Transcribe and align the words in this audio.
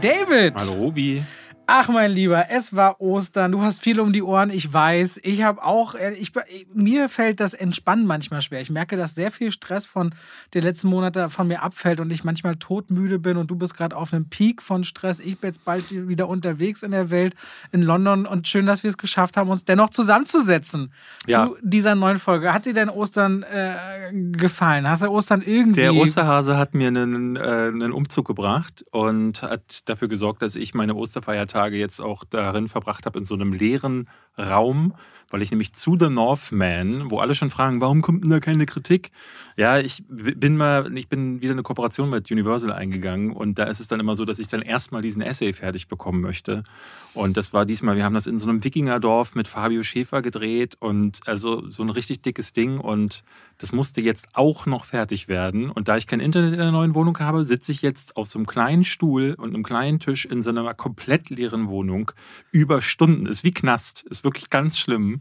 David! 0.00 0.54
Hallo 0.56 0.74
Robi. 0.74 1.24
Ach, 1.70 1.90
mein 1.90 2.12
Lieber, 2.12 2.46
es 2.48 2.74
war 2.74 2.98
Ostern. 2.98 3.52
Du 3.52 3.60
hast 3.60 3.82
viel 3.82 4.00
um 4.00 4.14
die 4.14 4.22
Ohren, 4.22 4.48
ich 4.48 4.72
weiß. 4.72 5.20
Ich 5.22 5.42
habe 5.42 5.62
auch, 5.62 5.94
äh, 5.94 6.14
ich, 6.14 6.32
mir 6.72 7.10
fällt 7.10 7.40
das 7.40 7.52
Entspannen 7.52 8.06
manchmal 8.06 8.40
schwer. 8.40 8.62
Ich 8.62 8.70
merke, 8.70 8.96
dass 8.96 9.14
sehr 9.14 9.30
viel 9.30 9.50
Stress 9.50 9.84
von 9.84 10.14
den 10.54 10.62
letzten 10.62 10.88
Monaten 10.88 11.28
von 11.28 11.46
mir 11.46 11.62
abfällt 11.62 12.00
und 12.00 12.10
ich 12.10 12.24
manchmal 12.24 12.56
todmüde 12.56 13.18
bin 13.18 13.36
und 13.36 13.50
du 13.50 13.54
bist 13.54 13.76
gerade 13.76 13.94
auf 13.96 14.14
einem 14.14 14.30
Peak 14.30 14.62
von 14.62 14.82
Stress. 14.82 15.20
Ich 15.20 15.40
bin 15.40 15.48
jetzt 15.48 15.66
bald 15.66 15.84
wieder 15.90 16.26
unterwegs 16.30 16.82
in 16.82 16.92
der 16.92 17.10
Welt, 17.10 17.34
in 17.70 17.82
London 17.82 18.24
und 18.24 18.48
schön, 18.48 18.64
dass 18.64 18.82
wir 18.82 18.88
es 18.88 18.96
geschafft 18.96 19.36
haben, 19.36 19.50
uns 19.50 19.66
dennoch 19.66 19.90
zusammenzusetzen 19.90 20.90
ja. 21.26 21.48
zu 21.48 21.56
dieser 21.60 21.94
neuen 21.94 22.18
Folge. 22.18 22.54
Hat 22.54 22.64
dir 22.64 22.72
denn 22.72 22.88
Ostern 22.88 23.42
äh, 23.42 24.10
gefallen? 24.32 24.88
Hast 24.88 25.02
du 25.02 25.08
Ostern 25.08 25.42
irgendwie... 25.42 25.82
Der 25.82 25.94
Osterhase 25.94 26.56
hat 26.56 26.72
mir 26.72 26.88
einen, 26.88 27.36
äh, 27.36 27.40
einen 27.40 27.92
Umzug 27.92 28.26
gebracht 28.26 28.86
und 28.90 29.42
hat 29.42 29.86
dafür 29.86 30.08
gesorgt, 30.08 30.40
dass 30.40 30.56
ich 30.56 30.72
meine 30.72 30.94
Osterfeiertage 30.94 31.57
Tage 31.58 31.76
jetzt 31.76 32.00
auch 32.00 32.24
darin 32.24 32.68
verbracht 32.68 33.06
habe, 33.06 33.18
in 33.18 33.24
so 33.24 33.34
einem 33.34 33.52
leeren 33.52 34.08
Raum, 34.38 34.94
weil 35.30 35.42
ich 35.42 35.50
nämlich 35.50 35.72
zu 35.72 35.96
The 35.98 36.08
Northman, 36.08 37.10
wo 37.10 37.18
alle 37.18 37.34
schon 37.34 37.50
fragen, 37.50 37.80
warum 37.80 38.00
kommt 38.00 38.24
denn 38.24 38.30
da 38.30 38.40
keine 38.40 38.66
Kritik? 38.66 39.10
Ja, 39.58 39.80
ich 39.80 40.04
bin 40.06 40.56
mal, 40.56 40.96
ich 40.96 41.08
bin 41.08 41.40
wieder 41.40 41.50
eine 41.50 41.64
Kooperation 41.64 42.08
mit 42.10 42.30
Universal 42.30 42.72
eingegangen 42.72 43.32
und 43.32 43.58
da 43.58 43.64
ist 43.64 43.80
es 43.80 43.88
dann 43.88 43.98
immer 43.98 44.14
so, 44.14 44.24
dass 44.24 44.38
ich 44.38 44.46
dann 44.46 44.62
erstmal 44.62 45.02
diesen 45.02 45.20
Essay 45.20 45.52
fertig 45.52 45.88
bekommen 45.88 46.20
möchte. 46.20 46.62
Und 47.12 47.36
das 47.36 47.52
war 47.52 47.66
diesmal, 47.66 47.96
wir 47.96 48.04
haben 48.04 48.14
das 48.14 48.28
in 48.28 48.38
so 48.38 48.48
einem 48.48 48.62
Wikingerdorf 48.62 49.34
mit 49.34 49.48
Fabio 49.48 49.82
Schäfer 49.82 50.22
gedreht 50.22 50.76
und 50.78 51.18
also 51.26 51.68
so 51.70 51.82
ein 51.82 51.90
richtig 51.90 52.22
dickes 52.22 52.52
Ding 52.52 52.78
und 52.78 53.24
das 53.60 53.72
musste 53.72 54.00
jetzt 54.00 54.28
auch 54.34 54.66
noch 54.66 54.84
fertig 54.84 55.26
werden. 55.26 55.70
Und 55.72 55.88
da 55.88 55.96
ich 55.96 56.06
kein 56.06 56.20
Internet 56.20 56.52
in 56.52 56.60
der 56.60 56.70
neuen 56.70 56.94
Wohnung 56.94 57.18
habe, 57.18 57.44
sitze 57.44 57.72
ich 57.72 57.82
jetzt 57.82 58.16
auf 58.16 58.28
so 58.28 58.38
einem 58.38 58.46
kleinen 58.46 58.84
Stuhl 58.84 59.34
und 59.36 59.48
einem 59.52 59.64
kleinen 59.64 59.98
Tisch 59.98 60.24
in 60.24 60.40
so 60.40 60.50
einer 60.50 60.72
komplett 60.74 61.30
leeren 61.30 61.66
Wohnung 61.66 62.12
über 62.52 62.80
Stunden. 62.80 63.26
Ist 63.26 63.42
wie 63.42 63.50
Knast, 63.50 64.04
ist 64.08 64.22
wirklich 64.22 64.50
ganz 64.50 64.78
schlimm 64.78 65.20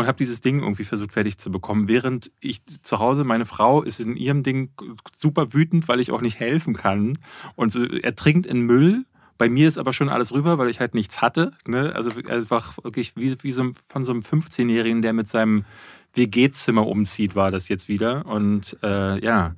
und 0.00 0.06
habe 0.06 0.18
dieses 0.18 0.40
Ding 0.40 0.60
irgendwie 0.60 0.84
versucht 0.84 1.12
fertig 1.12 1.38
zu 1.38 1.50
bekommen, 1.50 1.88
während 1.88 2.30
ich 2.40 2.62
zu 2.82 2.98
Hause, 2.98 3.24
meine 3.24 3.46
Frau 3.46 3.82
ist 3.82 4.00
in 4.00 4.16
ihrem 4.16 4.42
Ding 4.42 4.70
super 5.16 5.52
wütend, 5.52 5.88
weil 5.88 6.00
ich 6.00 6.10
auch 6.10 6.20
nicht 6.20 6.40
helfen 6.40 6.74
kann 6.74 7.18
und 7.54 7.70
so 7.70 7.84
ertrinkt 7.84 8.46
in 8.46 8.62
Müll. 8.62 9.04
Bei 9.38 9.48
mir 9.48 9.68
ist 9.68 9.78
aber 9.78 9.92
schon 9.92 10.08
alles 10.08 10.32
rüber, 10.32 10.58
weil 10.58 10.68
ich 10.68 10.80
halt 10.80 10.94
nichts 10.94 11.22
hatte. 11.22 11.52
Ne? 11.66 11.94
Also 11.94 12.10
einfach 12.28 12.76
wirklich 12.82 13.16
wie, 13.16 13.36
wie 13.42 13.52
so 13.52 13.70
von 13.88 14.04
so 14.04 14.12
einem 14.12 14.20
15-Jährigen, 14.20 15.02
der 15.02 15.12
mit 15.12 15.28
seinem 15.28 15.64
WG-Zimmer 16.14 16.86
umzieht, 16.86 17.34
war 17.34 17.50
das 17.50 17.68
jetzt 17.68 17.88
wieder. 17.88 18.26
Und 18.26 18.76
äh, 18.82 19.22
ja, 19.24 19.54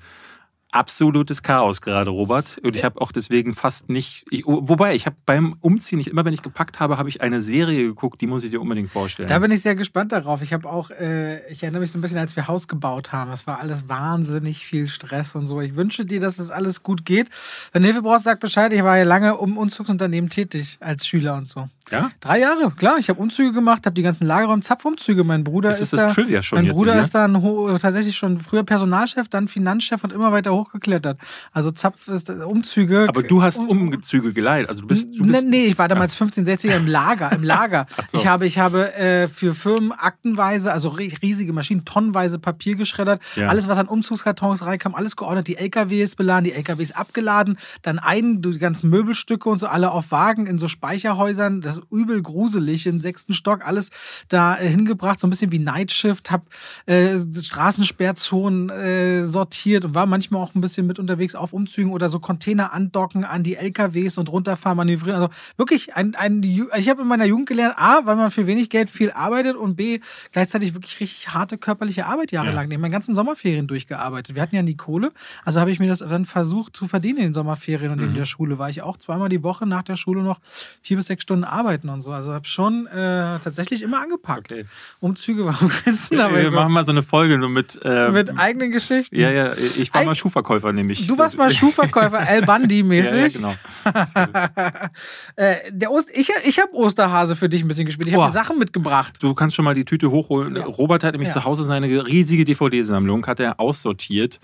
absolutes 0.72 1.42
Chaos 1.42 1.80
gerade, 1.80 2.10
Robert. 2.10 2.58
Und 2.62 2.74
ich 2.74 2.84
habe 2.84 3.00
auch 3.00 3.12
deswegen 3.12 3.54
fast 3.54 3.88
nicht. 3.88 4.24
Ich, 4.30 4.44
wobei, 4.46 4.94
ich 4.94 5.06
habe 5.06 5.16
beim 5.24 5.56
Umziehen, 5.60 5.98
nicht 5.98 6.08
immer 6.08 6.24
wenn 6.24 6.34
ich 6.34 6.42
gepackt 6.42 6.80
habe, 6.80 6.98
habe 6.98 7.08
ich 7.08 7.20
eine 7.20 7.40
Serie 7.40 7.84
geguckt, 7.84 8.20
die 8.20 8.26
muss 8.26 8.42
ich 8.42 8.50
dir 8.50 8.60
unbedingt 8.60 8.90
vorstellen. 8.90 9.28
Da 9.28 9.38
bin 9.38 9.50
ich 9.50 9.62
sehr 9.62 9.76
gespannt 9.76 10.12
darauf. 10.12 10.42
Ich 10.42 10.52
habe 10.52 10.68
auch, 10.68 10.90
äh, 10.90 11.46
ich 11.52 11.62
erinnere 11.62 11.80
mich 11.80 11.92
so 11.92 11.98
ein 11.98 12.00
bisschen, 12.00 12.18
als 12.18 12.34
wir 12.34 12.48
Haus 12.48 12.66
gebaut 12.68 13.12
haben. 13.12 13.30
Das 13.30 13.46
war 13.46 13.60
alles 13.60 13.88
wahnsinnig 13.88 14.66
viel 14.66 14.88
Stress 14.88 15.36
und 15.36 15.46
so. 15.46 15.60
Ich 15.60 15.76
wünsche 15.76 16.04
dir, 16.04 16.20
dass 16.20 16.38
es 16.38 16.48
das 16.48 16.50
alles 16.50 16.82
gut 16.82 17.04
geht. 17.04 17.28
Wenn 17.72 17.84
Hilfe 17.84 18.02
brauchst, 18.02 18.24
sag 18.24 18.40
Bescheid. 18.40 18.72
Ich 18.72 18.82
war 18.82 18.98
ja 18.98 19.04
lange 19.04 19.36
um 19.36 19.58
Umzugsunternehmen 19.58 20.30
tätig 20.30 20.78
als 20.80 21.06
Schüler 21.06 21.34
und 21.34 21.46
so. 21.46 21.68
Ja? 21.90 22.10
Drei 22.20 22.40
Jahre, 22.40 22.70
klar. 22.70 22.98
Ich 22.98 23.08
habe 23.08 23.20
Umzüge 23.20 23.52
gemacht, 23.52 23.86
habe 23.86 23.94
die 23.94 24.02
ganzen 24.02 24.26
Lagerräume, 24.26 24.62
Zapfumzüge. 24.62 25.24
Mein 25.24 25.44
Bruder 25.44 25.68
ist, 25.68 25.80
ist 25.80 25.92
das 25.92 26.00
da, 26.00 26.06
Trivia 26.08 26.42
schon 26.42 26.58
Mein 26.58 26.66
jetzt 26.66 26.74
Bruder 26.74 26.94
hier? 26.94 27.02
ist 27.02 27.14
dann 27.14 27.34
tatsächlich 27.80 28.16
schon 28.16 28.40
früher 28.40 28.62
Personalchef, 28.62 29.28
dann 29.28 29.48
Finanzchef 29.48 30.02
und 30.04 30.12
immer 30.12 30.32
weiter 30.32 30.52
hochgeklettert. 30.52 31.18
Also 31.52 31.70
Zapf 31.70 32.08
ist 32.08 32.30
äh, 32.30 32.34
Umzüge. 32.34 33.06
Aber 33.08 33.22
du 33.22 33.42
hast 33.42 33.58
Umzüge 33.58 34.32
geleitet. 34.32 34.70
Also 34.70 34.82
du 34.82 34.86
bist, 34.86 35.08
du 35.18 35.24
bist 35.24 35.46
nee, 35.46 35.66
ich 35.66 35.78
war 35.78 35.88
damals 35.88 36.14
15, 36.14 36.46
60er 36.46 36.76
im 36.76 36.86
Lager, 36.86 37.32
im 37.32 37.42
Lager. 37.42 37.86
so. 38.08 38.18
Ich 38.18 38.26
habe, 38.26 38.46
ich 38.46 38.58
habe 38.58 38.94
äh, 38.94 39.28
für 39.28 39.54
Firmen 39.54 39.92
aktenweise, 39.92 40.72
also 40.72 40.90
riesige 40.90 41.52
Maschinen, 41.52 41.84
tonnenweise 41.84 42.38
Papier 42.38 42.76
geschreddert. 42.76 43.20
Ja. 43.36 43.48
Alles, 43.48 43.68
was 43.68 43.78
an 43.78 43.86
Umzugskartons 43.86 44.64
reinkam, 44.64 44.94
alles 44.94 45.16
geordnet. 45.16 45.48
Die 45.48 45.56
LKWs 45.56 46.16
beladen, 46.16 46.44
die 46.44 46.52
LKWs 46.52 46.92
abgeladen. 46.92 47.58
Dann 47.82 47.98
ein, 47.98 48.42
die 48.42 48.58
ganzen 48.58 48.90
Möbelstücke 48.90 49.48
und 49.48 49.58
so 49.58 49.66
alle 49.66 49.90
auf 49.90 50.10
Wagen 50.10 50.46
in 50.46 50.58
so 50.58 50.68
Speicherhäusern. 50.68 51.60
Das 51.60 51.71
ist 51.78 51.82
übel 51.90 52.22
gruselig. 52.22 52.86
Im 52.86 53.00
sechsten 53.00 53.32
Stock 53.32 53.66
alles 53.66 53.90
da 54.28 54.58
äh, 54.58 54.68
hingebracht. 54.68 55.20
So 55.20 55.26
ein 55.26 55.30
bisschen 55.30 55.52
wie 55.52 55.58
Nightshift. 55.58 56.30
Hab 56.30 56.46
äh, 56.86 57.16
Straßensperrzonen 57.16 58.70
äh, 58.70 59.22
sortiert 59.24 59.84
und 59.84 59.94
war 59.94 60.06
manchmal 60.06 60.42
auch 60.42 60.54
ein 60.54 60.60
bisschen 60.60 60.86
mit 60.86 60.98
unterwegs 60.98 61.34
auf 61.34 61.52
Umzügen 61.52 61.92
oder 61.92 62.08
so 62.08 62.20
Container 62.20 62.72
andocken 62.72 63.24
an 63.24 63.42
die 63.42 63.56
LKWs 63.56 64.18
und 64.18 64.30
runterfahren, 64.30 64.76
manövrieren. 64.76 65.20
Also 65.20 65.32
wirklich 65.56 65.94
ein, 65.94 66.14
ein 66.14 66.42
ich 66.42 66.88
habe 66.88 67.02
in 67.02 67.08
meiner 67.08 67.24
Jugend 67.24 67.48
gelernt, 67.48 67.74
A, 67.78 68.04
weil 68.04 68.16
man 68.16 68.30
für 68.30 68.46
wenig 68.46 68.70
Geld 68.70 68.90
viel 68.90 69.10
arbeitet 69.10 69.56
und 69.56 69.76
B, 69.76 70.00
gleichzeitig 70.32 70.74
wirklich 70.74 71.00
richtig 71.00 71.32
harte 71.32 71.58
körperliche 71.58 72.06
Arbeit 72.06 72.32
jahrelang. 72.32 72.70
Ja. 72.70 72.74
Ich 72.74 72.80
meine 72.80 72.92
ganzen 72.92 73.14
Sommerferien 73.14 73.66
durchgearbeitet. 73.66 74.34
Wir 74.34 74.42
hatten 74.42 74.56
ja 74.56 74.62
nie 74.62 74.76
Kohle, 74.76 75.12
also 75.44 75.60
habe 75.60 75.70
ich 75.70 75.78
mir 75.78 75.88
das 75.88 75.98
dann 75.98 76.26
versucht 76.26 76.76
zu 76.76 76.88
verdienen 76.88 77.18
in 77.18 77.24
den 77.24 77.34
Sommerferien 77.34 77.92
und 77.92 77.98
mhm. 77.98 78.08
in 78.08 78.14
der 78.14 78.24
Schule 78.24 78.58
war 78.58 78.68
ich 78.68 78.82
auch 78.82 78.96
zweimal 78.96 79.28
die 79.28 79.42
Woche 79.42 79.66
nach 79.66 79.82
der 79.82 79.96
Schule 79.96 80.22
noch 80.22 80.40
vier 80.82 80.96
bis 80.96 81.06
sechs 81.06 81.22
Stunden 81.22 81.44
arbeiten 81.44 81.61
und 81.66 82.02
so. 82.02 82.12
Also 82.12 82.32
habe 82.32 82.46
schon 82.46 82.86
äh, 82.86 83.38
tatsächlich 83.40 83.82
immer 83.82 84.00
angepackt. 84.00 84.52
Okay. 84.52 84.64
Umzüge 85.00 85.44
waren 85.44 85.68
Grenzen. 85.68 86.18
Ja, 86.18 86.32
wir 86.32 86.50
so 86.50 86.56
machen 86.56 86.72
mal 86.72 86.84
so 86.84 86.92
eine 86.92 87.02
Folge 87.02 87.40
so 87.40 87.48
mit 87.48 87.78
äh, 87.84 88.10
mit 88.10 88.38
eigenen 88.38 88.70
Geschichten. 88.70 89.16
Ja, 89.16 89.30
ja. 89.30 89.52
Ich 89.54 89.92
war 89.92 90.02
Eig 90.02 90.06
mal 90.06 90.14
Schuhverkäufer 90.14 90.72
nämlich. 90.72 91.06
Du 91.06 91.18
warst 91.18 91.36
mal 91.36 91.50
Schuhverkäufer, 91.50 92.18
Al 92.28 92.42
Bundy-mäßig. 92.42 93.34
ja, 93.34 93.44
ja, 93.44 93.54
genau. 93.84 94.88
äh, 95.36 95.56
der 95.70 95.90
Ost 95.90 96.10
ich 96.14 96.28
ich 96.44 96.58
habe 96.58 96.72
Osterhase 96.74 97.36
für 97.36 97.48
dich 97.48 97.62
ein 97.62 97.68
bisschen 97.68 97.86
gespielt. 97.86 98.08
Ich 98.08 98.14
habe. 98.14 98.32
Sachen 98.32 98.58
mitgebracht. 98.58 99.18
Du 99.20 99.34
kannst 99.34 99.56
schon 99.56 99.64
mal 99.64 99.74
die 99.74 99.84
Tüte 99.84 100.10
hochholen. 100.10 100.56
Ja. 100.56 100.64
Robert 100.64 101.04
hat 101.04 101.12
nämlich 101.12 101.30
zu 101.30 101.44
Hause 101.44 101.64
seine 101.64 101.86
riesige 102.06 102.44
DVD-Sammlung, 102.44 103.26
hat 103.26 103.40
er 103.40 103.60
aussortiert. 103.60 104.40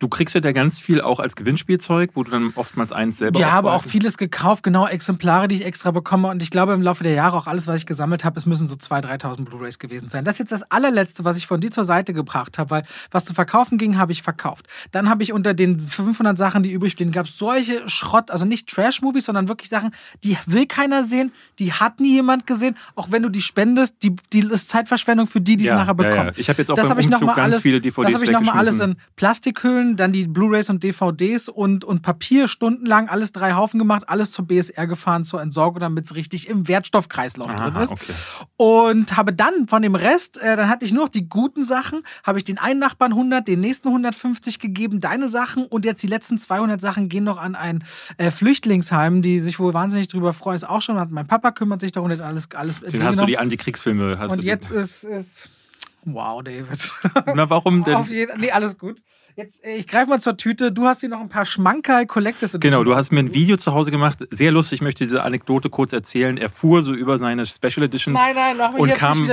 Du 0.00 0.08
kriegst 0.08 0.34
ja 0.34 0.40
da 0.40 0.52
ganz 0.52 0.78
viel 0.78 1.02
auch 1.02 1.20
als 1.20 1.36
Gewinnspielzeug, 1.36 2.12
wo 2.14 2.24
du 2.24 2.30
dann 2.30 2.52
oftmals 2.54 2.90
eins 2.90 3.18
selber. 3.18 3.38
Ja, 3.38 3.52
habe 3.52 3.70
auch 3.70 3.84
vieles 3.84 4.16
gekauft, 4.16 4.64
genau 4.64 4.86
Exemplare, 4.86 5.46
die 5.46 5.56
ich 5.56 5.64
extra 5.66 5.90
bekomme. 5.90 6.28
Und 6.28 6.42
ich 6.42 6.50
glaube 6.50 6.72
im 6.72 6.80
Laufe 6.80 7.04
der 7.04 7.12
Jahre 7.12 7.36
auch 7.36 7.46
alles, 7.46 7.66
was 7.66 7.76
ich 7.76 7.84
gesammelt 7.84 8.24
habe, 8.24 8.38
es 8.38 8.46
müssen 8.46 8.66
so 8.66 8.76
2.000, 8.76 9.20
3.000 9.22 9.44
Blu-rays 9.44 9.78
gewesen 9.78 10.08
sein. 10.08 10.24
Das 10.24 10.36
ist 10.36 10.38
jetzt 10.38 10.52
das 10.52 10.70
allerletzte, 10.70 11.26
was 11.26 11.36
ich 11.36 11.46
von 11.46 11.60
dir 11.60 11.70
zur 11.70 11.84
Seite 11.84 12.14
gebracht 12.14 12.56
habe, 12.56 12.70
weil 12.70 12.82
was 13.10 13.26
zu 13.26 13.34
verkaufen 13.34 13.76
ging, 13.76 13.98
habe 13.98 14.12
ich 14.12 14.22
verkauft. 14.22 14.66
Dann 14.90 15.10
habe 15.10 15.22
ich 15.22 15.34
unter 15.34 15.52
den 15.52 15.78
500 15.78 16.38
Sachen, 16.38 16.62
die 16.62 16.72
übrig 16.72 16.96
blieben, 16.96 17.12
gab 17.12 17.26
es 17.26 17.36
solche 17.36 17.86
Schrott, 17.86 18.30
also 18.30 18.46
nicht 18.46 18.70
Trash-Movies, 18.70 19.26
sondern 19.26 19.48
wirklich 19.48 19.68
Sachen, 19.68 19.90
die 20.24 20.38
will 20.46 20.64
keiner 20.64 21.04
sehen, 21.04 21.30
die 21.58 21.74
hat 21.74 22.00
nie 22.00 22.14
jemand 22.14 22.46
gesehen. 22.46 22.74
Auch 22.94 23.10
wenn 23.10 23.22
du 23.22 23.28
die 23.28 23.42
spendest, 23.42 23.96
die, 24.02 24.16
die 24.32 24.40
ist 24.40 24.70
Zeitverschwendung 24.70 25.26
für 25.26 25.42
die, 25.42 25.58
die 25.58 25.66
es 25.66 25.72
nachher 25.72 25.94
bekommen. 25.94 26.16
Ja, 26.16 26.24
ja. 26.24 26.32
Ich 26.36 26.48
habe 26.48 26.62
jetzt 26.62 26.70
auch 26.70 26.76
das 26.76 26.88
beim 26.88 26.96
Umzug 26.96 27.20
ganz 27.20 27.38
alles, 27.38 27.60
viele 27.60 27.82
DVDs 27.82 28.12
Das 28.12 28.14
habe 28.14 28.24
ich 28.24 28.30
nochmal 28.30 28.56
alles 28.56 28.80
in 28.80 28.96
Plastikhüllen, 29.16 29.89
dann 29.96 30.12
die 30.12 30.26
Blu-rays 30.26 30.70
und 30.70 30.82
DVDs 30.82 31.48
und, 31.48 31.84
und 31.84 32.02
Papier 32.02 32.48
stundenlang, 32.48 33.08
alles 33.08 33.32
drei 33.32 33.54
Haufen 33.54 33.78
gemacht, 33.78 34.04
alles 34.06 34.32
zur 34.32 34.46
BSR 34.46 34.86
gefahren, 34.86 35.24
zur 35.24 35.40
Entsorgung, 35.40 35.80
damit 35.80 36.04
es 36.06 36.14
richtig 36.14 36.48
im 36.48 36.68
Wertstoffkreislauf 36.68 37.50
Aha, 37.50 37.70
drin 37.70 37.82
ist. 37.82 37.92
Okay. 37.92 38.12
Und 38.56 39.16
habe 39.16 39.32
dann 39.32 39.68
von 39.68 39.82
dem 39.82 39.94
Rest, 39.94 40.40
äh, 40.42 40.56
dann 40.56 40.68
hatte 40.68 40.84
ich 40.84 40.92
nur 40.92 41.04
noch 41.04 41.10
die 41.10 41.28
guten 41.28 41.64
Sachen, 41.64 42.02
habe 42.24 42.38
ich 42.38 42.44
den 42.44 42.58
einen 42.58 42.80
Nachbarn 42.80 43.12
100, 43.12 43.46
den 43.46 43.60
nächsten 43.60 43.88
150 43.88 44.58
gegeben, 44.58 45.00
deine 45.00 45.28
Sachen 45.28 45.66
und 45.66 45.84
jetzt 45.84 46.02
die 46.02 46.06
letzten 46.06 46.38
200 46.38 46.80
Sachen 46.80 47.08
gehen 47.08 47.24
noch 47.24 47.38
an 47.38 47.54
ein 47.54 47.84
äh, 48.16 48.30
Flüchtlingsheim, 48.30 49.22
die 49.22 49.40
sich 49.40 49.58
wohl 49.58 49.74
wahnsinnig 49.74 50.08
drüber 50.08 50.32
freuen. 50.32 50.56
Ist 50.56 50.68
auch 50.68 50.82
schon, 50.82 50.98
hat 50.98 51.10
mein 51.10 51.26
Papa 51.26 51.50
kümmert 51.52 51.80
sich 51.80 51.92
darum, 51.92 52.10
alles, 52.10 52.48
alles 52.52 52.80
Den 52.80 53.04
hast 53.04 53.20
du 53.20 53.26
die 53.26 53.38
Antikriegsfilme. 53.38 54.18
Hast 54.18 54.32
und 54.32 54.44
jetzt 54.44 54.70
ist, 54.70 55.04
ist, 55.04 55.48
wow, 56.04 56.42
David. 56.42 56.92
Na, 57.34 57.48
warum 57.50 57.84
denn? 57.84 57.94
Auf 57.94 58.08
jeden, 58.08 58.40
nee, 58.40 58.50
alles 58.50 58.78
gut. 58.78 59.00
Jetzt, 59.36 59.64
äh, 59.64 59.76
ich 59.76 59.86
greife 59.86 60.10
mal 60.10 60.20
zur 60.20 60.36
Tüte. 60.36 60.72
Du 60.72 60.86
hast 60.86 61.00
hier 61.00 61.08
noch 61.08 61.20
ein 61.20 61.28
paar 61.28 61.44
Schmankerl 61.44 62.06
Collectors. 62.06 62.56
Genau, 62.60 62.82
du 62.84 62.94
hast 62.94 63.12
mir 63.12 63.20
ein 63.20 63.34
Video 63.34 63.56
zu 63.56 63.72
Hause 63.72 63.90
gemacht. 63.90 64.26
Sehr 64.30 64.50
lustig, 64.50 64.78
ich 64.78 64.82
möchte 64.82 65.04
diese 65.04 65.22
Anekdote 65.22 65.70
kurz 65.70 65.92
erzählen. 65.92 66.36
Er 66.36 66.50
fuhr 66.50 66.82
so 66.82 66.92
über 66.92 67.18
seine 67.18 67.46
Special 67.46 67.84
Editions 67.84 68.18
nein, 68.18 68.56
nein, 68.56 68.74
und 68.76 68.92
kam, 68.94 69.28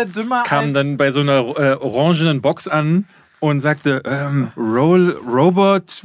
kam 0.46 0.74
dann 0.74 0.98
bei 0.98 1.12
so 1.12 1.22
einer 1.22 1.40
äh, 1.58 1.74
orangenen 1.74 2.42
Box 2.42 2.68
an 2.68 3.06
und 3.40 3.62
sagte, 3.62 4.02
ähm, 4.06 4.50
Roll, 4.58 5.12
Robot, 5.12 6.02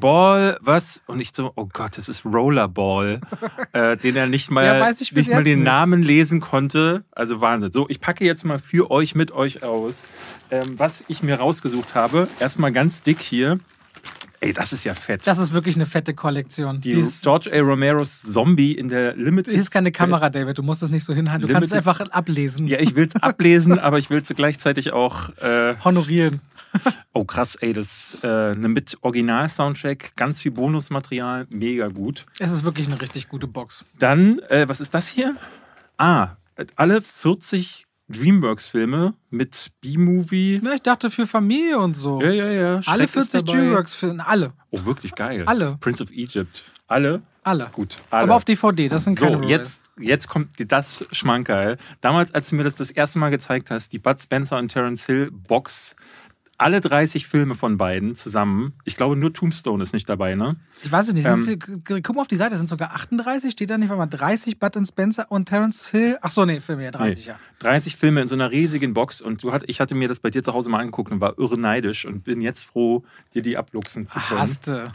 Ball, 0.00 0.56
was? 0.60 1.02
Und 1.06 1.20
ich 1.20 1.32
so, 1.34 1.52
oh 1.56 1.68
Gott, 1.72 1.98
das 1.98 2.08
ist 2.08 2.24
Rollerball, 2.24 3.20
äh, 3.72 3.96
den 3.96 4.16
er 4.16 4.26
nicht 4.26 4.50
mal, 4.50 4.64
ja, 4.64 4.88
nicht 4.88 5.28
mal 5.30 5.44
den 5.44 5.58
nicht. 5.58 5.64
Namen 5.64 6.02
lesen 6.02 6.40
konnte. 6.40 7.04
Also 7.12 7.40
Wahnsinn. 7.40 7.72
So, 7.72 7.86
ich 7.88 8.00
packe 8.00 8.24
jetzt 8.24 8.44
mal 8.44 8.58
für 8.58 8.90
euch 8.90 9.14
mit 9.14 9.32
euch 9.32 9.62
aus, 9.62 10.06
ähm, 10.50 10.74
was 10.78 11.04
ich 11.08 11.22
mir 11.22 11.36
rausgesucht 11.36 11.94
habe. 11.94 12.28
Erstmal 12.40 12.72
ganz 12.72 13.02
dick 13.02 13.20
hier. 13.20 13.58
Ey, 14.40 14.52
das 14.52 14.74
ist 14.74 14.84
ja 14.84 14.92
fett. 14.92 15.26
Das 15.26 15.38
ist 15.38 15.54
wirklich 15.54 15.74
eine 15.74 15.86
fette 15.86 16.12
Kollektion. 16.12 16.78
Die, 16.82 16.90
Die 16.90 17.08
George 17.22 17.50
A. 17.50 17.60
Romeros 17.60 18.20
Zombie 18.20 18.72
in 18.72 18.90
der 18.90 19.16
Limited. 19.16 19.54
Hier 19.54 19.62
ist 19.62 19.70
keine 19.70 19.90
Kamera, 19.90 20.28
David. 20.28 20.58
Du 20.58 20.62
musst 20.62 20.82
das 20.82 20.90
nicht 20.90 21.04
so 21.04 21.14
hinhalten. 21.14 21.40
Du 21.42 21.46
Limited. 21.48 21.70
kannst 21.70 21.88
es 21.88 21.98
einfach 21.98 22.12
ablesen. 22.12 22.66
Ja, 22.66 22.78
ich 22.78 22.94
will 22.94 23.08
es 23.08 23.16
ablesen, 23.22 23.78
aber 23.78 23.98
ich 23.98 24.10
will 24.10 24.20
es 24.20 24.28
gleichzeitig 24.28 24.92
auch 24.92 25.30
äh, 25.38 25.74
honorieren. 25.82 26.40
Oh 27.12 27.24
krass, 27.24 27.54
ey, 27.56 27.72
das 27.72 28.14
ist 28.14 28.24
äh, 28.24 28.26
eine 28.26 28.68
mit 28.68 28.98
Original-Soundtrack, 29.02 30.16
ganz 30.16 30.40
viel 30.40 30.50
Bonusmaterial, 30.50 31.46
mega 31.54 31.88
gut. 31.88 32.26
Es 32.38 32.50
ist 32.50 32.64
wirklich 32.64 32.86
eine 32.86 33.00
richtig 33.00 33.28
gute 33.28 33.46
Box. 33.46 33.84
Dann, 33.98 34.40
äh, 34.48 34.68
was 34.68 34.80
ist 34.80 34.94
das 34.94 35.08
hier? 35.08 35.36
Ah, 35.96 36.30
alle 36.76 37.02
40 37.02 37.84
Dreamworks-Filme 38.08 39.14
mit 39.30 39.70
B-Movie. 39.80 40.60
Ja, 40.62 40.74
ich 40.74 40.82
dachte 40.82 41.10
für 41.10 41.26
Familie 41.26 41.78
und 41.78 41.94
so. 41.94 42.20
Ja, 42.20 42.30
ja, 42.30 42.50
ja. 42.50 42.82
Schreck 42.82 42.92
alle 42.92 43.08
40 43.08 43.44
Dreamworks-Filme, 43.44 44.26
alle. 44.26 44.52
Oh, 44.70 44.84
wirklich 44.84 45.14
geil. 45.14 45.44
Alle. 45.46 45.78
Prince 45.80 46.02
of 46.02 46.10
Egypt. 46.10 46.64
Alle? 46.86 47.22
Alle. 47.42 47.68
Gut. 47.72 47.98
Alle. 48.10 48.24
Aber 48.24 48.36
auf 48.36 48.44
DVD, 48.44 48.88
das 48.88 49.04
sind 49.04 49.18
keine 49.18 49.38
So, 49.38 49.42
jetzt, 49.44 49.82
jetzt 49.98 50.28
kommt 50.28 50.50
das 50.70 51.04
Schmankerl. 51.12 51.78
Damals, 52.00 52.34
als 52.34 52.50
du 52.50 52.56
mir 52.56 52.64
das 52.64 52.74
das 52.74 52.90
erste 52.90 53.18
Mal 53.18 53.30
gezeigt 53.30 53.70
hast, 53.70 53.92
die 53.92 53.98
Bud 53.98 54.20
Spencer 54.20 54.58
und 54.58 54.68
Terence 54.68 55.06
Hill 55.06 55.30
Box 55.30 55.94
alle 56.58 56.80
30 56.80 57.26
Filme 57.26 57.54
von 57.54 57.76
beiden 57.76 58.16
zusammen. 58.16 58.74
Ich 58.84 58.96
glaube, 58.96 59.16
nur 59.16 59.32
Tombstone 59.32 59.82
ist 59.82 59.92
nicht 59.92 60.08
dabei, 60.08 60.34
ne? 60.34 60.56
Ich 60.82 60.92
weiß 60.92 61.08
es 61.08 61.14
nicht. 61.14 61.26
Ähm, 61.26 61.58
guck 61.84 62.14
mal 62.14 62.22
auf 62.22 62.28
die 62.28 62.36
Seite, 62.36 62.56
sind 62.56 62.68
sogar 62.68 62.94
38. 62.94 63.52
Steht 63.52 63.70
da 63.70 63.78
nicht 63.78 63.88
mal 63.90 64.06
30 64.06 64.58
Button 64.58 64.86
Spencer 64.86 65.30
und 65.30 65.46
Terence 65.46 65.88
Hill? 65.88 66.18
Ach 66.22 66.30
so, 66.30 66.44
nee, 66.44 66.60
Filme, 66.60 66.84
ja, 66.84 66.90
30, 66.90 67.26
nee, 67.26 67.32
ja. 67.32 67.38
30 67.60 67.96
Filme 67.96 68.22
in 68.22 68.28
so 68.28 68.34
einer 68.34 68.50
riesigen 68.50 68.94
Box 68.94 69.20
und 69.20 69.42
du 69.42 69.52
hat, 69.52 69.64
ich 69.66 69.80
hatte 69.80 69.94
mir 69.94 70.08
das 70.08 70.20
bei 70.20 70.30
dir 70.30 70.42
zu 70.42 70.52
Hause 70.52 70.70
mal 70.70 70.78
angeguckt 70.78 71.10
und 71.10 71.20
war 71.20 71.38
irre 71.38 71.58
neidisch 71.58 72.04
und 72.04 72.24
bin 72.24 72.40
jetzt 72.40 72.64
froh, 72.64 73.04
dir 73.34 73.42
die 73.42 73.56
abluchsen 73.56 74.06
zu 74.06 74.18
können. 74.20 74.40
Hast 74.40 74.66
du. 74.66 74.92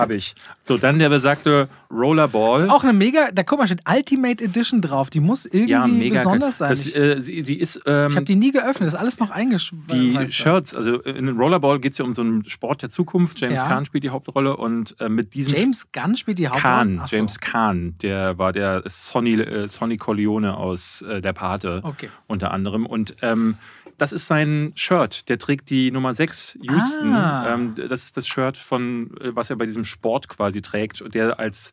Habe 0.00 0.14
ich. 0.14 0.34
So, 0.62 0.76
dann 0.76 0.98
der 0.98 1.08
besagte 1.08 1.68
Rollerball. 1.90 2.60
Ist 2.60 2.70
auch 2.70 2.84
eine 2.84 2.92
mega, 2.92 3.30
da 3.32 3.42
guck 3.42 3.58
mal, 3.58 3.66
steht 3.66 3.82
Ultimate 3.88 4.44
Edition 4.44 4.80
drauf. 4.80 5.10
Die 5.10 5.20
muss 5.20 5.44
irgendwie 5.44 5.70
ja, 5.70 5.86
mega 5.86 6.22
besonders 6.22 6.58
sein. 6.58 6.68
Das, 6.70 6.94
äh, 6.94 7.20
die 7.20 7.58
ist, 7.58 7.80
ähm, 7.86 8.08
ich 8.08 8.16
habe 8.16 8.24
die 8.24 8.36
nie 8.36 8.52
geöffnet, 8.52 8.86
das 8.86 8.94
ist 8.94 9.00
alles 9.00 9.18
noch 9.18 9.30
eingeschweißt. 9.30 9.90
Die 9.90 10.32
Shirts, 10.32 10.74
also 10.74 11.00
in 11.00 11.28
Rollerball 11.30 11.80
geht 11.80 11.92
es 11.92 11.98
ja 11.98 12.04
um 12.04 12.12
so 12.12 12.22
einen 12.22 12.48
Sport 12.48 12.82
der 12.82 12.90
Zukunft. 12.90 13.40
James 13.40 13.56
ja. 13.56 13.66
Kahn 13.66 13.84
spielt 13.84 14.04
die 14.04 14.10
Hauptrolle 14.10 14.56
und 14.56 14.94
äh, 15.00 15.08
mit 15.08 15.34
diesem. 15.34 15.56
James 15.56 15.90
Gunn 15.92 16.16
spielt 16.16 16.38
die 16.38 16.48
Hauptrolle? 16.48 16.74
Kahn, 16.74 17.02
so. 17.06 17.16
James 17.16 17.40
Kahn, 17.40 17.94
der 18.02 18.38
war 18.38 18.52
der 18.52 18.82
Sonny, 18.86 19.34
äh, 19.34 19.68
Sonny 19.68 19.96
Corleone 19.96 20.56
aus 20.56 21.02
äh, 21.02 21.20
Der 21.20 21.32
Pate 21.32 21.80
okay. 21.82 22.08
unter 22.26 22.52
anderem. 22.52 22.86
Und 22.86 23.16
ähm, 23.22 23.56
das 24.00 24.12
ist 24.12 24.26
sein 24.26 24.72
Shirt. 24.74 25.28
Der 25.28 25.38
trägt 25.38 25.68
die 25.68 25.90
Nummer 25.90 26.14
6 26.14 26.58
Houston. 26.62 27.12
Ah. 27.12 27.54
Ähm, 27.54 27.74
das 27.74 28.04
ist 28.04 28.16
das 28.16 28.26
Shirt 28.26 28.56
von, 28.56 29.10
äh, 29.20 29.34
was 29.36 29.50
er 29.50 29.56
bei 29.56 29.66
diesem 29.66 29.84
Sport 29.84 30.28
quasi 30.28 30.62
trägt, 30.62 31.02
der 31.12 31.38
als 31.38 31.72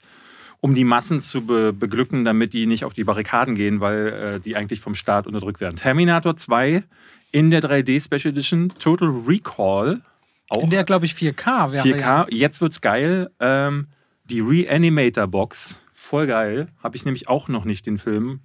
um 0.60 0.76
die 0.76 0.84
Massen 0.84 1.22
zu 1.22 1.46
be 1.46 1.72
beglücken, 1.72 2.26
damit 2.26 2.52
die 2.52 2.66
nicht 2.66 2.84
auf 2.84 2.94
die 2.94 3.04
Barrikaden 3.04 3.56
gehen, 3.56 3.80
weil 3.80 4.08
äh, 4.08 4.40
die 4.40 4.56
eigentlich 4.56 4.82
vom 4.82 4.96
Staat 4.96 5.28
unterdrückt 5.28 5.62
werden. 5.62 5.78
Terminator 5.78 6.36
2 6.36 6.84
in 7.32 7.52
der 7.52 7.62
3D 7.62 8.04
Special 8.04 8.32
Edition, 8.32 8.70
Total 8.80 9.10
Recall. 9.10 10.02
Auch 10.50 10.64
in 10.64 10.70
der, 10.70 10.84
glaube 10.84 11.06
ich, 11.06 11.14
4K 11.14 11.72
wäre 11.72 11.88
4K, 11.88 12.00
ja. 12.00 12.28
jetzt 12.30 12.60
wird's 12.60 12.82
geil. 12.82 13.30
Ähm, 13.40 13.88
die 14.26 14.42
Reanimator 14.42 15.28
Box, 15.28 15.80
voll 15.94 16.28
geil. 16.28 16.68
Habe 16.84 16.98
ich 16.98 17.06
nämlich 17.06 17.30
auch 17.30 17.48
noch 17.48 17.64
nicht 17.64 17.86
den 17.86 17.98
Film. 17.98 18.42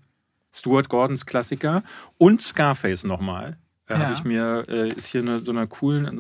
Stuart 0.52 0.88
Gordons 0.88 1.26
Klassiker 1.26 1.82
und 2.18 2.42
Scarface 2.42 3.04
nochmal. 3.04 3.56
Da 3.86 3.94
ja. 3.94 4.00
habe 4.00 4.14
ich 4.14 4.22
mir, 4.22 4.64
äh, 4.68 4.88
ist 4.90 5.06
hier 5.06 5.22
eine, 5.22 5.40
so 5.40 5.50
einer 5.50 5.66
coolen, 5.66 6.16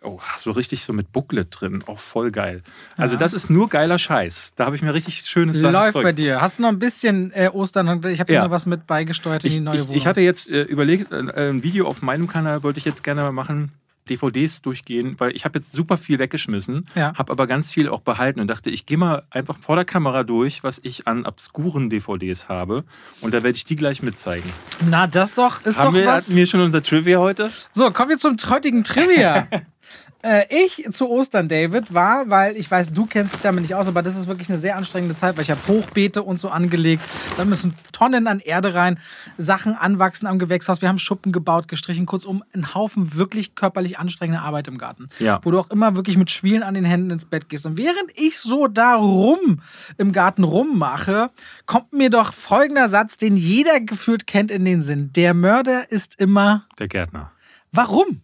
so, 0.00 0.06
oh, 0.06 0.20
so, 0.38 0.50
richtig 0.50 0.84
so 0.84 0.92
mit 0.92 1.12
Booklet 1.12 1.48
drin, 1.50 1.82
auch 1.86 1.98
voll 1.98 2.30
geil. 2.30 2.62
Also 2.96 3.14
ja. 3.14 3.18
das 3.18 3.32
ist 3.32 3.48
nur 3.48 3.70
geiler 3.70 3.98
Scheiß. 3.98 4.54
Da 4.54 4.66
habe 4.66 4.76
ich 4.76 4.82
mir 4.82 4.92
richtig 4.92 5.22
schönes 5.22 5.60
Läuft 5.60 5.94
Zeug. 5.94 6.02
bei 6.02 6.12
dir. 6.12 6.42
Hast 6.42 6.58
du 6.58 6.62
noch 6.62 6.68
ein 6.68 6.78
bisschen 6.78 7.32
äh, 7.32 7.48
Ostern? 7.52 7.86
Ich 8.06 8.20
habe 8.20 8.32
ja. 8.32 8.40
dir 8.40 8.44
noch 8.44 8.50
was 8.50 8.66
mit 8.66 8.86
beigesteuert 8.86 9.44
in 9.44 9.48
ich, 9.48 9.54
die 9.54 9.60
neue 9.60 9.76
ich, 9.76 9.82
Wohnung. 9.82 9.96
Ich 9.96 10.06
hatte 10.06 10.20
jetzt 10.20 10.50
äh, 10.50 10.62
überlegt, 10.62 11.10
äh, 11.10 11.48
ein 11.48 11.62
Video 11.62 11.88
auf 11.88 12.02
meinem 12.02 12.28
Kanal 12.28 12.62
wollte 12.62 12.78
ich 12.78 12.84
jetzt 12.84 13.02
gerne 13.02 13.22
mal 13.22 13.32
machen 13.32 13.72
DVDs 14.06 14.62
durchgehen, 14.62 15.16
weil 15.18 15.34
ich 15.34 15.44
habe 15.44 15.58
jetzt 15.58 15.72
super 15.72 15.98
viel 15.98 16.18
weggeschmissen, 16.18 16.86
ja. 16.94 17.14
habe 17.14 17.32
aber 17.32 17.46
ganz 17.46 17.70
viel 17.70 17.88
auch 17.88 18.00
behalten 18.00 18.40
und 18.40 18.48
dachte, 18.48 18.70
ich 18.70 18.86
gehe 18.86 18.98
mal 18.98 19.24
einfach 19.30 19.58
vor 19.58 19.76
der 19.76 19.84
Kamera 19.84 20.24
durch, 20.24 20.62
was 20.64 20.80
ich 20.82 21.06
an 21.06 21.26
obskuren 21.26 21.90
DVDs 21.90 22.48
habe 22.48 22.84
und 23.20 23.34
da 23.34 23.42
werde 23.42 23.56
ich 23.56 23.64
die 23.64 23.76
gleich 23.76 24.02
mitzeigen. 24.02 24.50
Na, 24.88 25.06
das 25.06 25.34
doch 25.34 25.64
ist 25.64 25.78
Haben 25.78 25.94
doch 25.94 26.00
wir, 26.00 26.06
was. 26.06 26.26
Hatten 26.26 26.36
wir 26.36 26.46
schon 26.46 26.60
unser 26.60 26.82
Trivia 26.82 27.18
heute? 27.18 27.50
So, 27.72 27.90
kommen 27.90 28.10
wir 28.10 28.18
zum 28.18 28.36
heutigen 28.48 28.84
Trivia. 28.84 29.48
Äh, 30.26 30.46
ich 30.50 30.84
zu 30.90 31.08
Ostern, 31.08 31.48
David, 31.48 31.94
war, 31.94 32.28
weil 32.28 32.56
ich 32.56 32.68
weiß, 32.68 32.92
du 32.92 33.06
kennst 33.06 33.34
dich 33.34 33.40
damit 33.42 33.62
nicht 33.62 33.76
aus, 33.76 33.86
aber 33.86 34.02
das 34.02 34.16
ist 34.16 34.26
wirklich 34.26 34.48
eine 34.50 34.58
sehr 34.58 34.76
anstrengende 34.76 35.14
Zeit, 35.14 35.36
weil 35.36 35.42
ich 35.42 35.52
habe 35.52 35.60
Hochbeete 35.68 36.24
und 36.24 36.40
so 36.40 36.48
angelegt. 36.48 37.02
Da 37.36 37.44
müssen 37.44 37.74
Tonnen 37.92 38.26
an 38.26 38.40
Erde 38.40 38.74
rein, 38.74 38.98
Sachen 39.38 39.74
anwachsen 39.74 40.26
am 40.26 40.40
Gewächshaus. 40.40 40.82
Wir 40.82 40.88
haben 40.88 40.98
Schuppen 40.98 41.30
gebaut, 41.30 41.68
gestrichen, 41.68 42.06
kurzum, 42.06 42.42
ein 42.52 42.74
Haufen 42.74 43.14
wirklich 43.14 43.54
körperlich 43.54 44.00
anstrengende 44.00 44.42
Arbeit 44.42 44.66
im 44.66 44.78
Garten. 44.78 45.06
Ja. 45.20 45.38
Wo 45.44 45.52
du 45.52 45.60
auch 45.60 45.70
immer 45.70 45.94
wirklich 45.94 46.16
mit 46.16 46.30
Schwielen 46.30 46.64
an 46.64 46.74
den 46.74 46.84
Händen 46.84 47.10
ins 47.10 47.24
Bett 47.24 47.48
gehst. 47.48 47.64
Und 47.64 47.76
während 47.76 48.10
ich 48.16 48.40
so 48.40 48.66
da 48.66 48.96
rum 48.96 49.60
im 49.96 50.10
Garten 50.10 50.42
rummache, 50.42 51.30
kommt 51.66 51.92
mir 51.92 52.10
doch 52.10 52.32
folgender 52.32 52.88
Satz, 52.88 53.16
den 53.16 53.36
jeder 53.36 53.78
gefühlt 53.78 54.26
kennt 54.26 54.50
in 54.50 54.64
den 54.64 54.82
Sinn. 54.82 55.12
Der 55.12 55.34
Mörder 55.34 55.92
ist 55.92 56.18
immer 56.18 56.66
der 56.80 56.88
Gärtner. 56.88 57.30
Warum? 57.70 58.22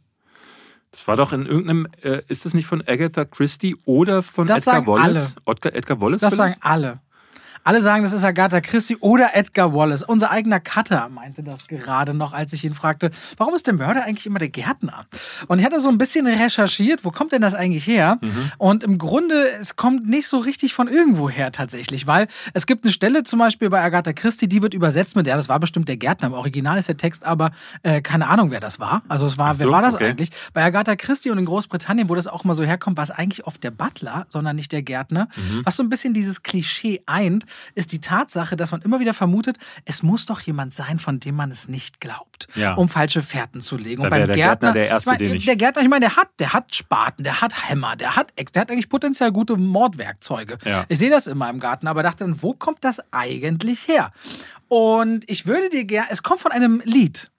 Das 0.92 1.08
war 1.08 1.16
doch 1.16 1.32
in 1.32 1.46
irgendeinem, 1.46 1.88
äh, 2.02 2.20
ist 2.28 2.44
das 2.44 2.52
nicht 2.52 2.66
von 2.66 2.82
Agatha 2.86 3.24
Christie 3.24 3.76
oder 3.86 4.22
von 4.22 4.46
das 4.46 4.58
Edgar 4.58 4.86
Wallace? 4.86 5.34
Edgar, 5.46 5.74
Edgar 5.74 6.00
Wallace? 6.00 6.20
Das 6.20 6.34
vielleicht? 6.34 6.60
sagen 6.60 6.62
alle. 6.62 7.00
Alle 7.64 7.80
sagen, 7.80 8.02
das 8.02 8.12
ist 8.12 8.24
Agatha 8.24 8.60
Christie 8.60 8.96
oder 8.96 9.36
Edgar 9.36 9.72
Wallace. 9.72 10.02
Unser 10.02 10.30
eigener 10.30 10.58
Cutter 10.58 11.08
meinte 11.08 11.42
das 11.42 11.68
gerade 11.68 12.12
noch, 12.12 12.32
als 12.32 12.52
ich 12.52 12.64
ihn 12.64 12.74
fragte, 12.74 13.10
warum 13.36 13.54
ist 13.54 13.66
der 13.66 13.74
Mörder 13.74 14.04
eigentlich 14.04 14.26
immer 14.26 14.40
der 14.40 14.48
Gärtner? 14.48 15.06
Und 15.46 15.60
ich 15.60 15.64
hatte 15.64 15.80
so 15.80 15.88
ein 15.88 15.98
bisschen 15.98 16.26
recherchiert, 16.26 17.04
wo 17.04 17.10
kommt 17.10 17.32
denn 17.32 17.42
das 17.42 17.54
eigentlich 17.54 17.86
her? 17.86 18.18
Mhm. 18.20 18.52
Und 18.58 18.82
im 18.82 18.98
Grunde, 18.98 19.46
es 19.60 19.76
kommt 19.76 20.08
nicht 20.08 20.26
so 20.26 20.38
richtig 20.38 20.74
von 20.74 20.88
irgendwo 20.88 21.30
her 21.30 21.52
tatsächlich, 21.52 22.06
weil 22.06 22.26
es 22.52 22.66
gibt 22.66 22.84
eine 22.84 22.92
Stelle 22.92 23.22
zum 23.22 23.38
Beispiel 23.38 23.70
bei 23.70 23.80
Agatha 23.80 24.12
Christie, 24.12 24.48
die 24.48 24.60
wird 24.60 24.74
übersetzt 24.74 25.14
mit, 25.14 25.26
ja, 25.26 25.36
das 25.36 25.48
war 25.48 25.60
bestimmt 25.60 25.88
der 25.88 25.96
Gärtner. 25.96 26.28
Im 26.28 26.34
Original 26.34 26.78
ist 26.78 26.88
der 26.88 26.96
Text 26.96 27.24
aber 27.24 27.52
äh, 27.84 28.02
keine 28.02 28.28
Ahnung, 28.28 28.50
wer 28.50 28.60
das 28.60 28.80
war. 28.80 29.02
Also 29.08 29.26
es 29.26 29.38
war, 29.38 29.54
so, 29.54 29.60
wer 29.60 29.70
war 29.70 29.82
das 29.82 29.94
okay. 29.94 30.10
eigentlich? 30.10 30.30
Bei 30.52 30.64
Agatha 30.64 30.96
Christie 30.96 31.30
und 31.30 31.38
in 31.38 31.44
Großbritannien, 31.44 32.08
wo 32.08 32.16
das 32.16 32.26
auch 32.26 32.42
mal 32.42 32.54
so 32.54 32.64
herkommt, 32.64 32.96
war 32.96 33.04
es 33.04 33.12
eigentlich 33.12 33.46
oft 33.46 33.62
der 33.62 33.70
Butler, 33.70 34.26
sondern 34.30 34.56
nicht 34.56 34.72
der 34.72 34.82
Gärtner. 34.82 35.28
Mhm. 35.36 35.62
Was 35.64 35.76
so 35.76 35.84
ein 35.84 35.88
bisschen 35.88 36.12
dieses 36.12 36.42
Klischee 36.42 37.02
eint, 37.06 37.46
ist 37.75 37.93
die 37.93 38.00
Tatsache, 38.00 38.56
dass 38.56 38.72
man 38.72 38.82
immer 38.82 39.00
wieder 39.00 39.14
vermutet, 39.14 39.58
es 39.84 40.02
muss 40.02 40.26
doch 40.26 40.40
jemand 40.40 40.75
sein, 40.75 40.99
von 40.99 41.20
dem 41.20 41.34
man 41.34 41.50
es 41.50 41.69
nicht 41.69 42.00
glaubt, 42.00 42.49
ja. 42.54 42.75
um 42.75 42.88
falsche 42.88 43.22
Fährten 43.22 43.60
zu 43.60 43.76
legen. 43.76 44.02
Da 44.02 44.04
und 44.04 44.10
beim 44.10 44.26
der 44.26 44.37
Gärtner, 44.37 44.72
Gärtner, 44.72 44.72
der 44.72 44.88
erste, 44.88 45.10
ich 45.10 45.19
mein, 45.19 45.29
den 45.29 45.36
ich 45.36 45.44
der 45.44 45.56
Gärtner, 45.56 45.82
ich 45.82 45.88
meine, 45.88 46.06
der 46.06 46.17
hat, 46.17 46.29
der 46.38 46.53
hat 46.53 46.74
Spaten, 46.74 47.24
der 47.24 47.41
hat 47.41 47.69
Hämmer, 47.69 47.96
der 47.96 48.17
hat 48.17 48.32
Ex, 48.36 48.53
der 48.53 48.62
hat 48.62 48.70
eigentlich 48.70 48.88
potenziell 48.88 49.32
gute 49.32 49.56
Mordwerkzeuge. 49.56 50.58
Ja. 50.65 50.84
Ich 50.88 50.98
sehe 50.98 51.10
das 51.10 51.26
immer 51.26 51.50
im 51.50 51.60
Garten, 51.60 51.86
aber 51.86 52.03
dachte 52.03 52.24
dann, 52.24 52.43
wo 52.43 52.53
kommt 52.53 52.84
das 52.84 53.00
eigentlich 53.10 53.88
her? 53.88 54.12
Und 54.69 55.29
ich 55.31 55.46
würde 55.46 55.69
dir 55.69 55.84
gerne, 55.84 56.08
es 56.10 56.22
kommt 56.22 56.41
von 56.41 56.53
einem 56.53 56.81
Lied. 56.84 57.31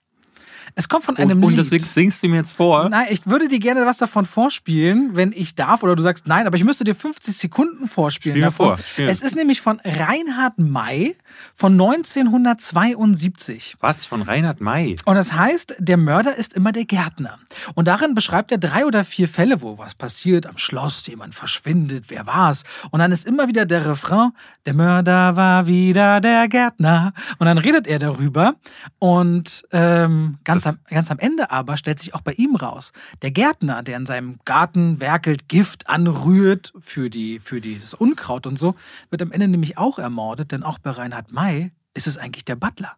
Es 0.74 0.88
kommt 0.88 1.04
von 1.04 1.16
einem 1.16 1.42
und, 1.42 1.50
Lied. 1.50 1.58
Und 1.58 1.64
deswegen 1.64 1.84
singst 1.84 2.22
du 2.22 2.28
mir 2.28 2.36
jetzt 2.36 2.52
vor. 2.52 2.88
Nein, 2.88 3.06
ich 3.10 3.26
würde 3.26 3.48
dir 3.48 3.58
gerne 3.58 3.86
was 3.86 3.98
davon 3.98 4.26
vorspielen, 4.26 5.10
wenn 5.14 5.32
ich 5.32 5.54
darf. 5.54 5.82
Oder 5.82 5.96
du 5.96 6.02
sagst 6.02 6.26
nein, 6.26 6.46
aber 6.46 6.56
ich 6.56 6.64
müsste 6.64 6.84
dir 6.84 6.94
50 6.94 7.36
Sekunden 7.36 7.86
vorspielen. 7.86 8.34
Spiel 8.34 8.42
mir 8.42 8.50
davon. 8.50 8.76
vor. 8.76 8.78
Spiel. 8.78 9.08
Es 9.08 9.22
ist 9.22 9.36
nämlich 9.36 9.60
von 9.60 9.80
Reinhard 9.84 10.58
May 10.58 11.16
von 11.54 11.72
1972. 11.72 13.76
Was? 13.80 14.06
Von 14.06 14.22
Reinhard 14.22 14.60
May? 14.60 14.96
Und 15.04 15.16
das 15.16 15.32
heißt, 15.32 15.76
der 15.78 15.96
Mörder 15.96 16.36
ist 16.36 16.54
immer 16.54 16.72
der 16.72 16.84
Gärtner. 16.84 17.38
Und 17.74 17.88
darin 17.88 18.14
beschreibt 18.14 18.52
er 18.52 18.58
drei 18.58 18.86
oder 18.86 19.04
vier 19.04 19.28
Fälle, 19.28 19.62
wo 19.62 19.78
was 19.78 19.94
passiert. 19.94 20.46
Am 20.46 20.58
Schloss, 20.58 21.06
jemand 21.06 21.34
verschwindet, 21.34 22.04
wer 22.08 22.26
war's? 22.26 22.64
Und 22.90 23.00
dann 23.00 23.12
ist 23.12 23.26
immer 23.26 23.48
wieder 23.48 23.66
der 23.66 23.86
Refrain, 23.86 24.30
der 24.66 24.74
Mörder 24.74 25.36
war 25.36 25.66
wieder 25.66 26.20
der 26.20 26.48
Gärtner. 26.48 27.12
Und 27.38 27.46
dann 27.46 27.58
redet 27.58 27.86
er 27.86 27.98
darüber. 27.98 28.54
Und 28.98 29.64
ähm, 29.72 30.38
ganz 30.44 30.53
Ganz 30.54 30.66
am, 30.66 30.78
ganz 30.88 31.10
am 31.10 31.18
Ende 31.18 31.50
aber 31.50 31.76
stellt 31.76 32.00
sich 32.00 32.14
auch 32.14 32.20
bei 32.20 32.32
ihm 32.32 32.56
raus, 32.56 32.92
der 33.22 33.30
Gärtner, 33.30 33.82
der 33.82 33.96
in 33.96 34.06
seinem 34.06 34.38
Garten 34.44 35.00
werkelt, 35.00 35.48
Gift 35.48 35.88
anrührt 35.88 36.72
für, 36.80 37.10
die, 37.10 37.38
für 37.38 37.60
dieses 37.60 37.94
Unkraut 37.94 38.46
und 38.46 38.58
so, 38.58 38.74
wird 39.10 39.22
am 39.22 39.32
Ende 39.32 39.48
nämlich 39.48 39.78
auch 39.78 39.98
ermordet, 39.98 40.52
denn 40.52 40.62
auch 40.62 40.78
bei 40.78 40.90
Reinhard 40.90 41.32
May 41.32 41.72
ist 41.94 42.06
es 42.06 42.18
eigentlich 42.18 42.44
der 42.44 42.56
Butler. 42.56 42.92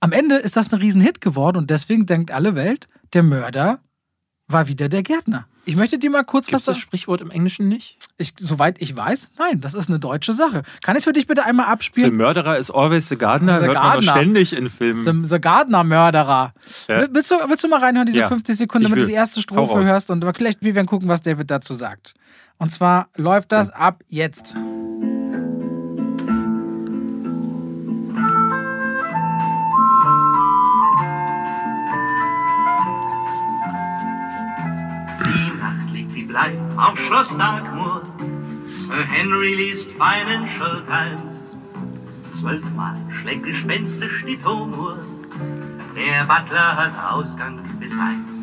Am 0.00 0.12
Ende 0.12 0.36
ist 0.36 0.56
das 0.56 0.72
ein 0.72 0.78
Riesenhit 0.78 1.20
geworden 1.20 1.56
und 1.56 1.70
deswegen 1.70 2.06
denkt 2.06 2.30
alle 2.30 2.54
Welt, 2.54 2.88
der 3.12 3.22
Mörder 3.22 3.80
war 4.48 4.68
wieder 4.68 4.88
der 4.88 5.02
Gärtner. 5.02 5.46
Ich 5.68 5.74
möchte 5.74 5.98
dir 5.98 6.10
mal 6.10 6.22
kurz 6.22 6.46
Gibt's 6.46 6.68
was. 6.68 6.76
das 6.76 6.78
Sprichwort 6.78 7.20
im 7.20 7.30
Englischen 7.32 7.66
nicht? 7.66 7.98
Ich, 8.18 8.34
soweit 8.38 8.80
ich 8.80 8.96
weiß, 8.96 9.30
nein, 9.36 9.60
das 9.60 9.74
ist 9.74 9.88
eine 9.88 9.98
deutsche 9.98 10.32
Sache. 10.32 10.62
Kann 10.82 10.94
ich 10.94 11.00
es 11.00 11.04
für 11.04 11.12
dich 11.12 11.26
bitte 11.26 11.44
einmal 11.44 11.66
abspielen? 11.66 12.10
The 12.12 12.16
Murderer 12.16 12.56
is 12.56 12.70
always 12.70 13.08
the 13.08 13.16
Gardener, 13.16 13.58
the 13.58 13.66
hört 13.66 13.74
Gardener. 13.74 13.94
man 13.96 14.04
doch 14.04 14.12
ständig 14.12 14.56
in 14.56 14.70
Filmen. 14.70 15.00
The, 15.00 15.28
the 15.28 15.40
Gardener-Mörderer. 15.40 16.54
Ja. 16.86 17.06
Willst, 17.12 17.32
du, 17.32 17.34
willst 17.48 17.64
du 17.64 17.68
mal 17.68 17.80
reinhören, 17.80 18.06
diese 18.06 18.20
ja. 18.20 18.28
50 18.28 18.56
Sekunden, 18.56 18.88
damit 18.88 19.02
du 19.02 19.06
die 19.06 19.12
erste 19.12 19.42
Strophe 19.42 19.84
hörst 19.84 20.10
und 20.10 20.24
vielleicht 20.36 20.62
wir 20.62 20.76
werden 20.76 20.86
gucken, 20.86 21.08
was 21.08 21.22
David 21.22 21.50
dazu 21.50 21.74
sagt. 21.74 22.14
Und 22.58 22.70
zwar 22.70 23.08
läuft 23.16 23.50
das 23.50 23.70
ab 23.70 24.04
jetzt. 24.08 24.54
Auf 36.78 36.98
Schloss 36.98 37.36
Darkmoor. 37.36 38.02
Sir 38.74 39.04
Henry 39.04 39.54
liest 39.54 39.90
Financial 39.92 40.82
Times. 40.82 41.36
Zwölfmal 42.30 42.96
schlägt 43.10 43.44
gespenstisch 43.44 44.24
die 44.26 44.38
Turmuhr. 44.38 44.98
Der 45.94 46.24
Butler 46.24 46.76
hat 46.76 47.12
Ausgang 47.12 47.60
bis 47.80 47.92
eins. 47.92 48.36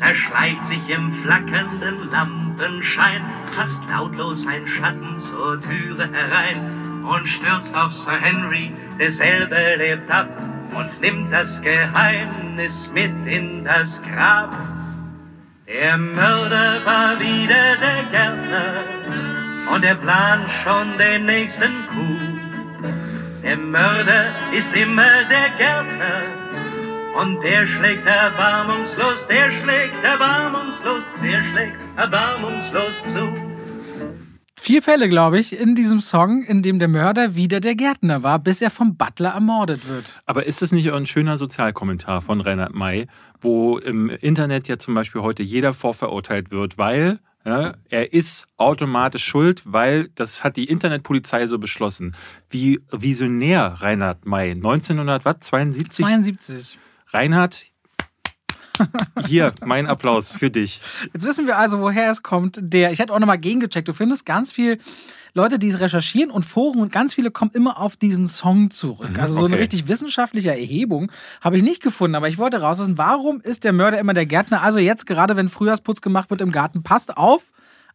Er 0.00 0.14
schleicht 0.14 0.64
sich 0.64 0.88
im 0.90 1.10
flackernden 1.10 2.10
Lampenschein 2.10 3.24
fast 3.52 3.88
lautlos 3.88 4.46
ein 4.46 4.66
Schatten 4.66 5.18
zur 5.18 5.60
Türe 5.60 6.08
herein 6.12 7.04
und 7.04 7.26
stürzt 7.26 7.74
auf 7.74 7.92
Sir 7.92 8.12
Henry, 8.20 8.72
derselbe 8.98 9.76
lebt 9.76 10.10
ab 10.10 10.28
und 10.74 11.00
nimmt 11.00 11.32
das 11.32 11.60
Geheimnis 11.62 12.90
mit 12.92 13.26
in 13.26 13.64
das 13.64 14.02
Grab. 14.02 14.73
Der 15.66 15.96
Mörder 15.96 16.84
war 16.84 17.18
wieder 17.18 17.76
der 17.80 18.04
Gärtner 18.10 18.74
und 19.72 19.82
er 19.82 19.94
plant 19.94 20.46
schon 20.62 20.98
den 20.98 21.24
nächsten 21.24 21.86
Coup. 21.86 22.92
Der 23.42 23.56
Mörder 23.56 24.26
ist 24.52 24.76
immer 24.76 25.24
der 25.24 25.48
Gärtner 25.56 26.20
und 27.14 27.42
der 27.42 27.66
schlägt 27.66 28.06
erbarmungslos, 28.06 29.26
der 29.26 29.52
schlägt 29.52 30.04
erbarmungslos, 30.04 31.04
der 31.22 31.42
schlägt 31.44 31.80
erbarmungslos 31.96 33.02
zu. 33.06 33.53
Vier 34.56 34.82
Fälle, 34.82 35.08
glaube 35.08 35.38
ich, 35.38 35.58
in 35.58 35.74
diesem 35.74 36.00
Song, 36.00 36.42
in 36.42 36.62
dem 36.62 36.78
der 36.78 36.88
Mörder 36.88 37.34
wieder 37.34 37.60
der 37.60 37.74
Gärtner 37.74 38.22
war, 38.22 38.38
bis 38.38 38.62
er 38.62 38.70
vom 38.70 38.96
Butler 38.96 39.30
ermordet 39.30 39.88
wird. 39.88 40.22
Aber 40.26 40.46
ist 40.46 40.62
das 40.62 40.72
nicht 40.72 40.90
ein 40.90 41.06
schöner 41.06 41.36
Sozialkommentar 41.36 42.22
von 42.22 42.40
Reinhard 42.40 42.74
May, 42.74 43.06
wo 43.40 43.78
im 43.78 44.08
Internet 44.08 44.68
ja 44.68 44.78
zum 44.78 44.94
Beispiel 44.94 45.22
heute 45.22 45.42
jeder 45.42 45.74
vorverurteilt 45.74 46.50
wird, 46.50 46.78
weil 46.78 47.18
ja, 47.44 47.74
er 47.90 48.12
ist 48.14 48.46
automatisch 48.56 49.24
schuld, 49.24 49.62
weil 49.66 50.08
das 50.14 50.44
hat 50.44 50.56
die 50.56 50.64
Internetpolizei 50.64 51.46
so 51.46 51.58
beschlossen. 51.58 52.16
Wie 52.48 52.80
visionär 52.90 53.76
Reinhard 53.80 54.24
May, 54.24 54.52
1972? 54.52 56.04
72. 56.06 56.78
Reinhard, 57.08 57.66
hier, 59.26 59.52
mein 59.64 59.86
Applaus 59.86 60.34
für 60.34 60.50
dich. 60.50 60.80
Jetzt 61.12 61.24
wissen 61.24 61.46
wir 61.46 61.58
also, 61.58 61.80
woher 61.80 62.10
es 62.10 62.22
kommt. 62.22 62.58
Der, 62.60 62.92
ich 62.92 62.98
hätte 62.98 63.12
auch 63.12 63.18
nochmal 63.18 63.38
gegengecheckt. 63.38 63.88
Du 63.88 63.92
findest 63.92 64.26
ganz 64.26 64.52
viel 64.52 64.78
Leute, 65.36 65.58
die 65.58 65.68
es 65.68 65.80
recherchieren 65.80 66.30
und 66.30 66.44
Foren 66.44 66.80
und 66.80 66.92
ganz 66.92 67.12
viele 67.12 67.32
kommen 67.32 67.50
immer 67.54 67.80
auf 67.80 67.96
diesen 67.96 68.28
Song 68.28 68.70
zurück. 68.70 69.10
Mhm, 69.10 69.20
also 69.20 69.34
so 69.34 69.40
okay. 69.40 69.52
eine 69.52 69.60
richtig 69.60 69.88
wissenschaftliche 69.88 70.50
Erhebung 70.50 71.10
habe 71.40 71.56
ich 71.56 71.62
nicht 71.64 71.82
gefunden, 71.82 72.14
aber 72.14 72.28
ich 72.28 72.38
wollte 72.38 72.60
rauswissen, 72.60 72.98
warum 72.98 73.40
ist 73.40 73.64
der 73.64 73.72
Mörder 73.72 73.98
immer 73.98 74.14
der 74.14 74.26
Gärtner? 74.26 74.62
Also 74.62 74.78
jetzt 74.78 75.06
gerade, 75.06 75.36
wenn 75.36 75.48
Frühjahrsputz 75.48 76.00
gemacht 76.00 76.30
wird 76.30 76.40
im 76.40 76.52
Garten, 76.52 76.84
passt 76.84 77.16
auf, 77.16 77.50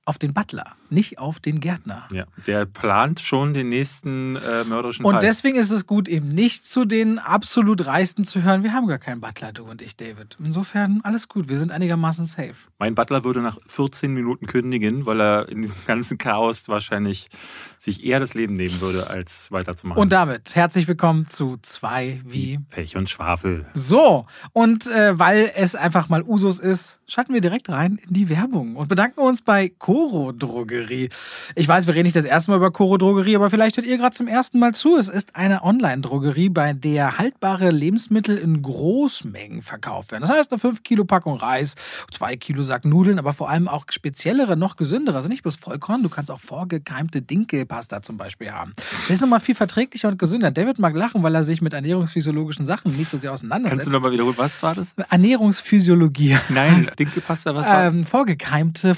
auf 0.10 0.18
den 0.18 0.34
Butler, 0.34 0.76
nicht 0.90 1.20
auf 1.20 1.40
den 1.40 1.60
Gärtner. 1.60 2.08
Ja, 2.12 2.26
der 2.48 2.66
plant 2.66 3.20
schon 3.20 3.54
den 3.54 3.70
nächsten 3.70 4.38
äh, 4.38 4.64
mörderischen 4.68 5.06
Und 5.06 5.14
Fall. 5.14 5.22
deswegen 5.22 5.56
ist 5.56 5.70
es 5.70 5.86
gut, 5.86 6.08
eben 6.08 6.30
nicht 6.30 6.66
zu 6.66 6.84
den 6.84 7.20
absolut 7.20 7.86
Reichsten 7.86 8.24
zu 8.24 8.42
hören. 8.42 8.64
Wir 8.64 8.74
haben 8.74 8.88
gar 8.88 8.98
keinen 8.98 9.22
Butler, 9.22 9.52
du 9.52 9.66
und 9.66 9.84
ich, 9.84 9.96
David. 9.98 10.36
Insofern 10.44 11.02
alles 11.04 11.28
gut, 11.28 11.48
wir 11.48 11.60
sind 11.60 11.72
einigermaßen 11.72 12.26
safe. 12.26 12.56
Mein 12.80 12.96
Butler 12.96 13.24
würde 13.24 13.42
nach 13.42 13.60
14 13.68 14.12
Minuten 14.12 14.48
kündigen, 14.48 15.06
weil 15.06 15.22
er 15.22 15.48
in 15.48 15.62
diesem 15.62 15.76
ganzen 15.86 16.18
Chaos 16.18 16.68
wahrscheinlich 16.70 17.30
sich 17.78 18.04
eher 18.04 18.20
das 18.20 18.34
Leben 18.34 18.56
nehmen 18.56 18.82
würde, 18.82 19.12
als 19.12 19.52
weiterzumachen. 19.52 20.02
Und 20.02 20.12
damit 20.12 20.56
herzlich 20.56 20.88
willkommen 20.88 21.28
zu 21.28 21.58
zwei 21.62 22.20
wie 22.26 22.58
Pech 22.70 22.98
und 22.98 23.10
Schwafel. 23.12 23.68
So, 23.76 24.26
und 24.54 24.88
äh, 24.88 25.20
weil 25.20 25.52
es 25.56 25.76
einfach 25.76 26.10
mal 26.10 26.24
Usus 26.24 26.58
ist, 26.58 27.00
schalten 27.08 27.34
wir 27.34 27.42
direkt 27.42 27.70
rein 27.70 28.00
in 28.08 28.14
die 28.14 28.30
Werbung 28.30 28.76
und 28.76 28.88
bedanken 28.88 29.20
uns 29.20 29.42
bei 29.42 29.70
Coro 30.00 30.32
Drogerie. 30.32 31.10
Ich 31.56 31.68
weiß, 31.68 31.86
wir 31.86 31.94
reden 31.94 32.06
nicht 32.06 32.16
das 32.16 32.24
erste 32.24 32.52
Mal 32.52 32.58
über 32.58 32.72
Coro 32.72 32.98
Drogerie, 32.98 33.36
aber 33.36 33.50
vielleicht 33.50 33.76
hört 33.76 33.86
ihr 33.86 33.98
gerade 33.98 34.16
zum 34.16 34.30
ersten 34.30 34.58
Mal 34.58 34.74
zu. 34.74 34.96
Es 34.96 35.10
ist 35.10 35.36
eine 35.36 35.62
Online-Drogerie, 35.62 36.48
bei 36.48 36.72
der 36.72 37.18
haltbare 37.18 37.70
Lebensmittel 37.70 38.38
in 38.38 38.62
Großmengen 38.62 39.62
verkauft 39.62 40.14
werden. 40.14 40.22
Das 40.22 40.32
heißt, 40.32 40.52
eine 40.54 40.58
5 40.58 40.84
Kilo 40.84 41.04
Packung 41.04 41.36
Reis, 41.36 41.76
2 42.14 42.38
Kilo 42.38 42.64
Sack 42.64 42.86
Nudeln, 42.86 43.20
aber 43.20 43.34
vor 43.34 43.50
allem 43.50 43.68
auch 43.68 43.84
speziellere, 43.90 44.56
noch 44.56 44.78
gesündere. 44.78 45.18
Also 45.18 45.28
nicht 45.28 45.42
bloß 45.42 45.58
Vollkorn, 45.58 46.02
du 46.02 46.08
kannst 46.08 46.32
auch 46.32 46.40
vorgekeimte 46.40 47.22
Dinkel 47.22 47.66
Pasta 47.66 48.02
zum 48.02 48.16
Beispiel 48.16 48.52
haben. 48.52 48.76
Das 49.02 49.16
ist 49.16 49.22
nochmal 49.22 49.42
viel 49.42 49.56
verträglicher 49.56 50.08
und 50.08 50.18
gesünder. 50.18 50.50
David 50.50 50.80
mag 50.80 50.96
lachen, 50.96 51.24
weil 51.24 51.36
er 51.36 51.44
sich 51.44 51.62
mit 51.62 51.74
ernährungsphysiologischen 51.74 52.66
Sachen 52.66 52.96
nicht 52.96 53.10
so 53.10 53.18
sehr 53.18 53.34
auseinandersetzt. 53.34 53.80
Kannst 53.80 53.88
du 53.88 53.92
nochmal 53.92 54.14
wiederholen, 54.14 54.38
was 54.38 54.64
war 54.64 54.76
das? 54.76 54.94
Ernährungsphysiologie. 55.10 56.38
Nein, 56.48 56.88
Dinkelpasta, 56.98 57.54
was 57.54 57.68
war 57.68 57.88
ähm, 57.88 58.06
Vorgekeimte 58.06 58.96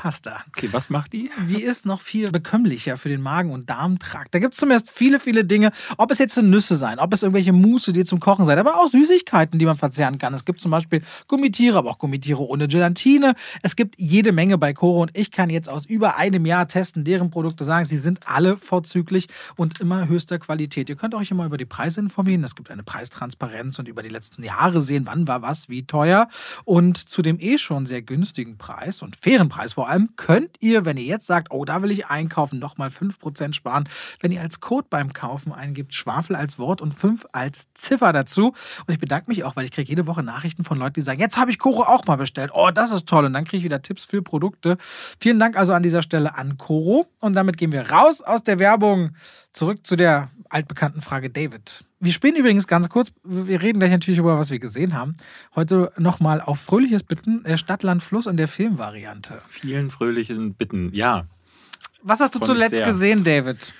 Vollkorn-Dinkelpasta. 0.00 0.44
Okay, 0.48 0.68
was 0.72 0.90
macht 0.90 1.12
die? 1.12 1.30
Die 1.48 1.62
ist 1.62 1.86
noch 1.86 2.00
viel 2.00 2.30
bekömmlicher 2.30 2.96
für 2.96 3.08
den 3.08 3.20
Magen- 3.20 3.52
und 3.52 3.68
Darmtrakt. 3.68 4.34
Da 4.34 4.38
gibt 4.38 4.54
es 4.54 4.60
zumindest 4.60 4.90
viele, 4.90 5.20
viele 5.20 5.44
Dinge. 5.44 5.72
Ob 5.96 6.10
es 6.10 6.18
jetzt 6.18 6.40
Nüsse 6.40 6.76
sein, 6.76 6.98
ob 6.98 7.12
es 7.12 7.22
irgendwelche 7.22 7.52
Muße, 7.52 7.92
die 7.92 8.04
zum 8.04 8.20
Kochen 8.20 8.44
sein, 8.44 8.58
aber 8.58 8.76
auch 8.76 8.88
Süßigkeiten, 8.90 9.58
die 9.58 9.66
man 9.66 9.76
verzehren 9.76 10.18
kann. 10.18 10.32
Es 10.34 10.44
gibt 10.44 10.60
zum 10.60 10.70
Beispiel 10.70 11.02
Gummitiere, 11.28 11.78
aber 11.78 11.90
auch 11.90 11.98
Gummitiere 11.98 12.40
ohne 12.40 12.66
Gelatine. 12.68 13.34
Es 13.62 13.76
gibt 13.76 13.96
jede 13.98 14.32
Menge 14.32 14.58
bei 14.58 14.72
Koro 14.72 15.02
und 15.02 15.10
ich 15.14 15.30
kann 15.30 15.50
jetzt 15.50 15.68
aus 15.68 15.86
über 15.86 16.16
einem 16.16 16.46
Jahr 16.46 16.68
testen, 16.68 17.04
deren 17.04 17.30
Produkte 17.30 17.64
sagen, 17.64 17.84
sie 17.84 17.98
sind 17.98 18.26
alle 18.26 18.56
vorzüglich 18.56 19.28
und 19.56 19.80
immer 19.80 20.08
höchster 20.08 20.38
Qualität. 20.38 20.88
Ihr 20.88 20.96
könnt 20.96 21.14
euch 21.14 21.30
immer 21.30 21.46
über 21.46 21.56
die 21.56 21.66
Preise 21.66 22.00
informieren. 22.00 22.44
Es 22.44 22.54
gibt 22.54 22.70
eine 22.70 22.82
Preistransparenz 22.82 23.78
und 23.78 23.88
über 23.88 24.02
die 24.02 24.08
letzten 24.08 24.42
Jahre 24.42 24.80
sehen, 24.80 25.06
wann 25.06 25.28
war 25.28 25.42
was, 25.42 25.68
wie 25.68 25.84
teuer. 25.84 26.28
Und 26.64 26.96
zu 26.96 27.22
dem 27.22 27.38
eh 27.40 27.58
schon 27.58 27.86
sehr 27.86 28.02
günstigen 28.02 28.56
Preis 28.56 29.02
und 29.02 29.16
fairen 29.16 29.48
Preis 29.48 29.76
vor 29.80 29.88
allem 29.88 30.10
könnt 30.16 30.58
ihr, 30.60 30.84
wenn 30.84 30.98
ihr 30.98 31.04
jetzt 31.04 31.26
sagt, 31.26 31.50
oh, 31.50 31.64
da 31.64 31.80
will 31.80 31.90
ich 31.90 32.08
einkaufen, 32.08 32.58
nochmal 32.58 32.90
5% 32.90 33.54
sparen, 33.54 33.88
wenn 34.20 34.30
ihr 34.30 34.42
als 34.42 34.60
Code 34.60 34.86
beim 34.90 35.14
Kaufen 35.14 35.52
eingibt, 35.52 35.94
Schwafel 35.94 36.36
als 36.36 36.58
Wort 36.58 36.82
und 36.82 36.92
5 36.92 37.24
als 37.32 37.72
Ziffer 37.72 38.12
dazu. 38.12 38.48
Und 38.86 38.92
ich 38.92 38.98
bedanke 38.98 39.30
mich 39.30 39.42
auch, 39.42 39.56
weil 39.56 39.64
ich 39.64 39.70
kriege 39.70 39.88
jede 39.88 40.06
Woche 40.06 40.22
Nachrichten 40.22 40.64
von 40.64 40.76
Leuten, 40.76 40.92
die 40.96 41.00
sagen, 41.00 41.18
jetzt 41.18 41.38
habe 41.38 41.50
ich 41.50 41.58
Koro 41.58 41.84
auch 41.84 42.04
mal 42.04 42.16
bestellt. 42.16 42.50
Oh, 42.52 42.70
das 42.70 42.90
ist 42.90 43.06
toll. 43.06 43.24
Und 43.24 43.32
dann 43.32 43.46
kriege 43.46 43.56
ich 43.56 43.64
wieder 43.64 43.80
Tipps 43.80 44.04
für 44.04 44.20
Produkte. 44.20 44.76
Vielen 45.18 45.38
Dank 45.38 45.56
also 45.56 45.72
an 45.72 45.82
dieser 45.82 46.02
Stelle 46.02 46.34
an 46.36 46.58
Koro. 46.58 47.06
Und 47.18 47.32
damit 47.32 47.56
gehen 47.56 47.72
wir 47.72 47.90
raus 47.90 48.20
aus 48.20 48.44
der 48.44 48.58
Werbung 48.58 49.16
zurück 49.54 49.86
zu 49.86 49.96
der 49.96 50.28
altbekannten 50.50 51.00
Frage 51.00 51.30
David. 51.30 51.86
Wir 52.02 52.12
spielen 52.12 52.34
übrigens 52.34 52.66
ganz 52.66 52.88
kurz, 52.88 53.12
wir 53.24 53.60
reden 53.60 53.78
gleich 53.78 53.90
natürlich 53.90 54.18
über 54.18 54.38
was 54.38 54.50
wir 54.50 54.58
gesehen 54.58 54.94
haben. 54.94 55.14
Heute 55.54 55.92
nochmal 55.98 56.40
auf 56.40 56.58
fröhliches 56.58 57.02
Bitten, 57.02 57.42
der 57.44 57.58
Stadt, 57.58 57.82
Land, 57.82 58.02
Fluss 58.02 58.26
in 58.26 58.38
der 58.38 58.48
Filmvariante. 58.48 59.42
Vielen 59.48 59.90
fröhlichen 59.90 60.54
Bitten, 60.54 60.94
ja. 60.94 61.26
Was 62.02 62.20
hast 62.20 62.34
du 62.34 62.38
zuletzt 62.38 62.82
gesehen, 62.82 63.22
David? 63.22 63.74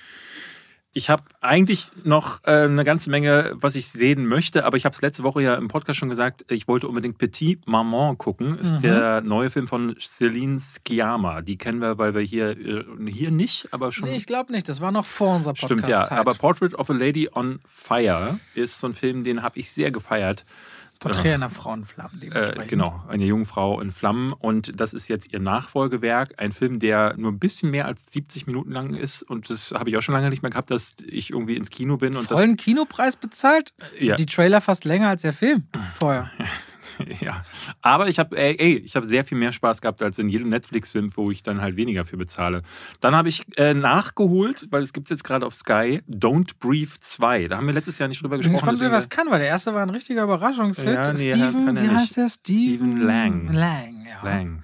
Ich 0.93 1.09
habe 1.09 1.23
eigentlich 1.39 1.89
noch 2.03 2.43
äh, 2.43 2.63
eine 2.63 2.83
ganze 2.83 3.09
Menge, 3.09 3.53
was 3.55 3.75
ich 3.75 3.89
sehen 3.89 4.25
möchte, 4.25 4.65
aber 4.65 4.75
ich 4.75 4.83
habe 4.83 4.93
es 4.93 5.01
letzte 5.01 5.23
Woche 5.23 5.41
ja 5.41 5.55
im 5.55 5.69
Podcast 5.69 5.97
schon 5.97 6.09
gesagt, 6.09 6.45
ich 6.49 6.67
wollte 6.67 6.87
unbedingt 6.87 7.17
Petit 7.17 7.65
Maman 7.65 8.17
gucken. 8.17 8.59
Ist 8.59 8.73
mhm. 8.73 8.81
der 8.81 9.21
neue 9.21 9.49
Film 9.49 9.69
von 9.69 9.95
Celine 9.99 10.59
Sciamma. 10.59 11.41
Die 11.41 11.57
kennen 11.57 11.79
wir, 11.79 11.97
weil 11.97 12.13
wir 12.13 12.21
hier, 12.21 12.49
äh, 12.57 12.83
hier 13.07 13.31
nicht, 13.31 13.69
aber 13.71 13.93
schon. 13.93 14.09
Nee, 14.09 14.17
ich 14.17 14.25
glaube 14.25 14.51
nicht. 14.51 14.67
Das 14.67 14.81
war 14.81 14.91
noch 14.91 15.05
vor 15.05 15.35
unserer 15.37 15.53
Podcast. 15.53 15.79
Stimmt, 15.79 15.87
ja. 15.87 16.11
Aber 16.11 16.33
Portrait 16.33 16.75
of 16.75 16.89
a 16.89 16.93
Lady 16.93 17.29
on 17.33 17.61
Fire 17.65 18.39
ist 18.53 18.77
so 18.77 18.87
ein 18.87 18.93
Film, 18.93 19.23
den 19.23 19.43
habe 19.43 19.59
ich 19.59 19.71
sehr 19.71 19.91
gefeiert. 19.91 20.45
Porträt 21.01 21.33
einer 21.33 21.49
Frau 21.49 21.73
in 21.73 21.83
Flammen. 21.83 22.21
Äh, 22.31 22.65
genau, 22.67 23.03
eine 23.07 23.25
junge 23.25 23.45
Frau 23.45 23.81
in 23.81 23.91
Flammen. 23.91 24.33
Und 24.33 24.79
das 24.79 24.93
ist 24.93 25.07
jetzt 25.07 25.33
ihr 25.33 25.39
Nachfolgewerk. 25.39 26.35
Ein 26.37 26.51
Film, 26.51 26.79
der 26.79 27.15
nur 27.17 27.31
ein 27.31 27.39
bisschen 27.39 27.71
mehr 27.71 27.85
als 27.87 28.11
70 28.11 28.45
Minuten 28.45 28.71
lang 28.71 28.93
ist. 28.93 29.23
Und 29.23 29.49
das 29.49 29.71
habe 29.71 29.89
ich 29.89 29.97
auch 29.97 30.01
schon 30.01 30.13
lange 30.13 30.29
nicht 30.29 30.43
mehr 30.43 30.51
gehabt, 30.51 30.69
dass 30.69 30.93
ich 31.05 31.31
irgendwie 31.31 31.55
ins 31.55 31.71
Kino 31.71 31.97
bin. 31.97 32.15
Und 32.15 32.27
Vollen 32.27 32.55
Kinopreis 32.55 33.15
bezahlt? 33.15 33.73
Ja. 33.99 34.15
Die 34.15 34.27
Trailer 34.27 34.61
fast 34.61 34.85
länger 34.85 35.09
als 35.09 35.23
der 35.23 35.33
Film 35.33 35.63
vorher. 35.99 36.29
ja. 37.19 37.43
Aber 37.81 38.07
ich 38.07 38.19
habe 38.19 38.37
ey, 38.37 38.55
ey, 38.57 38.77
ich 38.77 38.93
sehr 39.03 39.25
viel 39.25 39.37
mehr 39.37 39.51
Spaß 39.51 39.81
gehabt 39.81 40.01
als 40.01 40.19
in 40.19 40.29
jedem 40.29 40.49
Netflix-Film, 40.49 41.11
wo 41.15 41.31
ich 41.31 41.43
dann 41.43 41.61
halt 41.61 41.75
weniger 41.75 42.05
für 42.05 42.17
bezahle. 42.17 42.61
Dann 42.99 43.15
habe 43.15 43.29
ich 43.29 43.43
äh, 43.57 43.73
nachgeholt, 43.73 44.67
weil 44.69 44.83
es 44.83 44.93
gibt 44.93 45.09
jetzt 45.09 45.23
gerade 45.23 45.45
auf 45.45 45.53
Sky, 45.53 46.01
Don't 46.09 46.51
Breathe 46.59 46.91
2. 46.99 47.47
Da 47.47 47.57
haben 47.57 47.67
wir 47.67 47.73
letztes 47.73 47.97
Jahr 47.99 48.07
nicht 48.09 48.21
drüber 48.21 48.37
gesprochen. 48.37 48.55
Ich 48.55 48.61
konnte 48.61 48.81
wer 48.81 48.91
was 48.91 49.09
kann, 49.09 49.29
weil 49.29 49.39
der 49.39 49.47
erste 49.47 49.73
war 49.73 49.81
ein 49.81 49.89
richtiger 49.89 50.23
Überraschungshit. 50.23 50.85
Ja, 50.85 51.13
nee, 51.13 51.31
Steven, 51.31 51.77
wie 51.81 51.89
heißt 51.89 52.17
der? 52.17 52.29
Steven, 52.29 52.91
Steven 52.91 53.01
Lang. 53.01 53.53
Lang, 53.53 54.05
ja. 54.05 54.23
Lang. 54.23 54.63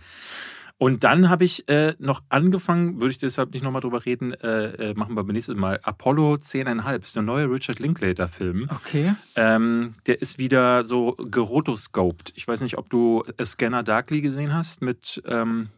Und 0.80 1.04
dann 1.04 1.30
habe 1.30 1.44
ich 1.44 1.68
äh, 1.70 1.96
noch 1.98 2.22
angefangen, 2.30 3.02
würde 3.02 3.12
ich 3.12 3.18
deshalb 3.18 3.54
nicht 3.54 3.64
nochmal 3.64 3.82
drüber 3.82 4.06
reden, 4.06 4.34
äh, 4.34 4.92
äh, 4.92 4.94
machen 4.94 5.16
wir 5.16 5.24
beim 5.24 5.34
nächsten 5.34 5.58
Mal. 5.58 5.80
Apollo 5.82 6.36
10,5 6.36 7.02
ist 7.02 7.16
der 7.16 7.24
neue 7.24 7.50
Richard 7.50 7.80
Linklater-Film. 7.80 8.70
Okay. 8.70 9.16
Ähm, 9.36 9.96
der 10.06 10.22
ist 10.22 10.38
wieder 10.38 10.84
so 10.84 11.14
gerotoscoped. 11.14 12.32
Ich 12.36 12.48
weiß 12.48 12.62
nicht, 12.62 12.78
ob 12.78 12.92
du 12.92 13.24
Scanner 13.44 13.82
Darkly 13.82 14.22
gesehen 14.22 14.54
hast 14.54 14.84
mit 14.84 15.22
ähm, 15.26 15.70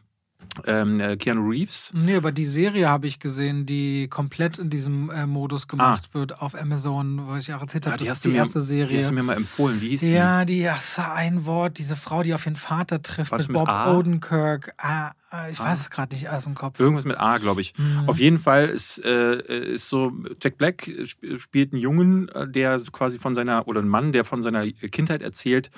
ähm, 0.67 0.99
äh, 0.99 1.17
Keanu 1.17 1.49
Reeves. 1.49 1.91
Nee, 1.93 2.15
aber 2.15 2.31
die 2.31 2.45
Serie 2.45 2.87
habe 2.87 3.07
ich 3.07 3.19
gesehen, 3.19 3.65
die 3.65 4.07
komplett 4.07 4.57
in 4.57 4.69
diesem 4.69 5.09
äh, 5.09 5.25
Modus 5.25 5.67
gemacht 5.67 6.09
ah. 6.11 6.13
wird 6.13 6.41
auf 6.41 6.55
Amazon, 6.55 7.27
wo 7.27 7.35
ich 7.35 7.53
auch 7.53 7.61
erzählt 7.61 7.85
habe, 7.85 7.95
ah, 7.95 7.97
das 7.97 8.07
ist 8.07 8.25
die 8.25 8.29
mir, 8.29 8.37
erste 8.37 8.61
Serie. 8.61 8.97
Die 8.97 8.97
hast 9.03 9.09
du 9.09 9.15
mir 9.15 9.23
mal 9.23 9.37
empfohlen. 9.37 9.81
Wie 9.81 9.89
hieß 9.89 10.01
die? 10.01 10.11
Ja, 10.11 10.45
die, 10.45 10.65
war 10.65 11.13
ein 11.13 11.45
Wort, 11.45 11.77
diese 11.77 11.95
Frau, 11.95 12.23
die 12.23 12.33
auf 12.33 12.45
ihren 12.45 12.55
Vater 12.55 13.01
trifft, 13.01 13.31
mit, 13.31 13.47
mit 13.47 13.57
Bob 13.57 13.69
A? 13.69 13.95
Odenkirk. 13.95 14.73
Ah, 14.77 15.11
ich 15.51 15.59
weiß 15.59 15.81
es 15.81 15.89
gerade 15.89 16.15
nicht 16.15 16.29
aus 16.29 16.43
dem 16.43 16.55
Kopf. 16.55 16.79
Irgendwas 16.79 17.05
mit 17.05 17.19
A, 17.19 17.38
glaube 17.38 17.62
ich. 17.62 17.77
Mhm. 17.77 18.07
Auf 18.07 18.19
jeden 18.19 18.39
Fall 18.39 18.67
ist, 18.67 19.03
äh, 19.03 19.74
ist 19.74 19.88
so, 19.89 20.12
Jack 20.41 20.57
Black 20.57 20.89
spielt 21.38 21.74
einen 21.74 21.81
Jungen, 21.81 22.29
äh, 22.29 22.48
der 22.48 22.79
quasi 22.91 23.19
von 23.19 23.36
seiner, 23.36 23.67
oder 23.67 23.79
einen 23.79 23.89
Mann, 23.89 24.12
der 24.12 24.25
von 24.25 24.41
seiner 24.41 24.65
Kindheit 24.67 25.21
erzählt, 25.21 25.69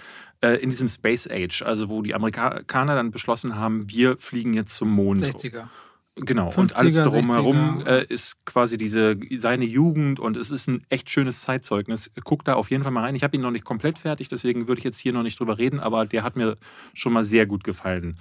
äh, 0.42 0.56
in 0.56 0.70
diesem 0.70 0.88
Space 0.88 1.28
Age, 1.30 1.64
also 1.64 1.90
wo 1.90 2.02
die 2.02 2.14
Amerikaner 2.14 2.96
dann 2.96 3.12
beschlossen 3.12 3.56
haben, 3.56 3.90
wir 3.90 4.18
fliegen 4.18 4.54
jetzt 4.54 4.76
zum 4.76 4.90
Mond. 4.90 5.22
60er. 5.22 5.68
Genau, 6.16 6.50
50er, 6.50 6.60
und 6.60 6.76
alles 6.76 6.96
drumherum 6.96 7.84
äh, 7.86 8.04
ist 8.06 8.46
quasi 8.46 8.78
diese 8.78 9.18
seine 9.38 9.64
Jugend 9.64 10.20
und 10.20 10.36
es 10.36 10.52
ist 10.52 10.68
ein 10.68 10.86
echt 10.90 11.10
schönes 11.10 11.42
Zeitzeugnis. 11.42 12.12
Guck 12.26 12.44
da 12.44 12.56
auf 12.56 12.70
jeden 12.70 12.84
Fall 12.84 12.92
mal 12.92 13.04
rein. 13.04 13.16
Ich 13.16 13.24
habe 13.24 13.38
ihn 13.38 13.42
noch 13.42 13.52
nicht 13.52 13.64
komplett 13.64 13.98
fertig, 13.98 14.28
deswegen 14.28 14.68
würde 14.68 14.80
ich 14.80 14.84
jetzt 14.84 15.00
hier 15.00 15.14
noch 15.14 15.24
nicht 15.24 15.40
drüber 15.40 15.58
reden, 15.58 15.80
aber 15.80 16.06
der 16.06 16.24
hat 16.24 16.36
mir 16.36 16.58
schon 16.94 17.14
mal 17.14 17.24
sehr 17.24 17.46
gut 17.46 17.64
gefallen. 17.64 18.18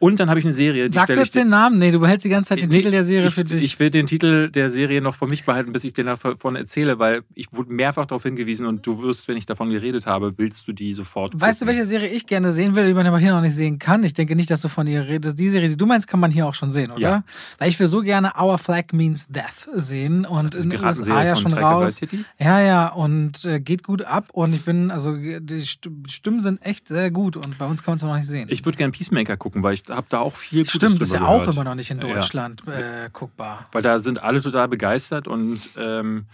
Und 0.00 0.18
dann 0.18 0.30
habe 0.30 0.38
ich 0.38 0.46
eine 0.46 0.54
Serie. 0.54 0.88
Die 0.88 0.94
Sagst 0.94 1.14
du 1.14 1.20
jetzt 1.20 1.34
den 1.34 1.50
Namen? 1.50 1.78
Nee, 1.78 1.90
du 1.90 2.00
behältst 2.00 2.24
die 2.24 2.30
ganze 2.30 2.48
Zeit 2.48 2.62
den 2.62 2.70
nee, 2.70 2.78
Titel 2.78 2.90
der 2.90 3.04
Serie 3.04 3.28
ich, 3.28 3.34
für 3.34 3.44
dich. 3.44 3.62
Ich 3.62 3.78
will 3.78 3.90
den 3.90 4.06
Titel 4.06 4.50
der 4.50 4.70
Serie 4.70 5.02
noch 5.02 5.14
für 5.14 5.26
mich 5.26 5.44
behalten, 5.44 5.74
bis 5.74 5.84
ich 5.84 5.92
den 5.92 6.06
davon 6.06 6.56
erzähle, 6.56 6.98
weil 6.98 7.20
ich 7.34 7.52
wurde 7.52 7.70
mehrfach 7.70 8.06
darauf 8.06 8.22
hingewiesen 8.22 8.64
und 8.64 8.86
du 8.86 9.02
wirst, 9.02 9.28
wenn 9.28 9.36
ich 9.36 9.44
davon 9.44 9.68
geredet 9.68 10.06
habe, 10.06 10.38
willst 10.38 10.66
du 10.66 10.72
die 10.72 10.94
sofort. 10.94 11.38
Weißt 11.38 11.58
gucken. 11.58 11.74
du, 11.74 11.78
welche 11.78 11.86
Serie 11.86 12.08
ich 12.08 12.26
gerne 12.26 12.50
sehen 12.50 12.74
will, 12.76 12.86
die 12.86 12.94
man 12.94 13.06
aber 13.06 13.18
hier 13.18 13.32
noch 13.32 13.42
nicht 13.42 13.54
sehen 13.54 13.78
kann? 13.78 14.02
Ich 14.02 14.14
denke 14.14 14.34
nicht, 14.36 14.50
dass 14.50 14.62
du 14.62 14.68
von 14.68 14.86
ihr 14.86 15.06
redest. 15.06 15.38
Die 15.38 15.50
Serie, 15.50 15.68
die 15.68 15.76
du 15.76 15.84
meinst, 15.84 16.08
kann 16.08 16.18
man 16.18 16.30
hier 16.30 16.46
auch 16.46 16.54
schon 16.54 16.70
sehen, 16.70 16.90
oder? 16.92 17.00
Ja. 17.02 17.24
Weil 17.58 17.68
ich 17.68 17.78
will 17.78 17.86
so 17.86 18.00
gerne 18.00 18.32
Our 18.40 18.56
Flag 18.56 18.92
Means 18.92 19.28
Death 19.28 19.68
sehen 19.74 20.24
und 20.24 20.54
in 20.54 20.70
den 20.70 20.82
USA 20.82 21.22
ja 21.22 21.36
schon 21.36 21.52
raus. 21.52 22.00
Ja, 22.38 22.58
ja, 22.58 22.88
und 22.88 23.44
äh, 23.44 23.60
geht 23.60 23.84
gut 23.84 24.00
ab 24.00 24.30
und 24.32 24.54
ich 24.54 24.64
bin, 24.64 24.90
also 24.90 25.14
die 25.14 25.66
Stimmen 25.66 26.40
sind 26.40 26.64
echt 26.64 26.88
sehr 26.88 27.10
gut 27.10 27.36
und 27.36 27.58
bei 27.58 27.66
uns 27.66 27.82
kann 27.82 27.92
man 27.92 27.96
es 27.96 28.02
noch 28.02 28.16
nicht 28.16 28.26
sehen. 28.26 28.48
Ich 28.50 28.64
würde 28.64 28.78
gerne 28.78 28.92
Peacemaker 28.92 29.36
gucken, 29.36 29.62
weil 29.62 29.74
ich 29.74 29.89
habe 29.90 30.06
da 30.08 30.20
auch 30.20 30.36
viel 30.36 30.66
Stimmt, 30.66 31.02
ist 31.02 31.12
ja 31.12 31.26
auch 31.26 31.46
immer 31.46 31.64
noch 31.64 31.74
nicht 31.74 31.90
in 31.90 32.00
Deutschland 32.00 32.62
ja. 32.66 33.04
äh, 33.04 33.10
guckbar. 33.12 33.68
Weil 33.72 33.82
da 33.82 33.98
sind 33.98 34.22
alle 34.22 34.40
total 34.40 34.68
begeistert 34.68 35.28
und 35.28 35.60
ähm, 35.76 36.26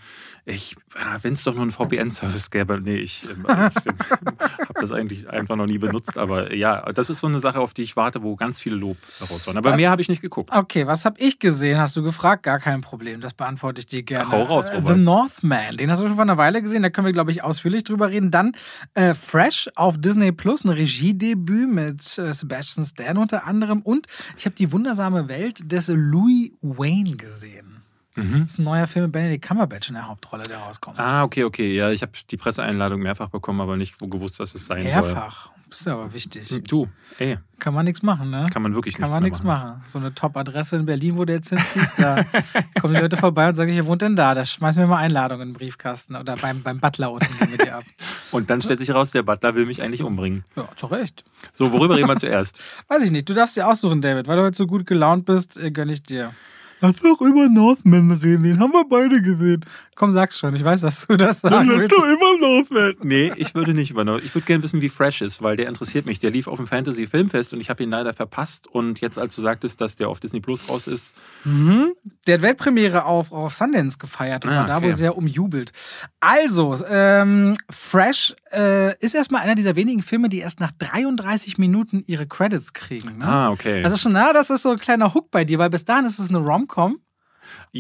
ich, 0.45 0.77
wenn 1.23 1.35
es 1.35 1.43
doch 1.43 1.55
nur 1.55 1.63
einen 1.63 1.73
VPN-Service 1.73 2.51
gäbe, 2.51 2.81
nee, 2.81 2.97
ich 2.97 3.25
äh, 3.25 3.49
habe 3.49 4.81
das 4.81 4.93
eigentlich 4.93 5.29
einfach 5.29 5.57
noch 5.57 5.67
nie 5.67 5.79
benutzt, 5.79 6.19
aber 6.19 6.55
ja, 6.55 6.93
das 6.93 7.11
ist 7.11 7.21
so 7.21 7.27
eine 7.27 7.41
Sache, 7.41 7.61
auf 7.61 7.75
die 7.75 7.83
ich 7.83 7.97
warte, 7.97 8.23
wo 8.23 8.37
ganz 8.37 8.61
viel 8.61 8.75
Lob 8.75 8.97
raus 9.31 9.45
sollen. 9.45 9.57
Aber 9.57 9.71
was, 9.71 9.77
mehr 9.77 9.91
habe 9.91 10.03
ich 10.03 10.09
nicht 10.09 10.23
geguckt. 10.23 10.51
Okay, 10.53 10.87
was 10.87 11.05
habe 11.05 11.19
ich 11.21 11.39
gesehen? 11.39 11.79
Hast 11.79 11.97
du 11.97 12.03
gefragt? 12.03 12.43
Gar 12.43 12.59
kein 12.59 12.81
Problem, 12.81 13.21
das 13.21 13.35
beantworte 13.35 13.81
ich 13.81 13.87
dir 13.87 14.03
gerne. 14.03 14.31
Hau 14.31 14.43
raus, 14.45 14.67
Robert. 14.73 14.95
The 14.95 15.01
Northman, 15.01 15.77
den 15.77 15.91
hast 15.91 16.01
du 16.01 16.07
schon 16.07 16.15
vor 16.15 16.23
einer 16.23 16.39
Weile 16.39 16.63
gesehen, 16.63 16.83
da 16.83 16.91
können 16.91 17.07
wir, 17.07 17.13
glaube 17.13 17.31
ich, 17.31 17.43
ausführlich 17.43 17.85
drüber 17.85 18.11
reden. 18.11 18.31
Dann 18.31 18.53
äh, 18.95 19.15
Fresh 19.15 19.71
auf 19.75 19.99
Disney 19.99 20.33
Plus, 20.33 20.65
ein 20.65 20.71
Regiedebüt 20.71 21.71
mit 21.71 22.19
äh, 22.19 22.33
Sebastian 22.33 22.87
Stan 22.87 23.17
unter 23.19 23.47
anderem 23.47 23.83
und 23.83 24.07
ich 24.37 24.47
habe 24.47 24.57
die 24.57 24.73
wundersame 24.73 25.29
Welt 25.29 25.71
des 25.71 25.89
Louis 25.89 26.53
Wayne 26.63 27.17
gesehen. 27.17 27.76
Mhm. 28.17 28.43
Das 28.43 28.53
ist 28.53 28.59
ein 28.59 28.65
neuer 28.65 28.87
Film 28.87 29.07
mit 29.07 29.13
Benedict 29.13 29.47
Cumberbatch 29.47 29.89
in 29.89 29.95
der 29.95 30.09
Hauptrolle, 30.09 30.43
der 30.45 30.59
rauskommt. 30.59 30.99
Ah, 30.99 31.23
okay, 31.25 31.45
okay. 31.45 31.75
Ja, 31.75 31.91
ich 31.91 32.03
habe 32.03 32.13
die 32.31 32.37
Presseeinladung 32.37 33.01
mehrfach 33.01 33.29
bekommen, 33.29 33.61
aber 33.61 33.77
nicht 33.77 33.99
gewusst, 33.99 34.39
was 34.41 34.55
es 34.55 34.67
sein 34.67 34.85
mehrfach. 34.85 35.03
soll. 35.03 35.13
Mehrfach. 35.13 35.51
Das 35.69 35.81
ist 35.81 35.89
aber 35.89 36.13
wichtig. 36.15 36.49
Hm, 36.49 36.63
du, 36.65 36.89
ey. 37.19 37.39
Kann 37.59 37.75
man 37.75 37.85
nichts 37.85 38.03
machen, 38.03 38.31
ne? 38.31 38.47
Kann 38.53 38.63
man 38.63 38.75
wirklich 38.75 38.97
Kann 38.97 39.11
man 39.11 39.23
nichts 39.23 39.43
machen. 39.43 39.69
machen. 39.71 39.85
So 39.89 39.99
eine 39.99 40.15
Top-Adresse 40.15 40.77
in 40.77 40.87
Berlin, 40.87 41.17
wo 41.17 41.25
der 41.25 41.37
jetzt 41.37 41.49
hinziehst, 41.49 41.99
da 41.99 42.25
kommen 42.81 42.95
die 42.95 43.01
Leute 43.01 43.17
vorbei 43.17 43.49
und 43.49 43.57
sagen, 43.57 43.73
ihr 43.73 43.85
wohnt 43.85 44.01
denn 44.01 44.15
da? 44.15 44.35
Da 44.35 44.47
schmeißen 44.47 44.81
wir 44.81 44.87
mal 44.87 44.99
Einladungen 44.99 45.49
in 45.49 45.53
den 45.53 45.59
Briefkasten 45.59 46.15
oder 46.15 46.37
beim, 46.37 46.63
beim 46.63 46.79
Butler 46.79 47.11
unten 47.11 47.51
wir 47.51 47.59
dir 47.59 47.77
ab. 47.77 47.85
Und 48.33 48.51
dann 48.51 48.61
stellt 48.63 48.81
sich 48.81 48.89
heraus, 48.89 49.11
der 49.13 49.23
Butler 49.23 49.55
will 49.55 49.67
mich 49.67 49.83
eigentlich 49.83 50.03
umbringen. 50.03 50.45
Ja, 50.57 50.69
zu 50.77 50.87
Recht. 50.87 51.25
So, 51.53 51.73
worüber 51.73 51.97
reden 51.97 52.09
wir 52.09 52.17
zuerst? 52.17 52.59
Weiß 52.89 53.03
ich 53.03 53.11
nicht. 53.11 53.29
Du 53.29 53.35
darfst 53.35 53.57
dir 53.57 53.67
aussuchen, 53.69 54.01
David. 54.01 54.27
Weil 54.27 54.37
du 54.37 54.43
heute 54.43 54.57
so 54.57 54.67
gut 54.67 54.87
gelaunt 54.87 55.25
bist, 55.27 55.57
äh, 55.57 55.71
gönn 55.71 55.89
ich 55.89 56.03
dir. 56.03 56.33
Lass 56.81 56.97
doch 56.97 57.21
über 57.23 57.49
Northman 57.49 58.11
reden, 58.11 58.45
den 58.45 58.59
haben 58.59 58.73
wir 58.73 58.85
beide 58.89 59.23
gesehen. 59.23 59.65
Komm, 59.95 60.13
sag's 60.13 60.39
schon, 60.39 60.55
ich 60.55 60.63
weiß, 60.63 60.83
dass 60.83 61.07
du 61.07 61.17
das 61.17 61.41
sagst. 61.41 61.57
Dann 61.57 61.69
lass 61.69 61.89
doch 61.89 62.05
über 62.05 62.39
Northman. 62.39 62.95
Nee, 63.03 63.33
ich 63.37 63.55
würde 63.55 63.73
nicht 63.73 63.91
über 63.91 64.05
Northman. 64.05 64.27
Ich 64.27 64.35
würde 64.35 64.47
gerne 64.47 64.63
wissen, 64.63 64.83
wie 64.83 64.91
Fresh 64.91 65.23
ist, 65.23 65.41
weil 65.41 65.57
der 65.57 65.69
interessiert 65.69 66.05
mich. 66.05 66.21
Der 66.21 66.31
lief 66.31 66.49
auf 66.49 66.59
dem 66.59 66.67
Fantasy 66.67 67.07
Filmfest 67.07 67.55
und 67.55 67.61
ich 67.61 67.71
habe 67.71 67.83
ihn 67.83 67.91
leider 67.91 68.13
verpasst. 68.13 68.67
Und 68.67 69.01
jetzt, 69.01 69.19
als 69.19 69.35
du 69.35 69.41
sagtest, 69.41 69.81
dass 69.81 69.97
der 69.97 70.11
auf 70.11 70.21
Disney 70.21 70.41
Plus 70.41 70.69
raus 70.69 70.87
ist. 70.87 71.15
Mhm. 71.45 71.95
Der 72.27 72.35
hat 72.35 72.43
Weltpremiere 72.43 73.07
auf, 73.07 73.33
auf 73.33 73.55
Sundance 73.55 73.97
gefeiert 73.97 74.45
und 74.45 74.51
ah, 74.51 74.57
war 74.59 74.67
da 74.67 74.83
wohl 74.83 74.93
sehr 74.93 75.17
umjubelt. 75.17 75.73
Also, 76.21 76.77
ähm, 76.89 77.55
Fresh 77.71 78.35
äh, 78.53 78.99
ist 78.99 79.15
erstmal 79.15 79.43
einer 79.43 79.55
dieser 79.55 79.77
wenigen 79.77 80.03
Filme, 80.03 80.29
die 80.29 80.39
erst 80.39 80.61
nach 80.61 80.73
33 80.73 81.57
Minuten 81.57 82.05
ihre 82.07 82.27
Credits 82.27 82.73
kriegen. 82.73 83.19
Ne? 83.19 83.25
Ah, 83.25 83.51
okay. 83.51 83.83
Das 83.83 83.93
ist 83.93 84.03
schon, 84.03 84.13
na, 84.13 84.33
das 84.33 84.51
ist 84.51 84.63
so 84.63 84.71
ein 84.71 84.79
kleiner 84.79 85.15
Hook 85.15 85.31
bei 85.31 85.45
dir, 85.45 85.59
weil 85.59 85.71
bis 85.71 85.85
dahin 85.85 86.05
ist 86.05 86.19
es 86.19 86.29
eine 86.29 86.39
Rom-Com. 86.69 87.01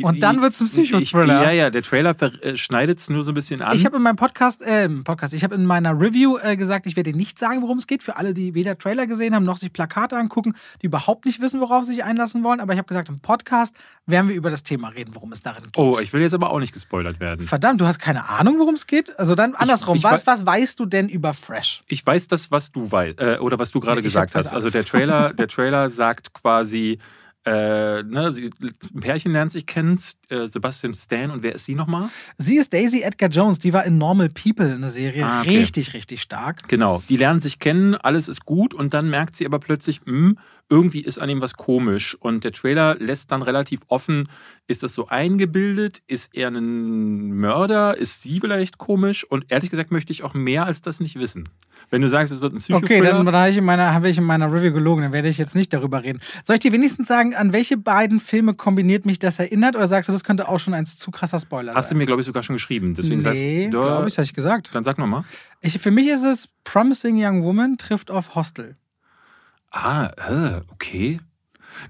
Und 0.03 0.23
dann 0.23 0.43
wird 0.43 0.53
es 0.53 0.61
ein 0.61 0.67
Psychothriller. 0.67 1.43
Ja, 1.43 1.51
ja, 1.51 1.71
der 1.71 1.83
Trailer 1.83 2.15
äh, 2.21 2.57
schneidet 2.57 2.99
es 2.99 3.09
nur 3.09 3.23
so 3.23 3.31
ein 3.31 3.35
bisschen 3.35 3.63
an. 3.63 3.75
Ich 3.75 3.85
habe 3.85 3.97
in 3.97 4.03
meinem 4.03 4.17
Podcast, 4.17 4.63
äh, 4.63 4.89
Podcast, 4.89 5.35
ich 5.35 5.43
habe 5.43 5.55
in 5.55 5.67
meiner 5.67 5.99
Review 5.99 6.39
äh, 6.39 6.57
gesagt, 6.57 6.87
ich 6.87 6.97
werde 6.97 7.13
nicht 7.13 7.39
sagen, 7.39 7.63
worum 7.63 7.79
es 7.79 7.87
geht. 7.87 8.03
Für 8.03 8.17
alle, 8.17 8.35
die 8.35 8.55
weder 8.55 8.79
Trailer 8.79 9.07
gesehen 9.07 9.35
haben, 9.35 9.45
noch 9.45 9.57
sich 9.57 9.73
Plakate 9.73 10.17
angucken, 10.17 10.55
die 10.83 10.87
überhaupt 10.87 11.25
nicht 11.25 11.41
wissen, 11.41 11.61
worauf 11.61 11.85
sie 11.85 11.95
sich 11.95 12.05
einlassen 12.05 12.45
wollen. 12.45 12.61
Aber 12.61 12.73
ich 12.73 12.79
habe 12.79 12.89
gesagt, 12.89 13.09
im 13.09 13.21
Podcast 13.21 13.75
werden 14.07 14.29
wir 14.29 14.37
über 14.37 14.51
das 14.51 14.63
Thema 14.63 14.89
reden, 14.89 15.15
worum 15.15 15.33
es 15.33 15.43
darin 15.43 15.65
geht. 15.65 15.79
Oh, 15.79 15.99
ich 16.01 16.13
will 16.13 16.21
jetzt 16.21 16.35
aber 16.35 16.51
auch 16.51 16.61
nicht 16.61 16.73
gespoilert 16.73 17.21
werden. 17.21 17.47
Verdammt, 17.47 17.81
du 17.81 17.87
hast 17.87 17.99
keine 17.99 18.29
Ahnung, 18.29 18.59
worum 18.59 18.75
es 18.75 18.87
geht? 18.87 19.19
Also 19.19 19.35
dann 19.35 19.55
andersrum. 19.55 19.97
Ich, 19.97 20.05
ich 20.05 20.11
was, 20.11 20.27
was 20.27 20.47
weißt 20.47 20.79
du 20.79 20.87
denn 20.87 21.09
über 21.09 21.35
Fresh? 21.35 21.83
Ich 21.89 22.07
weiß 22.07 22.29
das, 22.29 22.51
was 22.51 22.71
du 22.71 22.91
weißt, 22.91 23.21
äh, 23.21 23.39
oder 23.41 23.59
was 23.59 23.71
du 23.71 23.81
gerade 23.81 24.03
gesagt 24.03 24.35
hast. 24.35 24.53
Also 24.53 24.71
der 24.71 24.85
Trailer, 24.85 25.33
der 25.35 25.49
Trailer 25.49 25.91
sagt 25.91 26.33
quasi, 26.35 26.99
äh, 27.47 28.03
ne, 28.03 28.33
sie, 28.33 28.51
ein 28.61 29.01
Pärchen 29.01 29.33
lernt 29.33 29.53
sich 29.53 29.67
kennen, 29.67 30.01
äh, 30.29 30.49
Sebastian 30.49 30.95
Stan 30.95 31.31
und 31.31 31.45
wer 31.45 31.55
ist 31.55 31.65
sie 31.65 31.77
nochmal? 31.77 32.09
Sie 32.39 32.57
ist 32.57 32.73
Daisy 32.73 33.03
Edgar 33.03 33.31
Jones, 33.31 33.61
die 33.61 33.73
war 33.73 33.85
in 33.85 33.99
Normal 33.99 34.31
People 34.31 34.75
eine 34.75 34.91
Serie, 34.91 35.25
ah, 35.25 35.43
okay. 35.43 35.59
richtig, 35.59 35.95
richtig 35.95 36.23
stark. 36.23 36.69
Genau, 36.69 37.05
die 37.09 37.17
lernen 37.17 37.39
sich 37.39 37.61
kennen, 37.61 37.95
alles 37.95 38.29
ist 38.29 38.45
gut 38.45 38.75
und 38.75 38.93
dann 38.95 39.09
merkt 39.11 39.37
sie 39.37 39.47
aber 39.47 39.61
plötzlich, 39.61 40.01
mh, 40.05 40.13
hm, 40.13 40.39
irgendwie 40.69 41.01
ist 41.01 41.19
an 41.19 41.31
ihm 41.31 41.41
was 41.41 41.55
komisch 41.55 42.17
und 42.19 42.43
der 42.43 42.51
Trailer 42.51 42.97
lässt 42.99 43.31
dann 43.31 43.43
relativ 43.43 43.83
offen, 43.87 44.29
ist 44.67 44.83
das 44.83 44.95
so 44.95 45.07
eingebildet, 45.07 46.03
ist 46.09 46.35
er 46.35 46.49
ein 46.49 47.33
Mörder, 47.33 47.97
ist 47.97 48.23
sie 48.23 48.41
vielleicht 48.41 48.77
komisch 48.77 49.23
und 49.23 49.45
ehrlich 49.49 49.71
gesagt 49.71 49.93
möchte 49.93 50.13
ich 50.13 50.25
auch 50.25 50.35
mehr 50.35 50.67
als 50.67 50.83
das 50.83 50.99
nicht 50.99 51.17
wissen. 51.21 51.49
Wenn 51.91 52.03
du 52.03 52.09
sagst, 52.09 52.33
es 52.33 52.41
wird 52.41 52.53
ein 52.53 52.59
Psychothriller. 52.59 53.11
Okay, 53.11 53.25
dann 53.25 53.35
habe 53.35 53.51
ich, 53.51 53.57
in 53.57 53.65
meiner, 53.65 53.95
habe 53.95 54.09
ich 54.09 54.19
in 54.19 54.25
meiner 54.25 54.53
Review 54.53 54.73
gelogen, 54.73 55.03
dann 55.03 55.13
werde 55.13 55.29
ich 55.29 55.39
jetzt 55.39 55.55
nicht 55.55 55.73
darüber 55.73 56.03
reden. 56.03 56.21
Soll 56.45 56.55
ich 56.55 56.61
dir 56.61 56.73
wenigstens 56.73 57.07
sagen, 57.07 57.35
an 57.35 57.53
welche 57.53 57.77
beiden 57.77 58.21
Filme 58.21 58.55
kombiniert 58.55 59.07
mich 59.07 59.19
das 59.19 59.39
erinnert? 59.39 59.77
Oder 59.77 59.87
sagst 59.87 60.09
du, 60.09 60.13
das 60.13 60.25
könnte 60.25 60.49
auch 60.49 60.59
schon 60.59 60.75
ein 60.75 60.87
zu 60.87 61.11
krasser 61.11 61.39
Spoiler 61.39 61.69
Hast 61.69 61.75
sein? 61.75 61.83
Hast 61.83 61.91
du 61.93 61.95
mir, 61.97 62.07
glaube 62.07 62.23
ich, 62.23 62.27
sogar 62.27 62.43
schon 62.43 62.57
geschrieben. 62.57 62.95
Deswegen 62.95 63.23
nee, 63.23 63.69
glaube 63.69 64.09
ich, 64.09 64.19
habe 64.19 64.25
ich 64.25 64.35
gesagt. 64.35 64.71
Dann 64.75 64.85
sag 64.85 64.99
nochmal. 64.99 65.25
Für 65.65 65.91
mich 65.91 66.09
ist 66.09 66.25
es 66.25 66.49
Promising 66.65 67.17
Young 67.19 67.45
Woman 67.45 67.77
trifft 67.77 68.11
auf 68.11 68.35
Hostel. 68.35 68.77
Ah, 69.71 70.11
äh, 70.17 70.61
okay. 70.73 71.21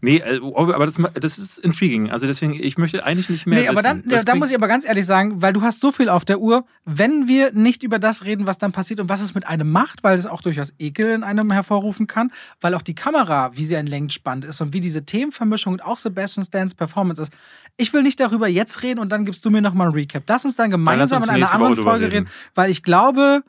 Nee, 0.00 0.18
äh, 0.18 0.40
aber 0.54 0.86
das, 0.86 0.96
das 1.14 1.38
ist 1.38 1.58
intriguing. 1.58 2.10
Also 2.10 2.26
deswegen, 2.26 2.54
ich 2.54 2.78
möchte 2.78 3.04
eigentlich 3.04 3.28
nicht 3.28 3.46
mehr. 3.46 3.60
Nee, 3.60 3.68
aber 3.68 3.82
dann, 3.82 4.04
ja, 4.06 4.22
da 4.22 4.34
muss 4.34 4.50
ich 4.50 4.56
aber 4.56 4.68
ganz 4.68 4.86
ehrlich 4.86 5.06
sagen, 5.06 5.42
weil 5.42 5.52
du 5.52 5.62
hast 5.62 5.80
so 5.80 5.92
viel 5.92 6.08
auf 6.08 6.24
der 6.24 6.40
Uhr, 6.40 6.64
wenn 6.84 7.28
wir 7.28 7.52
nicht 7.52 7.82
über 7.82 7.98
das 7.98 8.24
reden, 8.24 8.46
was 8.46 8.58
dann 8.58 8.72
passiert 8.72 9.00
und 9.00 9.08
was 9.08 9.20
es 9.20 9.34
mit 9.34 9.46
einem 9.46 9.70
macht, 9.70 10.04
weil 10.04 10.18
es 10.18 10.26
auch 10.26 10.42
durchaus 10.42 10.72
Ekel 10.78 11.10
in 11.10 11.22
einem 11.22 11.50
hervorrufen 11.50 12.06
kann, 12.06 12.32
weil 12.60 12.74
auch 12.74 12.82
die 12.82 12.94
Kamera, 12.94 13.56
wie 13.56 13.64
sie 13.64 13.76
ein 13.76 13.86
Längsspann 13.86 14.42
ist 14.42 14.60
und 14.60 14.72
wie 14.72 14.80
diese 14.80 15.04
Themenvermischung 15.04 15.74
und 15.74 15.84
auch 15.84 15.98
Sebastian 15.98 16.44
Stans 16.44 16.74
Performance 16.74 17.22
ist. 17.22 17.32
Ich 17.76 17.92
will 17.92 18.02
nicht 18.02 18.20
darüber 18.20 18.48
jetzt 18.48 18.82
reden 18.82 19.00
und 19.00 19.10
dann 19.10 19.24
gibst 19.24 19.44
du 19.44 19.50
mir 19.50 19.60
nochmal 19.60 19.88
ein 19.88 19.92
Recap. 19.92 20.24
Lass 20.26 20.44
uns 20.44 20.56
dann 20.56 20.70
gemeinsam 20.70 21.20
dann 21.20 21.36
in 21.36 21.42
einer 21.42 21.52
anderen 21.52 21.76
Folge 21.76 22.10
reden, 22.10 22.28
weil 22.54 22.70
ich 22.70 22.82
glaube, 22.82 23.42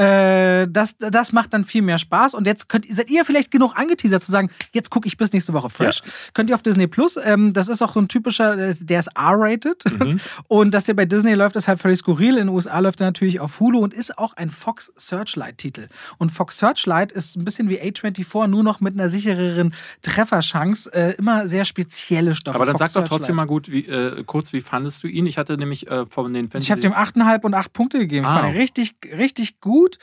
äh, 0.00 0.66
das, 0.66 0.96
das 0.96 1.32
macht 1.32 1.52
dann 1.52 1.64
viel 1.64 1.82
mehr 1.82 1.98
Spaß. 1.98 2.34
Und 2.34 2.46
jetzt 2.46 2.70
könnt, 2.70 2.86
seid 2.90 3.10
ihr 3.10 3.24
vielleicht 3.26 3.50
genug 3.50 3.76
angeteasert 3.76 4.22
zu 4.22 4.32
sagen, 4.32 4.50
jetzt 4.72 4.90
gucke 4.90 5.06
ich 5.06 5.18
bis 5.18 5.32
nächste 5.32 5.52
Woche 5.52 5.68
Fresh. 5.68 6.02
Ja. 6.04 6.12
Könnt 6.32 6.48
ihr 6.48 6.56
auf 6.56 6.62
Disney 6.62 6.86
Plus. 6.86 7.18
Ähm, 7.22 7.52
das 7.52 7.68
ist 7.68 7.82
auch 7.82 7.92
so 7.92 8.00
ein 8.00 8.08
typischer, 8.08 8.56
äh, 8.56 8.74
der 8.80 9.00
ist 9.00 9.08
R-rated. 9.08 9.84
Mhm. 9.98 10.20
Und 10.48 10.72
dass 10.72 10.84
der 10.84 10.94
bei 10.94 11.04
Disney 11.04 11.34
läuft, 11.34 11.56
ist 11.56 11.68
halt 11.68 11.80
völlig 11.80 11.98
skurril. 11.98 12.38
In 12.38 12.46
den 12.46 12.48
USA 12.48 12.78
läuft 12.78 13.00
er 13.00 13.06
natürlich 13.06 13.40
auf 13.40 13.60
Hulu 13.60 13.80
und 13.80 13.92
ist 13.92 14.16
auch 14.18 14.34
ein 14.34 14.50
Fox 14.50 14.92
Searchlight-Titel. 14.96 15.88
Und 16.16 16.30
Fox 16.30 16.58
Searchlight 16.58 17.12
ist 17.12 17.36
ein 17.36 17.44
bisschen 17.44 17.68
wie 17.68 17.78
A24, 17.78 18.46
nur 18.46 18.62
noch 18.62 18.80
mit 18.80 18.94
einer 18.94 19.10
sichereren 19.10 19.74
Trefferchance. 20.00 20.90
Äh, 20.94 21.14
immer 21.18 21.48
sehr 21.48 21.66
spezielle 21.66 22.34
Stoffe. 22.34 22.54
Aber 22.54 22.64
dann 22.64 22.78
Fox 22.78 22.92
sag 22.92 23.02
doch 23.02 23.08
trotzdem 23.08 23.36
mal 23.36 23.46
gut, 23.46 23.70
wie, 23.70 23.86
äh, 23.86 24.24
kurz, 24.24 24.52
wie 24.52 24.60
fandest 24.62 25.02
du 25.02 25.08
ihn? 25.08 25.26
Ich 25.26 25.36
hatte 25.36 25.58
nämlich 25.58 25.88
äh, 25.88 26.06
von 26.06 26.32
den 26.32 26.48
Fantasy 26.48 26.66
Ich 26.66 26.70
habe 26.70 26.80
dem 26.80 26.92
8,5 26.92 27.42
und 27.42 27.54
8 27.54 27.72
Punkte 27.72 27.98
gegeben. 27.98 28.24
Ah. 28.24 28.34
Ich 28.34 28.40
fand 28.40 28.54
ihn 28.54 28.60
richtig, 28.60 28.94
richtig 29.16 29.60
gut 29.60 29.89
gut. 29.90 29.98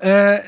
Äh, 0.00 0.40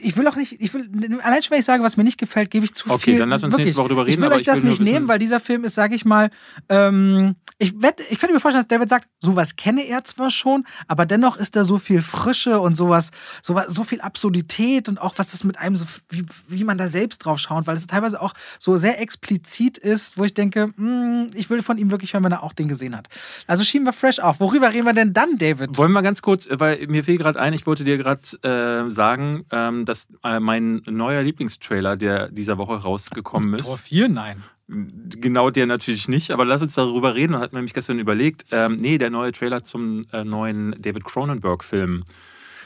ich 0.00 0.16
will 0.16 0.26
auch 0.28 0.36
nicht, 0.36 0.60
ich 0.60 0.72
will, 0.72 0.88
allein 1.22 1.42
schon, 1.42 1.50
wenn 1.50 1.58
ich 1.58 1.64
sage, 1.64 1.82
was 1.82 1.96
mir 1.96 2.04
nicht 2.04 2.18
gefällt, 2.18 2.50
gebe 2.50 2.64
ich 2.64 2.72
zu 2.72 2.88
okay, 2.88 2.98
viel. 2.98 3.14
Okay, 3.14 3.20
dann 3.20 3.28
lass 3.30 3.42
uns 3.42 3.52
wirklich. 3.52 3.66
nächste 3.66 3.80
Woche 3.80 3.88
drüber 3.88 4.06
reden. 4.06 4.22
Ich 4.22 4.30
will 4.30 4.36
euch 4.36 4.44
das 4.44 4.62
nicht 4.62 4.80
nehmen, 4.80 5.08
weil 5.08 5.18
dieser 5.18 5.40
Film 5.40 5.64
ist, 5.64 5.74
sage 5.74 5.96
ich 5.96 6.04
mal, 6.04 6.30
ähm, 6.68 7.34
ich, 7.58 7.82
wett, 7.82 8.00
ich 8.08 8.18
könnte 8.18 8.32
mir 8.32 8.40
vorstellen, 8.40 8.64
dass 8.64 8.68
David 8.68 8.88
sagt, 8.88 9.08
sowas 9.20 9.56
kenne 9.56 9.86
er 9.86 10.04
zwar 10.04 10.30
schon, 10.30 10.64
aber 10.86 11.04
dennoch 11.04 11.36
ist 11.36 11.56
da 11.56 11.64
so 11.64 11.78
viel 11.78 12.00
Frische 12.00 12.60
und 12.60 12.76
sowas, 12.76 13.10
sowas 13.42 13.66
so 13.68 13.82
viel 13.82 14.00
Absurdität 14.00 14.88
und 14.88 15.00
auch 15.00 15.14
was 15.16 15.32
das 15.32 15.42
mit 15.42 15.58
einem 15.58 15.76
so, 15.76 15.84
wie, 16.08 16.24
wie 16.48 16.64
man 16.64 16.78
da 16.78 16.88
selbst 16.88 17.18
drauf 17.18 17.38
schaut, 17.38 17.66
weil 17.66 17.76
es 17.76 17.86
teilweise 17.86 18.22
auch 18.22 18.34
so 18.58 18.76
sehr 18.76 19.00
explizit 19.00 19.78
ist, 19.78 20.16
wo 20.16 20.24
ich 20.24 20.32
denke, 20.32 20.68
mh, 20.68 20.74
hm, 20.76 21.30
ich 21.34 21.50
will 21.50 21.62
von 21.62 21.76
ihm 21.76 21.90
wirklich 21.90 22.14
hören, 22.14 22.24
wenn 22.24 22.32
er 22.32 22.44
auch 22.44 22.52
den 22.52 22.68
gesehen 22.68 22.96
hat. 22.96 23.08
Also 23.46 23.64
schieben 23.64 23.86
wir 23.86 23.92
fresh 23.92 24.20
auf. 24.20 24.38
Worüber 24.38 24.72
reden 24.72 24.86
wir 24.86 24.94
denn 24.94 25.12
dann, 25.12 25.36
David? 25.38 25.76
Wollen 25.76 25.92
wir 25.92 26.02
ganz 26.02 26.22
kurz, 26.22 26.46
weil 26.50 26.86
mir 26.86 27.04
fiel 27.04 27.18
gerade 27.18 27.40
ein, 27.40 27.52
ich 27.52 27.66
wollte 27.66 27.84
dir 27.84 27.89
gerade 27.98 28.22
äh, 28.42 28.90
sagen, 28.90 29.44
ähm, 29.50 29.84
dass 29.84 30.08
äh, 30.24 30.40
mein 30.40 30.82
neuer 30.86 31.22
Lieblingstrailer, 31.22 31.96
der 31.96 32.28
dieser 32.30 32.58
Woche 32.58 32.74
rausgekommen 32.74 33.54
ist. 33.54 33.66
Tor 33.66 33.78
4? 33.78 34.08
Nein. 34.08 34.44
Genau 34.68 35.50
der 35.50 35.66
natürlich 35.66 36.06
nicht, 36.06 36.30
aber 36.30 36.44
lass 36.44 36.62
uns 36.62 36.74
darüber 36.74 37.14
reden. 37.16 37.36
Hat 37.36 37.52
mir 37.52 37.58
nämlich 37.58 37.74
gestern 37.74 37.98
überlegt. 37.98 38.46
Ähm, 38.52 38.76
nee, 38.76 38.98
der 38.98 39.10
neue 39.10 39.32
Trailer 39.32 39.64
zum 39.64 40.06
äh, 40.12 40.22
neuen 40.22 40.76
David 40.78 41.04
Cronenberg-Film. 41.04 42.04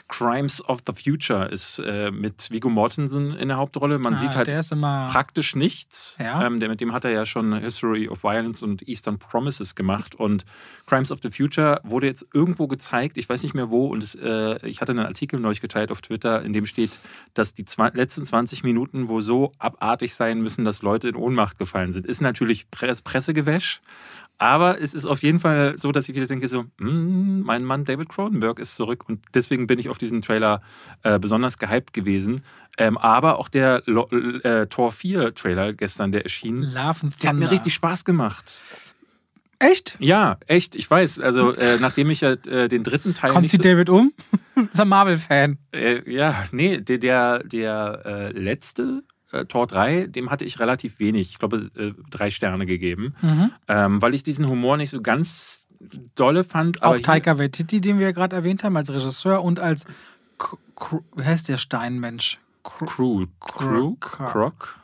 Crimes 0.07 0.63
of 0.69 0.81
the 0.85 0.93
Future 0.93 1.45
ist 1.45 1.79
äh, 1.79 2.11
mit 2.11 2.51
Viggo 2.51 2.69
Mortensen 2.69 3.35
in 3.35 3.47
der 3.47 3.57
Hauptrolle. 3.57 3.97
Man 3.97 4.13
ah, 4.13 4.17
sieht 4.17 4.35
halt 4.35 4.47
praktisch 5.11 5.55
nichts. 5.55 6.15
Ja. 6.19 6.45
Ähm, 6.45 6.59
der, 6.59 6.69
mit 6.69 6.79
dem 6.79 6.93
hat 6.93 7.05
er 7.05 7.11
ja 7.11 7.25
schon 7.25 7.57
History 7.57 8.07
of 8.07 8.23
Violence 8.23 8.61
und 8.61 8.87
Eastern 8.87 9.17
Promises 9.17 9.73
gemacht. 9.73 10.13
Und 10.13 10.45
Crimes 10.85 11.11
of 11.11 11.19
the 11.23 11.31
Future 11.31 11.81
wurde 11.83 12.05
jetzt 12.05 12.27
irgendwo 12.33 12.67
gezeigt, 12.67 13.17
ich 13.17 13.27
weiß 13.27 13.41
nicht 13.41 13.55
mehr 13.55 13.71
wo. 13.71 13.87
Und 13.87 14.03
es, 14.03 14.13
äh, 14.13 14.65
ich 14.67 14.79
hatte 14.79 14.91
einen 14.91 15.05
Artikel 15.05 15.39
neulich 15.39 15.61
geteilt 15.61 15.91
auf 15.91 16.01
Twitter, 16.01 16.43
in 16.43 16.53
dem 16.53 16.67
steht, 16.67 16.99
dass 17.33 17.55
die 17.55 17.65
letzten 17.93 18.25
20 18.25 18.63
Minuten 18.63 19.07
wohl 19.07 19.23
so 19.23 19.53
abartig 19.57 20.13
sein 20.13 20.41
müssen, 20.41 20.65
dass 20.65 20.83
Leute 20.83 21.09
in 21.09 21.15
Ohnmacht 21.15 21.57
gefallen 21.57 21.91
sind. 21.91 22.05
Ist 22.05 22.21
natürlich 22.21 22.69
Press 22.69 23.01
Pressegewäsch. 23.01 23.81
Aber 24.37 24.81
es 24.81 24.93
ist 24.93 25.05
auf 25.05 25.23
jeden 25.23 25.39
Fall 25.39 25.75
so, 25.77 25.91
dass 25.91 26.09
ich 26.09 26.15
wieder 26.15 26.27
denke, 26.27 26.47
so, 26.47 26.63
mm, 26.77 27.41
mein 27.41 27.63
Mann 27.63 27.85
David 27.85 28.09
Cronenberg 28.09 28.59
ist 28.59 28.75
zurück 28.75 29.07
und 29.07 29.21
deswegen 29.33 29.65
bin 29.65 29.79
ich 29.79 29.89
auf 29.89 29.97
diesen 29.97 30.21
Trailer 30.21 30.61
äh, 31.03 31.19
besonders 31.19 31.57
gehypt 31.57 31.93
gewesen. 31.93 32.43
Ähm, 32.77 32.97
aber 32.97 33.39
auch 33.39 33.47
der 33.47 33.83
Lo 33.85 34.09
äh, 34.09 34.67
Tor 34.67 34.91
4 34.91 35.33
Trailer 35.35 35.73
gestern, 35.73 36.11
der 36.11 36.23
erschien, 36.23 36.61
Love 36.61 37.11
der 37.21 37.29
hat 37.29 37.37
mir 37.37 37.49
richtig 37.49 37.73
Spaß 37.73 38.03
gemacht. 38.03 38.61
Echt? 39.59 39.95
Ja, 39.99 40.37
echt. 40.47 40.75
Ich 40.75 40.89
weiß. 40.89 41.19
Also, 41.19 41.53
äh, 41.53 41.77
nachdem 41.79 42.09
ich 42.09 42.21
ja 42.21 42.31
äh, 42.31 42.67
den 42.67 42.83
dritten 42.83 43.13
Teil. 43.13 43.31
Kommt 43.31 43.49
sie 43.49 43.57
so 43.57 43.63
David 43.63 43.89
um? 43.89 44.11
ist 44.71 44.79
ein 44.79 44.87
Marvel-Fan. 44.89 45.57
Äh, 45.71 46.11
ja, 46.11 46.45
nee, 46.51 46.79
der, 46.79 46.97
der, 46.97 47.39
der 47.43 48.01
äh, 48.05 48.31
letzte 48.31 49.03
äh, 49.35 49.45
Tor 49.45 49.67
3, 49.67 50.07
dem 50.07 50.31
hatte 50.31 50.45
ich 50.45 50.59
relativ 50.59 50.99
wenig, 50.99 51.29
ich 51.29 51.39
glaube 51.39 51.69
äh, 51.77 51.91
drei 52.09 52.31
Sterne 52.31 52.65
gegeben, 52.65 53.15
mhm. 53.21 53.51
ähm, 53.67 54.01
weil 54.01 54.13
ich 54.13 54.23
diesen 54.23 54.47
Humor 54.47 54.77
nicht 54.77 54.89
so 54.89 55.01
ganz 55.01 55.67
dolle 56.15 56.43
fand. 56.43 56.81
Auch 56.83 56.97
Taika 56.99 57.37
Waititi, 57.37 57.81
den 57.81 57.99
wir 57.99 58.07
ja 58.07 58.11
gerade 58.11 58.35
erwähnt 58.35 58.63
haben, 58.63 58.77
als 58.77 58.89
Regisseur 58.89 59.43
und 59.43 59.59
als, 59.59 59.85
wie 61.15 61.23
heißt 61.23 61.49
der 61.49 61.57
Steinmensch? 61.57 62.39
Crew. 62.63 63.25
Crew? 63.39 63.95
Croc? 63.99 64.79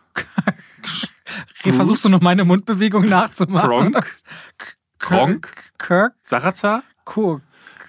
Versuchst 1.64 2.06
du 2.06 2.10
noch 2.10 2.22
meine 2.22 2.46
Mundbewegung 2.46 3.08
nachzumachen? 3.08 3.70
Kronk? 3.70 4.12
Kronk? 5.00 5.74
Kirk? 5.78 6.14
Sarazar? 6.22 6.84
Cool. 7.16 7.42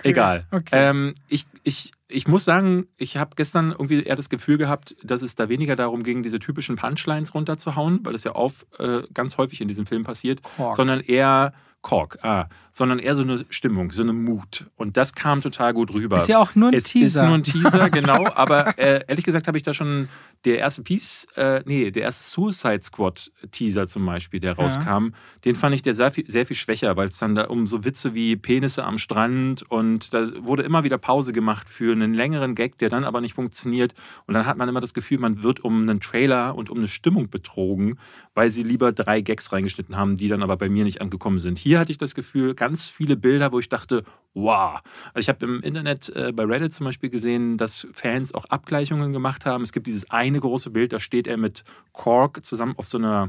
Egal. 0.03 0.47
Okay. 0.51 0.71
Ähm, 0.73 1.15
ich, 1.29 1.45
ich, 1.63 1.93
ich 2.13 2.29
muss 2.29 2.45
sagen, 2.45 2.87
ich 2.97 3.17
habe 3.17 3.33
gestern 3.37 3.71
irgendwie 3.73 4.03
eher 4.03 4.17
das 4.17 4.29
Gefühl 4.29 4.59
gehabt, 4.59 4.97
dass 5.03 5.23
es 5.23 5.35
da 5.35 5.49
weniger 5.49 5.77
darum 5.77 6.03
ging, 6.03 6.23
diese 6.23 6.39
typischen 6.39 6.77
Punchlines 6.77 7.35
runterzuhauen, 7.35 8.01
weil 8.05 8.13
das 8.13 8.25
ja 8.25 8.35
oft 8.35 8.67
äh, 8.79 9.03
ganz 9.15 9.39
häufig 9.39 9.61
in 9.61 9.69
diesem 9.69 9.87
Film 9.87 10.05
passiert, 10.05 10.43
Kork. 10.43 10.77
sondern 10.77 11.01
eher 11.01 11.53
Kork, 11.83 12.19
ah, 12.23 12.47
sondern 12.71 13.01
eher 13.01 13.15
so 13.15 13.23
eine 13.23 13.45
Stimmung, 13.51 13.93
so 13.93 14.03
eine 14.03 14.13
Mut. 14.13 14.67
Und 14.77 14.97
das 14.97 15.15
kam 15.15 15.43
total 15.43 15.75
gut 15.75 15.93
rüber. 15.93 16.17
Ist 16.17 16.29
ja 16.29 16.39
auch 16.39 16.55
nur 16.55 16.69
ein 16.69 16.75
es 16.75 16.85
Teaser. 16.85 17.23
Ist 17.23 17.27
nur 17.27 17.35
ein 17.35 17.43
Teaser, 17.43 17.91
genau. 17.91 18.29
aber 18.35 18.79
äh, 18.79 19.05
ehrlich 19.07 19.25
gesagt 19.25 19.49
habe 19.49 19.59
ich 19.59 19.65
da 19.65 19.75
schon 19.75 20.09
der 20.45 20.59
erste 20.59 20.83
Piece, 20.83 21.27
äh, 21.37 21.63
nee, 21.67 21.91
der 21.91 22.03
erste 22.03 22.25
Suicide 22.25 22.83
Squad 22.83 23.31
Teaser 23.53 23.87
zum 23.87 24.05
Beispiel, 24.07 24.41
der 24.41 24.55
rauskam, 24.55 25.07
ja. 25.07 25.11
den 25.45 25.55
fand 25.55 25.75
ich 25.75 25.83
der 25.83 25.95
sehr 25.95 26.11
viel, 26.11 26.29
sehr 26.29 26.47
viel 26.47 26.57
schwächer, 26.57 26.97
weil 26.97 27.09
es 27.09 27.19
dann 27.19 27.35
da 27.35 27.45
um 27.45 27.67
so 27.67 27.85
Witze 27.85 28.15
wie 28.15 28.37
Penisse 28.37 28.85
am 28.85 28.99
Strand 28.99 29.63
und 29.71 30.13
da 30.13 30.27
wurde 30.45 30.63
immer 30.63 30.83
wieder 30.83 30.99
Pause 30.99 31.33
gemacht 31.33 31.69
für 31.69 31.93
einen 31.93 32.15
längeren 32.15 32.55
Gag, 32.55 32.79
der 32.79 32.89
dann 32.89 33.05
aber 33.05 33.21
nicht 33.21 33.35
funktioniert. 33.35 33.95
Und 34.27 34.35
dann 34.35 34.47
hat 34.47 34.57
man 34.57 34.69
immer 34.69 34.81
das 34.81 34.95
Gefühl, 34.95 35.19
man 35.19 35.43
wird 35.43 35.61
um 35.61 35.83
einen 35.83 36.01
Trailer 36.01 36.57
und 36.57 36.71
um 36.71 36.79
eine 36.79 36.89
Stimmung 36.89 37.29
betrogen, 37.29 37.99
weil 38.35 38.51
sie 38.51 38.63
lieber 38.63 38.93
drei 38.93 39.21
Gags 39.21 39.53
reingeschnitten 39.53 39.97
haben, 39.97 40.17
die 40.17 40.29
dann 40.29 40.43
aber 40.43 40.57
bei 40.57 40.69
mir 40.69 40.85
nicht 40.85 41.01
angekommen 41.01 41.39
sind. 41.39 41.59
Hier 41.59 41.72
hatte 41.79 41.93
ich 41.93 41.99
das 41.99 42.15
Gefühl, 42.15 42.55
ganz 42.55 42.89
viele 42.89 43.17
Bilder, 43.17 43.53
wo 43.53 43.59
ich 43.59 43.69
dachte, 43.69 44.05
wow. 44.35 44.81
Also 45.15 45.25
ich 45.25 45.29
habe 45.29 45.45
im 45.45 45.61
Internet 45.61 46.09
äh, 46.11 46.33
bei 46.33 46.45
Reddit 46.45 46.73
zum 46.73 46.85
Beispiel 46.85 47.11
gesehen, 47.11 47.59
dass 47.59 47.87
Fans 47.93 48.35
auch 48.35 48.47
Abgleichungen 48.47 49.13
gemacht 49.13 49.47
haben. 49.47 49.63
Es 49.63 49.73
gibt 49.73 49.87
dieses 49.87 50.11
eine 50.11 50.41
große 50.41 50.71
Bild, 50.71 50.93
da 50.93 50.99
steht 50.99 51.27
er 51.27 51.37
mit 51.37 51.65
Kork 51.93 52.45
zusammen 52.45 52.75
auf 52.77 52.89
so 52.89 52.99
einer 52.99 53.29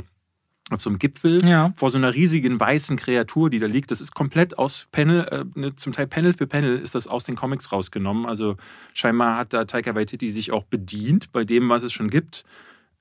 auf 0.72 0.82
so 0.82 0.90
einem 0.90 0.98
Gipfel 0.98 1.46
ja. 1.46 1.74
vor 1.76 1.90
so 1.90 1.98
einer 1.98 2.14
riesigen 2.14 2.58
weißen 2.58 2.96
Kreatur, 2.96 3.50
die 3.50 3.60
da 3.60 3.68
liegt. 3.68 3.92
Das 3.92 4.00
ist 4.00 4.14
komplett 4.16 4.58
aus 4.58 4.88
Panel, 4.92 5.26
äh, 5.30 5.60
ne, 5.60 5.76
zum 5.76 5.92
Teil 5.92 6.08
Panel 6.08 6.34
für 6.34 6.48
Panel 6.48 6.80
ist 6.80 6.96
das 6.96 7.06
aus 7.06 7.26
den 7.26 7.36
Comics 7.36 7.72
rausgenommen. 7.72 8.26
Also 8.26 8.56
scheinbar 8.94 9.38
hat 9.38 9.54
da 9.54 9.66
Taika 9.66 9.94
Waititi 9.94 10.30
sich 10.30 10.52
auch 10.52 10.64
bedient 10.64 11.32
bei 11.34 11.44
dem, 11.44 11.70
was 11.70 11.84
es 11.84 11.92
schon 11.92 12.10
gibt. 12.10 12.46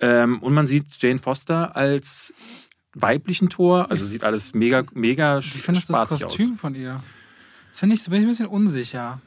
Ähm, 0.01 0.41
und 0.43 0.55
man 0.55 0.67
sieht 0.67 1.01
Jane 1.01 1.21
Foster 1.21 1.77
als 1.77 2.35
weiblichen 2.95 3.49
Tor. 3.49 3.91
Also 3.91 4.05
sieht 4.05 4.25
alles 4.25 4.55
mega, 4.55 4.85
mega 4.95 5.39
Wie 5.39 5.59
findest 5.59 5.89
du 5.89 5.93
das 5.93 6.09
Kostüm 6.09 6.53
aus. 6.53 6.61
von 6.61 6.75
ihr? 6.75 7.03
Das 7.71 7.79
finde 7.79 7.97
ich, 7.97 8.05
bin 8.05 8.15
ich 8.15 8.23
ein 8.23 8.29
bisschen 8.29 8.47
unsicher. 8.47 9.21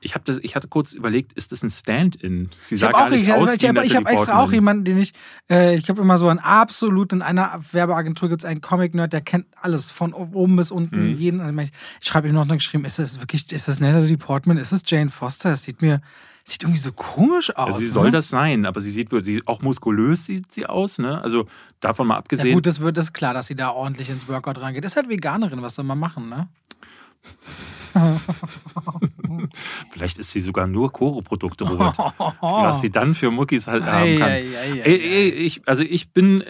Ich, 0.00 0.14
das, 0.24 0.38
ich 0.42 0.54
hatte 0.54 0.68
kurz 0.68 0.92
überlegt, 0.92 1.32
ist 1.32 1.50
das 1.50 1.64
ein 1.64 1.70
Stand-in? 1.70 2.50
Sie 2.56 2.76
ich 2.76 2.84
habe 2.84 2.96
auch, 2.96 3.10
ich, 3.10 3.32
aus 3.32 3.50
ich, 3.54 3.96
habe 3.96 4.10
extra 4.10 4.40
auch 4.40 4.52
jemanden, 4.52 4.84
den 4.84 4.98
ich, 4.98 5.12
äh, 5.50 5.74
ich 5.74 5.88
habe 5.88 6.00
immer 6.00 6.18
so 6.18 6.28
ein 6.28 6.38
absolut, 6.38 7.12
in 7.12 7.20
einer 7.20 7.58
Werbeagentur 7.72 8.28
gibt 8.28 8.42
es 8.42 8.44
einen 8.44 8.60
Comic-Nerd, 8.60 9.12
der 9.12 9.22
kennt 9.22 9.46
alles 9.60 9.90
von 9.90 10.12
oben 10.12 10.54
bis 10.54 10.70
unten, 10.70 11.10
mhm. 11.10 11.16
jeden. 11.16 11.40
Also 11.40 11.58
ich, 11.58 11.72
ich 12.00 12.06
schreibe 12.06 12.28
ihm 12.28 12.34
noch 12.34 12.46
geschrieben, 12.46 12.84
ist 12.84 13.00
das 13.00 13.18
wirklich, 13.18 13.50
ist 13.50 13.66
das 13.66 13.80
Natalie 13.80 14.18
Portman, 14.18 14.56
ist 14.58 14.70
das 14.70 14.82
Jane 14.86 15.10
Foster? 15.10 15.50
Das 15.50 15.64
sieht 15.64 15.82
mir, 15.82 16.00
sieht 16.48 16.62
irgendwie 16.62 16.80
so 16.80 16.92
komisch 16.92 17.54
aus. 17.54 17.68
Also 17.68 17.78
sie 17.80 17.86
ne? 17.86 17.92
soll 17.92 18.10
das 18.10 18.28
sein, 18.28 18.66
aber 18.66 18.80
sie 18.80 18.90
sieht 18.90 19.10
sie, 19.24 19.42
auch 19.46 19.60
muskulös 19.60 20.24
sieht 20.24 20.50
sie 20.52 20.66
aus, 20.66 20.98
ne? 20.98 21.20
Also 21.22 21.46
davon 21.80 22.06
mal 22.06 22.16
abgesehen. 22.16 22.48
Ja 22.48 22.54
gut, 22.54 22.66
das 22.66 22.80
wird 22.80 22.96
das 22.96 23.12
klar, 23.12 23.34
dass 23.34 23.46
sie 23.46 23.54
da 23.54 23.70
ordentlich 23.70 24.10
ins 24.10 24.28
Workout 24.28 24.60
reingeht. 24.60 24.84
Ist 24.84 24.96
halt 24.96 25.08
Veganerin, 25.08 25.62
was 25.62 25.74
soll 25.74 25.84
man 25.84 25.98
machen, 25.98 26.28
ne? 26.28 26.48
Vielleicht 29.90 30.18
ist 30.18 30.30
sie 30.32 30.40
sogar 30.40 30.66
nur 30.66 30.92
Koro-Produkte, 30.92 31.64
Robert. 31.64 31.98
Was 32.40 32.80
sie 32.80 32.90
dann 32.90 33.14
für 33.14 33.30
Muckis 33.30 33.66
halt 33.66 33.84
haben 33.84 34.18
kann. 34.18 34.32
Ich, 34.84 35.62
also 35.66 35.82
ich 35.82 36.12
bin, 36.12 36.42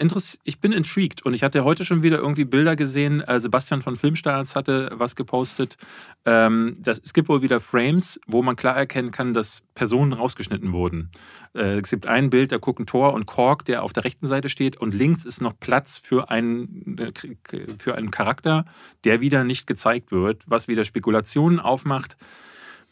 ich 0.43 0.59
bin 0.59 0.71
intrigued 0.71 1.25
und 1.25 1.33
ich 1.33 1.43
hatte 1.43 1.63
heute 1.63 1.85
schon 1.85 2.03
wieder 2.03 2.17
irgendwie 2.17 2.45
Bilder 2.45 2.75
gesehen. 2.75 3.21
Äh, 3.21 3.39
Sebastian 3.39 3.81
von 3.81 3.95
Filmstarts 3.95 4.55
hatte 4.55 4.91
was 4.95 5.15
gepostet. 5.15 5.77
Ähm, 6.25 6.77
das, 6.79 6.99
es 7.03 7.13
gibt 7.13 7.29
wohl 7.29 7.41
wieder 7.41 7.61
Frames, 7.61 8.19
wo 8.27 8.41
man 8.41 8.55
klar 8.55 8.75
erkennen 8.75 9.11
kann, 9.11 9.33
dass 9.33 9.61
Personen 9.73 10.13
rausgeschnitten 10.13 10.73
wurden. 10.73 11.11
Äh, 11.53 11.79
es 11.79 11.89
gibt 11.89 12.05
ein 12.05 12.29
Bild, 12.29 12.51
da 12.51 12.57
gucken 12.57 12.85
Thor 12.85 13.13
und 13.13 13.25
Kork, 13.25 13.65
der 13.65 13.83
auf 13.83 13.93
der 13.93 14.03
rechten 14.03 14.27
Seite 14.27 14.49
steht 14.49 14.77
und 14.77 14.93
links 14.93 15.25
ist 15.25 15.41
noch 15.41 15.57
Platz 15.59 15.97
für 15.97 16.29
einen, 16.29 16.97
äh, 16.97 17.11
für 17.79 17.95
einen 17.95 18.11
Charakter, 18.11 18.65
der 19.03 19.21
wieder 19.21 19.43
nicht 19.43 19.67
gezeigt 19.67 20.11
wird, 20.11 20.43
was 20.45 20.67
wieder 20.67 20.85
Spekulationen 20.85 21.59
aufmacht. 21.59 22.17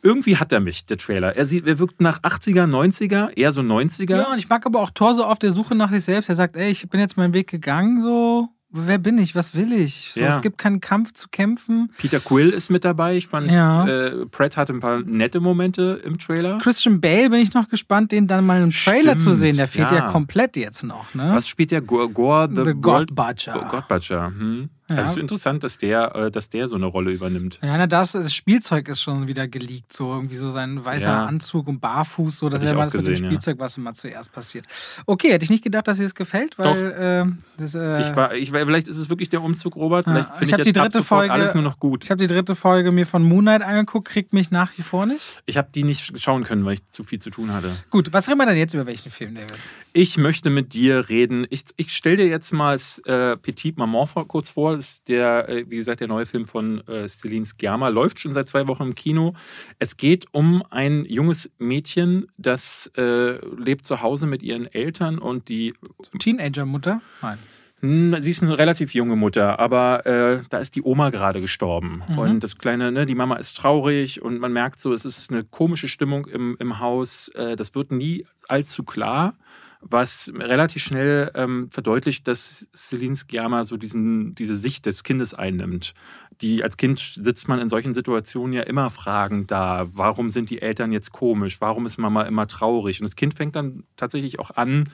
Irgendwie 0.02 0.38
hat 0.38 0.52
er 0.52 0.60
mich, 0.60 0.86
der 0.86 0.98
Trailer. 0.98 1.36
Er, 1.36 1.46
sieht, 1.46 1.68
er 1.68 1.80
wirkt 1.80 2.02
nach 2.02 2.22
80er, 2.22 2.66
90er, 2.66 3.36
eher 3.36 3.52
so 3.52 3.62
90er. 3.62 4.18
Ja, 4.18 4.32
und 4.32 4.38
ich 4.38 4.48
mag 4.48 4.66
aber 4.66 4.82
auch 4.82 4.92
Thor 4.92 5.16
so 5.16 5.26
auf 5.26 5.40
der 5.40 5.52
Suche 5.52 5.76
nach 5.76 5.92
sich 5.92 6.04
selbst. 6.04 6.30
Er 6.30 6.36
sagt, 6.36 6.56
ey, 6.56 6.70
ich 6.70 6.88
bin 6.90 7.00
jetzt 7.00 7.18
meinen 7.18 7.34
Weg 7.34 7.48
gegangen, 7.48 8.02
so 8.02 8.50
wer 8.70 8.98
bin 8.98 9.18
ich, 9.18 9.36
was 9.36 9.56
will 9.56 9.74
ich? 9.74 10.12
So, 10.14 10.22
ja. 10.22 10.28
Es 10.28 10.42
gibt 10.42 10.58
keinen 10.58 10.82
Kampf 10.82 11.14
zu 11.14 11.30
kämpfen. 11.30 11.92
Peter 11.98 12.20
Quill 12.20 12.50
ist 12.50 12.70
mit 12.70 12.84
dabei. 12.84 13.16
Ich 13.16 13.28
fand, 13.28 13.50
ja. 13.50 13.88
äh, 13.88 14.26
Pratt 14.28 14.58
hatte 14.58 14.74
ein 14.74 14.80
paar 14.80 15.02
nette 15.02 15.40
Momente 15.40 16.02
im 16.04 16.18
Trailer. 16.18 16.58
Christian 16.60 17.02
Bale 17.02 17.30
bin 17.30 17.40
ich 17.40 17.54
noch 17.54 17.70
gespannt, 17.70 18.12
den 18.12 18.28
dann 18.28 18.46
mal 18.46 18.62
im 18.62 18.72
Trailer 18.72 19.14
Stimmt, 19.14 19.22
zu 19.22 19.32
sehen. 19.32 19.58
Der 19.58 19.68
fehlt 19.68 19.92
ja. 19.92 19.98
ja. 19.98 20.12
komplett 20.12 20.56
jetzt 20.58 20.84
noch. 20.84 21.14
Ne? 21.14 21.32
Was 21.34 21.48
spielt 21.48 21.72
der? 21.72 21.82
Gore, 21.82 22.10
Gore 22.10 22.50
the, 22.54 22.64
the 22.66 22.74
God 22.74 23.16
Butcher. 23.16 23.68
God 23.72 23.88
Butcher. 23.88 24.28
Hm. 24.28 24.70
Ja. 24.90 24.98
Also 24.98 25.10
es 25.10 25.18
ist 25.18 25.22
interessant, 25.22 25.64
dass 25.64 25.78
der, 25.78 26.16
äh, 26.16 26.32
dass 26.32 26.50
der 26.50 26.68
so 26.68 26.76
eine 26.76 26.86
Rolle 26.86 27.12
übernimmt. 27.12 27.60
Ja, 27.62 27.78
na, 27.78 27.88
das, 27.88 28.14
das 28.14 28.34
Spielzeug 28.34 28.88
ist 28.88 29.02
schon 29.02 29.28
wieder 29.28 29.48
geleakt. 29.48 29.92
So 29.92 30.14
irgendwie 30.14 30.38
so 30.38 30.50
sein 30.50 30.84
weißer 30.84 31.08
ja. 31.08 31.26
Anzug 31.26 31.68
und 31.68 31.80
Barfuß. 31.80 32.38
So, 32.38 32.50
das 32.50 32.62
ist 32.62 32.68
ja 32.68 32.74
immer 32.74 32.84
das 32.84 32.94
gesehen, 32.94 33.12
mit 33.12 33.20
dem 33.20 33.26
Spielzeug, 33.26 33.60
was 33.60 33.78
immer 33.78 33.94
zuerst 33.94 34.32
passiert. 34.32 34.66
Okay, 35.06 35.32
hätte 35.32 35.44
ich 35.44 35.50
nicht 35.50 35.64
gedacht, 35.64 35.88
dass 35.88 35.98
dir 35.98 36.04
das 36.04 36.16
gefällt, 36.16 36.58
weil 36.58 36.92
äh, 37.28 37.62
das, 37.62 37.76
äh, 37.76 38.02
ich 38.02 38.16
war, 38.16 38.34
ich, 38.34 38.52
vielleicht 38.52 38.88
ist 38.88 38.98
es 38.98 39.10
wirklich 39.10 39.30
der 39.30 39.42
Umzug, 39.42 39.76
Robert. 39.76 40.06
Vielleicht 40.06 40.36
finde 40.36 40.54
ich, 40.54 40.58
ich 40.60 40.74
die 40.74 40.80
dritte 40.80 41.04
Folge, 41.04 41.34
alles 41.34 41.54
nur 41.54 41.64
noch 41.64 41.80
gut. 41.80 42.06
Ich 42.06 42.12
habe 42.12 42.20
die 42.20 42.28
dritte 42.28 42.56
Folge 42.56 42.92
mir 42.92 43.06
von 43.06 43.24
Moonlight 43.24 43.64
angeguckt, 43.64 44.08
kriegt 44.08 44.32
mich 44.32 44.52
nach 44.52 44.72
wie 44.78 44.84
vor 44.84 45.06
nicht. 45.06 45.42
Ich 45.46 45.58
habe 45.58 45.68
die 45.74 45.84
nicht 45.84 46.20
schauen 46.22 46.46
können, 46.46 46.64
weil 46.64 46.76
ich 46.76 46.86
zu 46.88 47.04
viel 47.04 47.20
zu 47.20 47.30
tun 47.30 47.52
hatte. 47.52 47.70
Gut, 47.90 48.14
was 48.14 48.30
reden 48.30 48.38
wir 48.38 48.46
denn 48.46 48.58
jetzt 48.58 48.74
über 48.74 48.86
welchen 48.86 49.12
Film, 49.12 49.36
David? 49.36 49.54
Ich 49.92 50.18
möchte 50.18 50.50
mit 50.50 50.74
dir 50.74 51.10
reden. 51.10 51.46
Ich, 51.50 51.66
ich 51.76 51.94
stelle 51.94 52.18
dir 52.18 52.28
jetzt 52.28 52.54
mal 52.54 52.78
äh, 53.06 53.36
Petit 53.36 53.78
Maman 53.78 54.08
vor, 54.08 54.28
kurz 54.28 54.50
vor. 54.50 54.77
Das 54.78 54.92
ist 54.92 55.08
der, 55.08 55.50
äh, 55.50 55.66
wie 55.70 55.78
gesagt, 55.78 56.02
der 56.02 56.08
neue 56.08 56.26
Film 56.26 56.46
von 56.46 56.88
äh, 56.88 57.10
Celine 57.10 57.46
Sciamma. 57.46 57.90
Läuft 57.90 58.20
schon 58.20 58.34
seit 58.34 58.48
zwei 58.48 58.68
Wochen 58.68 58.84
im 58.84 58.96
Kino. 58.96 59.34
Es 59.80 59.98
geht 59.98 60.26
um 60.32 60.64
ein 60.70 61.06
junges 61.06 61.50
Mädchen, 61.58 62.28
das 62.38 62.92
äh, 62.96 63.44
lebt 63.56 63.86
zu 63.86 64.02
Hause 64.02 64.28
mit 64.28 64.44
ihren 64.44 64.68
Eltern 64.68 65.18
und 65.18 65.50
die. 65.50 65.74
Teenager-Mutter? 66.20 67.02
Nein. 67.22 67.38
Sie 67.80 68.32
ist 68.32 68.42
eine 68.42 68.58
relativ 68.58 68.96
junge 68.96 69.16
Mutter, 69.16 69.60
aber 69.60 70.06
äh, 70.08 70.42
da 70.50 70.58
ist 70.58 70.76
die 70.76 70.82
Oma 70.82 71.12
gerade 71.12 71.42
gestorben. 71.42 72.02
Mhm. 72.08 72.18
Und 72.18 72.44
das 72.44 72.58
kleine, 72.58 72.92
ne, 72.92 73.06
die 73.06 73.14
Mama 73.14 73.36
ist 73.36 73.56
traurig 73.56 74.22
und 74.24 74.40
man 74.40 74.52
merkt 74.52 74.80
so, 74.80 74.94
es 74.94 75.06
ist 75.06 75.32
eine 75.32 75.44
komische 75.44 75.88
Stimmung 75.88 76.26
im, 76.26 76.58
im 76.60 76.80
Haus. 76.80 77.30
Äh, 77.30 77.56
das 77.56 77.76
wird 77.76 77.92
nie 77.92 78.26
allzu 78.48 78.84
klar, 78.84 79.36
was 79.82 80.32
relativ 80.36 80.84
schnell 80.84 81.32
ähm, 81.36 81.70
verdeutlicht, 81.72 82.28
dass 82.28 82.68
Celine 82.76 83.16
Sciamma 83.16 83.64
so 83.64 83.78
diesen, 83.78 84.36
diese 84.36 84.56
Sicht 84.56 84.86
des 84.86 85.04
Kindes 85.04 85.34
einnimmt. 85.34 85.94
Die, 86.42 86.64
als 86.64 86.78
Kind 86.78 87.00
sitzt 87.00 87.48
man 87.48 87.60
in 87.60 87.70
solchen 87.70 87.94
Situationen 87.94 88.54
ja 88.54 88.64
immer 88.64 88.90
fragend 88.90 89.52
da. 89.52 89.88
Warum 89.92 90.30
sind 90.30 90.50
die 90.50 90.62
Eltern 90.62 90.92
jetzt 90.92 91.12
komisch? 91.12 91.62
Warum 91.62 91.86
ist 91.86 91.98
Mama 91.98 92.24
immer 92.24 92.48
traurig? 92.48 93.00
Und 93.00 93.06
das 93.06 93.16
Kind 93.16 93.36
fängt 93.36 93.56
dann 93.56 93.84
tatsächlich 93.96 94.40
auch 94.40 94.52
an, 94.52 94.90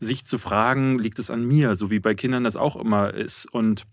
sich 0.00 0.24
zu 0.24 0.38
fragen, 0.38 0.98
liegt 0.98 1.18
es 1.18 1.30
an 1.30 1.46
mir, 1.46 1.76
so 1.76 1.90
wie 1.90 2.00
bei 2.00 2.14
Kindern 2.14 2.44
das 2.44 2.56
auch 2.56 2.76
immer 2.76 3.12
ist. 3.12 3.46
Und 3.52 3.84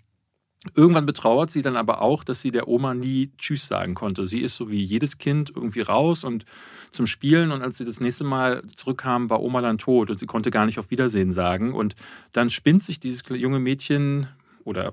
Irgendwann 0.75 1.05
betrauert 1.05 1.51
sie 1.51 1.61
dann 1.61 1.75
aber 1.75 2.01
auch, 2.01 2.23
dass 2.23 2.41
sie 2.41 2.51
der 2.51 2.67
Oma 2.67 2.93
nie 2.93 3.31
Tschüss 3.37 3.67
sagen 3.67 3.93
konnte. 3.93 4.25
Sie 4.25 4.39
ist 4.39 4.55
so 4.55 4.69
wie 4.69 4.83
jedes 4.83 5.19
Kind 5.19 5.51
irgendwie 5.55 5.81
raus 5.81 6.23
und 6.23 6.45
zum 6.91 7.07
Spielen 7.07 7.51
und 7.51 7.61
als 7.61 7.77
sie 7.77 7.85
das 7.85 7.99
nächste 7.99 8.23
Mal 8.23 8.63
zurückkam, 8.75 9.29
war 9.29 9.41
Oma 9.41 9.61
dann 9.61 9.77
tot 9.77 10.09
und 10.09 10.17
sie 10.17 10.25
konnte 10.25 10.51
gar 10.51 10.65
nicht 10.65 10.79
auf 10.79 10.91
Wiedersehen 10.91 11.31
sagen. 11.31 11.73
Und 11.73 11.95
dann 12.33 12.49
spinnt 12.49 12.83
sich 12.83 12.99
dieses 12.99 13.23
junge 13.29 13.59
Mädchen 13.59 14.27
oder 14.63 14.91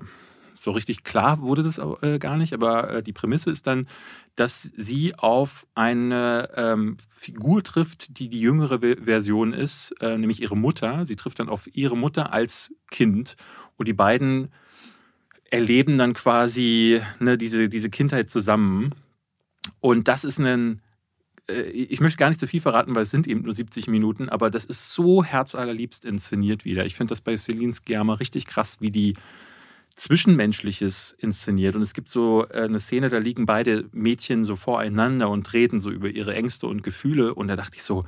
so 0.57 0.71
richtig 0.71 1.03
klar 1.03 1.41
wurde 1.41 1.63
das 1.63 1.79
äh, 2.01 2.17
gar 2.17 2.37
nicht, 2.37 2.53
aber 2.53 2.89
äh, 2.89 3.03
die 3.03 3.13
Prämisse 3.13 3.51
ist 3.51 3.67
dann, 3.67 3.87
dass 4.35 4.63
sie 4.75 5.13
auf 5.15 5.67
eine 5.75 6.49
ähm, 6.55 6.97
Figur 7.09 7.63
trifft, 7.63 8.19
die 8.19 8.29
die 8.29 8.41
jüngere 8.41 8.79
Version 8.79 9.53
ist, 9.53 9.91
äh, 10.01 10.17
nämlich 10.17 10.41
ihre 10.41 10.57
Mutter. 10.57 11.05
Sie 11.05 11.15
trifft 11.15 11.39
dann 11.39 11.49
auf 11.49 11.69
ihre 11.73 11.97
Mutter 11.97 12.33
als 12.33 12.73
Kind 12.89 13.35
und 13.77 13.87
die 13.87 13.93
beiden 13.93 14.49
erleben 15.51 15.97
dann 15.97 16.13
quasi 16.13 17.01
ne, 17.19 17.37
diese, 17.37 17.69
diese 17.69 17.89
Kindheit 17.89 18.29
zusammen. 18.29 18.91
Und 19.79 20.07
das 20.07 20.23
ist 20.23 20.39
ein, 20.39 20.81
ich 21.47 21.99
möchte 21.99 22.17
gar 22.17 22.29
nicht 22.29 22.39
zu 22.39 22.47
viel 22.47 22.61
verraten, 22.61 22.95
weil 22.95 23.03
es 23.03 23.11
sind 23.11 23.27
eben 23.27 23.41
nur 23.41 23.53
70 23.53 23.87
Minuten, 23.87 24.29
aber 24.29 24.49
das 24.49 24.65
ist 24.65 24.93
so 24.93 25.23
herzallerliebst 25.23 26.03
inszeniert 26.03 26.65
wieder. 26.65 26.85
Ich 26.85 26.95
finde 26.95 27.11
das 27.11 27.21
bei 27.21 27.37
Celine 27.37 27.73
Sciamma 27.73 28.15
richtig 28.15 28.45
krass, 28.45 28.77
wie 28.81 28.91
die 28.91 29.13
Zwischenmenschliches 29.95 31.15
inszeniert. 31.19 31.75
Und 31.75 31.81
es 31.81 31.93
gibt 31.93 32.09
so 32.09 32.45
äh, 32.49 32.63
eine 32.63 32.79
Szene, 32.79 33.09
da 33.09 33.17
liegen 33.17 33.45
beide 33.45 33.85
Mädchen 33.93 34.43
so 34.43 34.55
voreinander 34.55 35.29
und 35.29 35.53
reden 35.53 35.79
so 35.79 35.89
über 35.89 36.09
ihre 36.09 36.35
Ängste 36.35 36.67
und 36.67 36.83
Gefühle. 36.83 37.33
Und 37.33 37.47
da 37.47 37.55
dachte 37.55 37.77
ich 37.77 37.83
so, 37.83 38.05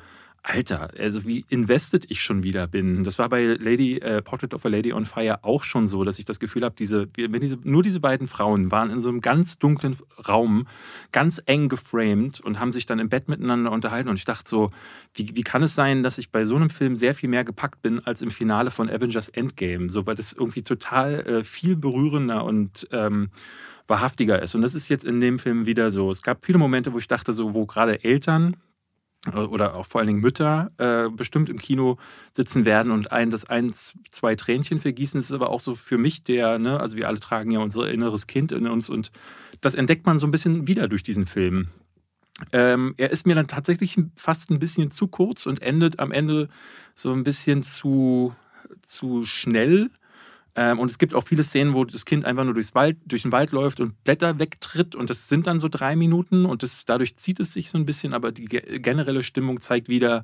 Alter, 0.49 0.91
also 0.97 1.25
wie 1.25 1.43
invested 1.49 2.05
ich 2.07 2.21
schon 2.21 2.41
wieder 2.41 2.67
bin. 2.67 3.03
Das 3.03 3.19
war 3.19 3.27
bei 3.27 3.57
Lady 3.59 3.97
äh, 3.97 4.21
Portrait 4.21 4.53
of 4.53 4.65
a 4.65 4.69
Lady 4.69 4.93
on 4.93 5.03
Fire 5.03 5.43
auch 5.43 5.65
schon 5.65 5.87
so, 5.87 6.05
dass 6.05 6.19
ich 6.19 6.25
das 6.25 6.39
Gefühl 6.39 6.63
habe, 6.63 6.73
diese, 6.79 7.09
wenn 7.17 7.41
diese, 7.41 7.57
nur 7.63 7.83
diese 7.83 7.99
beiden 7.99 8.27
Frauen 8.27 8.71
waren 8.71 8.89
in 8.89 9.01
so 9.01 9.09
einem 9.09 9.19
ganz 9.19 9.59
dunklen 9.59 9.97
Raum, 10.25 10.65
ganz 11.11 11.41
eng 11.47 11.67
geframed 11.67 12.39
und 12.39 12.61
haben 12.61 12.71
sich 12.71 12.85
dann 12.85 12.99
im 12.99 13.09
Bett 13.09 13.27
miteinander 13.27 13.73
unterhalten. 13.73 14.07
Und 14.07 14.15
ich 14.15 14.23
dachte 14.23 14.49
so, 14.49 14.71
wie, 15.13 15.35
wie 15.35 15.43
kann 15.43 15.63
es 15.63 15.75
sein, 15.75 16.01
dass 16.01 16.17
ich 16.17 16.31
bei 16.31 16.45
so 16.45 16.55
einem 16.55 16.69
Film 16.69 16.95
sehr 16.95 17.13
viel 17.13 17.27
mehr 17.27 17.43
gepackt 17.43 17.81
bin 17.81 17.99
als 17.99 18.21
im 18.21 18.31
Finale 18.31 18.71
von 18.71 18.89
Avengers 18.89 19.27
Endgame? 19.27 19.89
So, 19.89 20.05
weil 20.05 20.15
das 20.15 20.31
irgendwie 20.31 20.61
total 20.61 21.19
äh, 21.27 21.43
viel 21.43 21.75
berührender 21.75 22.45
und 22.45 22.87
ähm, 22.93 23.31
wahrhaftiger 23.85 24.41
ist. 24.41 24.55
Und 24.55 24.61
das 24.61 24.75
ist 24.75 24.87
jetzt 24.87 25.03
in 25.03 25.19
dem 25.19 25.39
Film 25.39 25.65
wieder 25.65 25.91
so. 25.91 26.09
Es 26.09 26.21
gab 26.21 26.45
viele 26.45 26.57
Momente, 26.57 26.93
wo 26.93 26.99
ich 26.99 27.07
dachte, 27.09 27.33
so, 27.33 27.53
wo 27.53 27.65
gerade 27.65 28.01
Eltern 28.05 28.55
oder 29.33 29.75
auch 29.75 29.85
vor 29.85 29.99
allen 29.99 30.07
Dingen 30.07 30.21
Mütter 30.21 30.71
äh, 30.77 31.09
bestimmt 31.09 31.49
im 31.49 31.59
Kino 31.59 31.97
sitzen 32.33 32.65
werden 32.65 32.91
und 32.91 33.11
ein 33.11 33.29
das 33.29 33.45
eins, 33.45 33.93
zwei 34.11 34.35
Tränchen 34.35 34.79
vergießen. 34.79 35.19
Das 35.19 35.29
ist 35.29 35.35
aber 35.35 35.49
auch 35.49 35.59
so 35.59 35.75
für 35.75 35.97
mich 35.97 36.23
der, 36.23 36.59
ne, 36.59 36.79
also 36.79 36.97
wir 36.97 37.07
alle 37.07 37.19
tragen 37.19 37.51
ja 37.51 37.59
unser 37.59 37.89
inneres 37.89 38.27
Kind 38.27 38.51
in 38.51 38.67
uns 38.67 38.89
und 38.89 39.11
das 39.61 39.75
entdeckt 39.75 40.05
man 40.05 40.19
so 40.19 40.27
ein 40.27 40.31
bisschen 40.31 40.67
wieder 40.67 40.87
durch 40.87 41.03
diesen 41.03 41.25
Film. 41.25 41.67
Ähm, 42.53 42.93
er 42.97 43.11
ist 43.11 43.25
mir 43.25 43.35
dann 43.35 43.47
tatsächlich 43.47 43.97
fast 44.15 44.51
ein 44.51 44.59
bisschen 44.59 44.91
zu 44.91 45.07
kurz 45.07 45.45
und 45.47 45.61
endet 45.61 45.99
am 45.99 46.11
Ende 46.11 46.49
so 46.95 47.11
ein 47.11 47.23
bisschen 47.23 47.63
zu, 47.63 48.35
zu 48.85 49.23
schnell. 49.23 49.89
Ähm, 50.57 50.79
und 50.79 50.89
es 50.89 50.97
gibt 50.97 51.13
auch 51.13 51.23
viele 51.23 51.43
Szenen, 51.43 51.73
wo 51.75 51.85
das 51.85 52.03
Kind 52.03 52.25
einfach 52.25 52.43
nur 52.43 52.55
durchs 52.55 52.75
Wald, 52.75 52.97
durch 53.05 53.21
den 53.21 53.31
Wald 53.31 53.51
läuft 53.51 53.79
und 53.79 54.03
Blätter 54.03 54.39
wegtritt. 54.39 54.95
Und 54.95 55.09
das 55.09 55.29
sind 55.29 55.47
dann 55.47 55.59
so 55.59 55.69
drei 55.69 55.95
Minuten 55.95 56.45
und 56.45 56.63
das, 56.63 56.83
dadurch 56.83 57.15
zieht 57.15 57.39
es 57.39 57.53
sich 57.53 57.69
so 57.69 57.77
ein 57.77 57.85
bisschen. 57.85 58.13
Aber 58.13 58.31
die 58.31 58.45
generelle 58.45 59.21
Stimmung 59.23 59.61
zeigt 59.61 59.87
wieder, 59.87 60.23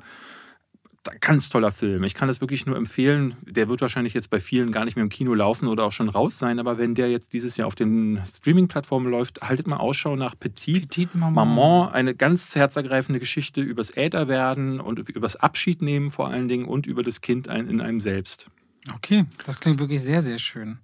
ganz 1.19 1.49
toller 1.49 1.71
Film. 1.71 2.03
Ich 2.03 2.13
kann 2.13 2.27
das 2.27 2.41
wirklich 2.41 2.65
nur 2.65 2.77
empfehlen. 2.77 3.35
Der 3.41 3.67
wird 3.67 3.81
wahrscheinlich 3.81 4.13
jetzt 4.13 4.29
bei 4.29 4.39
vielen 4.39 4.71
gar 4.71 4.85
nicht 4.85 4.95
mehr 4.95 5.03
im 5.03 5.09
Kino 5.09 5.33
laufen 5.33 5.67
oder 5.67 5.83
auch 5.83 5.91
schon 5.91 6.09
raus 6.09 6.39
sein. 6.39 6.59
Aber 6.59 6.77
wenn 6.77 6.95
der 6.95 7.11
jetzt 7.11 7.33
dieses 7.33 7.57
Jahr 7.57 7.67
auf 7.67 7.75
den 7.75 8.21
Streaming-Plattformen 8.25 9.11
läuft, 9.11 9.41
haltet 9.41 9.67
mal 9.67 9.77
Ausschau 9.77 10.15
nach 10.15 10.33
Petit, 10.39 10.89
Petit 10.89 11.13
Maman. 11.13 11.49
Maman. 11.49 11.93
Eine 11.93 12.15
ganz 12.15 12.55
herzergreifende 12.55 13.19
Geschichte 13.19 13.61
übers 13.61 13.91
Älterwerden 13.91 14.79
und 14.79 14.97
übers 15.09 15.35
Abschied 15.35 15.81
nehmen 15.81 16.09
vor 16.09 16.29
allen 16.29 16.47
Dingen 16.47 16.65
und 16.65 16.87
über 16.87 17.03
das 17.03 17.21
Kind 17.21 17.47
in 17.47 17.81
einem 17.81 18.01
selbst. 18.01 18.49
Okay, 18.91 19.25
das 19.45 19.59
klingt 19.59 19.79
wirklich 19.79 20.01
sehr, 20.01 20.21
sehr 20.21 20.37
schön. 20.37 20.79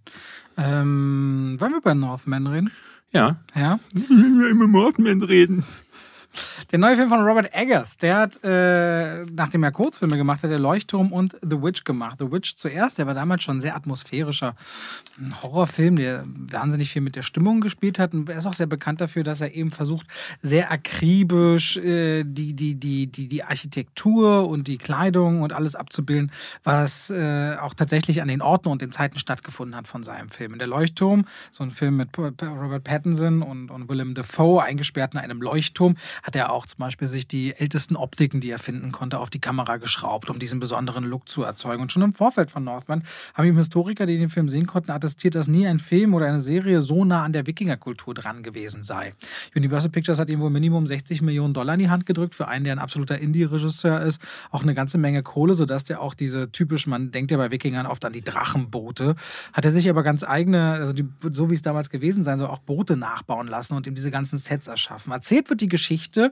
Ähm, 0.58 1.58
wollen 1.60 1.72
wir 1.72 1.80
über 1.80 1.96
Northman 1.96 2.48
reden? 2.48 2.72
Ja. 3.12 3.38
Ja? 3.56 3.80
Wir 3.92 4.50
über 4.50 4.68
Northman 4.68 5.22
reden. 5.22 5.66
Der 6.72 6.80
neue 6.80 6.96
Film 6.96 7.10
von 7.10 7.22
Robert 7.22 7.54
Eggers, 7.54 7.98
der 7.98 8.18
hat, 8.18 8.44
äh, 8.44 9.26
nachdem 9.26 9.64
er 9.64 9.72
Kurzfilme 9.72 10.18
gemacht 10.18 10.44
hat, 10.44 10.52
der 10.52 10.60
Leuchtturm 10.60 11.12
und 11.12 11.38
The 11.42 11.62
Witch 11.62 11.84
gemacht. 11.84 12.18
The 12.20 12.32
Witch 12.32 12.56
zuerst, 12.56 12.98
der 12.98 13.08
war 13.08 13.14
damals 13.14 13.44
schon 13.44 13.58
ein 13.58 13.62
sehr 13.62 13.76
atmosphärischer 13.76 14.56
Horrorfilm, 15.42 15.96
der 15.96 16.24
wahnsinnig 16.26 16.92
viel 16.92 17.02
mit 17.02 17.16
der 17.16 17.24
Stimmung 17.24 17.62
gespielt 17.62 18.00
hat. 18.00 18.14
Und 18.14 18.30
er 18.30 18.38
ist 18.38 18.46
auch 18.46 18.54
sehr 18.54 18.68
bekannt 18.68 19.02
dafür, 19.02 19.24
dass 19.24 19.42
er 19.42 19.54
eben 19.54 19.72
versucht, 19.72 20.08
sehr 20.42 20.72
akribisch 20.72 21.78
äh, 21.78 22.24
die, 22.24 22.54
die, 22.54 22.76
die, 22.76 23.08
die, 23.08 23.28
die 23.28 23.44
Architektur 23.44 24.48
und 24.48 24.68
die 24.68 24.78
Kleidung 24.78 25.42
und 25.42 25.54
alles 25.54 25.76
abzubilden, 25.76 26.32
was 26.64 27.10
äh, 27.10 27.56
auch 27.60 27.74
tatsächlich 27.74 28.22
an 28.22 28.28
den 28.28 28.42
Orten 28.42 28.70
und 28.70 28.82
den 28.82 28.92
Zeiten 28.92 29.18
stattgefunden 29.20 29.76
hat 29.76 29.88
von 29.88 30.04
seinem 30.04 30.30
Film. 30.30 30.58
Der 30.58 30.68
Leuchtturm, 30.68 31.26
so 31.52 31.64
ein 31.64 31.72
Film 31.72 31.98
mit 31.98 32.18
Robert 32.18 32.84
Pattinson 32.84 33.42
und, 33.42 33.72
und 33.72 33.90
Willem 33.90 34.14
Dafoe, 34.14 34.62
eingesperrt 34.62 35.14
in 35.14 35.20
einem 35.20 35.42
Leuchtturm, 35.42 35.96
hat 36.24 36.29
er 36.36 36.52
auch 36.52 36.66
zum 36.66 36.80
Beispiel 36.80 37.08
sich 37.08 37.28
die 37.28 37.56
ältesten 37.56 37.96
Optiken, 37.96 38.42
die 38.42 38.50
er 38.50 38.60
finden 38.60 38.92
konnte, 38.92 39.20
auf 39.20 39.30
die 39.30 39.40
Kamera 39.40 39.78
geschraubt, 39.78 40.30
um 40.30 40.40
diesen 40.40 40.60
besonderen 40.60 41.04
Look 41.04 41.30
zu 41.30 41.44
erzeugen. 41.44 41.82
Und 41.82 41.92
schon 41.92 42.02
im 42.02 42.14
Vorfeld 42.14 42.52
von 42.52 42.64
Northman 42.64 43.04
haben 43.34 43.48
ihm 43.48 43.58
Historiker, 43.58 44.06
die 44.06 44.18
den 44.18 44.30
Film 44.30 44.50
sehen 44.50 44.68
konnten, 44.68 44.92
attestiert, 44.92 45.36
dass 45.36 45.48
nie 45.48 45.68
ein 45.68 45.80
Film 45.80 46.14
oder 46.14 46.28
eine 46.28 46.42
Serie 46.42 46.82
so 46.82 47.06
nah 47.06 47.24
an 47.24 47.34
der 47.34 47.48
Wikingerkultur 47.48 48.14
dran 48.14 48.44
gewesen 48.44 48.84
sei. 48.84 49.14
Universal 49.56 49.90
Pictures 49.90 50.20
hat 50.20 50.30
ihm 50.30 50.40
wohl 50.40 50.50
Minimum 50.50 50.88
60 50.88 51.22
Millionen 51.22 51.54
Dollar 51.54 51.74
in 51.74 51.80
die 51.80 51.90
Hand 51.90 52.06
gedrückt, 52.06 52.36
für 52.36 52.48
einen, 52.48 52.64
der 52.64 52.74
ein 52.74 52.80
absoluter 52.80 53.18
Indie-Regisseur 53.18 54.02
ist, 54.02 54.22
auch 54.52 54.64
eine 54.64 54.74
ganze 54.74 54.98
Menge 54.98 55.24
Kohle, 55.24 55.54
sodass 55.54 55.84
der 55.84 56.02
auch 56.02 56.14
diese 56.14 56.52
typisch, 56.52 56.88
man 56.88 57.12
denkt 57.12 57.32
ja 57.32 57.38
bei 57.38 57.52
Wikingern 57.52 57.86
oft 57.86 58.04
an 58.06 58.14
die 58.14 58.24
Drachenboote, 58.24 59.16
hat 59.54 59.66
er 59.66 59.72
sich 59.72 59.90
aber 59.90 60.04
ganz 60.04 60.24
eigene, 60.24 60.74
also 60.74 60.94
die, 60.94 61.08
so 61.32 61.50
wie 61.50 61.56
es 61.56 61.62
damals 61.62 61.90
gewesen 61.90 62.24
sein 62.24 62.40
soll, 62.40 62.48
auch 62.48 62.60
Boote 62.60 62.98
nachbauen 62.98 63.48
lassen 63.48 63.74
und 63.74 63.88
ihm 63.88 63.96
diese 63.96 64.12
ganzen 64.12 64.38
Sets 64.38 64.68
erschaffen. 64.68 65.12
Erzählt 65.12 65.50
wird 65.50 65.62
die 65.62 65.68
Geschichte 65.68 66.09
Geschichte, 66.10 66.32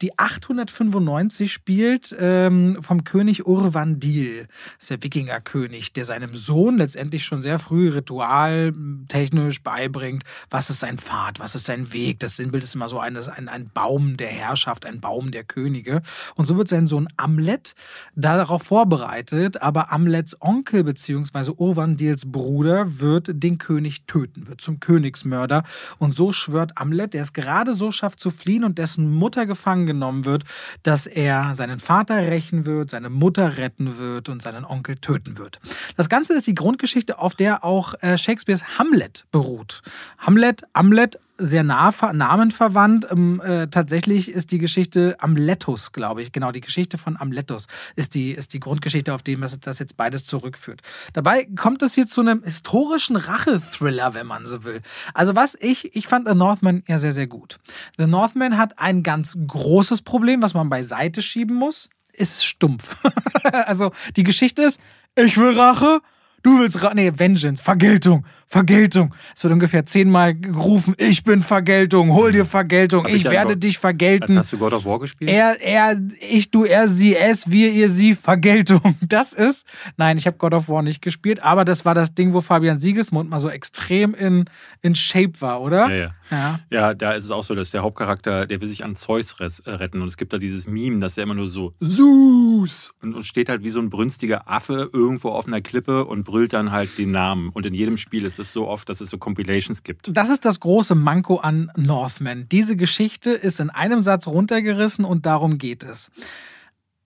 die 0.00 0.18
895 0.18 1.52
spielt 1.52 2.14
ähm, 2.18 2.78
vom 2.80 3.04
König 3.04 3.46
Urvandil. 3.46 4.48
Das 4.76 4.84
ist 4.84 4.90
der 4.90 5.02
Wikingerkönig, 5.02 5.92
der 5.92 6.04
seinem 6.04 6.34
Sohn 6.34 6.78
letztendlich 6.78 7.24
schon 7.24 7.42
sehr 7.42 7.58
früh 7.58 7.90
ritualtechnisch 7.90 9.62
beibringt, 9.62 10.24
was 10.50 10.70
ist 10.70 10.80
sein 10.80 10.98
Pfad, 10.98 11.38
was 11.40 11.54
ist 11.54 11.66
sein 11.66 11.92
Weg. 11.92 12.18
Das 12.20 12.36
Sinnbild 12.36 12.64
ist 12.64 12.74
immer 12.74 12.88
so 12.88 12.98
ein, 12.98 13.16
ein, 13.16 13.48
ein 13.48 13.70
Baum 13.72 14.16
der 14.16 14.28
Herrschaft, 14.28 14.84
ein 14.86 15.00
Baum 15.00 15.30
der 15.30 15.44
Könige. 15.44 16.02
Und 16.34 16.48
so 16.48 16.56
wird 16.56 16.68
sein 16.68 16.88
Sohn 16.88 17.08
Amlet 17.16 17.74
darauf 18.16 18.64
vorbereitet, 18.64 19.62
aber 19.62 19.92
Amlets 19.92 20.40
Onkel 20.40 20.84
bzw. 20.84 21.52
Urvandils 21.56 22.30
Bruder 22.30 22.98
wird 23.00 23.30
den 23.32 23.58
König 23.58 24.06
töten, 24.06 24.48
wird 24.48 24.60
zum 24.60 24.80
Königsmörder. 24.80 25.62
Und 25.98 26.12
so 26.12 26.32
schwört 26.32 26.78
Amlet, 26.78 27.14
der 27.14 27.22
es 27.22 27.32
gerade 27.32 27.74
so 27.74 27.92
schafft 27.92 28.20
zu 28.20 28.30
fliehen 28.30 28.64
und 28.64 28.78
dessen 28.78 29.11
Mutter 29.12 29.46
gefangen 29.46 29.86
genommen 29.86 30.24
wird, 30.24 30.44
dass 30.82 31.06
er 31.06 31.54
seinen 31.54 31.80
Vater 31.80 32.16
rächen 32.16 32.66
wird, 32.66 32.90
seine 32.90 33.10
Mutter 33.10 33.56
retten 33.56 33.98
wird 33.98 34.28
und 34.28 34.42
seinen 34.42 34.64
Onkel 34.64 34.96
töten 34.96 35.38
wird. 35.38 35.60
Das 35.96 36.08
Ganze 36.08 36.34
ist 36.34 36.46
die 36.46 36.54
Grundgeschichte, 36.54 37.18
auf 37.18 37.34
der 37.34 37.64
auch 37.64 37.94
äh, 38.02 38.18
Shakespeares 38.18 38.78
Hamlet 38.78 39.26
beruht. 39.30 39.82
Hamlet, 40.18 40.62
Amlet, 40.72 41.18
sehr 41.38 41.64
nah 41.64 41.92
namenverwandt. 42.12 43.08
Ähm, 43.10 43.40
äh, 43.44 43.66
tatsächlich 43.68 44.30
ist 44.30 44.52
die 44.52 44.58
Geschichte 44.58 45.16
Amletus, 45.18 45.92
glaube 45.92 46.22
ich. 46.22 46.32
Genau, 46.32 46.52
die 46.52 46.60
Geschichte 46.60 46.98
von 46.98 47.16
Amletus 47.16 47.66
ist 47.96 48.14
die, 48.14 48.32
ist 48.32 48.54
die 48.54 48.60
Grundgeschichte, 48.60 49.14
auf 49.14 49.22
die 49.22 49.38
das 49.60 49.78
jetzt 49.78 49.96
beides 49.96 50.24
zurückführt. 50.24 50.82
Dabei 51.12 51.46
kommt 51.56 51.82
es 51.82 51.94
hier 51.94 52.06
zu 52.06 52.20
einem 52.20 52.42
historischen 52.44 53.16
Rachethriller, 53.16 54.14
wenn 54.14 54.26
man 54.26 54.46
so 54.46 54.64
will. 54.64 54.82
Also 55.14 55.34
was 55.34 55.56
ich, 55.60 55.96
ich 55.96 56.06
fand 56.06 56.28
The 56.28 56.34
Northman 56.34 56.82
ja 56.86 56.98
sehr, 56.98 57.12
sehr 57.12 57.26
gut. 57.26 57.58
The 57.98 58.06
Northman 58.06 58.56
hat 58.56 58.78
ein 58.78 59.02
ganz 59.02 59.36
großes 59.46 60.02
Problem, 60.02 60.42
was 60.42 60.54
man 60.54 60.68
beiseite 60.68 61.22
schieben 61.22 61.56
muss, 61.56 61.88
ist 62.12 62.44
stumpf. 62.44 62.96
also 63.52 63.92
die 64.16 64.22
Geschichte 64.22 64.62
ist, 64.62 64.80
ich 65.16 65.36
will 65.36 65.58
Rache, 65.58 66.00
du 66.42 66.60
willst 66.60 66.82
Rache, 66.82 66.94
nee, 66.94 67.12
Vengeance, 67.14 67.62
Vergeltung, 67.62 68.24
Vergeltung. 68.52 69.14
Es 69.34 69.42
wird 69.42 69.54
ungefähr 69.54 69.86
zehnmal 69.86 70.34
gerufen, 70.34 70.94
ich 70.98 71.24
bin 71.24 71.42
Vergeltung, 71.42 72.12
hol 72.12 72.32
dir 72.32 72.44
Vergeltung, 72.44 73.06
ich, 73.08 73.14
ich 73.14 73.24
werde 73.24 73.56
dich 73.56 73.78
vergelten. 73.78 74.36
Hast 74.36 74.52
du 74.52 74.58
God 74.58 74.74
of 74.74 74.84
War 74.84 74.98
gespielt? 74.98 75.30
Er, 75.30 75.58
er, 75.62 75.98
ich, 76.20 76.50
du, 76.50 76.64
er, 76.64 76.86
sie, 76.86 77.16
es, 77.16 77.50
wir, 77.50 77.72
ihr, 77.72 77.88
sie, 77.88 78.14
Vergeltung. 78.14 78.96
Das 79.12 79.32
ist, 79.32 79.66
nein, 79.96 80.18
ich 80.18 80.26
habe 80.26 80.36
God 80.36 80.52
of 80.52 80.68
War 80.68 80.82
nicht 80.82 81.00
gespielt, 81.00 81.42
aber 81.42 81.64
das 81.64 81.86
war 81.86 81.94
das 81.94 82.14
Ding, 82.14 82.34
wo 82.34 82.42
Fabian 82.42 82.78
Siegesmund 82.78 83.30
mal 83.30 83.38
so 83.38 83.48
extrem 83.48 84.14
in, 84.14 84.44
in 84.82 84.94
Shape 84.94 85.40
war, 85.40 85.62
oder? 85.62 85.88
Ja, 85.88 85.96
ja. 85.96 86.14
Ja. 86.32 86.60
ja, 86.70 86.94
da 86.94 87.12
ist 87.12 87.24
es 87.24 87.30
auch 87.30 87.44
so, 87.44 87.54
dass 87.54 87.70
der 87.70 87.82
Hauptcharakter, 87.82 88.46
der 88.46 88.60
will 88.60 88.68
sich 88.68 88.84
an 88.84 88.96
Zeus 88.96 89.36
äh, 89.38 89.70
retten 89.70 90.00
und 90.00 90.08
es 90.08 90.16
gibt 90.16 90.32
da 90.32 90.38
dieses 90.38 90.66
Meme, 90.66 90.98
dass 91.00 91.18
er 91.18 91.24
immer 91.24 91.34
nur 91.34 91.48
so 91.48 91.74
Zeus 91.80 92.94
und, 93.02 93.14
und 93.14 93.24
steht 93.24 93.50
halt 93.50 93.62
wie 93.62 93.70
so 93.70 93.80
ein 93.80 93.90
brünstiger 93.90 94.48
Affe 94.50 94.88
irgendwo 94.92 95.28
auf 95.28 95.46
einer 95.46 95.60
Klippe 95.60 96.06
und 96.06 96.24
brüllt 96.24 96.54
dann 96.54 96.72
halt 96.72 96.96
den 96.96 97.10
Namen. 97.10 97.50
Und 97.50 97.66
in 97.66 97.74
jedem 97.74 97.98
Spiel 97.98 98.24
ist 98.24 98.38
es 98.42 98.52
so 98.52 98.68
oft, 98.68 98.88
dass 98.88 99.00
es 99.00 99.10
so 99.10 99.18
Compilations 99.18 99.82
gibt. 99.82 100.10
Das 100.16 100.28
ist 100.28 100.44
das 100.44 100.60
große 100.60 100.94
Manko 100.94 101.36
an 101.36 101.72
Northman. 101.76 102.46
Diese 102.50 102.76
Geschichte 102.76 103.30
ist 103.30 103.60
in 103.60 103.70
einem 103.70 104.02
Satz 104.02 104.26
runtergerissen 104.26 105.04
und 105.04 105.24
darum 105.26 105.58
geht 105.58 105.82
es. 105.82 106.10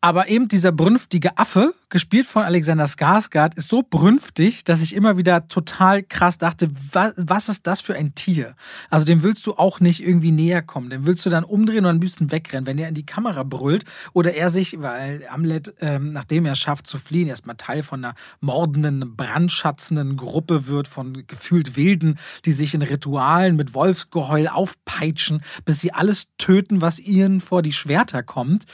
Aber 0.06 0.28
eben 0.28 0.46
dieser 0.46 0.70
brünftige 0.70 1.36
Affe, 1.36 1.74
gespielt 1.88 2.28
von 2.28 2.44
Alexander 2.44 2.84
Skarsgård, 2.84 3.56
ist 3.56 3.68
so 3.68 3.82
brünftig, 3.82 4.62
dass 4.62 4.80
ich 4.80 4.94
immer 4.94 5.16
wieder 5.16 5.48
total 5.48 6.04
krass 6.04 6.38
dachte, 6.38 6.70
was, 6.92 7.14
was, 7.16 7.48
ist 7.48 7.66
das 7.66 7.80
für 7.80 7.96
ein 7.96 8.14
Tier? 8.14 8.54
Also 8.88 9.04
dem 9.04 9.24
willst 9.24 9.44
du 9.48 9.54
auch 9.54 9.80
nicht 9.80 10.04
irgendwie 10.04 10.30
näher 10.30 10.62
kommen. 10.62 10.90
Dem 10.90 11.06
willst 11.06 11.26
du 11.26 11.30
dann 11.30 11.42
umdrehen 11.42 11.84
und 11.86 11.96
ein 11.96 12.00
bisschen 12.00 12.30
wegrennen, 12.30 12.66
wenn 12.66 12.78
er 12.78 12.88
in 12.88 12.94
die 12.94 13.06
Kamera 13.06 13.42
brüllt 13.42 13.84
oder 14.12 14.34
er 14.34 14.50
sich, 14.50 14.80
weil 14.80 15.26
Amlet, 15.28 15.74
ähm, 15.80 16.12
nachdem 16.12 16.46
er 16.46 16.54
schafft 16.54 16.86
zu 16.86 16.98
fliehen, 16.98 17.26
erstmal 17.26 17.56
Teil 17.56 17.82
von 17.82 18.04
einer 18.04 18.14
mordenden, 18.40 19.16
brandschatzenden 19.16 20.16
Gruppe 20.16 20.68
wird, 20.68 20.86
von 20.86 21.26
gefühlt 21.26 21.76
Wilden, 21.76 22.18
die 22.44 22.52
sich 22.52 22.74
in 22.74 22.82
Ritualen 22.82 23.56
mit 23.56 23.74
Wolfsgeheul 23.74 24.46
aufpeitschen, 24.46 25.42
bis 25.64 25.80
sie 25.80 25.92
alles 25.92 26.28
töten, 26.38 26.80
was 26.80 27.00
ihnen 27.00 27.40
vor 27.40 27.62
die 27.62 27.72
Schwerter 27.72 28.22
kommt. 28.22 28.66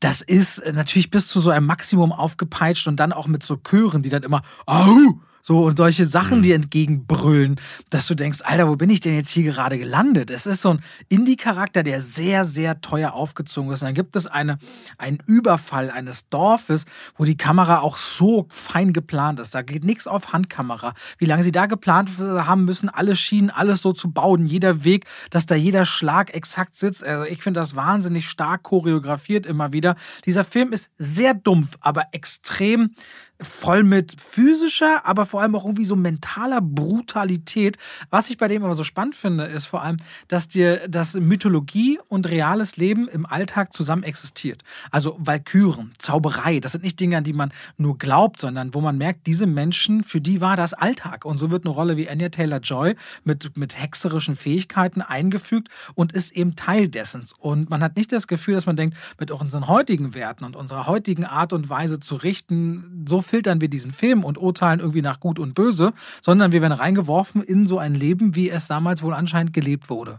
Das 0.00 0.22
ist 0.22 0.62
natürlich 0.78 1.10
bis 1.10 1.28
zu 1.28 1.40
so 1.40 1.50
einem 1.50 1.66
Maximum 1.66 2.12
aufgepeitscht 2.12 2.88
und 2.88 2.96
dann 2.96 3.12
auch 3.12 3.26
mit 3.26 3.42
so 3.42 3.56
Chören, 3.56 4.02
die 4.02 4.08
dann 4.08 4.22
immer 4.22 4.42
Au! 4.66 5.20
So 5.48 5.64
und 5.64 5.78
solche 5.78 6.04
Sachen, 6.04 6.40
mhm. 6.40 6.42
die 6.42 6.52
entgegenbrüllen, 6.52 7.58
dass 7.88 8.06
du 8.06 8.14
denkst, 8.14 8.40
Alter, 8.44 8.68
wo 8.68 8.76
bin 8.76 8.90
ich 8.90 9.00
denn 9.00 9.14
jetzt 9.14 9.30
hier 9.30 9.44
gerade 9.44 9.78
gelandet? 9.78 10.30
Es 10.30 10.44
ist 10.44 10.60
so 10.60 10.74
ein 10.74 10.80
Indie-Charakter, 11.08 11.82
der 11.82 12.02
sehr, 12.02 12.44
sehr 12.44 12.82
teuer 12.82 13.14
aufgezogen 13.14 13.72
ist. 13.72 13.80
Und 13.80 13.86
dann 13.86 13.94
gibt 13.94 14.14
es 14.14 14.26
eine, 14.26 14.58
einen 14.98 15.22
Überfall 15.24 15.90
eines 15.90 16.28
Dorfes, 16.28 16.84
wo 17.16 17.24
die 17.24 17.38
Kamera 17.38 17.78
auch 17.78 17.96
so 17.96 18.46
fein 18.50 18.92
geplant 18.92 19.40
ist. 19.40 19.54
Da 19.54 19.62
geht 19.62 19.84
nichts 19.84 20.06
auf 20.06 20.34
Handkamera. 20.34 20.92
Wie 21.16 21.24
lange 21.24 21.42
sie 21.42 21.50
da 21.50 21.64
geplant 21.64 22.10
haben 22.18 22.66
müssen, 22.66 22.90
alle 22.90 23.16
Schienen, 23.16 23.48
alles 23.48 23.80
so 23.80 23.94
zu 23.94 24.10
bauen, 24.10 24.44
jeder 24.44 24.84
Weg, 24.84 25.06
dass 25.30 25.46
da 25.46 25.54
jeder 25.54 25.86
Schlag 25.86 26.34
exakt 26.34 26.76
sitzt. 26.76 27.02
Also 27.02 27.24
ich 27.24 27.42
finde 27.42 27.60
das 27.60 27.74
wahnsinnig 27.74 28.28
stark 28.28 28.64
choreografiert 28.64 29.46
immer 29.46 29.72
wieder. 29.72 29.96
Dieser 30.26 30.44
Film 30.44 30.74
ist 30.74 30.90
sehr 30.98 31.32
dumpf, 31.32 31.78
aber 31.80 32.08
extrem 32.12 32.90
voll 33.40 33.84
mit 33.84 34.20
physischer, 34.20 35.06
aber 35.06 35.24
vor 35.24 35.42
allem 35.42 35.54
auch 35.54 35.64
irgendwie 35.64 35.84
so 35.84 35.94
mentaler 35.94 36.60
Brutalität. 36.60 37.78
Was 38.10 38.30
ich 38.30 38.36
bei 38.36 38.48
dem 38.48 38.64
aber 38.64 38.74
so 38.74 38.84
spannend 38.84 39.14
finde, 39.14 39.44
ist 39.44 39.66
vor 39.66 39.82
allem, 39.82 39.98
dass 40.26 40.48
dir 40.48 40.88
das 40.88 41.14
Mythologie 41.14 42.00
und 42.08 42.28
reales 42.28 42.76
Leben 42.76 43.06
im 43.06 43.26
Alltag 43.26 43.72
zusammen 43.72 44.02
existiert. 44.02 44.62
Also 44.90 45.16
Walküren, 45.20 45.92
Zauberei, 45.98 46.58
das 46.58 46.72
sind 46.72 46.82
nicht 46.82 46.98
Dinge, 46.98 47.18
an 47.18 47.24
die 47.24 47.32
man 47.32 47.52
nur 47.76 47.96
glaubt, 47.96 48.40
sondern 48.40 48.74
wo 48.74 48.80
man 48.80 48.98
merkt, 48.98 49.26
diese 49.26 49.46
Menschen, 49.46 50.02
für 50.02 50.20
die 50.20 50.40
war 50.40 50.56
das 50.56 50.74
Alltag. 50.74 51.24
Und 51.24 51.38
so 51.38 51.50
wird 51.50 51.64
eine 51.64 51.74
Rolle 51.74 51.96
wie 51.96 52.08
Anya 52.08 52.30
Taylor-Joy 52.30 52.96
mit, 53.22 53.56
mit 53.56 53.80
hexerischen 53.80 54.34
Fähigkeiten 54.34 55.00
eingefügt 55.00 55.68
und 55.94 56.12
ist 56.12 56.32
eben 56.32 56.56
Teil 56.56 56.88
dessen. 56.88 57.24
Und 57.38 57.70
man 57.70 57.82
hat 57.82 57.96
nicht 57.96 58.10
das 58.12 58.26
Gefühl, 58.26 58.54
dass 58.54 58.66
man 58.66 58.76
denkt, 58.76 58.96
mit 59.20 59.30
unseren 59.30 59.68
heutigen 59.68 60.14
Werten 60.14 60.44
und 60.44 60.56
unserer 60.56 60.86
heutigen 60.86 61.24
Art 61.24 61.52
und 61.52 61.68
Weise 61.68 62.00
zu 62.00 62.16
richten, 62.16 63.04
so 63.08 63.22
filtern 63.28 63.60
wir 63.60 63.68
diesen 63.68 63.92
Film 63.92 64.24
und 64.24 64.38
urteilen 64.38 64.80
irgendwie 64.80 65.02
nach 65.02 65.20
Gut 65.20 65.38
und 65.38 65.54
Böse, 65.54 65.92
sondern 66.20 66.52
wir 66.52 66.62
werden 66.62 66.72
reingeworfen 66.72 67.42
in 67.42 67.66
so 67.66 67.78
ein 67.78 67.94
Leben, 67.94 68.34
wie 68.34 68.50
es 68.50 68.66
damals 68.66 69.02
wohl 69.02 69.14
anscheinend 69.14 69.52
gelebt 69.52 69.90
wurde. 69.90 70.18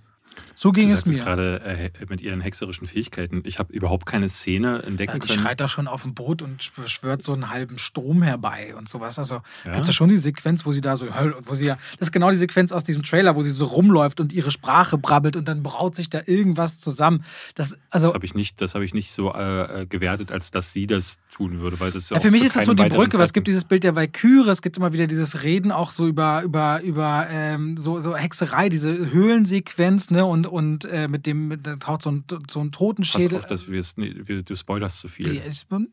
So 0.62 0.74
ging 0.74 0.90
du 0.90 0.94
es 0.94 1.06
mir. 1.06 1.20
gerade 1.20 1.62
äh, 1.62 2.06
mit 2.10 2.20
ihren 2.20 2.42
hexerischen 2.42 2.86
Fähigkeiten. 2.86 3.44
Ich 3.46 3.60
habe 3.60 3.72
überhaupt 3.72 4.06
keine 4.06 4.28
Szene 4.28 4.84
entdecken 4.84 5.14
ja, 5.14 5.20
die 5.20 5.20
können. 5.20 5.38
Die 5.38 5.42
schreit 5.42 5.62
da 5.62 5.70
schon 5.70 5.88
auf 5.88 6.02
dem 6.02 6.14
Boot 6.14 6.42
und 6.42 6.76
beschwört 6.76 7.24
so 7.24 7.32
einen 7.32 7.50
halben 7.50 7.78
Strom 7.78 8.22
herbei 8.24 8.76
und 8.76 8.90
sowas. 8.90 9.18
Also 9.18 9.42
ja. 9.64 9.72
gibt 9.72 9.88
es 9.88 9.96
schon 9.96 10.10
die 10.10 10.18
Sequenz, 10.18 10.66
wo 10.66 10.74
sie 10.74 10.82
da 10.82 10.98
so, 10.98 11.08
wo 11.44 11.54
sie 11.54 11.68
ja, 11.68 11.78
das 11.98 12.10
ist 12.10 12.12
genau 12.12 12.30
die 12.30 12.36
Sequenz 12.36 12.74
aus 12.74 12.84
diesem 12.84 13.04
Trailer, 13.04 13.38
wo 13.38 13.42
sie 13.42 13.52
so 13.52 13.68
rumläuft 13.68 14.20
und 14.20 14.34
ihre 14.34 14.52
Sprache 14.52 14.98
brabbelt 14.98 15.38
und 15.38 15.48
dann 15.48 15.64
braut 15.64 15.96
sich 15.96 16.10
da 16.10 16.20
irgendwas 16.26 16.78
zusammen. 16.78 17.24
Das, 17.56 17.78
also, 17.90 18.08
das 18.08 18.16
habe 18.16 18.26
ich 18.26 18.34
nicht, 18.34 18.60
das 18.60 18.76
habe 18.76 18.84
ich 18.84 18.94
nicht 18.94 19.14
so 19.14 19.34
äh, 19.34 19.86
gewertet, 19.88 20.30
als 20.30 20.52
dass 20.52 20.74
sie 20.74 20.88
das 20.88 21.20
tun 21.32 21.62
würde, 21.62 21.80
weil 21.80 21.92
das 21.92 22.10
ja, 22.10 22.20
für 22.20 22.32
mich 22.32 22.44
ist 22.44 22.58
das 22.58 22.66
so 22.66 22.74
die 22.74 22.84
Brücke, 22.84 23.18
weil 23.18 23.26
es 23.26 23.32
gibt 23.32 23.48
dieses 23.48 23.64
Bild 23.64 23.86
der 23.86 23.96
Valkyrie, 23.96 24.50
es 24.50 24.62
gibt 24.62 24.76
immer 24.76 24.92
wieder 24.92 25.08
dieses 25.08 25.42
Reden 25.42 25.72
auch 25.72 25.92
so 25.92 26.06
über 26.06 26.42
über 26.44 26.82
über 26.82 27.28
ähm, 27.30 27.78
so, 27.78 28.02
so 28.02 28.14
Hexerei, 28.18 28.68
diese 28.68 29.14
Höhlensequenz, 29.14 30.12
ne 30.12 30.26
und 30.26 30.49
und 30.52 30.86
äh, 30.86 31.08
mit 31.08 31.26
dem, 31.26 31.62
da 31.62 31.76
taucht 31.78 32.04
so 32.04 32.12
ein, 32.12 32.24
so 32.50 32.60
ein 32.60 32.72
Totenschädel. 32.72 33.40
Pass 33.40 33.40
auf, 33.40 33.48
dass 33.48 33.68
wir, 33.70 34.44
du 34.44 34.56
spoilerst 34.56 35.00
zu 35.00 35.08
viel. 35.08 35.34
Nee, 35.34 35.42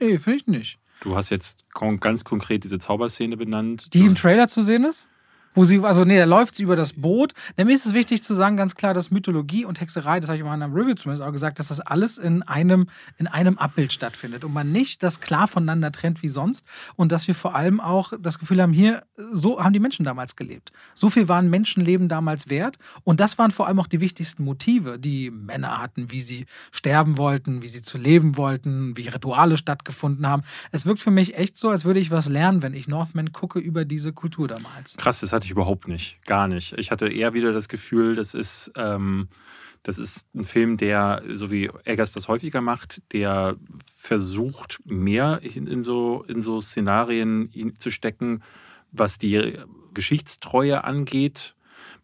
nee 0.01 0.19
finde 0.19 0.39
ich 0.39 0.47
nicht. 0.47 0.79
Du 1.01 1.15
hast 1.15 1.31
jetzt 1.31 1.65
ganz 2.01 2.25
konkret 2.25 2.65
diese 2.65 2.79
Zauberszene 2.79 3.37
benannt. 3.37 3.93
Die 3.93 4.07
im 4.07 4.15
Trailer 4.15 4.49
zu 4.49 4.63
sehen 4.63 4.85
ist? 4.85 5.09
Wo 5.57 5.65
sie, 5.65 5.81
also 5.83 6.05
nee, 6.05 6.19
da 6.19 6.25
läuft 6.25 6.55
sie 6.55 6.63
über 6.63 6.77
das 6.77 6.93
Boot. 6.93 7.33
Nämlich 7.57 7.77
ist 7.77 7.87
es 7.87 7.95
wichtig 7.95 8.23
zu 8.23 8.35
sagen, 8.35 8.57
ganz 8.57 8.75
klar, 8.75 8.93
dass 8.93 9.11
Mythologie 9.11 9.65
und 9.65 9.81
Hexerei, 9.81 10.21
das 10.21 10.29
habe 10.29 10.37
ich 10.37 10.45
in 10.45 10.49
einem 10.49 10.75
Review 10.75 10.95
zumindest 10.95 11.27
auch 11.27 11.33
gesagt, 11.33 11.59
dass 11.59 11.69
das 11.69 11.81
alles 11.81 12.19
in 12.19 12.43
einem, 12.43 12.89
in 13.17 13.27
einem 13.27 13.57
Abbild 13.57 13.93
stattfindet 13.93 14.45
und 14.45 14.53
man 14.53 14.71
nicht 14.71 15.03
das 15.03 15.21
klar 15.21 15.49
voneinander 15.49 15.91
trennt 15.91 16.23
wie 16.23 16.29
sonst 16.29 16.67
und 16.95 17.11
dass 17.11 17.27
wir 17.27 17.35
vor 17.35 17.55
allem 17.55 17.81
auch 17.81 18.13
das 18.21 18.39
Gefühl 18.39 18.61
haben, 18.61 18.75
hier, 18.75 19.03
so 19.17 19.63
haben 19.63 19.73
die 19.73 19.81
Menschen 19.81 20.05
damals 20.05 20.37
gelebt. 20.37 20.73
So 20.95 21.09
viel 21.09 21.29
waren 21.29 21.49
Menschenleben 21.49 22.09
damals 22.09 22.51
wert 22.51 22.79
und 23.05 23.21
das 23.21 23.39
waren 23.39 23.51
vor 23.51 23.67
allem 23.67 23.81
auch 23.81 23.87
die 23.87 24.01
wichtigsten 24.01 24.45
Motive, 24.45 24.99
die 24.99 25.31
Männer 25.31 25.81
hatten, 25.81 26.11
wie 26.11 26.21
sie 26.21 26.45
sterben 26.71 27.17
wollten, 27.17 27.63
wie 27.63 27.69
sie 27.69 27.81
zu 27.81 27.97
leben 27.97 28.37
wollten, 28.37 28.95
wie 28.99 29.09
Rituale 29.09 29.57
stattgefunden 29.57 30.27
haben. 30.27 30.43
Es 30.71 30.85
wirkt 30.85 31.01
für 31.01 31.11
mich 31.11 31.39
echt 31.39 31.57
so, 31.57 31.71
als 31.71 31.87
würde 31.87 31.99
ich 32.01 32.11
was 32.11 32.29
lernen, 32.29 32.63
wenn 32.63 32.75
ich 32.75 32.89
Northman 32.89 33.33
gucke 33.33 33.59
über 33.59 33.87
diese 33.87 34.13
Kultur 34.13 34.49
damals. 34.49 34.99
Krass, 34.99 35.21
das 35.21 35.33
hatte 35.33 35.46
ich 35.47 35.51
überhaupt 35.51 35.89
nicht. 35.89 36.19
Gar 36.27 36.49
nicht. 36.49 36.75
Ich 36.79 36.91
hatte 36.91 37.09
eher 37.09 37.35
wieder 37.35 37.53
das 37.53 37.69
Gefühl, 37.69 38.15
das 38.15 38.35
ist, 38.35 38.71
ähm, 38.77 39.29
das 39.83 39.99
ist 39.99 40.33
ein 40.35 40.45
Film, 40.45 40.77
der, 40.77 41.23
so 41.33 41.51
wie 41.51 41.71
Eggers 41.85 42.13
das 42.13 42.29
häufiger 42.29 42.61
macht, 42.61 43.03
der 43.13 43.57
versucht, 43.97 44.81
mehr 44.85 45.41
in, 45.43 45.67
in 45.67 45.83
so, 45.83 46.25
in 46.29 46.43
so 46.43 46.61
Szenarien 46.61 47.75
zu 47.79 47.91
stecken, 47.91 48.43
was 48.93 49.19
die 49.19 49.55
Geschichtstreue 49.95 50.85
angeht 50.85 51.56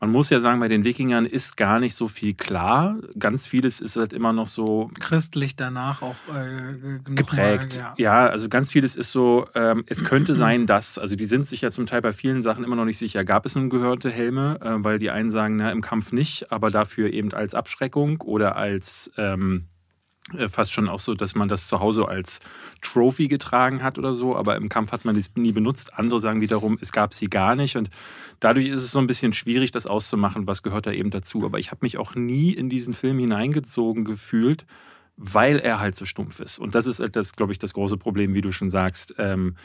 Man 0.02 0.10
muss 0.10 0.30
ja 0.30 0.40
sagen, 0.40 0.58
bei 0.58 0.66
den 0.66 0.84
Wikingern 0.84 1.26
ist 1.26 1.56
gar 1.56 1.78
nicht 1.78 1.94
so 1.94 2.08
viel 2.08 2.34
klar. 2.34 2.96
Ganz 3.16 3.46
vieles 3.46 3.80
ist 3.80 3.94
halt 3.94 4.12
immer 4.12 4.32
noch 4.32 4.48
so. 4.48 4.90
Christlich 4.98 5.54
danach 5.54 6.02
auch 6.02 6.16
äh, 6.34 6.98
geprägt. 7.04 7.76
Mal, 7.76 7.94
ja. 7.96 8.24
ja. 8.24 8.26
also 8.26 8.48
ganz 8.48 8.72
vieles 8.72 8.96
ist 8.96 9.12
so, 9.12 9.46
ähm, 9.54 9.84
es 9.86 10.04
könnte 10.04 10.34
sein, 10.34 10.66
dass, 10.66 10.98
also 10.98 11.14
die 11.14 11.24
sind 11.24 11.46
sich 11.46 11.60
ja 11.60 11.70
zum 11.70 11.86
Teil 11.86 12.02
bei 12.02 12.12
vielen 12.12 12.42
Sachen 12.42 12.64
immer 12.64 12.74
noch 12.74 12.84
nicht 12.84 12.98
sicher. 12.98 13.24
Gab 13.24 13.46
es 13.46 13.54
nun 13.54 13.70
gehörte 13.70 14.10
Helme? 14.10 14.58
Äh, 14.60 14.82
weil 14.82 14.98
die 14.98 15.12
einen 15.12 15.30
sagen, 15.30 15.54
na, 15.54 15.70
im 15.70 15.82
Kampf 15.82 16.10
nicht, 16.10 16.50
aber 16.50 16.72
dafür 16.72 17.12
eben 17.12 17.32
als 17.32 17.54
Abschreckung 17.54 18.22
oder 18.22 18.56
als. 18.56 19.12
Ähm, 19.16 19.68
äh, 19.68 19.71
fast 20.48 20.72
schon 20.72 20.88
auch 20.88 21.00
so, 21.00 21.14
dass 21.14 21.34
man 21.34 21.48
das 21.48 21.66
zu 21.66 21.80
Hause 21.80 22.06
als 22.06 22.40
Trophy 22.80 23.28
getragen 23.28 23.82
hat 23.82 23.98
oder 23.98 24.14
so, 24.14 24.36
aber 24.36 24.56
im 24.56 24.68
Kampf 24.68 24.92
hat 24.92 25.04
man 25.04 25.16
das 25.16 25.30
nie 25.34 25.52
benutzt. 25.52 25.94
Andere 25.98 26.20
sagen 26.20 26.40
wiederum, 26.40 26.78
es 26.80 26.92
gab 26.92 27.12
sie 27.12 27.28
gar 27.28 27.56
nicht 27.56 27.76
und 27.76 27.90
dadurch 28.40 28.66
ist 28.66 28.82
es 28.82 28.92
so 28.92 29.00
ein 29.00 29.06
bisschen 29.06 29.32
schwierig, 29.32 29.72
das 29.72 29.86
auszumachen, 29.86 30.46
was 30.46 30.62
gehört 30.62 30.86
da 30.86 30.92
eben 30.92 31.10
dazu. 31.10 31.44
Aber 31.44 31.58
ich 31.58 31.70
habe 31.70 31.80
mich 31.82 31.98
auch 31.98 32.14
nie 32.14 32.52
in 32.52 32.68
diesen 32.68 32.94
Film 32.94 33.18
hineingezogen 33.18 34.04
gefühlt, 34.04 34.64
weil 35.16 35.58
er 35.58 35.80
halt 35.80 35.96
so 35.96 36.06
stumpf 36.06 36.40
ist. 36.40 36.58
Und 36.58 36.74
das 36.74 36.86
ist, 36.86 37.00
halt 37.00 37.16
das, 37.16 37.34
glaube 37.34 37.52
ich, 37.52 37.58
das 37.58 37.74
große 37.74 37.96
Problem, 37.96 38.34
wie 38.34 38.40
du 38.40 38.52
schon 38.52 38.70
sagst. 38.70 39.14
Ähm, 39.18 39.56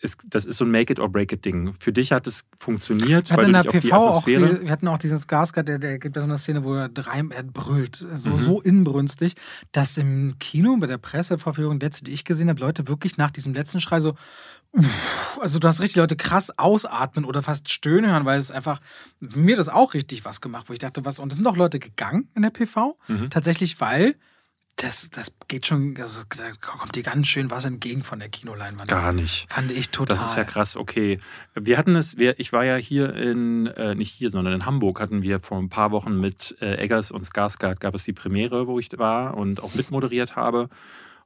ist, 0.00 0.20
das 0.28 0.44
ist 0.44 0.58
so 0.58 0.64
ein 0.64 0.70
Make-it-or-break-it-Ding. 0.70 1.74
Für 1.78 1.92
dich 1.92 2.12
hat 2.12 2.26
es 2.26 2.46
funktioniert, 2.58 3.34
weil 3.36 3.52
du 3.52 3.52
dich 3.52 3.68
auf 3.68 3.78
die 3.80 3.92
Atmosphäre... 3.92 4.56
Auch, 4.56 4.60
wir 4.60 4.70
hatten 4.70 4.88
auch 4.88 4.98
diesen 4.98 5.18
Skarsgård, 5.18 5.62
der, 5.62 5.78
der 5.78 5.98
gibt 5.98 6.16
ja 6.16 6.22
so 6.22 6.28
eine 6.28 6.38
Szene, 6.38 6.64
wo 6.64 6.74
er, 6.74 6.90
er 6.94 7.42
brüllt, 7.42 8.06
so, 8.14 8.30
mhm. 8.30 8.38
so 8.38 8.60
inbrünstig, 8.60 9.34
dass 9.72 9.96
im 9.96 10.38
Kino 10.38 10.76
bei 10.76 10.86
der 10.86 10.98
Presseverführung, 10.98 11.80
letzte, 11.80 12.04
die 12.04 12.12
ich 12.12 12.24
gesehen 12.24 12.48
habe, 12.48 12.60
Leute 12.60 12.88
wirklich 12.88 13.16
nach 13.16 13.30
diesem 13.30 13.54
letzten 13.54 13.80
Schrei 13.80 14.00
so 14.00 14.14
also 15.38 15.58
du 15.58 15.68
hast 15.68 15.80
richtig 15.80 15.96
Leute 15.96 16.16
krass 16.16 16.56
ausatmen 16.58 17.26
oder 17.26 17.42
fast 17.42 17.70
stöhnen 17.70 18.10
hören, 18.10 18.24
weil 18.24 18.38
es 18.38 18.50
einfach 18.50 18.80
mir 19.20 19.56
das 19.56 19.68
auch 19.68 19.92
richtig 19.92 20.24
was 20.24 20.40
gemacht, 20.40 20.68
wo 20.68 20.72
ich 20.72 20.78
dachte, 20.78 21.04
was 21.04 21.18
und 21.18 21.30
es 21.30 21.36
sind 21.36 21.46
auch 21.46 21.58
Leute 21.58 21.78
gegangen 21.78 22.28
in 22.34 22.40
der 22.40 22.50
PV, 22.50 22.96
mhm. 23.08 23.28
tatsächlich, 23.28 23.80
weil 23.80 24.16
das, 24.76 25.10
das 25.10 25.32
geht 25.48 25.66
schon, 25.66 25.96
also, 25.98 26.22
da 26.36 26.50
kommt 26.60 26.96
dir 26.96 27.02
ganz 27.02 27.28
schön 27.28 27.50
was 27.50 27.64
entgegen 27.64 28.02
von 28.02 28.18
der 28.18 28.28
Kinoleinwand. 28.28 28.88
Gar 28.88 29.12
nicht. 29.12 29.52
Fand 29.52 29.70
ich 29.70 29.90
total. 29.90 30.16
Das 30.16 30.26
ist 30.26 30.36
ja 30.36 30.44
krass, 30.44 30.76
okay. 30.76 31.20
Wir 31.54 31.78
hatten 31.78 31.94
es, 31.94 32.16
ich 32.18 32.52
war 32.52 32.64
ja 32.64 32.76
hier 32.76 33.14
in, 33.14 33.66
äh, 33.66 33.94
nicht 33.94 34.12
hier, 34.12 34.30
sondern 34.30 34.54
in 34.54 34.66
Hamburg 34.66 35.00
hatten 35.00 35.22
wir 35.22 35.40
vor 35.40 35.58
ein 35.58 35.68
paar 35.68 35.90
Wochen 35.90 36.18
mit 36.18 36.56
äh, 36.60 36.76
Eggers 36.76 37.10
und 37.10 37.24
Skarsgård 37.24 37.80
gab 37.80 37.94
es 37.94 38.04
die 38.04 38.12
Premiere, 38.12 38.66
wo 38.66 38.78
ich 38.78 38.90
war 38.98 39.36
und 39.36 39.62
auch 39.62 39.74
mitmoderiert 39.74 40.36
habe 40.36 40.68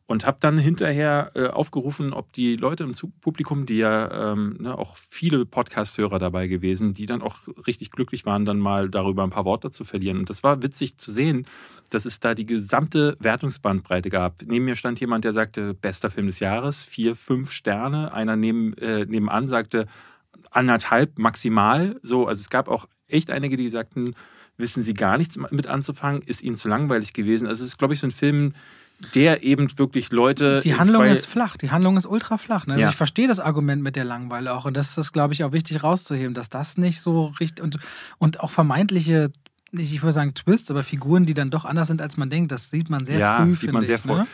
und 0.06 0.24
habe 0.24 0.38
dann 0.40 0.56
hinterher 0.56 1.32
äh, 1.34 1.48
aufgerufen, 1.48 2.12
ob 2.12 2.32
die 2.32 2.56
Leute 2.56 2.84
im 2.84 2.92
Publikum, 3.20 3.66
die 3.66 3.78
ja 3.78 4.32
ähm, 4.32 4.56
ne, 4.60 4.78
auch 4.78 4.96
viele 4.96 5.44
Podcast-Hörer 5.44 6.18
dabei 6.18 6.46
gewesen, 6.46 6.94
die 6.94 7.06
dann 7.06 7.22
auch 7.22 7.38
richtig 7.66 7.90
glücklich 7.90 8.24
waren, 8.24 8.44
dann 8.44 8.58
mal 8.58 8.88
darüber 8.88 9.24
ein 9.24 9.30
paar 9.30 9.44
Worte 9.44 9.70
zu 9.70 9.84
verlieren. 9.84 10.18
Und 10.18 10.30
das 10.30 10.44
war 10.44 10.62
witzig 10.62 10.98
zu 10.98 11.10
sehen, 11.10 11.46
dass 11.90 12.04
es 12.04 12.20
da 12.20 12.34
die 12.34 12.46
gesamte 12.46 13.16
Wertungsbandbreite 13.20 14.10
gab. 14.10 14.42
Neben 14.44 14.64
mir 14.64 14.76
stand 14.76 15.00
jemand, 15.00 15.24
der 15.24 15.32
sagte, 15.32 15.74
bester 15.74 16.10
Film 16.10 16.26
des 16.26 16.40
Jahres, 16.40 16.84
vier, 16.84 17.14
fünf 17.14 17.52
Sterne. 17.52 18.12
Einer 18.12 18.36
neben, 18.36 18.74
äh, 18.78 19.06
nebenan 19.06 19.48
sagte, 19.48 19.86
anderthalb 20.50 21.18
maximal. 21.18 21.98
So, 22.02 22.26
also 22.26 22.40
es 22.40 22.50
gab 22.50 22.68
auch 22.68 22.86
echt 23.08 23.30
einige, 23.30 23.56
die 23.56 23.68
sagten, 23.68 24.14
wissen 24.56 24.82
Sie 24.82 24.94
gar 24.94 25.18
nichts 25.18 25.38
mit 25.50 25.66
anzufangen, 25.66 26.22
ist 26.22 26.42
Ihnen 26.42 26.56
zu 26.56 26.68
langweilig 26.68 27.12
gewesen. 27.12 27.46
Also 27.46 27.64
es 27.64 27.72
ist, 27.72 27.78
glaube 27.78 27.94
ich, 27.94 28.00
so 28.00 28.06
ein 28.06 28.12
Film, 28.12 28.54
der 29.14 29.42
eben 29.42 29.78
wirklich 29.78 30.10
Leute. 30.10 30.60
Die 30.60 30.74
Handlung 30.74 31.04
ist 31.04 31.26
flach, 31.26 31.56
die 31.56 31.70
Handlung 31.70 31.96
ist 31.96 32.06
ultra 32.06 32.38
flach. 32.38 32.66
Ne? 32.66 32.74
Also 32.74 32.82
ja. 32.82 32.90
ich 32.90 32.96
verstehe 32.96 33.28
das 33.28 33.40
Argument 33.40 33.82
mit 33.82 33.96
der 33.96 34.04
Langweile 34.04 34.54
auch. 34.54 34.64
Und 34.64 34.76
das 34.76 34.96
ist, 34.96 35.12
glaube 35.12 35.34
ich, 35.34 35.44
auch 35.44 35.52
wichtig 35.52 35.82
rauszuheben, 35.82 36.34
dass 36.34 36.48
das 36.48 36.78
nicht 36.78 37.00
so 37.00 37.26
richtig 37.38 37.62
und, 37.62 37.78
und 38.18 38.40
auch 38.40 38.50
vermeintliche 38.50 39.30
ich 39.72 40.02
würde 40.02 40.12
sagen 40.12 40.34
Twists, 40.34 40.70
aber 40.70 40.84
Figuren, 40.84 41.26
die 41.26 41.34
dann 41.34 41.50
doch 41.50 41.64
anders 41.64 41.88
sind, 41.88 42.00
als 42.00 42.16
man 42.16 42.30
denkt, 42.30 42.52
das 42.52 42.70
sieht 42.70 42.88
man 42.88 43.04
sehr 43.04 43.18
ja, 43.18 43.44
früh. 43.44 43.52
Sieht 43.52 43.72
man 43.72 43.84
sehr 43.84 43.96
ich, 43.96 44.04
ne? 44.04 44.26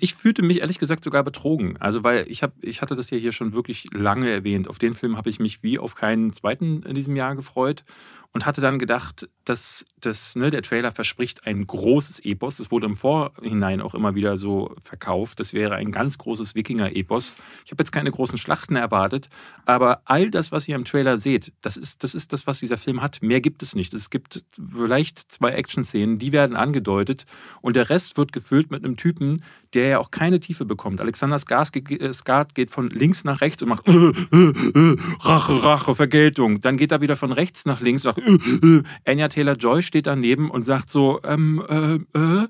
Ich 0.00 0.14
fühlte 0.14 0.42
mich 0.42 0.60
ehrlich 0.60 0.78
gesagt 0.78 1.04
sogar 1.04 1.24
betrogen. 1.24 1.76
Also, 1.78 2.04
weil 2.04 2.24
ich, 2.28 2.42
hab, 2.42 2.52
ich 2.62 2.82
hatte 2.82 2.94
das 2.94 3.10
ja 3.10 3.18
hier 3.18 3.32
schon 3.32 3.52
wirklich 3.52 3.86
lange 3.92 4.30
erwähnt. 4.30 4.68
Auf 4.68 4.78
den 4.78 4.94
Film 4.94 5.16
habe 5.16 5.28
ich 5.28 5.40
mich 5.40 5.62
wie 5.62 5.78
auf 5.78 5.94
keinen 5.94 6.32
zweiten 6.32 6.82
in 6.82 6.94
diesem 6.94 7.16
Jahr 7.16 7.34
gefreut 7.34 7.84
und 8.32 8.46
hatte 8.46 8.60
dann 8.60 8.78
gedacht, 8.78 9.28
dass 9.44 9.84
das, 10.00 10.36
ne, 10.36 10.50
der 10.50 10.62
Trailer 10.62 10.92
verspricht 10.92 11.46
ein 11.46 11.66
großes 11.66 12.20
Epos. 12.20 12.56
Das 12.56 12.70
wurde 12.70 12.86
im 12.86 12.96
Vorhinein 12.96 13.80
auch 13.80 13.94
immer 13.94 14.14
wieder 14.14 14.36
so 14.36 14.74
verkauft. 14.82 15.40
Das 15.40 15.52
wäre 15.52 15.76
ein 15.76 15.92
ganz 15.92 16.18
großes 16.18 16.54
Wikinger-Epos. 16.54 17.36
Ich 17.64 17.70
habe 17.70 17.82
jetzt 17.82 17.92
keine 17.92 18.10
großen 18.10 18.38
Schlachten 18.38 18.76
erwartet, 18.76 19.28
aber 19.64 20.02
all 20.04 20.30
das, 20.30 20.52
was 20.52 20.68
ihr 20.68 20.76
im 20.76 20.84
Trailer 20.84 21.18
seht, 21.18 21.52
das 21.62 21.76
ist, 21.76 22.04
das 22.04 22.14
ist 22.14 22.32
das, 22.32 22.46
was 22.46 22.60
dieser 22.60 22.78
Film 22.78 23.02
hat. 23.02 23.22
Mehr 23.22 23.40
gibt 23.40 23.62
es 23.62 23.74
nicht. 23.74 23.94
Es 23.94 24.10
gibt 24.10 24.44
vielleicht 24.58 25.18
zwei 25.32 25.50
Action-Szenen, 25.52 26.18
die 26.18 26.32
werden 26.32 26.56
angedeutet 26.56 27.26
und 27.62 27.76
der 27.76 27.88
Rest 27.88 28.16
wird 28.16 28.32
gefüllt 28.32 28.70
mit 28.70 28.84
einem 28.84 28.96
Typen, 28.96 29.42
der 29.76 29.88
ja 29.88 29.98
auch 29.98 30.10
keine 30.10 30.40
Tiefe 30.40 30.64
bekommt. 30.64 31.00
Alexander 31.00 31.36
Skarsgård 31.36 32.54
geht 32.54 32.70
von 32.70 32.88
links 32.90 33.24
nach 33.24 33.42
rechts 33.42 33.62
und 33.62 33.68
macht 33.68 33.86
äh, 33.86 33.92
äh, 33.92 34.52
äh, 34.74 34.96
Rache, 35.20 35.62
Rache, 35.62 35.94
Vergeltung. 35.94 36.60
Dann 36.62 36.78
geht 36.78 36.92
er 36.92 37.02
wieder 37.02 37.16
von 37.16 37.30
rechts 37.30 37.66
nach 37.66 37.80
links 37.80 38.06
und 38.06 38.16
sagt 38.16 38.26
äh, 38.26 38.66
äh. 38.66 38.82
Anya 39.04 39.28
Taylor-Joy 39.28 39.82
steht 39.82 40.06
daneben 40.06 40.50
und 40.50 40.62
sagt 40.62 40.90
so, 40.90 41.20
ähm, 41.24 41.62
äh, 41.68 42.18
äh. 42.18 42.48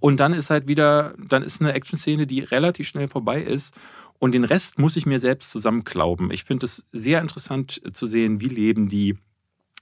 Und 0.00 0.18
dann 0.18 0.32
ist 0.32 0.50
halt 0.50 0.66
wieder, 0.66 1.14
dann 1.18 1.42
ist 1.42 1.60
eine 1.60 1.74
Action-Szene, 1.74 2.26
die 2.26 2.40
relativ 2.40 2.88
schnell 2.88 3.08
vorbei 3.08 3.42
ist. 3.42 3.74
Und 4.18 4.32
den 4.32 4.44
Rest 4.44 4.78
muss 4.78 4.96
ich 4.96 5.04
mir 5.04 5.20
selbst 5.20 5.50
zusammenklauben. 5.50 6.30
Ich 6.30 6.44
finde 6.44 6.66
es 6.66 6.86
sehr 6.92 7.20
interessant 7.20 7.82
zu 7.92 8.06
sehen, 8.06 8.40
wie 8.40 8.48
leben 8.48 8.88
die, 8.88 9.18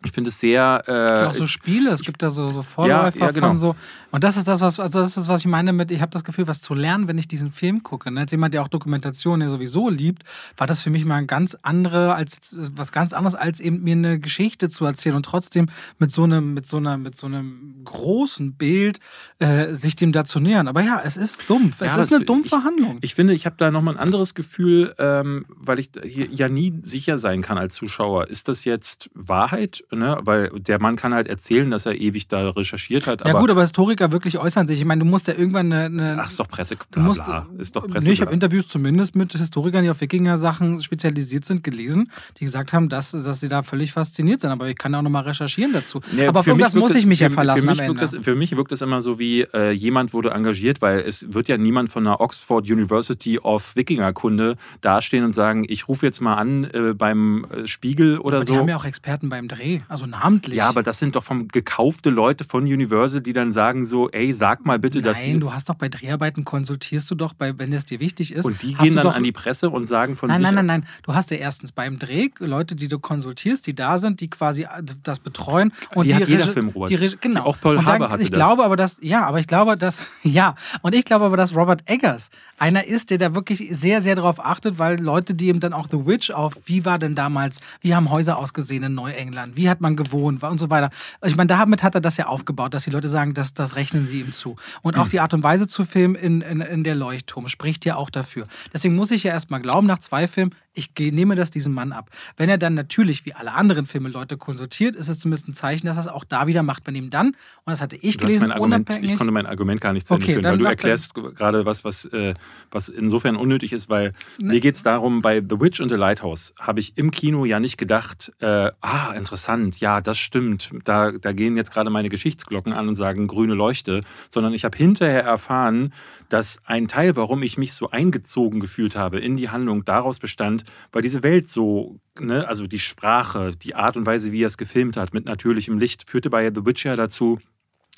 ich 0.04 0.12
finde 0.12 0.30
es 0.30 0.40
sehr. 0.40 0.82
Äh, 0.86 1.26
auch 1.26 1.34
so 1.34 1.46
Spiele, 1.46 1.90
es 1.90 2.02
gibt 2.02 2.22
da 2.22 2.30
so, 2.30 2.50
so 2.50 2.62
Vorläufer 2.62 3.18
ja, 3.18 3.26
ja, 3.26 3.30
genau. 3.32 3.48
von 3.48 3.58
so. 3.58 3.76
Und 4.10 4.24
das 4.24 4.36
ist 4.36 4.48
das, 4.48 4.60
was, 4.60 4.80
also 4.80 4.98
das 4.98 5.16
ist, 5.16 5.28
was 5.28 5.40
ich 5.40 5.46
meine 5.46 5.72
mit, 5.72 5.90
ich 5.90 6.00
habe 6.00 6.10
das 6.10 6.24
Gefühl, 6.24 6.48
was 6.48 6.60
zu 6.60 6.74
lernen, 6.74 7.06
wenn 7.06 7.18
ich 7.18 7.28
diesen 7.28 7.52
Film 7.52 7.82
gucke. 7.82 8.10
Ne? 8.10 8.20
Als 8.20 8.32
jemand, 8.32 8.54
der 8.54 8.62
auch 8.62 8.68
Dokumentation 8.68 9.40
ja 9.40 9.48
sowieso 9.48 9.88
liebt, 9.88 10.24
war 10.56 10.66
das 10.66 10.82
für 10.82 10.90
mich 10.90 11.04
mal 11.04 11.16
ein 11.16 11.26
ganz 11.26 11.56
andere, 11.62 12.14
als 12.14 12.56
was 12.74 12.92
ganz 12.92 13.12
anderes, 13.12 13.34
als 13.34 13.60
eben 13.60 13.82
mir 13.82 13.92
eine 13.92 14.18
Geschichte 14.18 14.68
zu 14.68 14.84
erzählen 14.84 15.16
und 15.16 15.24
trotzdem 15.24 15.68
mit 15.98 16.10
so 16.10 16.24
einem, 16.24 16.54
mit 16.54 16.66
so 16.66 16.78
einer, 16.78 16.98
mit 16.98 17.14
so 17.14 17.26
einem 17.26 17.82
großen 17.84 18.54
Bild 18.54 19.00
äh, 19.38 19.74
sich 19.74 19.96
dem 19.96 20.12
da 20.12 20.24
zu 20.24 20.40
nähern. 20.40 20.66
Aber 20.66 20.82
ja, 20.82 21.00
es 21.04 21.16
ist 21.16 21.48
dumpf. 21.48 21.80
Es 21.80 21.94
ja, 21.94 22.02
ist 22.02 22.12
eine 22.12 22.24
dumpfe 22.24 22.64
Handlung. 22.64 22.98
Ich 23.02 23.14
finde, 23.14 23.34
ich 23.34 23.46
habe 23.46 23.56
da 23.58 23.70
nochmal 23.70 23.94
ein 23.94 24.00
anderes 24.00 24.34
Gefühl, 24.34 24.94
ähm, 24.98 25.46
weil 25.48 25.78
ich 25.78 25.90
hier 26.04 26.26
ja 26.26 26.48
nie 26.48 26.74
sicher 26.82 27.18
sein 27.18 27.42
kann 27.42 27.58
als 27.58 27.74
Zuschauer. 27.74 28.28
Ist 28.28 28.48
das 28.48 28.64
jetzt 28.64 29.08
Wahrheit? 29.14 29.84
Ne? 29.92 30.18
Weil 30.22 30.50
der 30.50 30.80
Mann 30.80 30.96
kann 30.96 31.14
halt 31.14 31.28
erzählen, 31.28 31.70
dass 31.70 31.86
er 31.86 31.94
ewig 31.94 32.28
da 32.28 32.50
recherchiert 32.50 33.06
hat. 33.06 33.24
Ja, 33.24 33.38
gut, 33.38 33.50
aber 33.50 33.62
Historiker 33.62 33.99
wirklich 34.12 34.38
äußern 34.38 34.66
sich. 34.66 34.80
Ich 34.80 34.84
meine, 34.84 35.00
du 35.00 35.04
musst 35.04 35.28
ja 35.28 35.34
irgendwann 35.34 35.72
eine. 35.72 35.84
eine 35.84 36.22
Ach, 36.22 36.28
ist 36.28 36.40
doch 36.40 36.48
Presse. 36.48 36.76
Bla, 36.90 37.02
musst, 37.02 37.22
ist 37.58 37.76
doch 37.76 37.86
Presse. 37.86 38.06
Nee, 38.06 38.12
ich 38.12 38.20
habe 38.20 38.32
Interviews 38.32 38.68
zumindest 38.68 39.14
mit 39.16 39.32
Historikern, 39.32 39.82
die 39.84 39.90
auf 39.90 40.00
Wikinger-Sachen 40.00 40.82
spezialisiert 40.82 41.44
sind, 41.44 41.62
gelesen, 41.64 42.10
die 42.38 42.44
gesagt 42.44 42.72
haben, 42.72 42.88
dass, 42.88 43.10
dass 43.10 43.40
sie 43.40 43.48
da 43.48 43.62
völlig 43.62 43.92
fasziniert 43.92 44.40
sind. 44.40 44.50
Aber 44.50 44.68
ich 44.68 44.76
kann 44.76 44.94
auch 44.94 45.02
nochmal 45.02 45.24
recherchieren 45.24 45.72
dazu. 45.72 46.00
Ja, 46.16 46.28
aber 46.28 46.40
auf 46.40 46.46
irgendwas 46.46 46.74
muss 46.74 46.94
ich 46.94 47.06
mich 47.06 47.18
für, 47.18 47.24
ja 47.24 47.30
verlassen. 47.30 47.68
Für 47.74 47.88
mich, 47.88 48.00
das, 48.00 48.16
für 48.20 48.34
mich 48.34 48.56
wirkt 48.56 48.72
es 48.72 48.82
immer 48.82 49.02
so 49.02 49.18
wie, 49.18 49.42
äh, 49.54 49.70
jemand 49.70 50.12
wurde 50.12 50.30
engagiert, 50.30 50.82
weil 50.82 51.00
es 51.00 51.32
wird 51.32 51.48
ja 51.48 51.56
niemand 51.56 51.90
von 51.90 52.04
der 52.04 52.20
Oxford 52.20 52.70
University 52.70 53.38
of 53.38 53.76
Wikingerkunde 53.76 54.56
dastehen 54.80 55.24
und 55.24 55.34
sagen, 55.34 55.64
ich 55.68 55.88
rufe 55.88 56.06
jetzt 56.06 56.20
mal 56.20 56.34
an 56.34 56.64
äh, 56.64 56.94
beim 56.94 57.44
äh, 57.44 57.66
Spiegel 57.66 58.18
oder 58.18 58.38
aber 58.38 58.46
so. 58.46 58.52
Die 58.52 58.58
haben 58.58 58.68
ja 58.68 58.76
auch 58.76 58.84
Experten 58.84 59.28
beim 59.28 59.48
Dreh, 59.48 59.80
also 59.88 60.06
namentlich. 60.06 60.56
Ja, 60.56 60.68
aber 60.68 60.82
das 60.82 60.98
sind 60.98 61.16
doch 61.16 61.24
vom 61.24 61.48
gekaufte 61.48 62.10
Leute 62.10 62.44
von 62.44 62.64
Universal, 62.64 63.20
die 63.20 63.32
dann 63.32 63.52
sagen 63.52 63.86
so, 63.90 64.08
ey, 64.10 64.32
sag 64.32 64.64
mal 64.64 64.78
bitte, 64.78 64.98
Nein, 64.98 65.04
dass 65.04 65.20
Nein, 65.20 65.40
du 65.40 65.52
hast 65.52 65.68
doch 65.68 65.74
bei 65.74 65.88
Dreharbeiten 65.90 66.44
konsultierst 66.44 67.10
du 67.10 67.14
doch, 67.14 67.34
bei, 67.34 67.58
wenn 67.58 67.72
es 67.72 67.84
dir 67.84 68.00
wichtig 68.00 68.32
ist. 68.32 68.46
Und 68.46 68.62
die 68.62 68.74
gehen 68.74 68.94
dann 68.94 69.04
doch, 69.04 69.16
an 69.16 69.22
die 69.22 69.32
Presse 69.32 69.68
und 69.68 69.84
sagen 69.84 70.16
von 70.16 70.28
nein, 70.28 70.38
sich. 70.38 70.44
Nein, 70.44 70.54
nein, 70.54 70.66
nein, 70.66 70.80
nein. 70.80 70.90
Du 71.02 71.14
hast 71.14 71.30
ja 71.30 71.36
erstens 71.36 71.72
beim 71.72 71.98
Dreh 71.98 72.30
Leute, 72.38 72.74
die 72.74 72.88
du 72.88 72.98
konsultierst, 72.98 73.66
die 73.66 73.74
da 73.74 73.98
sind, 73.98 74.20
die 74.20 74.30
quasi 74.30 74.66
das 75.02 75.18
betreuen. 75.18 75.72
Und 75.94 76.04
die, 76.04 76.08
die 76.08 76.14
hat 76.14 76.28
jeder 76.28 76.46
Film, 76.46 76.68
Robert. 76.68 76.90
Die, 76.90 77.16
genau. 77.20 77.44
Auch 77.44 77.60
Paul 77.60 77.84
Haber 77.84 78.10
hatte 78.10 78.22
ich 78.22 78.30
das. 78.30 78.38
glaube 78.38 78.64
aber, 78.64 78.76
dass, 78.76 78.96
ja, 79.00 79.26
aber 79.26 79.40
ich 79.40 79.46
glaube, 79.46 79.76
dass, 79.76 80.06
ja, 80.22 80.54
und 80.82 80.94
ich 80.94 81.04
glaube 81.04 81.26
aber, 81.26 81.36
dass 81.36 81.54
Robert 81.54 81.82
Eggers 81.86 82.30
einer 82.58 82.86
ist, 82.86 83.10
der 83.10 83.18
da 83.18 83.34
wirklich 83.34 83.68
sehr, 83.72 84.02
sehr 84.02 84.14
darauf 84.14 84.44
achtet, 84.44 84.78
weil 84.78 85.00
Leute, 85.00 85.34
die 85.34 85.48
eben 85.48 85.60
dann 85.60 85.72
auch 85.72 85.88
The 85.90 86.06
Witch 86.06 86.30
auf, 86.30 86.58
wie 86.66 86.84
war 86.84 86.98
denn 86.98 87.14
damals, 87.14 87.60
wie 87.80 87.94
haben 87.94 88.10
Häuser 88.10 88.36
ausgesehen 88.36 88.84
in 88.84 88.94
Neuengland, 88.94 89.56
wie 89.56 89.68
hat 89.68 89.80
man 89.80 89.96
gewohnt 89.96 90.42
und 90.42 90.58
so 90.58 90.70
weiter. 90.70 90.90
Ich 91.24 91.36
meine, 91.36 91.48
damit 91.48 91.82
hat 91.82 91.94
er 91.94 92.00
das 92.00 92.16
ja 92.16 92.26
aufgebaut, 92.26 92.74
dass 92.74 92.84
die 92.84 92.90
Leute 92.90 93.08
sagen, 93.08 93.34
das, 93.34 93.54
das 93.54 93.76
rechnen 93.80 94.04
sie 94.04 94.20
ihm 94.20 94.32
zu. 94.32 94.56
Und 94.82 94.98
auch 94.98 95.08
die 95.08 95.20
Art 95.20 95.32
und 95.32 95.42
Weise 95.42 95.66
zu 95.66 95.86
filmen 95.86 96.14
in, 96.14 96.42
in, 96.42 96.60
in 96.60 96.84
der 96.84 96.94
Leuchtturm 96.94 97.48
spricht 97.48 97.86
ja 97.86 97.96
auch 97.96 98.10
dafür. 98.10 98.44
Deswegen 98.72 98.94
muss 98.94 99.10
ich 99.10 99.24
ja 99.24 99.32
erstmal 99.32 99.60
glauben, 99.60 99.86
nach 99.86 100.00
zwei 100.00 100.26
Filmen, 100.26 100.54
ich 100.72 100.90
nehme 100.98 101.34
das 101.34 101.50
diesem 101.50 101.74
Mann 101.74 101.92
ab. 101.92 102.10
Wenn 102.36 102.48
er 102.48 102.58
dann 102.58 102.74
natürlich, 102.74 103.26
wie 103.26 103.34
alle 103.34 103.52
anderen 103.52 103.86
Filme, 103.86 104.08
Leute 104.08 104.36
konsultiert, 104.36 104.94
ist 104.94 105.08
es 105.08 105.18
zumindest 105.18 105.48
ein 105.48 105.54
Zeichen, 105.54 105.86
dass 105.86 105.96
er 105.96 106.02
es 106.02 106.08
auch 106.08 106.24
da 106.24 106.46
wieder 106.46 106.62
macht. 106.62 106.86
Wenn 106.86 106.94
ihm 106.94 107.10
dann, 107.10 107.28
und 107.28 107.36
das 107.66 107.80
hatte 107.80 107.96
ich 107.96 108.18
gelesen, 108.18 108.52
Argument, 108.52 108.88
ich 109.02 109.16
konnte 109.16 109.32
mein 109.32 109.46
Argument 109.46 109.80
gar 109.80 109.92
nicht 109.92 110.06
zu 110.06 110.14
Ende 110.14 110.24
okay, 110.24 110.32
führen, 110.34 110.44
weil 110.44 110.58
du 110.58 110.64
erklärst 110.66 111.14
gerade 111.14 111.66
was, 111.66 111.84
was, 111.84 112.04
äh, 112.06 112.34
was 112.70 112.88
insofern 112.88 113.36
unnötig 113.36 113.72
ist, 113.72 113.88
weil 113.88 114.12
ne. 114.40 114.52
mir 114.52 114.60
geht 114.60 114.76
es 114.76 114.82
darum, 114.82 115.22
bei 115.22 115.40
The 115.40 115.60
Witch 115.60 115.80
und 115.80 115.88
The 115.88 115.96
Lighthouse 115.96 116.54
habe 116.58 116.80
ich 116.80 116.96
im 116.96 117.10
Kino 117.10 117.44
ja 117.44 117.58
nicht 117.58 117.76
gedacht, 117.76 118.32
äh, 118.38 118.70
ah, 118.80 119.12
interessant, 119.16 119.80
ja, 119.80 120.00
das 120.00 120.18
stimmt, 120.18 120.70
da, 120.84 121.10
da 121.12 121.32
gehen 121.32 121.56
jetzt 121.56 121.72
gerade 121.72 121.90
meine 121.90 122.08
Geschichtsglocken 122.08 122.72
an 122.72 122.88
und 122.88 122.94
sagen 122.94 123.26
grüne 123.26 123.54
Leuchte, 123.70 124.02
sondern 124.28 124.52
ich 124.52 124.64
habe 124.64 124.76
hinterher 124.76 125.22
erfahren, 125.22 125.92
dass 126.28 126.60
ein 126.64 126.88
Teil, 126.88 127.14
warum 127.14 127.42
ich 127.42 127.56
mich 127.56 127.72
so 127.72 127.90
eingezogen 127.90 128.60
gefühlt 128.60 128.96
habe 128.96 129.20
in 129.20 129.36
die 129.36 129.48
Handlung, 129.48 129.84
daraus 129.84 130.18
bestand, 130.18 130.64
weil 130.92 131.02
diese 131.02 131.22
Welt 131.22 131.48
so, 131.48 132.00
ne, 132.18 132.48
also 132.48 132.66
die 132.66 132.80
Sprache, 132.80 133.52
die 133.52 133.76
Art 133.76 133.96
und 133.96 134.06
Weise, 134.06 134.32
wie 134.32 134.42
er 134.42 134.48
es 134.48 134.58
gefilmt 134.58 134.96
hat, 134.96 135.14
mit 135.14 135.24
natürlichem 135.24 135.78
Licht, 135.78 136.10
führte 136.10 136.30
bei 136.30 136.50
The 136.52 136.66
Witcher 136.66 136.96
dazu, 136.96 137.38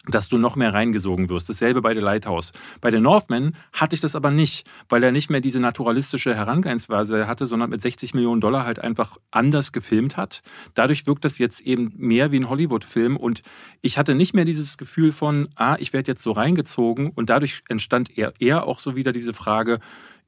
dass 0.09 0.29
du 0.29 0.37
noch 0.37 0.57
mehr 0.57 0.75
reingesogen 0.75 1.29
wirst. 1.29 1.49
Dasselbe 1.49 1.81
bei 1.81 1.95
The 1.95 2.01
Lighthouse. 2.01 2.53
Bei 2.81 2.91
The 2.91 2.99
Northman 2.99 3.55
hatte 3.73 3.95
ich 3.95 4.01
das 4.01 4.17
aber 4.17 4.31
nicht, 4.31 4.69
weil 4.89 5.03
er 5.03 5.13
nicht 5.13 5.31
mehr 5.31 5.41
diese 5.41 5.61
naturalistische 5.61 6.35
Herangehensweise 6.35 7.29
hatte, 7.29 7.47
sondern 7.47 7.71
mit 7.71 7.81
60 7.81 8.15
Millionen 8.15 8.41
Dollar 8.41 8.67
halt 8.67 8.81
einfach 8.81 9.19
anders 9.31 9.73
gefilmt 9.73 10.17
hat. 10.17 10.43
Dadurch 10.75 11.07
wirkt 11.07 11.25
das 11.25 11.39
jetzt 11.39 11.61
eben 11.61 11.93
mehr 11.97 12.33
wie 12.33 12.41
ein 12.41 12.49
Hollywood-Film 12.49 13.17
und 13.17 13.43
ich 13.81 13.97
hatte 13.97 14.15
nicht 14.15 14.35
mehr 14.35 14.45
dieses 14.45 14.77
Gefühl 14.77 15.13
von, 15.13 15.49
ah, 15.55 15.77
ich 15.79 15.93
werde 15.93 16.11
jetzt 16.11 16.23
so 16.23 16.33
reingezogen 16.33 17.11
und 17.11 17.31
dadurch 17.31 17.63
entstand 17.69 18.17
eher, 18.19 18.33
eher 18.41 18.67
auch 18.67 18.81
so 18.81 18.97
wieder 18.97 19.13
diese 19.13 19.35
Frage, 19.35 19.79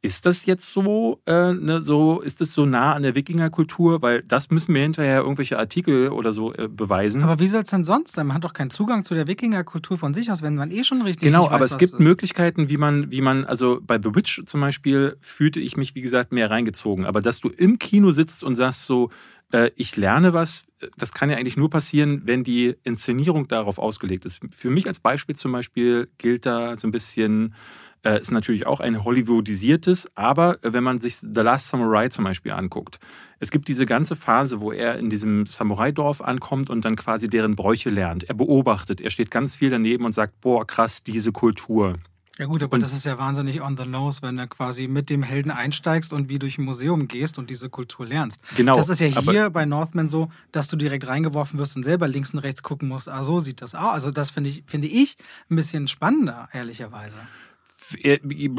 ist 0.04 0.26
das 0.26 0.44
jetzt 0.44 0.70
so, 0.70 1.22
äh, 1.24 1.54
ne, 1.54 1.80
so, 1.82 2.20
ist 2.20 2.42
das 2.42 2.52
so 2.52 2.66
nah 2.66 2.92
an 2.92 3.02
der 3.04 3.14
Wikingerkultur? 3.14 4.02
Weil 4.02 4.22
das 4.22 4.50
müssen 4.50 4.74
wir 4.74 4.82
hinterher 4.82 5.22
irgendwelche 5.22 5.58
Artikel 5.58 6.10
oder 6.10 6.34
so 6.34 6.52
äh, 6.52 6.68
beweisen. 6.68 7.22
Aber 7.22 7.40
wie 7.40 7.46
soll 7.46 7.62
es 7.62 7.70
denn 7.70 7.84
sonst 7.84 8.14
sein? 8.14 8.26
Man 8.26 8.36
hat 8.36 8.44
doch 8.44 8.52
keinen 8.52 8.68
Zugang 8.68 9.02
zu 9.02 9.14
der 9.14 9.26
Wikingerkultur 9.28 9.96
von 9.96 10.12
sich 10.12 10.30
aus, 10.30 10.42
wenn 10.42 10.56
man 10.56 10.70
eh 10.70 10.84
schon 10.84 11.00
richtig 11.00 11.28
Genau, 11.28 11.46
aber 11.46 11.60
weiß, 11.60 11.72
es 11.72 11.78
gibt 11.78 12.00
Möglichkeiten, 12.00 12.68
wie 12.68 12.76
man, 12.76 13.10
wie 13.10 13.22
man, 13.22 13.46
also 13.46 13.80
bei 13.80 13.96
The 13.96 14.14
Witch 14.14 14.42
zum 14.44 14.60
Beispiel 14.60 15.16
fühlte 15.22 15.58
ich 15.58 15.78
mich, 15.78 15.94
wie 15.94 16.02
gesagt, 16.02 16.32
mehr 16.32 16.50
reingezogen. 16.50 17.06
Aber 17.06 17.22
dass 17.22 17.40
du 17.40 17.48
im 17.48 17.78
Kino 17.78 18.12
sitzt 18.12 18.44
und 18.44 18.56
sagst 18.56 18.84
so, 18.84 19.08
äh, 19.52 19.70
ich 19.74 19.96
lerne 19.96 20.34
was, 20.34 20.66
das 20.98 21.12
kann 21.12 21.30
ja 21.30 21.38
eigentlich 21.38 21.56
nur 21.56 21.70
passieren, 21.70 22.22
wenn 22.26 22.44
die 22.44 22.74
Inszenierung 22.82 23.48
darauf 23.48 23.78
ausgelegt 23.78 24.26
ist. 24.26 24.38
Für 24.50 24.68
mich 24.68 24.86
als 24.86 25.00
Beispiel 25.00 25.34
zum 25.34 25.52
Beispiel 25.52 26.08
gilt 26.18 26.44
da 26.44 26.76
so 26.76 26.86
ein 26.86 26.92
bisschen 26.92 27.54
äh, 28.04 28.20
ist 28.20 28.30
natürlich 28.30 28.66
auch 28.66 28.80
ein 28.80 29.04
Hollywoodisiertes, 29.04 30.08
aber 30.14 30.58
äh, 30.62 30.72
wenn 30.72 30.84
man 30.84 31.00
sich 31.00 31.16
The 31.16 31.40
Last 31.40 31.68
Samurai 31.68 32.08
zum 32.08 32.24
Beispiel 32.24 32.52
anguckt, 32.52 32.98
es 33.40 33.50
gibt 33.50 33.68
diese 33.68 33.86
ganze 33.86 34.16
Phase, 34.16 34.60
wo 34.60 34.72
er 34.72 34.98
in 34.98 35.10
diesem 35.10 35.46
Samurai-Dorf 35.46 36.20
ankommt 36.20 36.70
und 36.70 36.84
dann 36.84 36.96
quasi 36.96 37.28
deren 37.28 37.56
Bräuche 37.56 37.90
lernt. 37.90 38.24
Er 38.24 38.34
beobachtet, 38.34 39.00
er 39.00 39.10
steht 39.10 39.30
ganz 39.30 39.56
viel 39.56 39.70
daneben 39.70 40.04
und 40.04 40.14
sagt, 40.14 40.40
boah, 40.40 40.66
krass, 40.66 41.02
diese 41.02 41.32
Kultur. 41.32 41.94
Ja 42.38 42.46
gut, 42.46 42.64
aber 42.64 42.74
und, 42.74 42.82
das 42.82 42.92
ist 42.92 43.06
ja 43.06 43.16
wahnsinnig 43.16 43.62
on 43.62 43.76
the 43.76 43.88
nose, 43.88 44.20
wenn 44.22 44.36
du 44.36 44.48
quasi 44.48 44.88
mit 44.88 45.08
dem 45.08 45.22
Helden 45.22 45.52
einsteigst 45.52 46.12
und 46.12 46.28
wie 46.28 46.40
durch 46.40 46.58
ein 46.58 46.64
Museum 46.64 47.06
gehst 47.06 47.38
und 47.38 47.48
diese 47.48 47.70
Kultur 47.70 48.06
lernst. 48.06 48.40
Genau. 48.56 48.76
Das 48.76 48.88
ist 48.88 49.00
ja 49.00 49.06
hier 49.06 49.50
bei 49.50 49.64
Northman 49.66 50.08
so, 50.08 50.30
dass 50.50 50.66
du 50.66 50.76
direkt 50.76 51.06
reingeworfen 51.06 51.60
wirst 51.60 51.76
und 51.76 51.84
selber 51.84 52.08
links 52.08 52.32
und 52.32 52.40
rechts 52.40 52.64
gucken 52.64 52.88
musst. 52.88 53.08
Ah, 53.08 53.22
so 53.22 53.38
sieht 53.38 53.62
das 53.62 53.76
aus. 53.76 53.92
Also 53.92 54.10
das 54.10 54.32
finde 54.32 54.50
ich, 54.50 54.64
finde 54.66 54.88
ich 54.88 55.16
ein 55.48 55.54
bisschen 55.54 55.86
spannender, 55.86 56.48
ehrlicherweise 56.52 57.18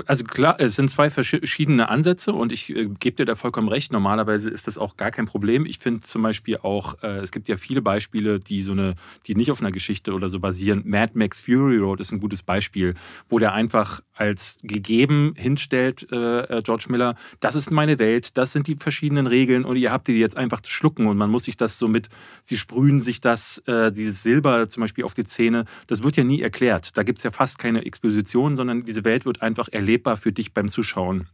also 0.06 0.24
klar, 0.24 0.56
es 0.60 0.76
sind 0.76 0.90
zwei 0.90 1.10
verschiedene 1.10 1.90
Ansätze 1.90 2.34
und 2.34 2.52
ich 2.52 2.76
äh, 2.76 2.86
gebe 3.00 3.18
dir 3.18 3.26
da 3.26 3.36
vollkommen 3.36 3.68
recht. 3.68 3.92
Normalerweise 3.92 4.50
ist 4.50 4.68
das 4.68 4.78
auch 4.78 4.98
gar 4.98 5.12
kein 5.12 5.26
Problem. 5.26 5.66
Ich 5.66 5.80
finde 5.80 6.02
zum 6.02 6.22
Beispiel 6.22 6.58
auch, 6.58 7.02
äh, 7.04 7.20
es 7.20 7.32
gibt 7.32 7.48
ja 7.48 7.58
viele 7.58 7.82
Beispiele, 7.82 8.40
die 8.40 8.62
so 8.62 8.72
eine, 8.72 8.96
die 9.28 9.36
nicht 9.36 9.52
auf 9.52 9.62
einer 9.62 9.72
Geschichte 9.72 10.14
oder 10.14 10.30
so 10.30 10.40
basieren. 10.40 10.84
Mad 10.86 11.14
Max 11.16 11.40
Fury 11.40 11.78
Road 11.78 12.00
ist 12.00 12.12
ein 12.12 12.20
gutes 12.20 12.44
Beispiel, 12.44 12.96
wo 13.30 13.40
der 13.40 13.54
einfach 13.54 14.02
als 14.16 14.60
gegeben 14.64 15.34
hinstellt, 15.36 16.08
äh, 16.12 16.40
äh, 16.42 16.62
George 16.64 16.86
Miller, 16.90 17.16
das 17.42 17.56
ist 17.56 17.70
meine 17.70 18.00
Welt, 18.00 18.38
das 18.38 18.54
sind 18.54 18.68
die 18.68 18.76
verschiedenen 18.76 19.28
Regeln 19.28 19.66
und 19.66 19.76
ihr 19.76 19.92
habt 19.92 20.08
die 20.08 20.14
jetzt 20.14 20.38
einfach 20.38 20.62
zu 20.62 20.72
schlucken 20.72 21.08
und 21.08 21.18
man 21.18 21.30
muss 21.30 21.46
sich 21.46 21.58
das 21.58 21.78
so 21.78 21.88
mit, 21.88 22.10
sie 22.44 22.58
sprühen 22.58 23.02
sich 23.02 23.20
das, 23.20 23.60
äh, 23.68 23.92
dieses 23.92 24.24
Silber 24.24 24.70
zum 24.70 24.82
Beispiel 24.82 25.04
auf 25.04 25.14
die 25.14 25.26
Zähne, 25.26 25.66
das 25.88 26.04
wird 26.04 26.16
ja 26.16 26.24
nie 26.24 26.42
erklärt. 26.42 26.98
Da 26.98 27.04
gibt 27.04 27.20
es 27.20 27.24
ja 27.24 27.32
fast 27.32 27.60
keine 27.60 27.86
Exposition, 27.86 28.56
sondern 28.56 28.86
diese 28.86 29.04
Welt 29.04 29.15
wird 29.24 29.42
einfach 29.42 29.70
erlebbar 29.72 30.18
für 30.18 30.34
dich 30.34 30.54
beim 30.54 30.68
Zuschauen. 30.68 31.30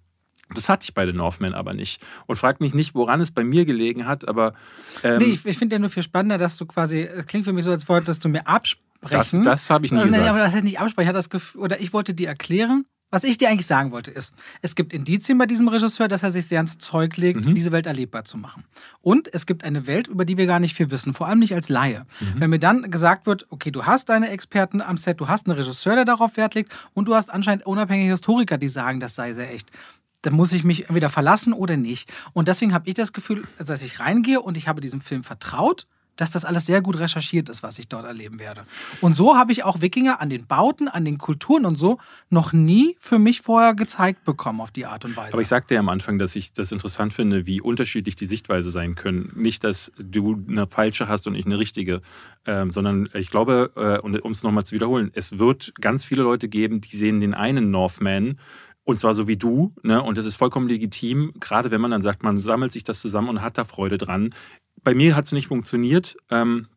Das 0.53 0.69
hatte 0.69 0.83
ich 0.83 0.93
bei 0.93 1.05
den 1.05 1.15
Northmen 1.15 1.53
aber 1.55 1.73
nicht. 1.73 2.05
Und 2.27 2.35
frag 2.35 2.61
mich 2.61 2.75
nicht, 2.75 2.93
woran 2.93 3.21
es 3.21 3.31
bei 3.31 3.43
mir 3.43 3.65
gelegen 3.65 4.05
hat, 4.05 4.27
aber. 4.27 4.53
Ähm, 5.01 5.19
nee, 5.19 5.25
ich, 5.25 5.45
ich 5.45 5.57
finde 5.57 5.75
ja 5.75 5.79
nur 5.79 5.89
viel 5.89 6.03
spannender, 6.03 6.37
dass 6.37 6.57
du 6.57 6.65
quasi, 6.65 7.01
es 7.01 7.25
klingt 7.25 7.45
für 7.45 7.53
mich 7.53 7.65
so, 7.65 7.71
als 7.71 7.87
wolltest 7.89 8.23
du 8.25 8.29
mir 8.29 8.45
absprechen 8.45 8.91
sprechen. 9.05 9.43
Das, 9.43 9.61
das 9.61 9.69
habe 9.69 9.85
ich 9.85 9.91
nie 9.91 9.97
gesagt. 9.97 10.11
Nein, 10.11 10.27
aber 10.27 10.39
das 10.39 10.53
heißt 10.53 10.63
nicht 10.63 10.79
absprechen. 10.79 11.05
Ich 11.05 11.09
hatte 11.09 11.17
das 11.17 11.29
Gefühl, 11.29 11.61
oder 11.61 11.79
ich 11.79 11.93
wollte 11.93 12.13
dir 12.13 12.27
erklären, 12.27 12.85
was 13.11 13.25
ich 13.25 13.37
dir 13.37 13.49
eigentlich 13.49 13.67
sagen 13.67 13.91
wollte, 13.91 14.09
ist, 14.09 14.33
es 14.61 14.73
gibt 14.73 14.93
Indizien 14.93 15.37
bei 15.37 15.45
diesem 15.45 15.67
Regisseur, 15.67 16.07
dass 16.07 16.23
er 16.23 16.31
sich 16.31 16.47
sehr 16.47 16.59
ans 16.59 16.77
Zeug 16.77 17.17
legt, 17.17 17.45
mhm. 17.45 17.53
diese 17.53 17.71
Welt 17.71 17.85
erlebbar 17.85 18.23
zu 18.23 18.37
machen. 18.37 18.63
Und 19.01 19.31
es 19.33 19.45
gibt 19.45 19.63
eine 19.63 19.85
Welt, 19.85 20.07
über 20.07 20.25
die 20.25 20.37
wir 20.37 20.47
gar 20.47 20.59
nicht 20.59 20.75
viel 20.75 20.89
wissen, 20.91 21.13
vor 21.13 21.27
allem 21.27 21.39
nicht 21.39 21.53
als 21.53 21.69
Laie. 21.69 22.05
Mhm. 22.19 22.39
Wenn 22.39 22.49
mir 22.49 22.59
dann 22.59 22.89
gesagt 22.89 23.25
wird, 23.27 23.45
okay, 23.49 23.69
du 23.69 23.85
hast 23.85 24.09
deine 24.09 24.29
Experten 24.29 24.81
am 24.81 24.97
Set, 24.97 25.19
du 25.19 25.27
hast 25.27 25.47
einen 25.47 25.57
Regisseur, 25.57 25.95
der 25.95 26.05
darauf 26.05 26.37
Wert 26.37 26.55
legt 26.55 26.73
und 26.93 27.07
du 27.07 27.15
hast 27.15 27.29
anscheinend 27.29 27.65
unabhängige 27.65 28.11
Historiker, 28.11 28.57
die 28.57 28.69
sagen, 28.69 28.99
das 28.99 29.13
sei 29.13 29.33
sehr 29.33 29.53
echt. 29.53 29.69
Dann 30.21 30.33
muss 30.33 30.53
ich 30.53 30.63
mich 30.63 30.87
entweder 30.87 31.09
verlassen 31.09 31.51
oder 31.51 31.77
nicht. 31.77 32.11
Und 32.33 32.47
deswegen 32.47 32.73
habe 32.73 32.87
ich 32.87 32.93
das 32.93 33.11
Gefühl, 33.11 33.43
dass 33.57 33.81
ich 33.81 33.99
reingehe 33.99 34.39
und 34.39 34.55
ich 34.55 34.67
habe 34.67 34.79
diesem 34.79 35.01
Film 35.01 35.23
vertraut 35.23 35.85
dass 36.15 36.31
das 36.31 36.45
alles 36.45 36.65
sehr 36.65 36.81
gut 36.81 36.99
recherchiert 36.99 37.49
ist, 37.49 37.63
was 37.63 37.79
ich 37.79 37.87
dort 37.87 38.05
erleben 38.05 38.39
werde. 38.39 38.65
Und 38.99 39.15
so 39.15 39.35
habe 39.35 39.51
ich 39.51 39.63
auch 39.63 39.81
Wikinger 39.81 40.21
an 40.21 40.29
den 40.29 40.45
Bauten, 40.45 40.87
an 40.87 41.05
den 41.05 41.17
Kulturen 41.17 41.65
und 41.65 41.77
so 41.77 41.97
noch 42.29 42.53
nie 42.53 42.95
für 42.99 43.19
mich 43.19 43.41
vorher 43.41 43.73
gezeigt 43.73 44.23
bekommen 44.23 44.61
auf 44.61 44.71
die 44.71 44.85
Art 44.85 45.05
und 45.05 45.15
Weise. 45.15 45.33
Aber 45.33 45.41
ich 45.41 45.47
sagte 45.47 45.73
ja 45.73 45.79
am 45.79 45.89
Anfang, 45.89 46.19
dass 46.19 46.35
ich 46.35 46.53
das 46.53 46.71
interessant 46.71 47.13
finde, 47.13 47.45
wie 47.45 47.61
unterschiedlich 47.61 48.15
die 48.15 48.27
Sichtweise 48.27 48.71
sein 48.71 48.95
können. 48.95 49.31
Nicht, 49.35 49.63
dass 49.63 49.91
du 49.97 50.43
eine 50.47 50.67
falsche 50.67 51.07
hast 51.07 51.27
und 51.27 51.35
ich 51.35 51.45
eine 51.45 51.57
richtige, 51.57 52.01
ähm, 52.45 52.71
sondern 52.71 53.09
ich 53.13 53.29
glaube, 53.29 53.71
äh, 53.75 53.99
um 53.99 54.31
es 54.31 54.43
nochmal 54.43 54.65
zu 54.65 54.75
wiederholen, 54.75 55.11
es 55.13 55.39
wird 55.39 55.73
ganz 55.79 56.03
viele 56.03 56.23
Leute 56.23 56.49
geben, 56.49 56.81
die 56.81 56.95
sehen 56.95 57.19
den 57.19 57.33
einen 57.33 57.71
Northman 57.71 58.37
und 58.83 58.97
zwar 58.97 59.13
so 59.13 59.27
wie 59.27 59.37
du, 59.37 59.73
ne? 59.83 60.01
Und 60.01 60.17
das 60.17 60.25
ist 60.25 60.35
vollkommen 60.35 60.67
legitim, 60.67 61.33
gerade 61.39 61.69
wenn 61.71 61.81
man 61.81 61.91
dann 61.91 62.01
sagt, 62.01 62.23
man 62.23 62.41
sammelt 62.41 62.71
sich 62.71 62.83
das 62.83 62.99
zusammen 62.99 63.29
und 63.29 63.41
hat 63.41 63.57
da 63.57 63.65
Freude 63.65 63.97
dran 63.97 64.33
bei 64.83 64.93
mir 64.93 65.15
hat 65.15 65.25
es 65.25 65.31
nicht 65.31 65.47
funktioniert. 65.47 66.17
Ähm, 66.29 66.67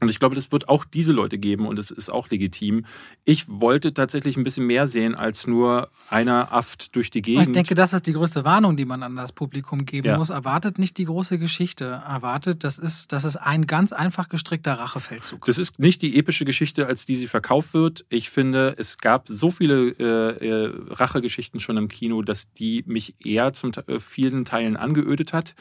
und 0.00 0.10
ich 0.10 0.18
glaube, 0.18 0.34
das 0.34 0.52
wird 0.52 0.68
auch 0.68 0.84
diese 0.84 1.12
Leute 1.12 1.38
geben 1.38 1.66
und 1.66 1.78
es 1.78 1.90
ist 1.90 2.10
auch 2.10 2.28
legitim. 2.28 2.84
Ich 3.24 3.46
wollte 3.48 3.94
tatsächlich 3.94 4.36
ein 4.36 4.44
bisschen 4.44 4.66
mehr 4.66 4.88
sehen 4.88 5.14
als 5.14 5.46
nur 5.46 5.88
einer 6.10 6.52
Aft 6.52 6.94
durch 6.94 7.10
die 7.10 7.22
Gegend. 7.22 7.46
Ich 7.46 7.52
denke, 7.54 7.74
das 7.74 7.94
ist 7.94 8.06
die 8.06 8.12
größte 8.12 8.44
Warnung, 8.44 8.76
die 8.76 8.84
man 8.84 9.02
an 9.02 9.16
das 9.16 9.32
Publikum 9.32 9.86
geben 9.86 10.08
ja. 10.08 10.18
muss. 10.18 10.28
Erwartet 10.28 10.78
nicht 10.78 10.98
die 10.98 11.06
große 11.06 11.38
Geschichte. 11.38 12.02
Erwartet, 12.06 12.62
das 12.62 12.78
ist, 12.78 13.10
das 13.12 13.24
ist 13.24 13.36
ein 13.36 13.66
ganz 13.66 13.92
einfach 13.94 14.28
gestrickter 14.28 14.74
Rachefeldzug. 14.74 15.46
Das 15.46 15.56
ist 15.56 15.78
nicht 15.78 16.02
die 16.02 16.18
epische 16.18 16.44
Geschichte, 16.44 16.86
als 16.86 17.06
die 17.06 17.14
sie 17.14 17.26
verkauft 17.26 17.72
wird. 17.72 18.04
Ich 18.10 18.28
finde, 18.28 18.74
es 18.76 18.98
gab 18.98 19.28
so 19.28 19.50
viele 19.50 19.92
äh, 19.98 20.46
äh 20.46 20.72
Rachegeschichten 20.90 21.58
schon 21.58 21.78
im 21.78 21.88
Kino, 21.88 22.20
dass 22.20 22.52
die 22.52 22.84
mich 22.86 23.14
eher 23.24 23.54
zum 23.54 23.72
äh, 23.86 23.98
vielen 23.98 24.44
Teilen 24.44 24.76
angeödet 24.76 25.32
hat. 25.32 25.54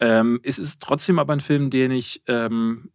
Ähm, 0.00 0.40
es 0.42 0.58
ist 0.58 0.80
trotzdem 0.80 1.18
aber 1.18 1.32
ein 1.32 1.40
Film, 1.40 1.70
den 1.70 1.90
ich, 1.90 2.22
ähm, 2.26 2.90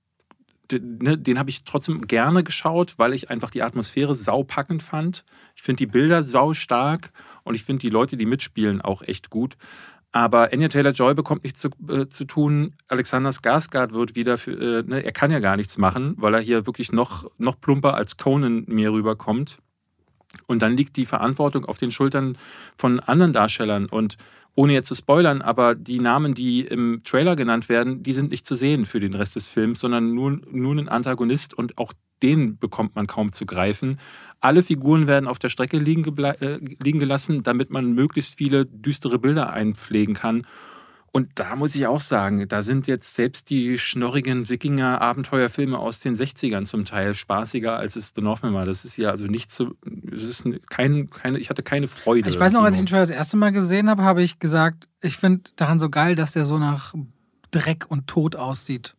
den, 0.72 0.98
ne, 1.00 1.18
den 1.18 1.38
habe 1.38 1.50
ich 1.50 1.64
trotzdem 1.64 2.08
gerne 2.08 2.44
geschaut, 2.44 2.94
weil 2.98 3.14
ich 3.14 3.30
einfach 3.30 3.50
die 3.50 3.62
Atmosphäre 3.62 4.16
saupackend 4.16 4.82
fand. 4.82 5.26
Ich 5.56 5.62
finde 5.62 5.80
die 5.80 5.92
Bilder 5.92 6.24
sau 6.24 6.54
stark 6.54 7.12
und 7.44 7.56
ich 7.56 7.64
finde 7.64 7.82
die 7.82 7.90
Leute, 7.90 8.18
die 8.18 8.26
mitspielen, 8.26 8.82
auch 8.82 9.02
echt 9.02 9.30
gut. 9.30 9.58
Aber 10.14 10.54
Anya 10.54 10.70
Taylor-Joy 10.70 11.16
bekommt 11.16 11.44
nichts 11.44 11.60
zu, 11.60 11.70
äh, 11.90 12.08
zu 12.08 12.26
tun. 12.26 12.76
Alexander 12.88 13.32
Skarsgård 13.32 13.94
wird 13.94 14.16
wieder, 14.16 14.38
für, 14.38 14.52
äh, 14.52 14.84
ne, 14.84 15.04
er 15.04 15.12
kann 15.12 15.32
ja 15.32 15.40
gar 15.40 15.58
nichts 15.58 15.80
machen, 15.80 16.14
weil 16.18 16.36
er 16.36 16.40
hier 16.40 16.68
wirklich 16.68 16.92
noch, 16.92 17.30
noch 17.40 17.60
plumper 17.60 17.96
als 17.96 18.16
Conan 18.16 18.64
mir 18.68 18.94
rüberkommt. 18.94 19.58
Und 20.48 20.62
dann 20.62 20.76
liegt 20.76 20.98
die 20.98 21.06
Verantwortung 21.06 21.66
auf 21.66 21.78
den 21.78 21.92
Schultern 21.92 22.38
von 22.78 23.00
anderen 23.00 23.34
Darstellern. 23.34 23.86
Und 23.86 24.18
ohne 24.56 24.74
jetzt 24.74 24.88
zu 24.88 24.96
spoilern, 24.96 25.42
aber 25.42 25.74
die 25.74 26.00
Namen, 26.00 26.36
die 26.36 26.62
im 26.62 27.02
Trailer 27.04 27.36
genannt 27.36 27.70
werden, 27.70 28.04
die 28.04 28.14
sind 28.14 28.32
nicht 28.32 28.46
zu 28.46 28.56
sehen 28.56 28.86
für 28.86 29.00
den 29.00 29.16
Rest 29.16 29.36
des 29.36 29.48
Films, 29.48 29.80
sondern 29.80 30.14
nur, 30.14 30.42
nur 30.52 30.76
ein 30.76 30.90
Antagonist 30.90 31.54
und 31.54 31.78
auch 31.78 31.94
den 32.22 32.58
bekommt 32.58 32.96
man 32.96 33.08
kaum 33.08 33.34
zu 33.34 33.46
greifen. 33.46 34.00
Alle 34.40 34.64
Figuren 34.64 35.08
werden 35.08 35.28
auf 35.28 35.40
der 35.40 35.50
Strecke 35.50 35.78
liegen, 35.78 36.18
äh, 36.18 36.60
liegen 36.82 37.00
gelassen, 37.00 37.44
damit 37.44 37.70
man 37.70 37.94
möglichst 37.94 38.38
viele 38.38 38.66
düstere 38.66 39.20
Bilder 39.20 39.52
einpflegen 39.52 40.16
kann. 40.16 40.48
Und 41.16 41.30
da 41.36 41.56
muss 41.56 41.76
ich 41.76 41.86
auch 41.86 42.02
sagen, 42.02 42.48
da 42.48 42.64
sind 42.64 42.88
jetzt 42.88 43.14
selbst 43.14 43.52
die 43.52 43.78
schnorrigen 43.78 44.50
Wikinger-Abenteuerfilme 44.50 45.78
aus 45.78 46.00
den 46.00 46.16
60ern 46.16 46.66
zum 46.66 46.86
Teil 46.86 47.14
spaßiger, 47.14 47.78
als 47.78 47.96
es 47.96 48.14
The 48.16 48.22
Northman 48.22 48.56
war. 48.56 48.66
Das 48.66 48.84
ist 48.84 48.98
ja 48.98 49.12
also 49.12 49.28
nicht 49.28 49.52
so, 49.52 49.76
das 49.86 50.24
ist 50.24 50.44
kein, 50.72 51.12
keine, 51.12 51.38
ich 51.38 51.52
hatte 51.52 51.62
keine 51.62 51.88
Freude. 51.88 52.28
Ich 52.28 52.40
weiß 52.40 52.52
noch, 52.52 52.64
als 52.64 52.78
ich 52.78 52.82
den 52.82 52.88
Trailer 52.88 53.04
das 53.04 53.12
erste 53.12 53.38
Mal 53.38 53.52
gesehen 53.52 53.92
habe, 53.92 54.02
habe 54.02 54.24
ich 54.24 54.40
gesagt, 54.40 54.90
ich 55.02 55.18
finde 55.18 55.52
daran 55.56 55.78
so 55.78 55.92
geil, 55.92 56.16
dass 56.16 56.32
der 56.32 56.46
so 56.46 56.58
nach 56.58 56.96
Dreck 57.52 57.86
und 57.90 58.08
Tod 58.08 58.36
aussieht. 58.36 58.96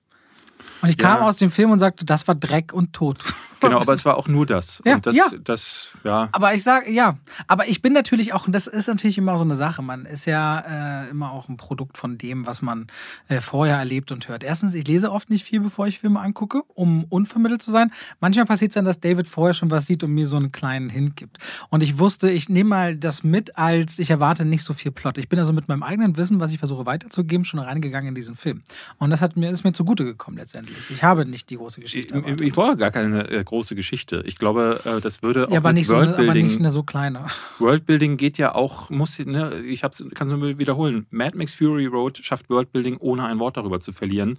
Und 0.83 0.89
ich 0.89 0.99
kam 0.99 1.21
ja. 1.21 1.27
aus 1.27 1.37
dem 1.37 1.51
Film 1.51 1.71
und 1.71 1.79
sagte, 1.79 2.05
das 2.05 2.29
war 2.29 2.35
Dreck 2.35 2.73
und 2.73 2.93
Tod. 2.93 3.19
Genau, 3.69 3.81
aber 3.81 3.93
es 3.93 4.05
war 4.05 4.17
auch 4.17 4.29
nur 4.29 4.47
das. 4.47 4.83
Ja, 4.85 4.99
das, 4.99 5.17
ja. 5.17 5.27
das, 5.43 5.89
ja. 6.05 6.29
Aber 6.33 6.55
ich 6.55 6.63
sage, 6.63 6.91
ja, 6.91 7.17
aber 7.47 7.69
ich 7.69 7.83
bin 7.83 7.93
natürlich 7.93 8.33
auch, 8.33 8.47
und 8.47 8.53
das 8.53 8.67
ist 8.67 8.89
natürlich 8.89 9.19
immer 9.19 9.39
so 9.39 9.45
eine 9.45 9.55
Sache, 9.55 9.83
man 9.83 10.05
ist 10.07 10.27
ja 10.27 11.05
äh, 11.07 11.11
immer 11.11 11.33
auch 11.33 11.49
ein 11.49 11.57
Produkt 11.57 11.97
von 11.97 12.19
dem, 12.19 12.47
was 12.47 12.63
man 12.63 12.89
äh, 13.29 13.41
vorher 13.41 13.79
erlebt 13.79 14.13
und 14.13 14.29
hört. 14.29 14.45
Erstens, 14.45 14.75
ich 14.75 14.87
lese 14.87 15.11
oft 15.11 15.31
nicht 15.31 15.45
viel, 15.45 15.61
bevor 15.61 15.87
ich 15.87 16.01
Filme 16.01 16.21
angucke, 16.21 16.63
um 16.75 17.05
unvermittelt 17.05 17.63
zu 17.63 17.71
sein. 17.71 17.91
Manchmal 18.21 18.45
passiert 18.45 18.73
es 18.73 18.75
dann, 18.75 18.85
dass 18.85 19.01
David 19.01 19.29
vorher 19.29 19.55
schon 19.55 19.71
was 19.71 19.87
sieht 19.87 20.05
und 20.05 20.13
mir 20.13 20.27
so 20.27 20.37
einen 20.37 20.53
kleinen 20.53 20.91
Hint 20.91 21.17
gibt. 21.17 21.39
Und 21.71 21.83
ich 21.83 21.99
wusste, 21.99 22.31
ich 22.31 22.49
nehme 22.49 22.71
mal 22.71 22.97
das 22.97 23.25
mit, 23.25 23.57
als 23.57 23.99
ich 23.99 24.11
erwarte 24.11 24.45
nicht 24.45 24.63
so 24.63 24.75
viel 24.75 24.93
Plot. 24.93 25.19
Ich 25.19 25.29
bin 25.29 25.39
also 25.39 25.53
mit 25.53 25.69
meinem 25.69 25.83
eigenen 25.83 26.17
Wissen, 26.17 26.41
was 26.41 26.53
ich 26.53 26.59
versuche 26.59 26.87
weiterzugeben, 26.87 27.45
schon 27.45 27.61
reingegangen 27.61 28.11
in 28.11 28.15
diesen 28.15 28.37
Film. 28.37 28.63
Und 28.99 29.11
das 29.11 29.23
hat 29.23 29.37
mir, 29.37 29.51
ist 29.51 29.65
mir 29.65 29.73
zugute 29.73 30.05
gekommen 30.05 30.37
letztendlich. 30.37 30.54
Ich 30.91 31.03
habe 31.03 31.25
nicht 31.27 31.51
die 31.51 31.57
große 31.57 31.81
Geschichte. 31.81 32.23
Ich, 32.27 32.41
ich 32.41 32.53
brauche 32.53 32.77
gar 32.77 32.91
keine 32.91 33.31
äh, 33.31 33.43
große 33.43 33.75
Geschichte. 33.75 34.23
Ich 34.27 34.39
glaube, 34.39 34.81
äh, 34.85 35.01
das 35.01 35.23
würde 35.23 35.49
auch 35.49 35.53
ja, 35.53 35.59
aber 35.59 35.73
nicht, 35.73 35.87
so 35.87 35.95
eine, 35.95 36.09
aber 36.09 36.19
Worldbuilding. 36.19 36.47
nicht 36.47 36.59
eine 36.59 36.71
so 36.71 36.83
kleine. 36.83 37.27
Worldbuilding 37.59 38.17
geht 38.17 38.39
ja 38.39 38.55
auch, 38.55 38.91
muss, 38.91 39.19
ne, 39.19 39.61
ich 39.61 39.83
kann 39.83 39.91
es 40.29 40.37
nur 40.37 40.59
wiederholen. 40.59 41.07
Mad 41.11 41.37
Max 41.37 41.55
Fury 41.55 41.87
Road 41.87 42.19
schafft 42.19 42.51
Worldbuilding, 42.51 42.97
ohne 42.99 43.25
ein 43.27 43.39
Wort 43.39 43.57
darüber 43.57 43.81
zu 43.81 43.93
verlieren. 43.93 44.39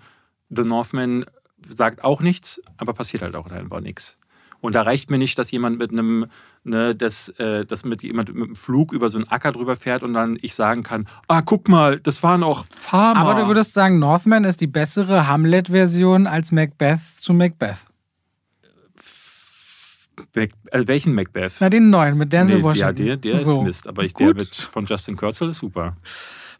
The 0.49 0.63
Northman 0.63 1.25
sagt 1.67 2.03
auch 2.03 2.21
nichts, 2.21 2.61
aber 2.77 2.93
passiert 2.93 3.23
halt 3.23 3.35
auch 3.35 3.47
einfach 3.47 3.81
nichts. 3.81 4.17
Und 4.65 4.75
da 4.75 4.81
reicht 4.81 5.09
mir 5.09 5.17
nicht, 5.17 5.37
dass 5.39 5.51
jemand 5.51 5.77
mit 5.79 5.91
einem, 5.91 6.25
ne, 6.63 6.95
dass, 6.95 7.29
äh, 7.39 7.65
dass 7.65 7.85
mit 7.85 8.03
jemand 8.03 8.33
mit 8.33 8.43
einem 8.43 8.55
Flug 8.55 8.91
über 8.91 9.09
so 9.09 9.17
einen 9.17 9.27
Acker 9.29 9.51
drüber 9.51 9.75
fährt 9.75 10.03
und 10.03 10.13
dann 10.13 10.37
ich 10.41 10.55
sagen 10.55 10.83
kann, 10.83 11.07
ah, 11.27 11.41
guck 11.41 11.69
mal, 11.69 11.99
das 11.99 12.23
waren 12.23 12.43
auch 12.43 12.65
Farmer. 12.77 13.19
Aber 13.21 13.39
du 13.41 13.47
würdest 13.47 13.73
sagen, 13.73 13.99
Northman 13.99 14.43
ist 14.43 14.61
die 14.61 14.67
bessere 14.67 15.27
Hamlet-Version 15.27 16.27
als 16.27 16.51
Macbeth 16.51 16.99
zu 17.15 17.33
Macbeth. 17.33 17.77
Mac, 20.33 20.49
äh, 20.71 20.83
welchen 20.87 21.13
Macbeth? 21.13 21.53
Na, 21.59 21.69
den 21.69 21.89
neuen 21.89 22.17
mit 22.17 22.31
Denzel 22.31 22.55
Nee, 22.57 22.61
ja, 22.61 22.65
Washington. 22.65 23.05
der, 23.05 23.17
der 23.17 23.39
So. 23.39 23.59
ist 23.59 23.65
Mist, 23.65 23.87
aber 23.87 24.03
ich, 24.03 24.13
der 24.13 24.33
mit 24.33 24.55
von 24.55 24.85
Justin 24.85 25.15
Kurzel 25.17 25.49
ist 25.49 25.57
super. 25.59 25.97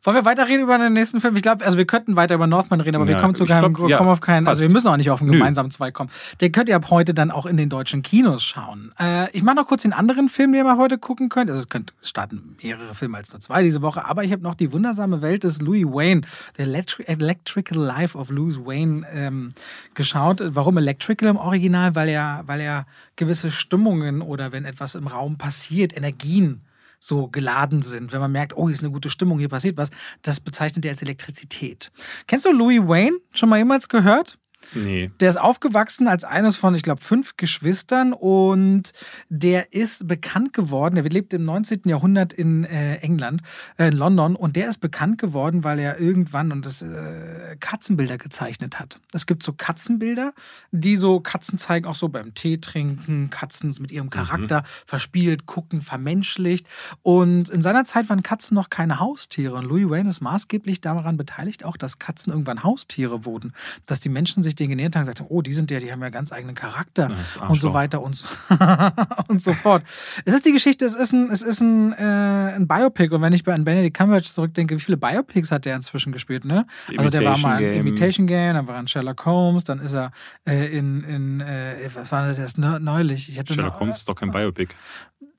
Wollen 0.06 0.18
wir 0.18 0.26
weiterreden 0.26 0.62
über 0.62 0.78
den 0.78 0.94
nächsten 0.94 1.20
Film? 1.20 1.36
Ich 1.36 1.42
glaube, 1.42 1.66
also 1.66 1.80
wir 1.80 1.86
könnten 1.86 2.16
weiter 2.16 2.36
über 2.36 2.46
Northman 2.46 2.80
reden, 2.80 2.98
aber 2.98 3.08
wir 3.08 3.16
Ja, 3.16 3.22
kommen 3.22 3.34
zu 3.34 3.46
keinem, 3.46 3.74
glaub, 3.74 3.90
ja, 3.90 3.98
kommen 3.98 4.12
auf 4.12 4.22
keinen, 4.22 4.48
also 4.48 4.62
wir 4.62 4.70
müssen 4.70 4.88
auch 4.88 4.98
nicht 4.98 5.10
auf 5.10 5.20
einen 5.20 5.32
Nö. 5.32 5.38
gemeinsamen 5.38 5.72
Zweig 5.72 5.96
kommen. 5.96 6.12
Den 6.42 6.52
könnt 6.52 6.70
ihr 6.70 6.76
ab 6.76 6.92
heute 6.92 7.16
dann 7.16 7.32
auch 7.32 7.48
in 7.48 7.58
den 7.58 7.70
deutschen 7.70 8.04
Kinos 8.04 8.44
schauen. 8.44 8.92
Äh, 9.00 9.32
ich 9.32 9.42
mache 9.42 9.56
noch 9.56 9.66
kurz 9.66 9.82
den 9.82 9.94
anderen 9.94 10.30
Film, 10.30 10.52
den 10.52 10.60
ihr 10.60 10.64
mal 10.64 10.78
heute 10.78 11.00
gucken 11.00 11.30
könnt. 11.30 11.50
Also 11.50 11.64
es 11.64 11.70
könnt 11.70 11.96
starten 12.04 12.56
mehrere 12.62 12.94
Filme 12.94 13.18
als 13.18 13.32
nur 13.32 13.40
zwei 13.40 13.64
diese 13.64 13.82
Woche, 13.82 14.06
aber 14.06 14.24
ich 14.24 14.32
habe 14.32 14.44
noch 14.44 14.54
die 14.54 14.72
wundersame 14.72 15.24
Welt 15.24 15.44
des 15.44 15.60
Louis 15.60 15.86
Wayne, 15.86 16.22
The 16.58 16.64
Electri 16.64 17.04
Electrical 17.08 17.80
Life 17.80 18.16
of 18.16 18.30
Louis 18.30 18.60
Wayne 18.60 19.08
ähm, 19.12 19.50
geschaut. 19.96 20.40
Warum 20.46 20.78
Electrical 20.78 21.30
im 21.30 21.38
Original? 21.38 21.96
Weil 21.96 22.10
er, 22.10 22.44
weil 22.46 22.62
er 22.62 22.86
gewisse 23.16 23.50
Stimmungen 23.50 24.22
oder 24.22 24.52
wenn 24.52 24.66
etwas 24.66 24.94
im 24.94 25.08
Raum 25.08 25.40
passiert, 25.40 25.98
Energien 25.98 26.62
so 27.08 27.28
geladen 27.28 27.82
sind, 27.82 28.12
wenn 28.12 28.20
man 28.20 28.32
merkt, 28.32 28.56
oh, 28.58 28.68
hier 28.68 28.74
ist 28.74 28.84
eine 28.84 28.92
gute 28.92 29.10
Stimmung, 29.10 29.40
hier 29.40 29.50
passiert 29.50 29.78
was, 29.78 29.90
das 30.22 30.40
bezeichnet 30.40 30.86
er 30.86 30.92
als 30.92 31.02
Elektrizität. 31.02 31.92
Kennst 32.28 32.46
du 32.46 32.52
Louis 32.52 32.80
Wayne? 32.80 33.18
Schon 33.32 33.50
mal 33.50 33.58
jemals 33.58 33.90
gehört? 33.90 34.38
Nee. 34.74 35.12
Der 35.20 35.30
ist 35.30 35.38
aufgewachsen 35.38 36.08
als 36.08 36.24
eines 36.24 36.58
von, 36.58 36.76
ich 36.76 36.84
glaube, 36.84 37.02
fünf 37.02 37.38
Geschwistern 37.38 38.14
und 38.14 38.92
der 39.30 39.74
ist 39.74 40.08
bekannt 40.08 40.54
geworden. 40.54 40.96
Der 40.96 41.04
lebt 41.06 41.34
im 41.34 41.44
19. 41.44 41.82
Jahrhundert 41.86 42.34
in 42.34 42.64
äh, 42.66 42.98
England, 42.98 43.42
äh, 43.78 43.88
in 43.88 43.94
London 43.94 44.36
und 44.36 44.56
der 44.56 44.70
ist 44.70 44.80
bekannt 44.80 45.18
geworden, 45.18 45.64
weil 45.64 45.80
er 45.80 46.00
irgendwann 46.00 46.52
und 46.52 46.66
das 46.66 46.82
äh, 46.82 47.56
Katzenbilder 47.60 48.18
gezeichnet 48.18 48.80
hat. 48.80 49.00
Es 49.14 49.26
gibt 49.26 49.44
so 49.44 49.54
Katzenbilder, 49.54 50.34
die 50.72 50.96
so 50.96 51.20
Katzen 51.20 51.58
zeigen, 51.58 51.86
auch 51.86 51.96
so 51.96 52.10
beim 52.10 52.34
Tee 52.34 52.58
trinken, 52.58 53.30
Katzen 53.30 53.76
mit 53.80 53.92
ihrem 53.92 54.10
Charakter 54.10 54.64
verspielt, 54.86 55.46
gucken, 55.46 55.82
vermenschlicht. 55.82 56.68
Und 57.02 57.50
in 57.50 57.62
seiner 57.62 57.86
Zeit 57.86 58.10
waren 58.10 58.24
Katzen 58.24 58.56
noch 58.56 58.70
keine 58.70 59.00
Haustiere. 59.00 59.56
Und 59.56 59.66
Louis 59.66 59.90
Wayne 59.90 60.10
ist 60.10 60.22
maßgeblich 60.22 60.82
daran 60.82 61.18
beteiligt, 61.18 61.64
auch 61.66 61.78
dass 61.78 62.00
Katzen 62.00 62.32
irgendwann 62.32 62.64
Haustiere 62.64 63.26
wurden. 63.26 63.54
Dass 63.86 64.00
die 64.00 64.10
Menschen 64.10 64.44
sich 64.44 64.55
denen 64.60 64.70
genähert 64.72 64.96
haben 64.96 65.02
gesagt 65.02 65.20
haben, 65.20 65.28
oh, 65.30 65.42
die 65.42 65.54
sind 65.54 65.72
ja, 65.72 65.80
die 65.80 65.92
haben 65.92 66.02
ja 66.02 66.10
ganz 66.10 66.32
eigenen 66.32 66.56
Charakter 66.56 67.12
und 67.48 67.60
so 67.60 67.74
weiter 67.74 68.02
und 68.02 68.16
so, 68.16 68.28
und 69.28 69.42
so 69.42 69.54
fort. 69.54 69.84
Es 70.26 70.34
ist 70.34 70.46
die 70.46 70.52
Geschichte, 70.52 70.86
es 70.86 70.96
ist 70.96 71.14
ein, 71.14 71.30
es 71.32 71.42
ist 71.42 71.62
ein, 71.62 71.94
äh, 71.94 72.56
ein 72.56 72.68
Biopic. 72.68 73.14
Und 73.14 73.22
wenn 73.22 73.34
ich 73.34 73.44
bei 73.44 73.54
an 73.54 73.64
Benedict 73.64 73.96
Cumberbatch 73.98 74.32
zurückdenke, 74.32 74.76
wie 74.76 74.80
viele 74.80 74.98
Biopics 74.98 75.52
hat 75.52 75.66
der 75.66 75.76
inzwischen 75.76 76.12
gespielt, 76.12 76.46
ne? 76.46 76.66
Also 76.98 77.10
der 77.10 77.24
war 77.24 77.38
mal 77.40 77.62
in 77.62 77.74
Game. 77.74 77.88
Imitation 77.88 78.28
Game, 78.28 78.56
dann 78.56 78.68
war 78.68 78.76
er 78.76 78.82
in 78.82 78.88
Sherlock 78.88 79.26
Holmes, 79.26 79.64
dann 79.64 79.80
ist 79.80 79.94
er 79.94 80.12
äh, 80.48 80.78
in, 80.78 81.04
in 81.04 81.42
äh, 81.42 81.90
was 81.94 82.12
war 82.12 82.28
das 82.28 82.40
erst 82.40 82.58
ne- 82.58 82.80
neulich? 82.80 83.30
Ich 83.30 83.40
hatte 83.40 83.54
Sherlock 83.54 83.74
noch, 83.74 83.80
Holmes 83.82 83.98
ist 83.98 84.10
doch 84.10 84.16
kein 84.16 84.32
Biopic. 84.32 84.74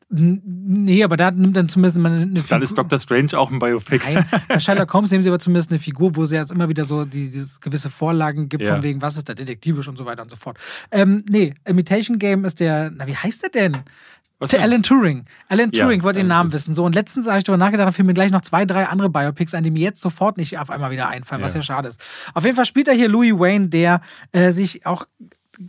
Nee, 0.08 1.02
aber 1.02 1.16
da 1.16 1.32
nimmt 1.32 1.56
dann 1.56 1.68
zumindest 1.68 1.98
mal 1.98 2.12
eine 2.12 2.26
Dann 2.26 2.36
Figur- 2.44 2.62
ist 2.62 2.78
Dr. 2.78 2.98
Strange 2.98 3.36
auch 3.36 3.50
ein 3.50 3.58
Biopic. 3.58 4.00
Nein, 4.04 4.24
bei 4.48 4.60
Sherlock 4.60 4.92
Holmes 4.94 5.10
nehmen 5.10 5.22
sie 5.24 5.28
aber 5.28 5.40
zumindest 5.40 5.70
eine 5.70 5.80
Figur, 5.80 6.14
wo 6.14 6.24
sie 6.24 6.36
jetzt 6.36 6.52
immer 6.52 6.68
wieder 6.68 6.84
so 6.84 7.04
die, 7.04 7.28
diese 7.28 7.58
gewisse 7.60 7.90
Vorlagen 7.90 8.48
gibt, 8.48 8.62
Ja. 8.62 8.74
von 8.74 8.82
wegen, 8.84 9.02
was 9.02 9.16
ist 9.16 9.28
da 9.28 9.34
detektivisch 9.34 9.88
und 9.88 9.96
so 9.98 10.04
weiter 10.06 10.22
und 10.22 10.30
so 10.30 10.36
fort. 10.36 10.58
Ähm, 10.92 11.24
nee, 11.28 11.54
Imitation 11.64 12.18
Game 12.20 12.44
ist 12.44 12.60
der, 12.60 12.92
na, 12.94 13.06
wie 13.08 13.16
heißt 13.16 13.42
der 13.42 13.50
denn? 13.50 13.78
Was 14.38 14.50
Der 14.50 14.60
denn? 14.60 14.68
Alan 14.70 14.82
Turing. 14.82 15.24
Alan 15.48 15.70
Ja, 15.72 15.82
Turing, 15.84 15.98
ich 15.98 16.04
wollte 16.04 16.20
den 16.20 16.28
Namen 16.28 16.52
wissen. 16.52 16.74
So, 16.74 16.84
und 16.84 16.94
letztens 16.94 17.26
habe 17.26 17.38
ich 17.38 17.44
darüber 17.44 17.56
nachgedacht, 17.64 17.88
da 17.88 17.92
fielen 17.92 18.06
mir 18.06 18.14
gleich 18.14 18.30
noch 18.30 18.42
zwei, 18.42 18.64
drei 18.66 18.86
andere 18.86 19.08
Biopics 19.08 19.54
ein, 19.54 19.64
die 19.64 19.70
mir 19.70 19.80
jetzt 19.82 20.02
sofort 20.02 20.36
nicht 20.36 20.58
auf 20.58 20.68
einmal 20.70 20.90
wieder 20.90 21.08
einfallen, 21.08 21.42
was 21.42 21.54
Ja. 21.54 21.60
ja 21.60 21.64
schade 21.64 21.88
ist. 21.88 22.00
Auf 22.34 22.44
jeden 22.44 22.54
Fall 22.54 22.66
spielt 22.66 22.86
er 22.86 22.94
hier 22.94 23.08
Louis 23.08 23.32
Wayne, 23.32 23.68
der 23.70 24.02
äh, 24.32 24.52
sich 24.52 24.84
auch 24.86 25.06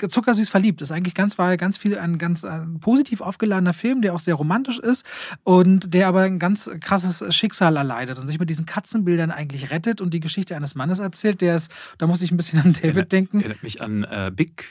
zuckersüß 0.07 0.49
verliebt. 0.49 0.81
Das 0.81 0.89
ist 0.89 0.95
eigentlich 0.95 1.13
ganz, 1.15 1.37
war 1.37 1.55
ganz 1.57 1.77
viel 1.77 1.97
ein 1.97 2.17
ganz 2.17 2.43
äh, 2.43 2.59
positiv 2.81 3.21
aufgeladener 3.21 3.73
Film, 3.73 4.01
der 4.01 4.13
auch 4.13 4.19
sehr 4.19 4.35
romantisch 4.35 4.79
ist 4.79 5.05
und 5.43 5.93
der 5.93 6.07
aber 6.07 6.21
ein 6.21 6.39
ganz 6.39 6.69
krasses 6.81 7.23
Schicksal 7.35 7.75
erleidet 7.77 8.19
und 8.19 8.27
sich 8.27 8.39
mit 8.39 8.49
diesen 8.49 8.65
Katzenbildern 8.65 9.31
eigentlich 9.31 9.71
rettet 9.71 10.01
und 10.01 10.13
die 10.13 10.19
Geschichte 10.19 10.55
eines 10.55 10.75
Mannes 10.75 10.99
erzählt, 10.99 11.41
der 11.41 11.55
ist, 11.55 11.71
da 11.97 12.07
musste 12.07 12.25
ich 12.25 12.31
ein 12.31 12.37
bisschen 12.37 12.59
an 12.59 12.73
David 12.73 12.83
Erinnert- 12.83 13.11
denken. 13.11 13.39
Erinnert 13.39 13.63
mich 13.63 13.81
an 13.81 14.03
äh, 14.03 14.31
Big. 14.35 14.65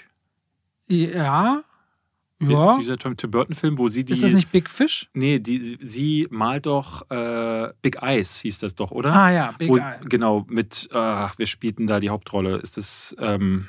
Ja. 0.88 1.62
Ja. 2.38 2.76
Dieser 2.78 2.98
Tim 2.98 3.16
Tim 3.16 3.30
Burton-Film, 3.30 3.78
wo 3.78 3.88
sie 3.88 4.04
die. 4.04 4.12
Ist 4.12 4.22
das 4.22 4.32
nicht 4.32 4.52
Big 4.52 4.68
Fish? 4.68 5.08
Nee, 5.14 5.38
die, 5.38 5.78
sie- 5.80 6.26
malt 6.30 6.66
doch 6.66 7.10
äh, 7.10 7.72
Big 7.80 8.02
Eyes, 8.02 8.40
hieß 8.40 8.58
das 8.58 8.74
doch, 8.74 8.90
oder? 8.90 9.14
Ah 9.14 9.30
ja, 9.32 9.52
Big 9.56 9.70
wo, 9.70 9.78
Eye. 9.78 9.94
Genau, 10.04 10.44
mit, 10.46 10.90
ach, 10.92 11.38
wir 11.38 11.46
spielten 11.46 11.86
da 11.86 11.98
die 11.98 12.10
Hauptrolle. 12.10 12.58
Ist 12.58 12.76
das, 12.76 13.16
ähm, 13.18 13.68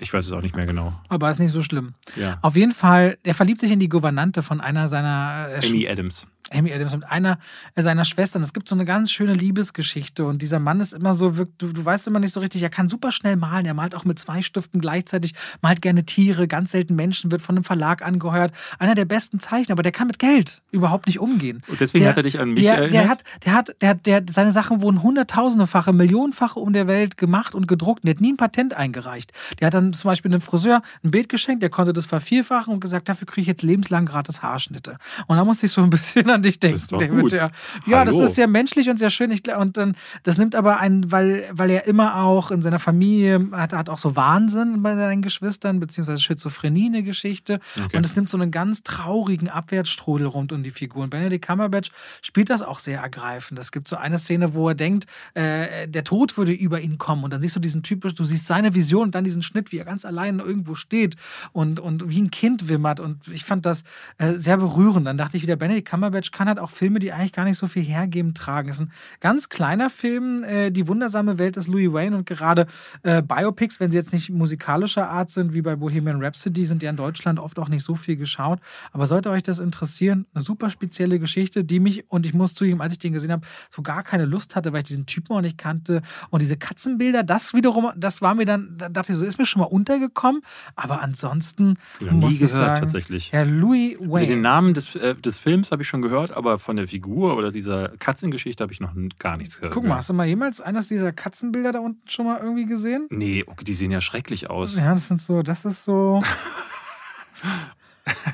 ich 0.00 0.12
weiß 0.12 0.26
es 0.26 0.32
auch 0.32 0.42
nicht 0.42 0.56
mehr 0.56 0.66
genau. 0.66 0.92
Aber 1.08 1.30
ist 1.30 1.38
nicht 1.38 1.52
so 1.52 1.62
schlimm. 1.62 1.94
Ja. 2.16 2.38
Auf 2.42 2.56
jeden 2.56 2.72
Fall, 2.72 3.18
der 3.24 3.34
verliebt 3.34 3.60
sich 3.60 3.70
in 3.70 3.80
die 3.80 3.88
Gouvernante 3.88 4.42
von 4.42 4.60
einer 4.60 4.88
seiner 4.88 5.48
äh, 5.50 5.66
Amy 5.66 5.88
Adams. 5.88 6.26
Amy 6.52 6.72
Adams 6.72 6.94
mit 6.94 7.04
einer 7.04 7.38
seiner 7.74 8.04
Schwestern. 8.04 8.42
Es 8.42 8.52
gibt 8.52 8.68
so 8.68 8.74
eine 8.74 8.84
ganz 8.84 9.10
schöne 9.10 9.32
Liebesgeschichte 9.32 10.24
und 10.24 10.42
dieser 10.42 10.58
Mann 10.58 10.80
ist 10.80 10.92
immer 10.92 11.14
so, 11.14 11.30
du, 11.30 11.46
du 11.46 11.84
weißt 11.84 12.06
immer 12.06 12.20
nicht 12.20 12.32
so 12.32 12.40
richtig, 12.40 12.62
er 12.62 12.70
kann 12.70 12.88
super 12.88 13.12
schnell 13.12 13.36
malen. 13.36 13.66
Er 13.66 13.74
malt 13.74 13.94
auch 13.94 14.04
mit 14.04 14.18
zwei 14.18 14.42
Stiften 14.42 14.80
gleichzeitig, 14.80 15.34
malt 15.62 15.80
gerne 15.82 16.04
Tiere, 16.04 16.46
ganz 16.46 16.72
selten 16.72 16.94
Menschen, 16.94 17.30
wird 17.30 17.42
von 17.42 17.56
einem 17.56 17.64
Verlag 17.64 18.02
angeheuert. 18.02 18.52
Einer 18.78 18.94
der 18.94 19.06
besten 19.06 19.40
Zeichner, 19.40 19.72
aber 19.72 19.82
der 19.82 19.92
kann 19.92 20.06
mit 20.06 20.18
Geld 20.18 20.62
überhaupt 20.70 21.06
nicht 21.06 21.18
umgehen. 21.18 21.62
Und 21.68 21.80
deswegen 21.80 22.04
der, 22.04 22.10
hat 22.10 22.16
er 22.18 22.22
dich 22.22 22.38
an 22.38 22.50
mich 22.50 22.62
der, 22.62 22.74
erinnert? 22.74 22.92
Der 22.92 23.08
hat, 23.08 23.24
der 23.44 23.52
hat, 23.54 23.76
der 23.80 23.88
hat, 23.88 24.06
der, 24.06 24.22
seine 24.30 24.52
Sachen 24.52 24.82
wurden 24.82 25.02
hunderttausendefache, 25.02 25.92
millionenfache 25.92 26.60
um 26.60 26.72
der 26.72 26.86
Welt 26.86 27.16
gemacht 27.16 27.54
und 27.54 27.66
gedruckt. 27.66 28.04
Der 28.04 28.10
hat 28.10 28.20
nie 28.20 28.32
ein 28.32 28.36
Patent 28.36 28.74
eingereicht. 28.74 29.32
Der 29.60 29.66
hat 29.68 29.74
dann 29.74 29.92
zum 29.92 30.08
Beispiel 30.08 30.30
einem 30.30 30.42
Friseur 30.42 30.82
ein 31.02 31.10
Bild 31.10 31.28
geschenkt, 31.28 31.62
der 31.62 31.70
konnte 31.70 31.92
das 31.92 32.06
vervierfachen 32.06 32.72
und 32.72 32.80
gesagt, 32.80 33.08
dafür 33.08 33.26
kriege 33.26 33.42
ich 33.42 33.48
jetzt 33.48 33.62
lebenslang 33.62 34.06
gratis 34.06 34.42
Haarschnitte. 34.42 34.98
Und 35.26 35.36
da 35.36 35.44
musste 35.44 35.66
ich 35.66 35.72
so 35.72 35.82
ein 35.82 35.90
bisschen 35.90 36.33
an 36.34 36.42
dich 36.42 36.60
denken. 36.60 36.98
David. 36.98 37.32
Ja, 37.32 37.50
ja 37.86 38.04
das 38.04 38.14
ist 38.14 38.34
sehr 38.34 38.46
menschlich 38.46 38.90
und 38.90 38.98
sehr 38.98 39.10
schön. 39.10 39.30
Ich, 39.30 39.42
und 39.56 39.76
dann, 39.76 39.96
das 40.22 40.38
nimmt 40.38 40.54
aber 40.54 40.80
ein, 40.80 41.10
weil, 41.10 41.48
weil 41.52 41.70
er 41.70 41.86
immer 41.86 42.16
auch 42.16 42.50
in 42.50 42.62
seiner 42.62 42.78
Familie 42.78 43.48
hat, 43.52 43.72
hat 43.72 43.88
auch 43.88 43.98
so 43.98 44.16
Wahnsinn 44.16 44.82
bei 44.82 44.94
seinen 44.94 45.22
Geschwistern, 45.22 45.80
beziehungsweise 45.80 46.20
Schizophrenie 46.20 46.86
eine 46.86 47.02
Geschichte. 47.02 47.60
Okay. 47.82 47.96
Und 47.96 48.06
es 48.06 48.14
nimmt 48.14 48.28
so 48.28 48.36
einen 48.36 48.50
ganz 48.50 48.82
traurigen 48.82 49.48
Abwärtsstrudel 49.48 50.26
rund 50.26 50.52
um 50.52 50.62
die 50.62 50.70
Figuren. 50.70 51.10
Benedict 51.10 51.46
Cumberbatch 51.46 51.90
spielt 52.22 52.50
das 52.50 52.62
auch 52.62 52.78
sehr 52.78 53.00
ergreifend. 53.00 53.58
Es 53.58 53.72
gibt 53.72 53.88
so 53.88 53.96
eine 53.96 54.18
Szene, 54.18 54.54
wo 54.54 54.68
er 54.68 54.74
denkt, 54.74 55.06
äh, 55.34 55.88
der 55.88 56.04
Tod 56.04 56.36
würde 56.36 56.52
über 56.52 56.80
ihn 56.80 56.98
kommen. 56.98 57.24
Und 57.24 57.32
dann 57.32 57.40
siehst 57.40 57.56
du 57.56 57.60
diesen 57.60 57.82
typisch, 57.82 58.14
du 58.14 58.24
siehst 58.24 58.46
seine 58.46 58.74
Vision 58.74 59.04
und 59.04 59.14
dann 59.14 59.24
diesen 59.24 59.42
Schnitt, 59.42 59.72
wie 59.72 59.78
er 59.78 59.84
ganz 59.84 60.04
allein 60.04 60.38
irgendwo 60.38 60.74
steht 60.74 61.16
und, 61.52 61.80
und 61.80 62.08
wie 62.08 62.20
ein 62.20 62.30
Kind 62.30 62.68
wimmert. 62.68 63.00
Und 63.00 63.26
ich 63.28 63.44
fand 63.44 63.66
das 63.66 63.84
äh, 64.18 64.32
sehr 64.34 64.56
berührend. 64.56 65.06
Dann 65.06 65.16
dachte 65.16 65.36
ich 65.36 65.42
wieder, 65.42 65.56
Benedict 65.56 65.88
Cumberbatch 65.88 66.23
falsch 66.24 66.30
kann, 66.30 66.48
hat 66.48 66.58
auch 66.58 66.70
Filme, 66.70 66.98
die 66.98 67.12
eigentlich 67.12 67.32
gar 67.32 67.44
nicht 67.44 67.58
so 67.58 67.66
viel 67.66 67.82
hergeben, 67.82 68.34
tragen. 68.34 68.68
Es 68.68 68.76
ist 68.76 68.82
ein 68.82 68.92
ganz 69.20 69.48
kleiner 69.48 69.90
Film, 69.90 70.42
äh, 70.42 70.70
Die 70.70 70.88
wundersame 70.88 71.38
Welt 71.38 71.56
des 71.56 71.68
Louis 71.68 71.92
Wayne 71.92 72.16
und 72.16 72.26
gerade 72.26 72.66
äh, 73.02 73.22
Biopics, 73.22 73.80
wenn 73.80 73.90
sie 73.90 73.96
jetzt 73.96 74.12
nicht 74.12 74.30
musikalischer 74.30 75.08
Art 75.08 75.30
sind, 75.30 75.54
wie 75.54 75.62
bei 75.62 75.76
Bohemian 75.76 76.22
Rhapsody, 76.22 76.64
sind 76.64 76.82
ja 76.82 76.90
in 76.90 76.96
Deutschland 76.96 77.38
oft 77.38 77.58
auch 77.58 77.68
nicht 77.68 77.82
so 77.82 77.94
viel 77.94 78.16
geschaut. 78.16 78.60
Aber 78.92 79.06
sollte 79.06 79.30
euch 79.30 79.42
das 79.42 79.58
interessieren, 79.58 80.26
eine 80.34 80.42
super 80.42 80.70
spezielle 80.70 81.18
Geschichte, 81.18 81.64
die 81.64 81.80
mich, 81.80 82.04
und 82.10 82.26
ich 82.26 82.34
muss 82.34 82.54
zugeben, 82.54 82.80
als 82.80 82.94
ich 82.94 82.98
den 82.98 83.12
gesehen 83.12 83.32
habe, 83.32 83.46
so 83.70 83.82
gar 83.82 84.02
keine 84.02 84.24
Lust 84.24 84.56
hatte, 84.56 84.72
weil 84.72 84.78
ich 84.78 84.84
diesen 84.84 85.06
Typen 85.06 85.36
auch 85.36 85.40
nicht 85.40 85.58
kannte. 85.58 86.02
Und 86.30 86.42
diese 86.42 86.56
Katzenbilder, 86.56 87.22
das 87.22 87.54
wiederum, 87.54 87.90
das 87.96 88.22
war 88.22 88.34
mir 88.34 88.46
dann, 88.46 88.74
da 88.78 88.88
dachte 88.88 89.12
ich 89.12 89.18
so, 89.18 89.24
ist 89.24 89.38
mir 89.38 89.46
schon 89.46 89.60
mal 89.60 89.66
untergekommen. 89.66 90.42
Aber 90.76 91.02
ansonsten 91.02 91.74
ja, 92.00 92.12
muss 92.12 92.30
nie 92.30 92.34
ich 92.34 92.40
gehört, 92.40 92.52
sagen, 92.52 92.80
tatsächlich. 92.80 93.30
Ja, 93.32 93.42
Louis 93.42 93.98
Wayne. 93.98 94.14
Also 94.14 94.26
den 94.26 94.40
Namen 94.40 94.74
des, 94.74 94.94
äh, 94.96 95.14
des 95.14 95.38
Films 95.38 95.70
habe 95.70 95.82
ich 95.82 95.88
schon 95.88 96.02
gehört, 96.02 96.13
aber 96.18 96.58
von 96.58 96.76
der 96.76 96.88
Figur 96.88 97.36
oder 97.36 97.50
dieser 97.50 97.88
Katzengeschichte 97.98 98.62
habe 98.62 98.72
ich 98.72 98.80
noch 98.80 98.92
gar 99.18 99.36
nichts 99.36 99.56
gehört. 99.56 99.74
Guck 99.74 99.84
mal, 99.84 99.96
hast 99.96 100.10
du 100.10 100.14
mal 100.14 100.26
jemals 100.26 100.60
eines 100.60 100.88
dieser 100.88 101.12
Katzenbilder 101.12 101.72
da 101.72 101.80
unten 101.80 102.08
schon 102.08 102.26
mal 102.26 102.40
irgendwie 102.40 102.66
gesehen? 102.66 103.06
Nee, 103.10 103.44
okay, 103.46 103.64
die 103.64 103.74
sehen 103.74 103.90
ja 103.90 104.00
schrecklich 104.00 104.50
aus. 104.50 104.76
Ja, 104.76 104.94
das 104.94 105.08
sind 105.08 105.20
so, 105.20 105.42
das 105.42 105.64
ist 105.64 105.84
so. 105.84 106.22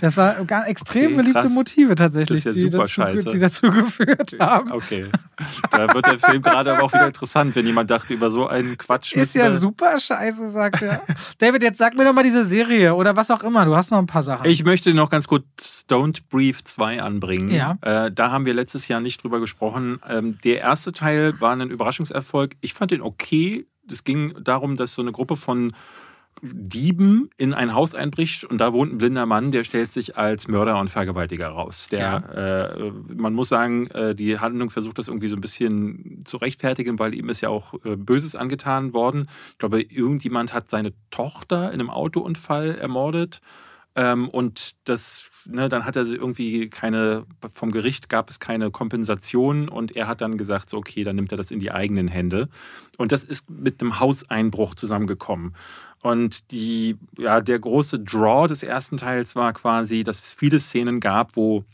Das 0.00 0.16
war 0.16 0.44
ganz 0.44 0.66
extrem 0.66 1.06
okay, 1.06 1.14
beliebte 1.14 1.48
Motive 1.48 1.94
tatsächlich, 1.94 2.44
ja 2.44 2.50
die, 2.50 2.70
dazu, 2.70 3.02
die, 3.30 3.38
dazu, 3.38 3.70
geführt 3.70 4.36
haben. 4.40 4.72
Okay. 4.72 5.06
Da 5.70 5.94
wird 5.94 6.06
der 6.06 6.18
Film 6.18 6.42
gerade 6.42 6.72
aber 6.72 6.82
auch 6.82 6.92
wieder 6.92 7.06
interessant, 7.06 7.54
wenn 7.54 7.66
jemand 7.66 7.90
dachte 7.90 8.12
über 8.14 8.30
so 8.30 8.46
einen 8.46 8.76
Quatsch. 8.78 9.12
Ist 9.12 9.34
ja 9.34 9.50
super 9.52 9.98
scheiße, 9.98 10.50
sagt 10.50 10.82
er. 10.82 11.02
David, 11.38 11.62
jetzt 11.62 11.78
sag 11.78 11.96
mir 11.96 12.04
doch 12.04 12.12
mal 12.12 12.24
diese 12.24 12.44
Serie 12.44 12.94
oder 12.94 13.14
was 13.16 13.30
auch 13.30 13.42
immer. 13.42 13.64
Du 13.64 13.76
hast 13.76 13.90
noch 13.90 13.98
ein 13.98 14.06
paar 14.06 14.22
Sachen. 14.22 14.46
Ich 14.46 14.64
möchte 14.64 14.92
noch 14.92 15.08
ganz 15.08 15.28
kurz 15.28 15.86
Don't 15.88 16.22
Brief 16.28 16.64
2 16.64 17.02
anbringen. 17.02 17.50
Ja. 17.50 17.78
Äh, 17.82 18.10
da 18.10 18.30
haben 18.30 18.46
wir 18.46 18.54
letztes 18.54 18.88
Jahr 18.88 19.00
nicht 19.00 19.22
drüber 19.22 19.40
gesprochen. 19.40 20.00
Ähm, 20.08 20.38
der 20.42 20.60
erste 20.60 20.92
Teil 20.92 21.40
war 21.40 21.52
ein 21.52 21.70
Überraschungserfolg. 21.70 22.56
Ich 22.60 22.74
fand 22.74 22.90
den 22.90 23.02
okay. 23.02 23.66
Es 23.90 24.04
ging 24.04 24.34
darum, 24.42 24.76
dass 24.76 24.94
so 24.94 25.02
eine 25.02 25.12
Gruppe 25.12 25.36
von 25.36 25.72
Dieben 26.42 27.30
in 27.36 27.52
ein 27.52 27.74
Haus 27.74 27.94
einbricht 27.94 28.44
und 28.44 28.58
da 28.58 28.72
wohnt 28.72 28.92
ein 28.92 28.98
blinder 28.98 29.26
Mann, 29.26 29.52
der 29.52 29.64
stellt 29.64 29.92
sich 29.92 30.16
als 30.16 30.48
Mörder 30.48 30.78
und 30.80 30.88
Vergewaltiger 30.88 31.48
raus. 31.48 31.88
Der, 31.90 32.00
ja. 32.00 32.64
äh, 32.64 32.92
man 33.14 33.34
muss 33.34 33.48
sagen, 33.48 33.88
äh, 33.88 34.14
die 34.14 34.38
Handlung 34.38 34.70
versucht 34.70 34.98
das 34.98 35.08
irgendwie 35.08 35.28
so 35.28 35.36
ein 35.36 35.40
bisschen 35.40 36.22
zu 36.24 36.38
rechtfertigen, 36.38 36.98
weil 36.98 37.14
ihm 37.14 37.28
ist 37.28 37.40
ja 37.40 37.50
auch 37.50 37.74
äh, 37.84 37.96
Böses 37.96 38.36
angetan 38.36 38.94
worden. 38.94 39.28
Ich 39.52 39.58
glaube, 39.58 39.82
irgendjemand 39.82 40.54
hat 40.54 40.70
seine 40.70 40.92
Tochter 41.10 41.72
in 41.72 41.80
einem 41.80 41.90
Autounfall 41.90 42.76
ermordet. 42.76 43.40
Ähm, 43.96 44.28
und 44.28 44.76
das, 44.88 45.24
ne, 45.46 45.68
dann 45.68 45.84
hat 45.84 45.96
er 45.96 46.06
irgendwie 46.06 46.70
keine, 46.70 47.26
vom 47.52 47.72
Gericht 47.72 48.08
gab 48.08 48.30
es 48.30 48.38
keine 48.38 48.70
Kompensation 48.70 49.68
und 49.68 49.96
er 49.96 50.06
hat 50.06 50.20
dann 50.20 50.38
gesagt, 50.38 50.70
so, 50.70 50.78
okay, 50.78 51.02
dann 51.02 51.16
nimmt 51.16 51.32
er 51.32 51.38
das 51.38 51.50
in 51.50 51.58
die 51.58 51.72
eigenen 51.72 52.06
Hände. 52.06 52.48
Und 52.98 53.10
das 53.10 53.24
ist 53.24 53.50
mit 53.50 53.80
einem 53.80 53.98
Hauseinbruch 53.98 54.74
zusammengekommen. 54.76 55.54
Und 56.02 56.50
die, 56.50 56.96
ja, 57.18 57.40
der 57.40 57.58
große 57.58 58.00
Draw 58.00 58.48
des 58.48 58.62
ersten 58.62 58.96
Teils 58.96 59.36
war 59.36 59.52
quasi, 59.52 60.02
dass 60.02 60.20
es 60.20 60.34
viele 60.34 60.58
Szenen 60.58 60.98
gab, 61.00 61.36
wo 61.36 61.64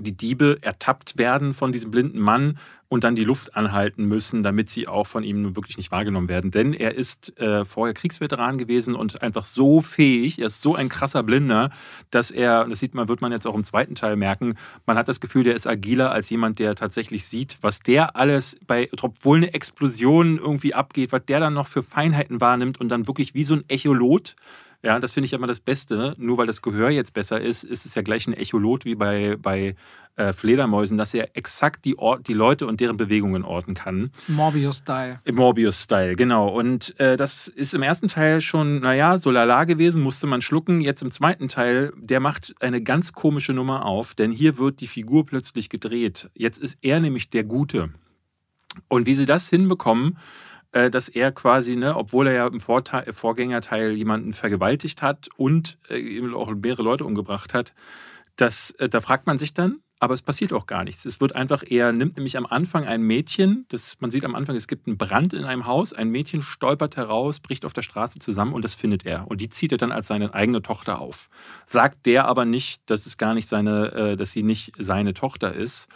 die 0.00 0.16
Diebe 0.16 0.58
ertappt 0.62 1.18
werden 1.18 1.54
von 1.54 1.72
diesem 1.72 1.90
blinden 1.90 2.20
Mann 2.20 2.58
und 2.90 3.04
dann 3.04 3.14
die 3.14 3.24
Luft 3.24 3.54
anhalten 3.56 4.04
müssen, 4.04 4.42
damit 4.42 4.68
sie 4.68 4.88
auch 4.88 5.06
von 5.06 5.22
ihm 5.22 5.54
wirklich 5.54 5.76
nicht 5.76 5.92
wahrgenommen 5.92 6.28
werden. 6.28 6.50
Denn 6.50 6.74
er 6.74 6.96
ist 6.96 7.38
äh, 7.38 7.64
vorher 7.64 7.94
Kriegsveteran 7.94 8.58
gewesen 8.58 8.96
und 8.96 9.22
einfach 9.22 9.44
so 9.44 9.80
fähig, 9.80 10.40
er 10.40 10.46
ist 10.46 10.60
so 10.60 10.74
ein 10.74 10.88
krasser 10.88 11.22
Blinder, 11.22 11.70
dass 12.10 12.32
er, 12.32 12.64
das 12.64 12.80
sieht 12.80 12.94
man, 12.94 13.06
wird 13.06 13.20
man 13.20 13.30
jetzt 13.30 13.46
auch 13.46 13.54
im 13.54 13.62
zweiten 13.62 13.94
Teil 13.94 14.16
merken, 14.16 14.56
man 14.86 14.98
hat 14.98 15.06
das 15.06 15.20
Gefühl, 15.20 15.44
der 15.44 15.54
ist 15.54 15.68
agiler 15.68 16.10
als 16.10 16.28
jemand, 16.30 16.58
der 16.58 16.74
tatsächlich 16.74 17.26
sieht, 17.26 17.58
was 17.60 17.78
der 17.78 18.16
alles 18.16 18.58
bei, 18.66 18.90
obwohl 19.00 19.36
eine 19.36 19.54
Explosion 19.54 20.38
irgendwie 20.38 20.74
abgeht, 20.74 21.12
was 21.12 21.24
der 21.26 21.38
dann 21.38 21.54
noch 21.54 21.68
für 21.68 21.84
Feinheiten 21.84 22.40
wahrnimmt 22.40 22.80
und 22.80 22.88
dann 22.88 23.06
wirklich 23.06 23.34
wie 23.34 23.44
so 23.44 23.54
ein 23.54 23.64
Echolot 23.68 24.34
ja, 24.82 24.98
das 24.98 25.12
finde 25.12 25.26
ich 25.26 25.32
immer 25.32 25.46
das 25.46 25.60
Beste. 25.60 26.14
Nur 26.18 26.38
weil 26.38 26.46
das 26.46 26.62
Gehör 26.62 26.90
jetzt 26.90 27.12
besser 27.12 27.40
ist, 27.40 27.64
ist 27.64 27.84
es 27.84 27.94
ja 27.94 28.02
gleich 28.02 28.26
ein 28.26 28.32
Echolot 28.32 28.84
wie 28.84 28.94
bei, 28.94 29.36
bei 29.36 29.74
äh, 30.16 30.32
Fledermäusen, 30.32 30.98
dass 30.98 31.14
er 31.14 31.36
exakt 31.36 31.84
die, 31.84 31.98
Ort, 31.98 32.28
die 32.28 32.34
Leute 32.34 32.66
und 32.66 32.80
deren 32.80 32.96
Bewegungen 32.96 33.44
orten 33.44 33.74
kann. 33.74 34.10
Morbius-Style. 34.28 35.20
Morbius-Style, 35.30 36.16
genau. 36.16 36.48
Und 36.48 36.98
äh, 36.98 37.16
das 37.16 37.48
ist 37.48 37.74
im 37.74 37.82
ersten 37.82 38.08
Teil 38.08 38.40
schon, 38.40 38.80
naja, 38.80 39.18
so 39.18 39.30
lala 39.30 39.64
gewesen, 39.64 40.02
musste 40.02 40.26
man 40.26 40.42
schlucken. 40.42 40.80
Jetzt 40.80 41.02
im 41.02 41.10
zweiten 41.10 41.48
Teil, 41.48 41.92
der 41.96 42.20
macht 42.20 42.54
eine 42.60 42.82
ganz 42.82 43.12
komische 43.12 43.52
Nummer 43.52 43.84
auf, 43.84 44.14
denn 44.14 44.30
hier 44.30 44.58
wird 44.58 44.80
die 44.80 44.88
Figur 44.88 45.26
plötzlich 45.26 45.68
gedreht. 45.68 46.30
Jetzt 46.34 46.58
ist 46.58 46.78
er 46.82 47.00
nämlich 47.00 47.30
der 47.30 47.44
Gute. 47.44 47.90
Und 48.88 49.06
wie 49.06 49.14
sie 49.14 49.26
das 49.26 49.48
hinbekommen, 49.48 50.16
dass 50.72 51.08
er 51.08 51.32
quasi, 51.32 51.76
ne, 51.76 51.96
obwohl 51.96 52.28
er 52.28 52.34
ja 52.34 52.46
im 52.46 52.60
Vorteil, 52.60 53.12
Vorgängerteil 53.12 53.92
jemanden 53.92 54.32
vergewaltigt 54.32 55.02
hat 55.02 55.28
und 55.36 55.78
äh, 55.88 56.20
auch 56.32 56.52
mehrere 56.54 56.82
Leute 56.82 57.04
umgebracht 57.04 57.54
hat, 57.54 57.74
das, 58.36 58.70
äh, 58.72 58.88
da 58.88 59.00
fragt 59.00 59.26
man 59.26 59.38
sich 59.38 59.52
dann, 59.52 59.80
aber 60.02 60.14
es 60.14 60.22
passiert 60.22 60.52
auch 60.54 60.66
gar 60.66 60.82
nichts. 60.82 61.04
Es 61.04 61.20
wird 61.20 61.36
einfach, 61.36 61.62
er 61.68 61.92
nimmt 61.92 62.16
nämlich 62.16 62.38
am 62.38 62.46
Anfang 62.46 62.86
ein 62.86 63.02
Mädchen, 63.02 63.66
das, 63.68 64.00
man 64.00 64.10
sieht 64.10 64.24
am 64.24 64.34
Anfang, 64.34 64.56
es 64.56 64.66
gibt 64.66 64.86
einen 64.86 64.96
Brand 64.96 65.34
in 65.34 65.44
einem 65.44 65.66
Haus, 65.66 65.92
ein 65.92 66.08
Mädchen 66.08 66.42
stolpert 66.42 66.96
heraus, 66.96 67.40
bricht 67.40 67.66
auf 67.66 67.74
der 67.74 67.82
Straße 67.82 68.18
zusammen 68.18 68.54
und 68.54 68.64
das 68.64 68.74
findet 68.74 69.04
er. 69.04 69.28
Und 69.28 69.42
die 69.42 69.50
zieht 69.50 69.72
er 69.72 69.78
dann 69.78 69.92
als 69.92 70.06
seine 70.06 70.32
eigene 70.32 70.62
Tochter 70.62 71.00
auf. 71.00 71.28
Sagt 71.66 72.06
der 72.06 72.26
aber 72.26 72.46
nicht, 72.46 72.88
dass 72.88 73.04
es 73.04 73.18
gar 73.18 73.34
nicht 73.34 73.48
seine, 73.48 73.92
äh, 73.92 74.16
dass 74.16 74.32
sie 74.32 74.42
nicht 74.42 74.72
seine 74.78 75.12
Tochter 75.12 75.52
ist. 75.52 75.86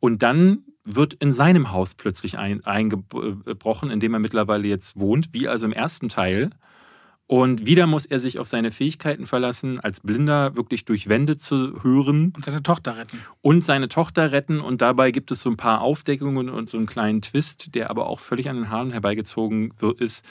Und 0.00 0.22
dann 0.24 0.64
wird 0.84 1.14
in 1.14 1.32
seinem 1.32 1.72
Haus 1.72 1.94
plötzlich 1.94 2.38
ein, 2.38 2.64
eingebrochen, 2.64 3.90
in 3.90 4.00
dem 4.00 4.12
er 4.14 4.20
mittlerweile 4.20 4.68
jetzt 4.68 4.98
wohnt, 4.98 5.30
wie 5.32 5.48
also 5.48 5.66
im 5.66 5.72
ersten 5.72 6.08
Teil. 6.08 6.50
Und 7.26 7.64
wieder 7.64 7.86
muss 7.86 8.04
er 8.04 8.20
sich 8.20 8.38
auf 8.38 8.48
seine 8.48 8.70
Fähigkeiten 8.70 9.24
verlassen, 9.24 9.80
als 9.80 10.00
Blinder 10.00 10.56
wirklich 10.56 10.84
durch 10.84 11.08
Wände 11.08 11.38
zu 11.38 11.82
hören. 11.82 12.34
Und 12.36 12.44
seine 12.44 12.62
Tochter 12.62 12.98
retten. 12.98 13.18
Und 13.40 13.64
seine 13.64 13.88
Tochter 13.88 14.30
retten. 14.30 14.60
Und 14.60 14.82
dabei 14.82 15.10
gibt 15.10 15.30
es 15.30 15.40
so 15.40 15.48
ein 15.48 15.56
paar 15.56 15.80
Aufdeckungen 15.80 16.50
und 16.50 16.68
so 16.68 16.76
einen 16.76 16.86
kleinen 16.86 17.22
Twist, 17.22 17.74
der 17.74 17.88
aber 17.88 18.08
auch 18.08 18.20
völlig 18.20 18.50
an 18.50 18.56
den 18.56 18.68
Haaren 18.68 18.92
herbeigezogen 18.92 19.72
ist. 19.98 20.22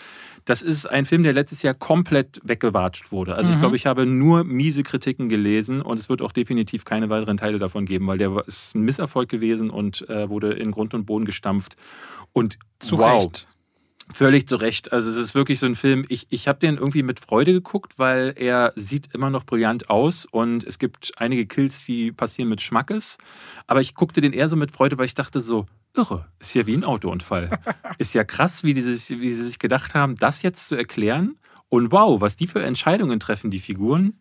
Das 0.45 0.61
ist 0.61 0.85
ein 0.85 1.05
Film, 1.05 1.23
der 1.23 1.33
letztes 1.33 1.63
Jahr 1.63 1.73
komplett 1.73 2.39
weggewatscht 2.43 3.11
wurde. 3.11 3.35
Also 3.35 3.49
mhm. 3.49 3.55
ich 3.55 3.59
glaube, 3.59 3.75
ich 3.75 3.85
habe 3.87 4.05
nur 4.05 4.43
miese 4.43 4.83
Kritiken 4.83 5.29
gelesen 5.29 5.81
und 5.81 5.97
es 5.97 6.09
wird 6.09 6.21
auch 6.21 6.31
definitiv 6.31 6.85
keine 6.85 7.09
weiteren 7.09 7.37
Teile 7.37 7.57
davon 7.57 7.85
geben, 7.85 8.05
weil 8.05 8.19
der 8.19 8.43
ist 8.45 8.75
ein 8.75 8.83
Misserfolg 8.83 9.29
gewesen 9.29 9.71
und 9.71 10.07
äh, 10.09 10.29
wurde 10.29 10.53
in 10.53 10.69
Grund 10.69 10.93
und 10.93 11.05
Boden 11.05 11.25
gestampft. 11.25 11.75
Und 12.33 12.59
Zu 12.79 12.99
wow, 12.99 13.23
Recht. 13.23 13.47
Völlig 14.11 14.47
zu 14.47 14.57
Recht. 14.57 14.91
Also 14.91 15.09
es 15.09 15.17
ist 15.17 15.33
wirklich 15.33 15.59
so 15.59 15.65
ein 15.65 15.75
Film, 15.75 16.05
ich, 16.09 16.27
ich 16.29 16.47
habe 16.47 16.59
den 16.59 16.75
irgendwie 16.75 17.03
mit 17.03 17.19
Freude 17.19 17.53
geguckt, 17.53 17.93
weil 17.97 18.33
er 18.35 18.73
sieht 18.75 19.13
immer 19.13 19.29
noch 19.29 19.45
brillant 19.45 19.89
aus 19.89 20.25
und 20.25 20.63
es 20.65 20.77
gibt 20.77 21.13
einige 21.17 21.45
Kills, 21.45 21.85
die 21.85 22.11
passieren 22.11 22.49
mit 22.49 22.61
Schmackes. 22.61 23.17
Aber 23.65 23.81
ich 23.81 23.95
guckte 23.95 24.19
den 24.19 24.33
eher 24.33 24.49
so 24.49 24.55
mit 24.55 24.71
Freude, 24.71 24.97
weil 24.97 25.05
ich 25.05 25.15
dachte 25.15 25.39
so, 25.39 25.65
irre, 25.95 26.27
ist 26.39 26.53
ja 26.53 26.67
wie 26.67 26.75
ein 26.75 26.83
Autounfall. 26.83 27.59
ist 27.97 28.13
ja 28.13 28.23
krass, 28.23 28.63
wie, 28.63 28.73
dieses, 28.73 29.09
wie 29.09 29.31
sie 29.31 29.47
sich 29.47 29.59
gedacht 29.59 29.95
haben, 29.95 30.15
das 30.15 30.41
jetzt 30.41 30.67
zu 30.67 30.75
erklären. 30.75 31.37
Und 31.69 31.91
wow, 31.91 32.19
was 32.19 32.35
die 32.35 32.47
für 32.47 32.61
Entscheidungen 32.61 33.19
treffen, 33.19 33.51
die 33.51 33.59
Figuren. 33.59 34.19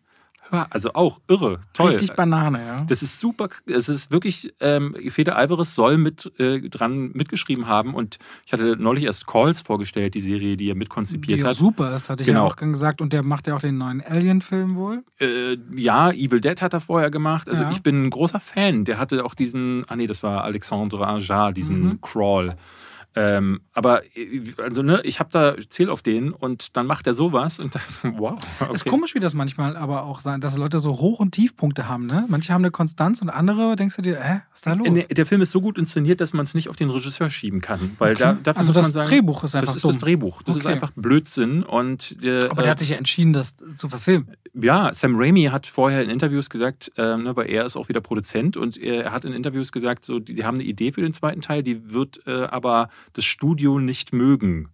Also 0.69 0.93
auch 0.93 1.19
irre, 1.27 1.59
toll. 1.73 1.91
Richtig 1.91 2.13
Banane, 2.13 2.65
ja. 2.65 2.81
Das 2.81 3.01
ist 3.01 3.19
super. 3.19 3.49
Es 3.65 3.89
ist 3.89 4.11
wirklich, 4.11 4.53
ähm, 4.59 4.95
Fede 5.09 5.35
Alvarez 5.35 5.73
soll 5.73 5.97
mit 5.97 6.31
äh, 6.39 6.61
dran 6.69 7.11
mitgeschrieben 7.13 7.67
haben 7.67 7.93
und 7.93 8.19
ich 8.45 8.53
hatte 8.53 8.75
neulich 8.77 9.05
erst 9.05 9.25
Calls 9.25 9.61
vorgestellt, 9.61 10.13
die 10.13 10.21
Serie, 10.21 10.57
die 10.57 10.69
er 10.69 10.75
mitkonzipiert 10.75 11.39
die 11.39 11.43
hat. 11.43 11.55
Super 11.55 11.89
das 11.89 12.09
hatte 12.09 12.23
ich 12.23 12.27
genau. 12.27 12.45
ja 12.45 12.51
auch 12.51 12.55
gesagt. 12.55 13.01
Und 13.01 13.13
der 13.13 13.23
macht 13.23 13.47
ja 13.47 13.55
auch 13.55 13.59
den 13.59 13.77
neuen 13.77 14.01
Alien-Film 14.01 14.75
wohl. 14.75 15.03
Äh, 15.19 15.57
ja, 15.75 16.11
Evil 16.11 16.41
Dead 16.41 16.61
hat 16.61 16.73
er 16.73 16.81
vorher 16.81 17.09
gemacht. 17.09 17.49
Also 17.49 17.63
ja. 17.63 17.71
ich 17.71 17.81
bin 17.81 18.05
ein 18.05 18.09
großer 18.09 18.39
Fan. 18.39 18.85
Der 18.85 18.97
hatte 18.97 19.25
auch 19.25 19.35
diesen, 19.35 19.85
ah 19.87 19.95
nee, 19.95 20.07
das 20.07 20.23
war 20.23 20.43
Alexandre 20.43 21.07
Ajar, 21.07 21.53
diesen 21.53 21.83
mhm. 21.83 22.01
Crawl. 22.01 22.55
Ähm, 23.15 23.61
aber 23.73 24.01
also, 24.57 24.81
ne, 24.81 25.01
ich 25.03 25.19
habe 25.19 25.29
da 25.31 25.55
Ziel 25.69 25.89
auf 25.89 26.01
den 26.01 26.31
und 26.31 26.75
dann 26.75 26.87
macht 26.87 27.05
er 27.05 27.13
sowas 27.13 27.59
und 27.59 27.75
dann 27.75 28.17
wow. 28.17 28.39
Okay. 28.59 28.73
Ist 28.73 28.85
komisch, 28.85 29.13
wie 29.13 29.19
das 29.19 29.33
manchmal 29.33 29.77
aber 29.77 30.03
auch 30.03 30.19
sein, 30.19 30.41
dass 30.41 30.57
Leute 30.57 30.79
so 30.79 30.99
Hoch- 30.99 31.19
und 31.19 31.31
Tiefpunkte 31.31 31.87
haben. 31.87 32.07
Ne? 32.07 32.25
Manche 32.27 32.53
haben 32.53 32.61
eine 32.63 32.71
Konstanz 32.71 33.21
und 33.21 33.29
andere 33.29 33.75
denkst 33.75 33.95
du 33.97 34.01
dir, 34.01 34.19
hä, 34.19 34.41
was 34.49 34.59
ist 34.59 34.67
da 34.67 34.73
los? 34.73 34.87
Der, 34.91 35.03
der 35.03 35.25
Film 35.25 35.41
ist 35.41 35.51
so 35.51 35.61
gut 35.61 35.77
inszeniert, 35.77 36.21
dass 36.21 36.33
man 36.33 36.45
es 36.45 36.53
nicht 36.53 36.69
auf 36.69 36.75
den 36.75 36.89
Regisseur 36.89 37.29
schieben 37.29 37.61
kann. 37.61 37.91
Weil 37.99 38.13
okay. 38.13 38.23
da, 38.23 38.37
dafür 38.41 38.59
also 38.59 38.73
das 38.73 38.91
sagen, 38.91 39.09
Drehbuch 39.09 39.43
ist 39.43 39.55
einfach 39.55 39.73
Das 39.73 39.81
dumm. 39.81 39.91
ist 39.91 39.95
das 39.95 40.03
Drehbuch. 40.03 40.41
Das 40.43 40.55
okay. 40.55 40.67
ist 40.67 40.71
einfach 40.71 40.91
Blödsinn. 40.95 41.63
Und, 41.63 42.17
äh, 42.23 42.47
aber 42.47 42.63
der 42.63 42.71
hat 42.71 42.79
sich 42.79 42.89
ja 42.89 42.97
entschieden, 42.97 43.33
das 43.33 43.55
zu 43.77 43.89
verfilmen. 43.89 44.35
Ja, 44.55 44.93
Sam 44.93 45.15
Raimi 45.15 45.45
hat 45.45 45.67
vorher 45.67 46.03
in 46.03 46.09
Interviews 46.09 46.49
gesagt, 46.49 46.91
äh, 46.97 47.17
ne, 47.17 47.35
weil 47.35 47.49
er 47.49 47.65
ist 47.65 47.75
auch 47.75 47.89
wieder 47.89 48.01
Produzent 48.01 48.55
und 48.55 48.77
er 48.77 49.11
hat 49.11 49.25
in 49.25 49.33
Interviews 49.33 49.71
gesagt, 49.71 50.05
so, 50.05 50.19
die, 50.19 50.35
die 50.35 50.45
haben 50.45 50.55
eine 50.55 50.63
Idee 50.63 50.91
für 50.91 51.01
den 51.01 51.13
zweiten 51.13 51.41
Teil, 51.41 51.63
die 51.63 51.91
wird 51.91 52.21
äh, 52.27 52.43
aber 52.43 52.89
das 53.13 53.25
Studio 53.25 53.79
nicht 53.79 54.13
mögen. 54.13 54.69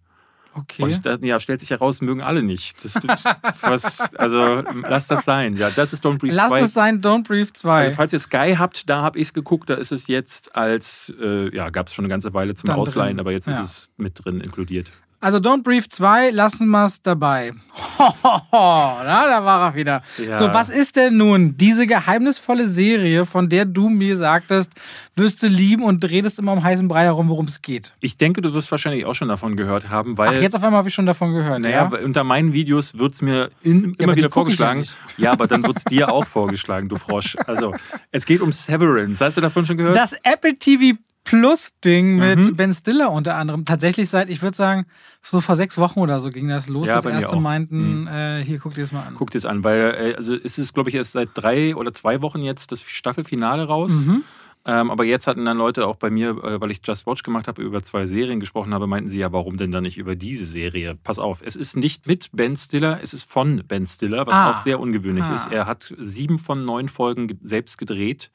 Okay. 0.52 0.82
Und 0.82 1.06
da, 1.06 1.14
ja, 1.20 1.38
stellt 1.38 1.60
sich 1.60 1.70
heraus, 1.70 2.00
mögen 2.00 2.22
alle 2.22 2.42
nicht. 2.42 2.84
Das 2.84 2.94
tut 2.94 3.04
was, 3.60 4.14
also 4.16 4.64
lass 4.82 5.06
das 5.06 5.24
sein. 5.24 5.56
Ja, 5.56 5.70
das 5.70 5.92
ist 5.92 6.04
Don't 6.04 6.18
Brief 6.18 6.34
Lass 6.34 6.48
2. 6.48 6.60
das 6.60 6.72
sein, 6.72 7.00
Don't 7.00 7.22
Brief 7.24 7.52
2. 7.52 7.72
Also 7.84 7.92
falls 7.96 8.12
ihr 8.12 8.18
Sky 8.18 8.56
habt, 8.58 8.88
da 8.90 9.02
habe 9.02 9.18
ich 9.20 9.28
es 9.28 9.32
geguckt, 9.32 9.70
da 9.70 9.74
ist 9.74 9.92
es 9.92 10.08
jetzt 10.08 10.56
als, 10.56 11.12
äh, 11.20 11.54
ja, 11.54 11.70
gab 11.70 11.86
es 11.86 11.94
schon 11.94 12.04
eine 12.04 12.10
ganze 12.10 12.34
Weile 12.34 12.54
zum 12.56 12.66
Dann 12.66 12.80
Ausleihen, 12.80 13.10
drin. 13.16 13.20
aber 13.20 13.30
jetzt 13.32 13.46
Ja. 13.46 13.52
ist 13.52 13.60
es 13.60 13.90
mit 13.96 14.24
drin 14.24 14.40
inkludiert. 14.40 14.90
Also 15.22 15.36
Don't 15.36 15.62
Brief 15.62 15.86
2, 15.86 16.30
lassen 16.30 16.68
wir 16.70 16.86
es 16.86 17.02
dabei. 17.02 17.52
Na, 17.98 19.26
da 19.28 19.44
war 19.44 19.68
er 19.68 19.74
wieder. 19.74 20.02
Ja. 20.16 20.38
So, 20.38 20.46
was 20.54 20.70
ist 20.70 20.96
denn 20.96 21.18
nun 21.18 21.58
diese 21.58 21.86
geheimnisvolle 21.86 22.66
Serie, 22.66 23.26
von 23.26 23.50
der 23.50 23.66
du 23.66 23.90
mir 23.90 24.16
sagtest, 24.16 24.72
wirst 25.16 25.42
du 25.42 25.46
lieben 25.48 25.82
und 25.82 26.02
redest 26.08 26.38
immer 26.38 26.52
um 26.52 26.62
heißen 26.62 26.88
Brei 26.88 27.04
herum, 27.04 27.28
worum 27.28 27.44
es 27.44 27.60
geht? 27.60 27.92
Ich 28.00 28.16
denke, 28.16 28.40
du 28.40 28.54
wirst 28.54 28.70
wahrscheinlich 28.70 29.04
auch 29.04 29.14
schon 29.14 29.28
davon 29.28 29.56
gehört 29.56 29.90
haben, 29.90 30.14
Ach, 30.14 30.18
weil. 30.18 30.42
jetzt 30.42 30.56
auf 30.56 30.64
einmal 30.64 30.78
habe 30.78 30.88
ich 30.88 30.94
schon 30.94 31.04
davon 31.04 31.34
gehört. 31.34 31.60
Naja, 31.60 31.90
ja? 31.92 31.98
unter 32.02 32.24
meinen 32.24 32.54
Videos 32.54 32.96
wird 32.96 33.12
es 33.12 33.20
mir 33.20 33.50
in, 33.62 33.94
immer 33.98 34.14
die 34.14 34.20
wieder 34.20 34.28
ja 34.28 34.32
vorgeschlagen. 34.32 34.86
Ja, 35.18 35.32
aber 35.32 35.46
dann 35.46 35.62
wird 35.64 35.76
es 35.76 35.84
dir 35.84 36.10
auch 36.10 36.24
vorgeschlagen, 36.26 36.88
du 36.88 36.96
Frosch. 36.96 37.36
Also, 37.46 37.74
es 38.10 38.24
geht 38.24 38.40
um 38.40 38.52
Severance. 38.52 39.22
Hast 39.22 39.36
du 39.36 39.42
davon 39.42 39.66
schon 39.66 39.76
gehört? 39.76 39.98
Das 39.98 40.14
Apple 40.22 40.54
TV 40.54 40.96
Plus 41.24 41.72
Ding 41.84 42.16
mit 42.16 42.38
Mhm. 42.38 42.56
Ben 42.56 42.72
Stiller 42.72 43.12
unter 43.12 43.36
anderem. 43.36 43.64
Tatsächlich 43.64 44.08
seit, 44.08 44.30
ich 44.30 44.42
würde 44.42 44.56
sagen, 44.56 44.86
so 45.22 45.40
vor 45.40 45.54
sechs 45.54 45.76
Wochen 45.78 46.00
oder 46.00 46.18
so 46.18 46.30
ging 46.30 46.48
das 46.48 46.68
los. 46.68 46.88
Ja, 46.88 46.94
das 46.96 47.04
erste 47.04 47.36
meinten, 47.36 48.06
äh, 48.06 48.42
hier 48.44 48.58
guck 48.58 48.74
dir 48.74 48.80
das 48.80 48.90
mal 48.92 49.02
an. 49.06 49.14
Guck 49.16 49.30
dir 49.30 49.38
es 49.38 49.44
an, 49.46 49.62
weil 49.62 49.94
äh, 50.12 50.14
also 50.16 50.34
es 50.34 50.58
ist, 50.58 50.72
glaube 50.74 50.88
ich, 50.88 50.96
erst 50.96 51.12
seit 51.12 51.28
drei 51.34 51.76
oder 51.76 51.92
zwei 51.92 52.22
Wochen 52.22 52.42
jetzt 52.42 52.72
das 52.72 52.82
Staffelfinale 52.82 53.64
raus. 53.64 54.06
Mhm. 54.06 54.24
Ähm, 54.66 54.90
aber 54.90 55.04
jetzt 55.04 55.26
hatten 55.26 55.44
dann 55.46 55.56
Leute 55.56 55.86
auch 55.86 55.96
bei 55.96 56.10
mir, 56.10 56.30
äh, 56.44 56.60
weil 56.60 56.70
ich 56.70 56.80
Just 56.84 57.06
Watch 57.06 57.22
gemacht 57.22 57.48
habe, 57.48 57.62
über 57.62 57.82
zwei 57.82 58.04
Serien 58.04 58.40
gesprochen 58.40 58.74
habe, 58.74 58.86
meinten 58.86 59.08
sie 59.08 59.18
ja, 59.18 59.32
warum 59.32 59.56
denn 59.56 59.72
dann 59.72 59.84
nicht 59.84 59.96
über 59.96 60.16
diese 60.16 60.44
Serie? 60.44 60.98
Pass 61.02 61.18
auf, 61.18 61.40
es 61.42 61.56
ist 61.56 61.76
nicht 61.78 62.06
mit 62.06 62.28
Ben 62.32 62.58
Stiller, 62.58 62.98
es 63.02 63.14
ist 63.14 63.24
von 63.30 63.62
Ben 63.66 63.86
Stiller, 63.86 64.26
was 64.26 64.34
Ah. 64.34 64.50
auch 64.52 64.56
sehr 64.58 64.78
ungewöhnlich 64.78 65.24
Ah. 65.24 65.34
ist. 65.34 65.46
Er 65.50 65.66
hat 65.66 65.94
sieben 65.98 66.38
von 66.38 66.66
neun 66.66 66.88
Folgen 66.90 67.28
ge- 67.28 67.38
selbst 67.42 67.78
gedreht. 67.78 68.30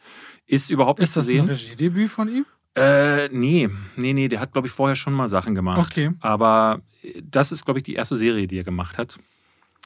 Ist 0.48 0.72
überhaupt 0.72 1.00
nicht 1.00 1.10
Ist 1.10 1.18
das 1.18 1.26
zu 1.26 1.32
ein 1.32 1.38
sehen. 1.46 1.50
Regiedebüt 1.50 2.10
von 2.10 2.28
ihm? 2.28 2.46
Äh, 2.76 3.30
nee, 3.30 3.70
nee, 3.96 4.14
nee, 4.14 4.28
der 4.28 4.40
hat, 4.40 4.52
glaube 4.52 4.68
ich, 4.68 4.74
vorher 4.74 4.96
schon 4.96 5.14
mal 5.14 5.30
Sachen 5.30 5.56
gemacht. 5.56 5.80
Okay. 5.80 6.12
Aber 6.20 6.82
äh, 7.04 7.22
das 7.24 7.52
ist, 7.52 7.66
glaube 7.66 7.80
ich, 7.80 7.84
die 7.84 7.94
erste 7.96 8.18
Serie, 8.18 8.48
die 8.48 8.58
er 8.58 8.64
gemacht 8.64 8.98
hat. 8.98 9.18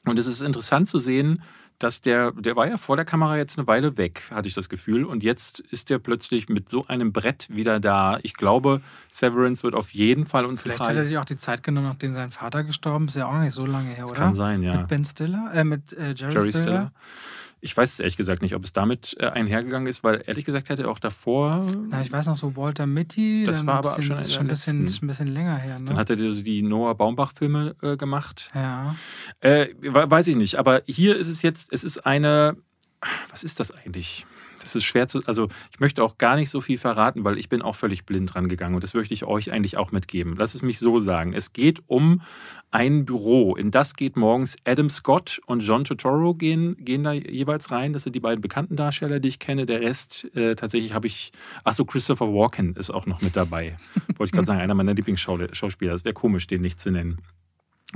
Und 0.06 0.18
es 0.18 0.28
ist 0.28 0.42
interessant 0.42 0.88
zu 0.88 0.98
sehen, 0.98 1.42
dass 1.78 2.02
der, 2.02 2.32
der 2.34 2.56
war 2.58 2.68
ja 2.68 2.78
vor 2.78 2.98
der 2.98 3.06
Kamera 3.06 3.38
jetzt 3.38 3.58
eine 3.58 3.66
Weile 3.66 3.96
weg, 3.96 4.24
hatte 4.32 4.48
ich 4.50 4.54
das 4.54 4.68
Gefühl. 4.68 5.06
Und 5.06 5.24
jetzt 5.24 5.60
ist 5.60 5.90
der 5.90 5.98
plötzlich 5.98 6.50
mit 6.50 6.70
so 6.70 6.86
einem 6.88 7.14
Brett 7.14 7.48
wieder 7.50 7.80
da. 7.80 8.20
Ich 8.22 8.34
glaube, 8.34 8.82
Severance 9.10 9.64
wird 9.64 9.76
auf 9.76 9.92
jeden 9.94 10.26
Fall 10.26 10.46
uns 10.46 10.64
Vielleicht 10.64 10.82
hat 10.82 10.96
er 10.96 11.06
sich 11.06 11.18
auch 11.18 11.26
die 11.26 11.38
Zeit 11.38 11.64
genommen, 11.64 11.88
nachdem 11.88 12.12
sein 12.12 12.32
Vater 12.32 12.66
gestorben 12.66 13.06
ist. 13.06 13.16
Ist 13.16 13.20
ja 13.20 13.28
auch 13.28 13.34
noch 13.34 13.42
nicht 13.42 13.54
so 13.54 13.66
lange 13.66 13.90
her, 13.90 14.02
Das 14.02 14.12
oder? 14.12 14.20
kann 14.20 14.34
sein, 14.34 14.62
ja. 14.62 14.76
Mit 14.78 14.88
Ben 14.90 15.06
Stiller? 15.06 15.52
Äh, 15.54 15.64
mit 15.64 15.94
äh, 15.94 16.14
Jerry, 16.18 16.34
Jerry 16.34 16.50
Stiller? 16.50 16.52
Stiller. 16.52 16.92
Ich 17.62 17.76
weiß 17.76 17.92
es 17.94 18.00
ehrlich 18.00 18.16
gesagt 18.18 18.42
nicht, 18.42 18.56
ob 18.56 18.64
es 18.64 18.72
damit 18.74 19.16
äh, 19.20 19.26
einhergegangen 19.28 19.88
ist, 19.88 20.04
weil 20.04 20.24
ehrlich 20.26 20.46
gesagt 20.46 20.70
hätte 20.70 20.84
er 20.84 20.90
auch 20.90 21.00
davor. 21.00 21.66
Na, 21.90 22.02
ich 22.02 22.12
weiß 22.12 22.28
noch 22.28 22.36
so 22.36 22.56
Walter 22.56 22.86
Mitty. 22.88 23.44
Das 23.46 23.58
dann 23.58 23.68
war 23.68 23.76
aber 23.76 23.96
bisschen, 23.98 24.18
schon 24.18 24.26
schon 24.26 24.46
ein 24.46 24.48
bisschen, 24.48 24.86
ein 24.86 25.08
bisschen 25.08 25.28
länger 25.28 25.58
her, 25.58 25.78
ne? 25.80 25.86
Dann 25.86 25.98
hat 25.98 26.10
er 26.10 26.16
die, 26.16 26.44
die 26.44 26.62
Noah 26.62 26.96
Baumbach-Filme 26.96 27.76
äh, 27.82 27.98
gemacht. 27.98 28.50
ja. 28.56 28.96
Äh, 29.42 29.68
we- 29.80 30.10
weiß 30.10 30.28
ich 30.28 30.36
nicht, 30.36 30.56
aber 30.56 30.84
hier 30.86 31.16
ist 31.18 31.28
es 31.28 31.42
jetzt, 31.42 31.72
es 31.74 31.84
ist 31.84 32.06
eine, 32.06 32.56
was 33.30 33.44
ist 33.44 33.60
das 33.60 33.72
eigentlich? 33.72 34.26
Das 34.62 34.76
ist 34.76 34.84
schwer 34.84 35.08
zu, 35.08 35.22
also 35.26 35.48
ich 35.72 35.80
möchte 35.80 36.04
auch 36.04 36.18
gar 36.18 36.36
nicht 36.36 36.50
so 36.50 36.62
viel 36.62 36.78
verraten, 36.78 37.24
weil 37.24 37.38
ich 37.38 37.50
bin 37.50 37.62
auch 37.62 37.76
völlig 37.76 38.06
blind 38.06 38.36
rangegangen 38.36 38.76
und 38.76 38.84
das 38.84 38.94
möchte 38.94 39.14
ich 39.14 39.26
euch 39.26 39.52
eigentlich 39.52 39.78
auch 39.78 39.92
mitgeben. 39.92 40.36
Lass 40.38 40.56
es 40.56 40.62
mich 40.62 40.80
so 40.80 41.00
sagen. 41.00 41.34
Es 41.34 41.54
geht 41.54 41.82
um 41.88 42.22
ein 42.72 43.06
Büro. 43.06 43.56
In 43.56 43.72
das 43.72 43.96
geht 43.96 44.16
morgens 44.16 44.56
Adam 44.66 44.90
Scott 44.90 45.42
und 45.46 45.62
John 45.62 45.84
Turturro 45.84 46.36
gehen, 46.36 46.78
gehen 46.80 47.04
da 47.04 47.14
jeweils 47.14 47.72
rein. 47.72 47.94
Das 47.94 48.04
sind 48.04 48.14
die 48.14 48.20
beiden 48.20 48.42
bekannten 48.42 48.76
Darsteller, 48.76 49.20
die 49.20 49.30
ich 49.30 49.40
kenne. 49.40 49.66
Der 49.66 49.82
Rest 49.82 50.28
äh, 50.36 50.56
tatsächlich 50.56 50.94
habe 50.94 51.08
ich, 51.08 51.32
ach 51.64 51.74
so, 51.74 51.86
Christopher 51.86 52.28
Walken 52.28 52.76
ist 52.76 52.92
auch 52.92 53.06
noch 53.06 53.22
mit 53.22 53.36
dabei. 53.36 53.78
Wollte 54.08 54.26
ich 54.26 54.32
gerade 54.32 54.46
sagen, 54.46 54.62
einer 54.62 54.76
meiner 54.76 54.94
Lieblingsschauspieler. 54.94 55.92
Das 55.92 56.06
wäre 56.06 56.14
komisch, 56.14 56.48
den 56.48 56.62
nicht 56.62 56.80
zu 56.80 56.92
nennen. 56.92 57.20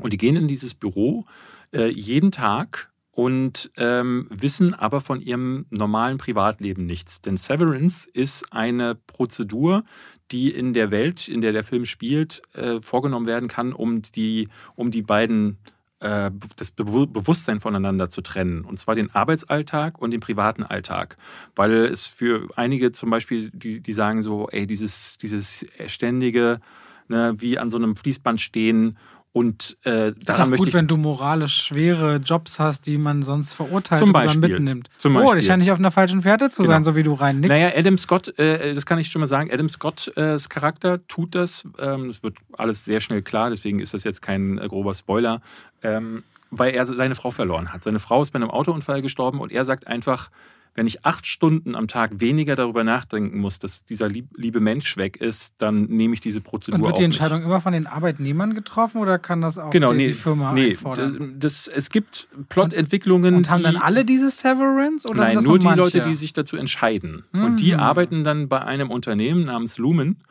Und 0.01 0.11
die 0.11 0.17
gehen 0.17 0.35
in 0.35 0.47
dieses 0.47 0.73
Büro 0.73 1.25
äh, 1.71 1.87
jeden 1.89 2.31
Tag 2.31 2.91
und 3.13 3.71
ähm, 3.77 4.27
wissen 4.31 4.73
aber 4.73 4.99
von 4.99 5.21
ihrem 5.21 5.67
normalen 5.69 6.17
Privatleben 6.17 6.85
nichts. 6.85 7.21
Denn 7.21 7.37
Severance 7.37 8.09
ist 8.11 8.51
eine 8.51 8.95
Prozedur, 8.95 9.83
die 10.31 10.49
in 10.49 10.73
der 10.73 10.89
Welt, 10.89 11.27
in 11.27 11.41
der 11.41 11.53
der 11.53 11.63
Film 11.63 11.85
spielt, 11.85 12.41
äh, 12.55 12.81
vorgenommen 12.81 13.27
werden 13.27 13.47
kann, 13.47 13.71
um 13.71 14.01
die, 14.01 14.49
um 14.75 14.89
die 14.89 15.03
beiden 15.03 15.59
äh, 15.99 16.31
das 16.55 16.71
Be 16.71 16.83
Bewusstsein 16.83 17.59
voneinander 17.59 18.09
zu 18.09 18.21
trennen. 18.21 18.65
Und 18.65 18.79
zwar 18.79 18.95
den 18.95 19.11
Arbeitsalltag 19.11 20.01
und 20.01 20.09
den 20.09 20.19
privaten 20.19 20.63
Alltag. 20.63 21.17
Weil 21.55 21.71
es 21.71 22.07
für 22.07 22.49
einige 22.55 22.93
zum 22.93 23.11
Beispiel, 23.11 23.51
die, 23.51 23.79
die 23.79 23.93
sagen 23.93 24.23
so, 24.23 24.49
ey, 24.49 24.65
dieses, 24.65 25.19
dieses 25.19 25.67
ständige, 25.85 26.61
ne, 27.09 27.35
wie 27.37 27.59
an 27.59 27.69
so 27.69 27.77
einem 27.77 27.95
Fließband 27.95 28.41
stehen 28.41 28.97
und 29.33 29.77
äh, 29.83 30.09
Ist 30.09 30.29
daran 30.29 30.53
auch 30.53 30.57
gut, 30.57 30.67
ich 30.67 30.73
wenn 30.75 30.87
du 30.87 30.95
moralisch 30.95 31.55
schwere 31.63 32.17
Jobs 32.17 32.59
hast, 32.59 32.85
die 32.85 32.97
man 32.99 33.23
sonst 33.23 33.53
verurteilt 33.55 33.99
Zum 33.99 34.13
Beispiel. 34.13 34.39
mitnimmt. 34.49 34.89
Zum 34.99 35.15
Oh, 35.15 35.19
Beispiel. 35.19 35.35
das 35.39 35.45
scheint 35.47 35.59
nicht 35.61 35.71
auf 35.71 35.79
einer 35.79 35.89
falschen 35.91 36.21
Fährte 36.21 36.49
zu 36.49 36.61
Genau. 36.61 36.73
sein, 36.75 36.83
so 36.83 36.95
wie 36.95 37.01
du 37.03 37.13
rein 37.13 37.39
nickst. 37.39 37.49
Naja, 37.49 37.71
Adam 37.75 37.97
Scott, 37.97 38.37
äh, 38.37 38.73
das 38.73 38.85
kann 38.85 38.99
ich 38.99 39.07
schon 39.09 39.19
mal 39.21 39.27
sagen, 39.27 39.49
Adam 39.51 39.67
Scotts 39.69 40.11
Charakter 40.49 41.05
tut 41.07 41.33
das. 41.35 41.67
Ähm, 41.79 42.07
das 42.07 42.21
wird 42.23 42.37
alles 42.57 42.85
sehr 42.85 43.01
schnell 43.01 43.21
klar, 43.23 43.49
deswegen 43.49 43.79
ist 43.79 43.93
das 43.95 44.03
jetzt 44.03 44.21
kein 44.21 44.59
äh, 44.59 44.67
grober 44.67 44.93
Spoiler. 44.93 45.41
Ähm, 45.81 46.23
weil 46.55 46.75
er 46.75 46.85
seine 46.85 47.15
Frau 47.15 47.31
verloren 47.31 47.73
hat. 47.73 47.83
Seine 47.83 47.99
Frau 47.99 48.21
ist 48.21 48.29
bei 48.29 48.35
einem 48.37 48.51
Autounfall 48.51 49.01
gestorben 49.01 49.39
und 49.41 49.51
er 49.51 49.65
sagt 49.65 49.87
einfach, 49.87 50.29
wenn 50.75 50.87
ich 50.87 51.05
acht 51.05 51.27
Stunden 51.27 51.75
am 51.75 51.87
Tag 51.87 52.19
weniger 52.19 52.55
darüber 52.55 52.83
nachdenken 52.83 53.39
muss, 53.39 53.59
dass 53.59 53.85
dieser 53.85 54.09
lieb, 54.09 54.29
liebe 54.35 54.59
Mensch 54.59 54.97
weg 54.97 55.17
ist, 55.17 55.53
dann 55.59 55.83
nehme 55.85 56.13
ich 56.15 56.21
diese 56.21 56.41
Prozedur 56.41 56.79
und 56.79 56.85
wird 56.85 56.97
die. 56.97 57.03
Entscheidung 57.03 57.43
immer 57.43 57.61
von 57.61 57.73
den 57.73 57.85
Arbeitnehmern 57.85 58.55
getroffen 58.55 58.99
oder 58.99 59.19
kann 59.19 59.41
das 59.41 59.59
auch 59.59 59.69
Genau, 59.69 59.91
die, 59.91 59.97
nee, 59.97 60.05
die 60.07 60.13
Firma 60.13 60.51
nee, 60.51 60.69
einfordern? 60.71 61.35
das, 61.37 61.67
es 61.67 61.89
gibt 61.91 62.27
Plotentwicklungen. 62.49 63.35
Und 63.35 63.49
haben 63.51 63.61
dann 63.61 63.75
die- 63.75 63.81
alle 63.81 64.03
diese 64.03 64.31
Severance? 64.31 65.07
Oder 65.07 65.21
Nein, 65.25 65.35
nur 65.43 65.59
nur 65.59 65.73
die? 65.73 65.79
Leute, 65.79 66.01
die 66.01 66.15
sich 66.15 66.33
dazu 66.33 66.57
entscheiden. 66.57 67.23
Und 67.33 67.57
die 67.61 67.73
Mhm. 67.73 67.79
arbeiten 67.79 68.23
dann 68.23 68.49
bei 68.49 68.61
einem 68.63 68.89
Unternehmen 68.89 69.45
namens 69.45 69.77
Lumen. 69.77 70.23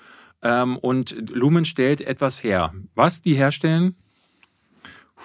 Ähm, 0.43 0.77
und 0.77 1.15
Lumen 1.31 1.65
stellt 1.65 2.01
etwas 2.01 2.43
her. 2.43 2.75
Was 2.97 3.23
die 3.23 3.35
herstellen, 3.35 3.95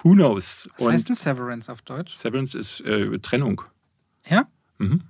who 0.04 0.12
knows? 0.12 0.68
Was 0.76 0.86
und 0.86 0.92
heißt 0.92 1.08
denn 1.08 1.16
Severance 1.16 1.68
auf 1.72 1.82
Deutsch? 1.82 2.14
Severance 2.14 2.56
ist 2.56 2.80
äh, 2.82 3.18
Trennung. 3.18 3.62
Ja? 4.28 4.46
Mhm. 4.78 5.02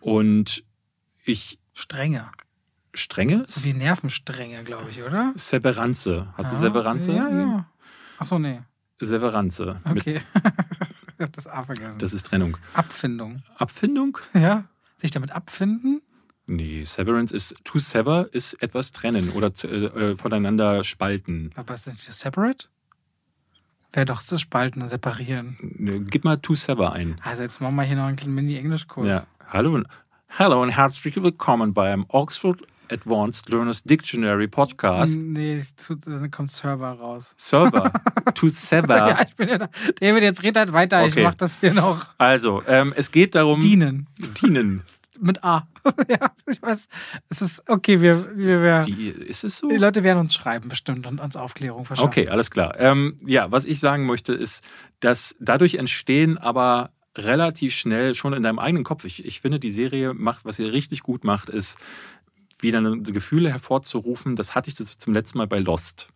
Und 0.00 0.64
ich 1.24 1.58
Strenge. 1.74 2.30
strenge 2.94 3.44
So 3.48 3.64
wie 3.64 3.72
Nervenstrenge, 3.74 4.64
glaube 4.64 4.90
ich, 4.90 5.02
oder? 5.02 5.32
Severanze. 5.36 6.28
Hast 6.36 6.50
du 6.50 6.54
Ja, 6.56 6.60
Severanze? 6.60 7.12
Ja, 7.12 7.28
ja. 7.30 7.66
Achso, 8.18 8.38
nee. 8.38 8.60
Severanze. 9.00 9.80
Okay. 9.84 10.20
das 11.32 11.46
A 11.46 11.62
vergessen. 11.64 11.98
das 11.98 12.12
ist 12.14 12.26
Trennung. 12.26 12.56
Abfindung. 12.74 13.42
Abfindung? 13.56 14.18
Ja? 14.34 14.64
Sich 14.96 15.10
damit 15.10 15.30
abfinden? 15.32 16.02
Nee, 16.46 16.84
Severance 16.84 17.32
ist 17.34 17.54
to 17.64 17.78
sever 17.78 18.28
ist 18.32 18.54
etwas 18.62 18.90
trennen 18.92 19.30
oder 19.30 19.54
zu- 19.54 19.68
äh, 19.68 20.16
voneinander 20.16 20.82
spalten. 20.84 21.50
Aber 21.54 21.74
ist 21.74 21.86
das 21.86 21.94
nicht 21.94 22.12
separate? 22.12 22.66
Wäre 23.92 24.06
doch 24.06 24.22
das 24.22 24.40
Spalten, 24.40 24.86
Separieren. 24.88 25.56
Ne, 25.78 26.00
Gib 26.00 26.24
mal 26.24 26.36
to 26.38 26.54
sever 26.54 26.92
ein. 26.92 27.16
Also 27.22 27.42
jetzt 27.42 27.60
machen 27.60 27.74
wir 27.76 27.82
hier 27.82 27.96
noch 27.96 28.04
einen 28.04 28.16
kleinen 28.16 28.34
Mini-Englischkurs. 28.34 29.06
Ja. 29.06 29.22
Hallo, 29.48 29.74
und- 29.74 29.86
hallo 30.30 30.62
und 30.62 30.70
herzlich 30.70 31.14
willkommen 31.22 31.74
beim 31.74 32.06
Oxford 32.08 32.60
Advanced 32.90 33.48
Learners 33.50 33.82
Dictionary 33.82 34.48
Podcast. 34.48 35.18
Nee, 35.18 35.56
es 35.56 35.74
tut, 35.76 36.06
dann 36.06 36.30
kommt 36.30 36.50
Server 36.50 36.92
raus. 36.92 37.34
Server. 37.36 37.92
to 38.34 38.48
sever. 38.48 38.96
Ja, 39.08 39.20
ich 39.28 39.36
bin 39.36 39.48
ja 39.48 39.58
da. 39.58 39.68
David, 40.00 40.22
jetzt 40.22 40.42
red 40.42 40.56
halt 40.56 40.72
weiter. 40.72 41.04
Ich 41.06 41.12
Okay. 41.12 41.22
mach 41.24 41.34
das 41.34 41.60
hier 41.60 41.74
noch. 41.74 42.06
Also, 42.16 42.62
ähm, 42.66 42.94
es 42.96 43.10
geht 43.10 43.34
darum. 43.34 43.60
Dienen. 43.60 44.06
Dienen. 44.42 44.82
Mit 45.22 45.44
A. 45.44 45.68
ja, 46.08 46.32
ich 46.50 46.60
weiß. 46.60 46.88
Es 47.28 47.42
ist 47.42 47.62
okay, 47.68 48.00
wir, 48.00 48.36
wir, 48.36 48.60
wir 48.60 48.80
Die, 48.82 49.08
ist 49.08 49.44
es 49.44 49.58
so? 49.58 49.68
die 49.68 49.76
Leute 49.76 50.02
werden 50.02 50.18
uns 50.18 50.34
schreiben 50.34 50.68
bestimmt 50.68 51.06
und 51.06 51.20
uns 51.20 51.36
Aufklärung 51.36 51.84
verschaffen. 51.84 52.08
Okay, 52.08 52.28
alles 52.28 52.50
klar. 52.50 52.74
Ähm, 52.78 53.20
ja, 53.24 53.50
was 53.52 53.64
ich 53.64 53.78
sagen 53.78 54.04
möchte, 54.06 54.32
ist, 54.32 54.64
dass 54.98 55.36
dadurch 55.38 55.76
entstehen 55.76 56.38
aber 56.38 56.90
relativ 57.16 57.72
schnell 57.74 58.16
schon 58.16 58.32
in 58.32 58.42
deinem 58.42 58.58
eigenen 58.58 58.82
Kopf. 58.82 59.04
Ich, 59.04 59.24
ich 59.24 59.40
finde, 59.40 59.60
die 59.60 59.70
Serie 59.70 60.12
macht, 60.12 60.44
was 60.44 60.56
sie 60.56 60.64
richtig 60.64 61.02
gut 61.02 61.22
macht, 61.22 61.48
ist 61.48 61.78
wieder 62.58 62.80
Gefühle 62.96 63.50
hervorzurufen. 63.50 64.34
Das 64.34 64.54
hatte 64.54 64.70
ich 64.70 64.74
das 64.74 64.96
zum 64.96 65.12
letzten 65.12 65.38
Mal 65.38 65.46
bei 65.46 65.58
Lost. 65.58 66.08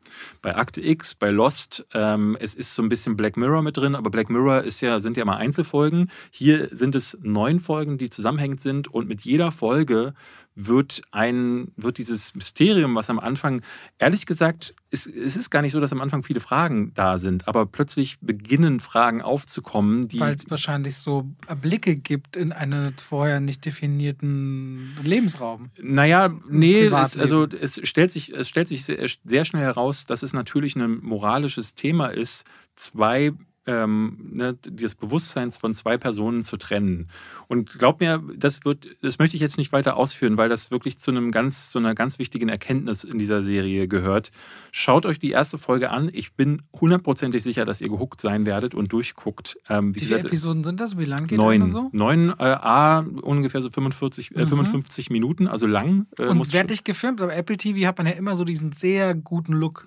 Bei 0.42 0.56
Akte 0.56 0.80
X, 0.80 1.14
bei 1.14 1.30
Lost, 1.30 1.86
ähm, 1.94 2.36
es 2.40 2.54
ist 2.54 2.74
so 2.74 2.82
ein 2.82 2.88
bisschen 2.88 3.16
Black 3.16 3.36
Mirror 3.36 3.62
mit 3.62 3.76
drin, 3.76 3.94
aber 3.94 4.10
Black 4.10 4.30
Mirror 4.30 4.62
ist 4.62 4.80
ja, 4.80 5.00
sind 5.00 5.16
ja 5.16 5.24
mal 5.24 5.36
Einzelfolgen. 5.36 6.10
Hier 6.30 6.68
sind 6.70 6.94
es 6.94 7.18
neun 7.22 7.60
Folgen, 7.60 7.98
die 7.98 8.10
zusammenhängend 8.10 8.60
sind 8.60 8.88
und 8.88 9.08
mit 9.08 9.22
jeder 9.22 9.52
Folge 9.52 10.14
wird 10.56 11.02
ein, 11.12 11.70
wird 11.76 11.98
dieses 11.98 12.34
Mysterium, 12.34 12.94
was 12.94 13.10
am 13.10 13.20
Anfang, 13.20 13.60
ehrlich 13.98 14.24
gesagt, 14.24 14.74
es, 14.90 15.06
es 15.06 15.36
ist 15.36 15.50
gar 15.50 15.60
nicht 15.60 15.72
so, 15.72 15.80
dass 15.80 15.92
am 15.92 16.00
Anfang 16.00 16.22
viele 16.22 16.40
Fragen 16.40 16.92
da 16.94 17.18
sind, 17.18 17.46
aber 17.46 17.66
plötzlich 17.66 18.18
beginnen 18.20 18.80
Fragen 18.80 19.20
aufzukommen, 19.20 20.08
die. 20.08 20.18
Weil 20.18 20.34
es 20.34 20.48
wahrscheinlich 20.48 20.96
so 20.96 21.28
Blicke 21.60 21.94
gibt 21.94 22.36
in 22.36 22.52
einen 22.52 22.94
vorher 22.96 23.40
nicht 23.40 23.66
definierten 23.66 24.96
Lebensraum. 25.02 25.70
Naja, 25.80 26.30
nee, 26.48 26.86
es, 26.86 27.18
also 27.18 27.46
es 27.46 27.80
stellt 27.86 28.10
sich, 28.10 28.32
es 28.32 28.48
stellt 28.48 28.68
sich 28.68 28.84
sehr, 28.84 29.08
sehr 29.24 29.44
schnell 29.44 29.62
heraus, 29.62 29.95
dass 30.04 30.22
es 30.22 30.34
natürlich 30.34 30.76
ein 30.76 30.98
moralisches 31.02 31.74
Thema 31.74 32.08
ist, 32.08 32.44
zwei 32.74 33.32
ähm, 33.66 34.16
ne, 34.32 34.54
des 34.54 34.94
Bewusstseins 34.94 35.56
von 35.56 35.74
zwei 35.74 35.98
Personen 35.98 36.44
zu 36.44 36.56
trennen. 36.56 37.08
Und 37.48 37.78
glaub 37.78 38.00
mir, 38.00 38.22
das 38.36 38.64
wird, 38.64 38.88
das 39.02 39.18
möchte 39.18 39.36
ich 39.36 39.42
jetzt 39.42 39.58
nicht 39.58 39.72
weiter 39.72 39.96
ausführen, 39.96 40.36
weil 40.36 40.48
das 40.48 40.70
wirklich 40.70 40.98
zu 40.98 41.10
einem 41.10 41.30
ganz, 41.30 41.70
zu 41.70 41.78
einer 41.78 41.94
ganz 41.94 42.18
wichtigen 42.18 42.48
Erkenntnis 42.48 43.04
in 43.04 43.18
dieser 43.18 43.42
Serie 43.42 43.88
gehört. 43.88 44.30
Schaut 44.72 45.06
euch 45.06 45.18
die 45.18 45.30
erste 45.30 45.58
Folge 45.58 45.90
an. 45.90 46.10
Ich 46.12 46.34
bin 46.34 46.62
hundertprozentig 46.80 47.42
sicher, 47.42 47.64
dass 47.64 47.80
ihr 47.80 47.88
gehuckt 47.88 48.20
sein 48.20 48.46
werdet 48.46 48.74
und 48.74 48.92
durchguckt. 48.92 49.58
Ähm, 49.68 49.94
wie, 49.94 50.00
wie 50.00 50.04
viele 50.06 50.20
Episoden 50.20 50.64
sind 50.64 50.80
das? 50.80 50.98
Wie 50.98 51.04
lang 51.04 51.26
geht 51.26 51.38
neun, 51.38 51.60
das 51.60 51.70
so? 51.70 51.88
Neun, 51.92 52.30
äh, 52.38 52.44
A, 52.44 53.00
ungefähr 53.22 53.62
so 53.62 53.70
45, 53.70 54.34
äh, 54.34 54.46
55 54.46 55.10
mhm. 55.10 55.12
Minuten, 55.12 55.48
also 55.48 55.66
lang. 55.66 56.06
Äh, 56.18 56.26
und 56.26 56.46
fertig 56.46 56.84
gefilmt, 56.84 57.20
aber 57.20 57.34
Apple 57.34 57.56
TV 57.56 57.86
hat 57.86 57.98
man 57.98 58.06
ja 58.06 58.12
immer 58.12 58.36
so 58.36 58.44
diesen 58.44 58.72
sehr 58.72 59.14
guten 59.14 59.52
Look 59.52 59.86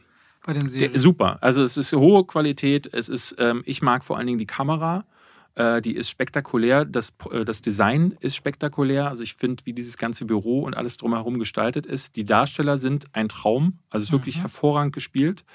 bei 0.49 0.59
den 0.59 0.69
Serien. 0.69 0.91
Der, 0.91 0.99
super. 0.99 1.37
Also 1.41 1.63
es 1.63 1.77
ist 1.77 1.93
hohe 1.93 2.25
Qualität. 2.25 2.89
Es 2.91 3.09
ist, 3.09 3.35
ähm, 3.39 3.61
ich 3.65 3.81
mag 3.81 4.03
vor 4.03 4.17
allen 4.17 4.27
Dingen 4.27 4.39
die 4.39 4.47
Kamera. 4.47 5.05
Äh, 5.55 5.81
die 5.81 5.95
ist 5.95 6.09
spektakulär. 6.09 6.85
Das, 6.85 7.13
äh, 7.31 7.45
das 7.45 7.61
Design 7.61 8.17
ist 8.19 8.35
spektakulär. 8.35 9.09
Also 9.09 9.23
ich 9.23 9.35
finde, 9.35 9.65
wie 9.65 9.73
dieses 9.73 9.97
ganze 9.97 10.25
Büro 10.25 10.61
und 10.61 10.75
alles 10.75 10.97
drumherum 10.97 11.37
gestaltet 11.39 11.85
ist. 11.85 12.15
Die 12.15 12.25
Darsteller 12.25 12.77
sind 12.77 13.07
ein 13.13 13.29
Traum. 13.29 13.79
Also 13.89 14.03
es 14.03 14.09
ist 14.09 14.11
wirklich 14.13 14.37
mhm. 14.37 14.41
hervorragend 14.41 14.93
gespielt. 14.93 15.45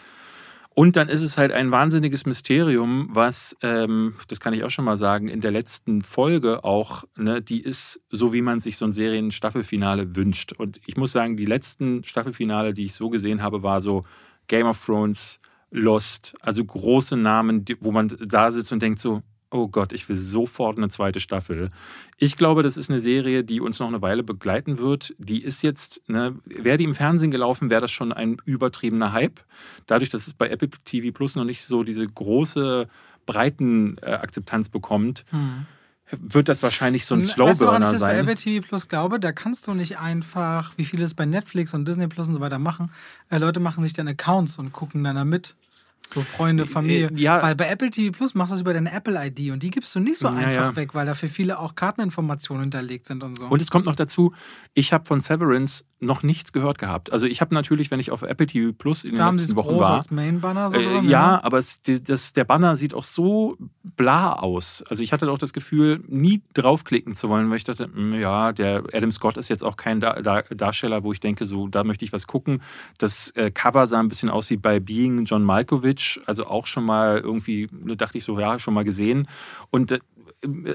Und 0.77 0.97
dann 0.97 1.09
ist 1.09 1.23
es 1.23 1.39
halt 1.39 1.53
ein 1.53 1.71
wahnsinniges 1.71 2.27
Mysterium, 2.27 3.09
was, 3.13 3.57
ähm, 3.63 4.15
das 4.27 4.41
kann 4.41 4.55
ich 4.55 4.65
auch 4.65 4.71
schon 4.71 4.85
mal 4.85 4.97
sagen, 4.97 5.29
in 5.29 5.41
der 5.41 5.53
letzten 5.53 6.03
Folge 6.03 6.65
auch, 6.65 7.05
ne, 7.17 7.41
die 7.41 7.61
ist 7.61 8.01
so, 8.11 8.33
wie 8.33 8.43
man 8.43 8.59
sich 8.59 8.77
so 8.77 8.85
ein 8.85 8.93
Serien-Staffelfinale 8.93 10.17
wünscht. 10.17 10.53
Und 10.53 10.81
ich 10.85 10.97
muss 10.97 11.13
sagen, 11.13 11.37
die 11.37 11.47
letzten 11.47 12.03
Staffelfinale, 12.03 12.75
die 12.75 12.87
ich 12.87 12.95
so 12.95 13.09
gesehen 13.09 13.41
habe, 13.41 13.63
war 13.63 13.81
so, 13.81 14.05
Game 14.49 14.67
of 14.67 14.85
Thrones, 14.85 15.41
Lost, 15.71 16.35
also 16.41 16.65
große 16.65 17.17
Namen, 17.17 17.65
wo 17.81 17.91
man 17.91 18.17
da 18.21 18.53
sitzt 18.53 18.73
und 18.73 18.81
denkt 18.81 19.01
so, 19.01 19.23
oh 19.51 19.69
Gott, 19.69 19.93
ich 19.93 20.09
will 20.09 20.17
sofort 20.17 20.77
eine 20.77 20.89
zweite 20.89 21.21
Staffel. 21.21 21.71
Ich 22.19 22.37
glaube, 22.37 22.63
das 22.63 22.77
ist 22.77 22.91
eine 22.91 23.01
Serie, 23.01 23.45
die 23.45 23.61
uns 23.61 23.79
noch 23.79 23.89
eine 23.89 24.03
Weile 24.03 24.23
begleiten 24.23 24.79
wird. 24.79 25.15
Die 25.19 25.43
ist 25.43 25.63
jetzt, 25.63 26.03
ne, 26.09 26.37
wäre 26.45 26.77
die 26.77 26.85
im 26.85 26.95
Fernsehen 26.95 27.31
gelaufen, 27.31 27.71
wäre 27.71 27.81
das 27.81 27.93
schon 27.93 28.13
ein 28.13 28.37
übertriebener 28.45 29.13
Hype. 29.13 29.41
Dadurch, 29.87 30.11
dass 30.11 30.27
es 30.27 30.33
bei 30.33 30.49
Apple 30.49 30.71
TV 30.85 31.13
Plus 31.13 31.37
noch 31.37 31.45
nicht 31.45 31.65
so 31.65 31.85
diese 31.85 32.07
große 32.07 32.89
Breitenakzeptanz 33.27 34.67
äh, 34.69 34.71
bekommt, 34.71 35.25
hm 35.31 35.67
wird 36.11 36.49
das 36.49 36.63
wahrscheinlich 36.63 37.07
so 37.07 37.15
ein 37.15 37.23
Slowburner 37.23 37.87
weißt 37.87 37.95
du, 37.95 37.99
sein. 37.99 38.11
Ich 38.11 38.17
das 38.17 38.27
bei 38.27 38.33
Apple 38.33 38.35
TV 38.35 38.67
Plus 38.67 38.89
glaube, 38.89 39.21
da 39.21 39.33
kannst 39.33 39.67
du 39.67 39.75
nicht 39.75 39.99
einfach, 39.99 40.73
wie 40.77 40.85
viele 40.85 41.05
es 41.05 41.15
bei 41.15 41.27
Netflix 41.27 41.75
und 41.75 41.87
Disney 41.87 42.07
Plus 42.07 42.29
und 42.29 42.35
so 42.35 42.41
weiter 42.41 42.59
machen, 42.59 42.91
äh, 43.31 43.39
Leute 43.39 43.61
machen 43.61 43.83
sich 43.83 43.93
dann 43.93 44.09
Accounts 44.09 44.59
und 44.59 44.73
gucken 44.73 45.05
dann 45.05 45.17
da 45.17 45.25
mit. 45.25 45.55
So 46.13 46.21
Freunde, 46.21 46.67
Familie. 46.67 47.09
Äh, 47.09 47.21
ja. 47.21 47.43
Weil 47.43 47.55
bei 47.55 47.67
Apple 47.69 47.91
TV 47.91 48.13
Plus 48.13 48.35
machst 48.35 48.51
du 48.51 48.57
es 48.57 48.61
über 48.61 48.75
deine 48.75 48.93
Apple-ID 48.93 49.53
und 49.53 49.63
die 49.63 49.71
gibst 49.71 49.95
du 49.95 50.01
nicht 50.01 50.19
so 50.19 50.29
ja, 50.29 50.35
einfach 50.35 50.53
ja. 50.53 50.77
weg, 50.77 50.95
weil 50.95 51.07
da 51.07 51.15
für 51.15 51.29
viele 51.29 51.59
auch 51.59 51.75
Karteninformationen 51.75 52.65
hinterlegt 52.65 53.07
sind 53.07 53.23
und 53.23 53.39
so. 53.39 53.47
Und 53.47 53.63
es 53.63 53.71
kommt 53.71 53.87
noch 53.87 53.97
dazu, 53.97 54.35
ich 54.75 54.93
habe 54.93 55.07
von 55.07 55.23
Severance 55.23 55.85
noch 56.05 56.23
nichts 56.23 56.53
gehört 56.53 56.79
gehabt. 56.79 57.13
Also 57.13 57.27
ich 57.27 57.41
habe 57.41 57.55
natürlich, 57.55 57.91
wenn 57.91 58.01
ich 58.01 58.11
auf 58.11 58.23
Apple 58.23 58.47
TV 58.47 58.73
Plus 58.73 59.05
in 59.05 59.17
da 59.17 59.31
den 59.31 59.39
letzten 59.39 59.57
Wochen 59.57 59.77
war. 59.79 60.03
So 60.71 60.79
äh, 60.79 60.85
drin, 60.85 61.09
ja, 61.09 61.43
aber 61.43 61.59
es, 61.59 61.81
das, 61.83 62.33
der 62.33 62.45
Banner 62.45 62.77
sieht 62.77 62.95
auch 62.95 63.05
so 63.05 63.57
bla 63.83 64.35
aus. 64.35 64.85
Also 64.89 65.03
ich 65.03 65.13
hatte 65.13 65.31
auch 65.31 65.39
das 65.39 65.53
Gefühl, 65.53 66.03
nie 66.07 66.43
draufklicken 66.55 67.15
zu 67.15 67.29
wollen, 67.29 67.49
weil 67.51 67.57
ich 67.57 67.65
dachte, 67.65 67.91
hm, 67.93 68.15
ja, 68.15 68.53
der 68.53 68.85
Adam 68.93 69.13
Scott 69.13 69.37
ist 69.37 69.49
jetzt 69.49 69.65
auch 69.65 69.77
kein 69.77 70.01
Dar 70.01 70.23
Dar 70.23 70.43
Darsteller, 70.43 71.03
wo 71.03 71.13
ich 71.13 71.21
denke, 71.21 71.45
so 71.45 71.69
da 71.69 71.85
möchte 71.85 72.05
ich 72.05 72.13
was 72.13 72.27
gucken. 72.27 72.63
Das 72.99 73.31
äh, 73.31 73.51
Cover 73.51 73.87
sah 73.87 74.01
ein 74.01 74.09
bisschen 74.09 74.31
aus 74.31 74.51
wie 74.51 74.57
bei 74.57 74.81
Being 74.81 75.25
John 75.25 75.45
Malkovich, 75.45 76.21
also 76.27 76.47
auch 76.47 76.67
schon 76.67 76.85
mal 76.85 77.19
irgendwie, 77.19 77.69
dachte 77.97 78.19
ich 78.19 78.25
so, 78.25 78.39
ja, 78.39 78.59
schon 78.59 78.75
mal 78.75 78.85
gesehen. 78.85 79.29
Und 79.71 79.93
äh, 79.93 79.99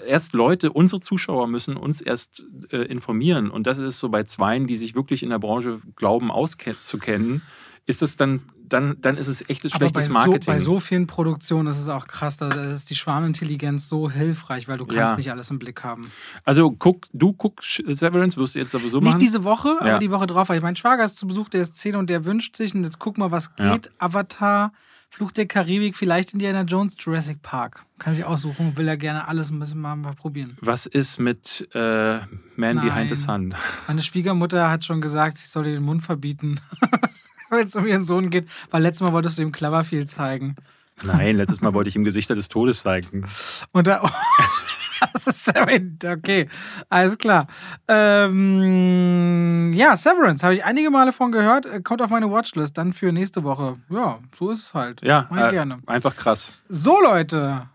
erst 0.08 0.34
Leute, 0.34 0.72
unsere 0.72 1.00
Zuschauer 1.00 1.48
müssen 1.48 1.78
uns 1.78 2.02
erst 2.02 2.44
äh, 2.72 2.78
informieren. 2.78 3.50
Und 3.50 3.68
das 3.68 3.78
ist 3.78 4.00
so 4.00 4.10
bei 4.10 4.24
Zweien, 4.24 4.68
die 4.68 4.78
sich 4.78 4.96
wirklich 4.96 5.24
in 5.24 5.30
der 5.30 5.40
Branche 5.40 5.80
glauben, 5.96 6.32
auszukennen, 6.32 7.42
ist 7.90 8.04
das 8.04 8.16
dann, 8.16 8.42
dann, 8.60 8.98
dann 9.02 9.18
ist 9.18 9.28
es 9.28 9.42
echtes 9.50 9.72
schlechtes 9.72 10.10
bei 10.10 10.14
Marketing. 10.14 10.42
So, 10.42 10.52
bei 10.52 10.60
so 10.60 10.80
vielen 10.80 11.08
Produktionen 11.08 11.68
ist 11.68 11.80
es 11.80 11.90
auch 11.90 12.08
krass, 12.08 12.38
da 12.38 12.50
ist 12.50 12.92
die 12.92 12.96
Schwarmintelligenz 12.96 13.90
so 13.90 14.12
hilfreich, 14.12 14.68
weil 14.68 14.78
du 14.78 14.86
kannst 14.86 14.98
ja. 14.98 15.16
nicht 15.16 15.32
alles 15.32 15.50
im 15.50 15.58
Blick 15.58 15.84
haben. 15.84 16.12
Also 16.46 16.70
guck, 16.72 17.08
du 17.14 17.34
guckst 17.34 17.82
Severance, 17.88 18.38
wirst 18.38 18.54
du 18.54 18.60
jetzt 18.60 18.72
sowieso 18.72 19.02
machen? 19.02 19.18
Nicht 19.18 19.22
diese 19.22 19.44
Woche, 19.44 19.70
ja. 19.70 19.80
aber 19.80 20.00
die 20.00 20.12
Woche 20.12 20.28
drauf, 20.28 20.50
weil 20.50 20.58
ich 20.58 20.64
mein 20.64 20.76
Schwager 20.76 21.04
ist 21.04 21.18
zu 21.18 21.26
Besuch, 21.26 21.50
der 21.50 21.64
ist 21.64 21.80
10 21.80 21.96
und 21.96 22.12
der 22.12 22.26
wünscht 22.26 22.56
sich, 22.56 22.76
und 22.76 22.84
jetzt 22.84 23.00
guck 23.00 23.18
mal, 23.18 23.32
was 23.32 23.56
geht. 23.56 23.88
Ja. 23.88 23.92
Avatar, 23.98 24.72
Fluch 25.12 25.32
der 25.32 25.48
Karibik, 25.48 25.96
vielleicht 25.96 26.34
Indiana 26.34 26.62
Jones, 26.62 26.96
Jurassic 26.98 27.42
Park. 27.42 27.84
Kann 27.98 28.14
sich 28.14 28.24
aussuchen, 28.24 28.78
will 28.78 28.88
er 28.88 28.96
gerne 28.96 29.28
alles 29.28 29.50
ein 29.50 29.60
bisschen 29.60 29.82
mal, 29.82 29.96
mal 29.96 30.14
probieren. 30.14 30.56
Was 30.62 30.86
ist 30.86 31.20
mit 31.20 31.68
äh, 31.74 32.20
Man 32.56 32.76
Nein. 32.76 32.80
Behind 32.82 33.10
the 33.10 33.16
Sun? 33.16 33.56
Meine 33.88 34.02
Schwiegermutter 34.04 34.70
hat 34.70 34.86
schon 34.86 35.02
gesagt, 35.02 35.40
ich 35.40 35.50
soll 35.50 35.64
dir 35.64 35.74
den 35.74 35.84
Mund 35.84 36.04
verbieten, 36.04 36.60
wenn 37.50 37.68
es 37.68 37.76
um 37.76 37.88
ihren 37.88 38.06
Sohn 38.06 38.30
geht, 38.30 38.48
weil 38.70 38.84
letztes 38.84 39.06
Mal 39.06 39.12
wolltest 39.14 39.40
du 39.40 39.42
ihm 39.42 39.52
Cloverfield 39.52 40.12
zeigen. 40.12 40.56
Nein, 41.04 41.38
letztes 41.38 41.62
Mal 41.62 41.74
wollte 41.74 41.90
ich 41.90 41.96
ihm 41.96 42.04
Gesichter 42.04 42.36
des 42.36 42.48
Todes 42.48 42.82
zeigen. 42.82 43.26
Und 43.72 43.88
da. 43.88 44.10
das 45.14 45.28
ist 45.28 45.46
Severance. 45.46 46.06
Okay, 46.06 46.50
alles 46.90 47.18
klar. 47.18 47.48
Ähm, 47.88 49.74
ja, 49.74 49.96
Severance 49.96 50.44
habe 50.44 50.56
ich 50.56 50.66
einige 50.66 50.90
Male 50.90 51.14
von 51.14 51.32
gehört. 51.32 51.66
Äh, 51.66 51.82
kommt 51.82 52.02
auf 52.02 52.10
meine 52.10 52.32
Watchlist 52.32 52.78
dann 52.78 52.94
für 52.94 53.12
nächste 53.12 53.44
Woche. 53.44 53.78
Ja, 53.90 54.20
so 54.38 54.52
ist 54.52 54.64
es 54.64 54.74
halt. 54.74 55.02
Ja, 55.02 55.28
äh, 55.32 55.52
gerne. 55.52 55.80
Einfach 55.86 56.16
krass. 56.16 56.52
So, 56.70 57.00
Leute. 57.02 57.68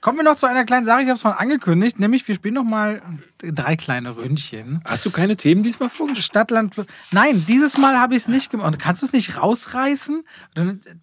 Kommen 0.00 0.16
wir 0.16 0.24
noch 0.24 0.36
zu 0.36 0.46
einer 0.46 0.64
kleinen 0.64 0.86
Sache, 0.86 1.02
ich 1.02 1.08
habe 1.08 1.16
es 1.16 1.20
schon 1.20 1.32
angekündigt, 1.32 2.00
nämlich 2.00 2.26
wir 2.26 2.34
spielen 2.34 2.54
noch 2.54 2.64
mal 2.64 3.02
drei 3.36 3.76
kleine 3.76 4.16
Ründchen. 4.16 4.80
Hast 4.86 5.04
du 5.04 5.10
keine 5.10 5.36
Themen 5.36 5.62
diesmal 5.62 5.90
vorgestellt? 5.90 6.24
Stadtland. 6.24 6.74
Nein, 7.10 7.44
dieses 7.46 7.76
Mal 7.76 7.98
habe 7.98 8.14
ich 8.14 8.22
es 8.22 8.28
nicht 8.28 8.50
gemacht. 8.50 8.78
Kannst 8.78 9.02
du 9.02 9.06
es 9.06 9.12
nicht 9.12 9.36
rausreißen? 9.36 10.24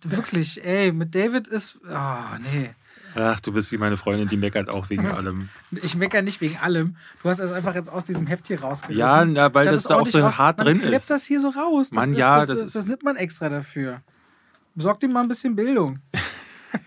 Wirklich, 0.01 0.65
ey, 0.65 0.91
mit 0.91 1.13
David 1.13 1.47
ist. 1.47 1.77
Oh, 1.87 2.37
nee. 2.51 2.71
Ach, 3.19 3.39
du 3.39 3.51
bist 3.51 3.71
wie 3.71 3.77
meine 3.77 3.97
Freundin, 3.97 4.27
die 4.27 4.37
meckert 4.37 4.69
auch 4.69 4.89
wegen 4.89 5.07
allem. 5.07 5.49
Ich 5.81 5.95
meckere 5.95 6.21
nicht 6.21 6.39
wegen 6.39 6.57
allem. 6.57 6.95
Du 7.21 7.29
hast 7.29 7.39
es 7.39 7.51
einfach 7.51 7.75
jetzt 7.75 7.89
aus 7.89 8.03
diesem 8.03 8.27
Heft 8.27 8.47
hier 8.47 8.61
rausgerissen. 8.61 8.99
Ja, 8.99 9.25
na, 9.25 9.53
weil 9.53 9.65
das, 9.65 9.83
das 9.83 9.83
da 9.83 9.95
auch 9.95 10.07
so 10.07 10.19
raus. 10.19 10.37
hart 10.37 10.61
drin 10.61 10.79
man 10.81 10.93
ist. 10.93 11.09
das 11.09 11.25
hier 11.25 11.41
so 11.41 11.49
raus. 11.49 11.89
Das 11.89 11.95
Mann, 11.95 12.11
ist, 12.11 12.19
ja, 12.19 12.45
das, 12.45 12.47
das, 12.47 12.59
ist, 12.67 12.75
das 12.75 12.85
nimmt 12.85 13.03
man 13.03 13.15
extra 13.15 13.49
dafür. 13.49 14.01
Besorgt 14.75 15.03
ihm 15.03 15.11
mal 15.11 15.21
ein 15.21 15.27
bisschen 15.27 15.55
Bildung. 15.55 15.99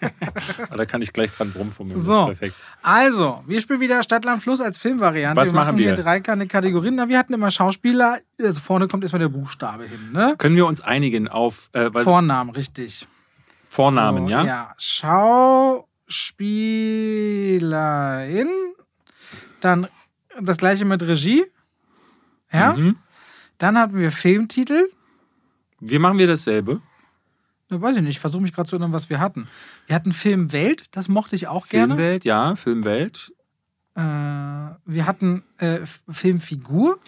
da 0.76 0.87
kann 0.87 1.03
ich 1.03 1.12
gleich 1.12 1.33
dran 1.33 1.53
rumfummeln. 1.55 1.99
So, 2.01 2.26
perfekt. 2.26 2.55
also, 2.83 3.43
wir 3.47 3.61
spielen 3.61 3.81
wieder 3.81 4.03
Stadtland 4.03 4.43
Fluss 4.43 4.61
als 4.61 4.78
Filmvariante. 4.78 5.41
Was 5.41 5.49
wir 5.49 5.55
machen 5.55 5.76
wir? 5.76 5.87
hier 5.87 5.95
drei 5.97 6.20
kleine 6.20 6.47
Kategorien. 6.47 6.95
Na, 6.95 7.09
wir 7.09 7.18
hatten 7.18 7.35
immer 7.35 7.51
Schauspieler. 7.51 8.18
Also 8.41 8.61
vorne 8.61 8.87
kommt 8.87 9.03
erstmal 9.03 9.20
der 9.20 9.28
Buchstabe 9.28 9.85
hin. 9.85 10.12
Ne? 10.12 10.37
Können 10.39 10.57
wir 10.57 10.66
uns 10.66 10.81
einigen 10.81 11.28
auf 11.28 11.68
äh, 11.72 11.91
Vornamen, 11.91 12.51
richtig. 12.51 13.07
Vornamen, 13.68 14.26
so, 14.26 14.31
ja? 14.31 14.45
Ja. 14.45 14.74
Schau 14.78 15.89
Schauspielerin. 16.11 18.49
Dann 19.61 19.87
das 20.41 20.57
gleiche 20.57 20.85
mit 20.85 21.03
Regie. 21.03 21.45
Ja. 22.53 22.75
Mhm. 22.75 22.97
Dann 23.59 23.79
hatten 23.79 23.99
wir 23.99 24.11
Filmtitel. 24.11 24.89
Wie 25.81 25.99
machen 25.99 26.19
wir 26.19 26.27
dasselbe? 26.27 26.81
Ne, 27.69 27.81
weiß 27.81 27.97
ich 27.97 28.03
nicht. 28.03 28.17
Ich 28.17 28.21
versuche 28.21 28.43
mich 28.43 28.53
gerade 28.53 28.69
zu 28.69 28.77
erinnern, 28.77 28.93
was 28.93 29.09
wir 29.09 29.21
hatten. 29.21 29.49
Wir 29.87 29.95
hatten 29.95 30.13
Filmwelt, 30.13 30.87
das 30.91 31.09
mochte 31.09 31.37
ich 31.37 31.47
auch 31.47 31.69
gerne. 31.69 31.95
Filmwelt, 31.95 32.25
ja, 32.25 32.57
Filmwelt. 32.57 33.33
Äh, 33.95 34.01
wir 34.01 35.07
hatten 35.07 35.45
äh, 35.59 35.81
Filmfigur. 36.09 36.99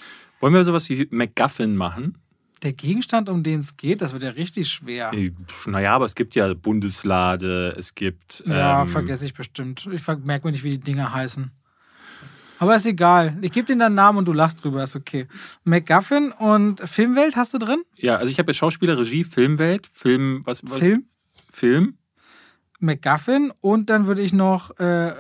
Wollen 0.41 0.55
wir 0.55 0.65
sowas 0.65 0.89
wie 0.89 1.09
MacGuffin 1.11 1.75
machen? 1.75 2.19
Der 2.63 2.73
Gegenstand, 2.73 3.29
um 3.29 3.43
den 3.43 3.61
es 3.61 3.77
geht, 3.77 4.01
das 4.03 4.13
wird 4.13 4.23
ja 4.23 4.31
richtig 4.31 4.69
schwer. 4.69 5.13
Naja, 5.67 5.95
aber 5.95 6.05
es 6.05 6.15
gibt 6.15 6.35
ja 6.35 6.53
Bundeslade, 6.55 7.75
es 7.77 7.95
gibt. 7.95 8.43
Ja, 8.47 8.83
ähm, 8.83 8.89
vergesse 8.89 9.25
ich 9.25 9.35
bestimmt. 9.35 9.89
Ich 9.93 10.07
merke 10.07 10.47
mir 10.47 10.53
nicht, 10.53 10.65
wie 10.65 10.71
die 10.71 10.81
Dinge 10.81 11.13
heißen. 11.13 11.51
Aber 12.59 12.77
ist 12.77 12.87
egal. 12.87 13.37
Ich 13.41 13.51
gebe 13.51 13.67
dir 13.67 13.77
deinen 13.77 13.97
Namen 13.97 14.19
und 14.19 14.29
du 14.29 14.33
lachst 14.33 14.63
drüber, 14.63 14.85
ist 14.85 14.95
okay. 14.95 15.27
McGuffin 15.65 16.31
und 16.31 16.81
Filmwelt 16.89 17.35
hast 17.35 17.53
du 17.55 17.59
drin? 17.59 17.83
Ja, 17.97 18.19
also 18.19 18.31
ich 18.31 18.39
habe 18.39 18.51
ja 18.51 18.55
Schauspieler, 18.55 18.97
Regie, 18.97 19.25
Filmwelt, 19.25 19.89
Film, 19.89 20.43
was, 20.45 20.63
was? 20.71 20.79
Film? 20.79 21.07
Film. 21.51 21.99
McGuffin 22.79 23.53
und 23.61 23.91
dann 23.91 24.07
würde 24.07 24.23
ich 24.23 24.33
noch 24.33 24.79
äh, 24.79 25.13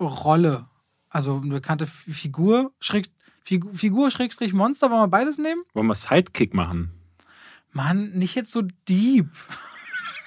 Rolle, 0.00 0.66
also 1.08 1.40
eine 1.40 1.54
bekannte 1.54 1.86
Figur, 1.86 2.72
Schräg, 2.80 3.06
Figur, 3.48 3.72
Figur 3.72 4.10
Schrägstrich 4.10 4.52
Monster, 4.52 4.90
wollen 4.90 5.00
wir 5.00 5.08
beides 5.08 5.38
nehmen? 5.38 5.62
Wollen 5.72 5.86
wir 5.86 5.94
Sidekick 5.94 6.52
machen? 6.52 6.90
Mann, 7.72 8.10
nicht 8.10 8.34
jetzt 8.34 8.52
so 8.52 8.60
deep. 8.86 9.30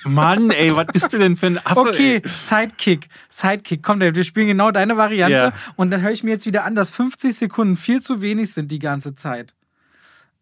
Mann, 0.03 0.49
ey, 0.49 0.75
was 0.75 0.87
bist 0.87 1.13
du 1.13 1.19
denn 1.19 1.37
für 1.37 1.45
ein 1.45 1.59
Affe? 1.63 1.81
Okay, 1.81 2.15
ey? 2.15 2.31
Sidekick. 2.39 3.09
Sidekick. 3.29 3.83
Komm, 3.83 3.99
wir 3.99 4.23
spielen 4.23 4.47
genau 4.47 4.71
deine 4.71 4.97
Variante. 4.97 5.35
Ja. 5.35 5.53
Und 5.75 5.91
dann 5.91 6.01
höre 6.01 6.09
ich 6.09 6.23
mir 6.23 6.31
jetzt 6.31 6.47
wieder 6.47 6.65
an, 6.65 6.73
dass 6.73 6.89
50 6.89 7.35
Sekunden 7.35 7.75
viel 7.75 8.01
zu 8.01 8.23
wenig 8.23 8.53
sind 8.53 8.71
die 8.71 8.79
ganze 8.79 9.13
Zeit. 9.13 9.53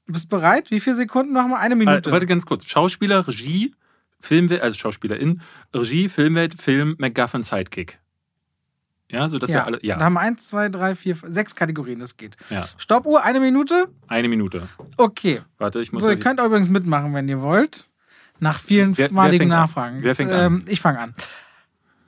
Du 0.07 0.13
bist 0.13 0.29
bereit? 0.29 0.71
Wie 0.71 0.79
viele 0.79 0.95
Sekunden 0.95 1.33
noch 1.33 1.49
mal? 1.49 1.59
Eine 1.59 1.75
Minute. 1.75 2.09
Äh, 2.09 2.13
warte 2.13 2.27
ganz 2.27 2.45
kurz. 2.45 2.65
Schauspieler, 2.65 3.27
Regie, 3.27 3.75
Filmwelt, 4.21 4.61
also 4.61 4.77
Schauspielerin, 4.77 5.41
Regie, 5.75 6.07
Filmwelt, 6.07 6.61
Film, 6.61 6.95
MacGuffin, 6.97 7.43
Sidekick. 7.43 7.99
Ja, 9.11 9.27
so 9.27 9.39
dass 9.39 9.49
ja. 9.49 9.57
wir 9.57 9.65
alle. 9.65 9.79
Ja, 9.81 9.97
Da 9.97 10.05
haben 10.05 10.13
wir 10.13 10.19
eins, 10.19 10.47
zwei, 10.47 10.69
drei, 10.69 10.93
vier, 10.95 11.15
sechs 11.27 11.55
Kategorien, 11.55 11.99
das 11.99 12.15
geht. 12.17 12.37
ja. 12.49 12.65
Stoppuhr, 12.77 13.23
eine 13.23 13.39
Minute? 13.39 13.87
Eine 14.07 14.27
Minute. 14.27 14.69
Okay. 14.97 15.41
Warte, 15.57 15.79
ich 15.81 15.91
muss. 15.91 16.03
So, 16.03 16.09
ihr 16.09 16.19
könnt 16.19 16.39
auch 16.39 16.45
übrigens 16.45 16.69
mitmachen, 16.69 17.13
wenn 17.13 17.27
ihr 17.27 17.41
wollt. 17.41 17.85
Nach 18.39 18.59
vielen 18.59 18.97
Wer- 18.97 19.11
maligen 19.11 19.39
fängt 19.49 19.53
an? 19.53 19.59
Nachfragen. 19.61 19.97
Wer 20.03 20.15
fängt 20.15 20.31
an? 20.31 20.45
Ähm, 20.45 20.65
ich 20.67 20.79
fange 20.79 20.99
an. 20.99 21.13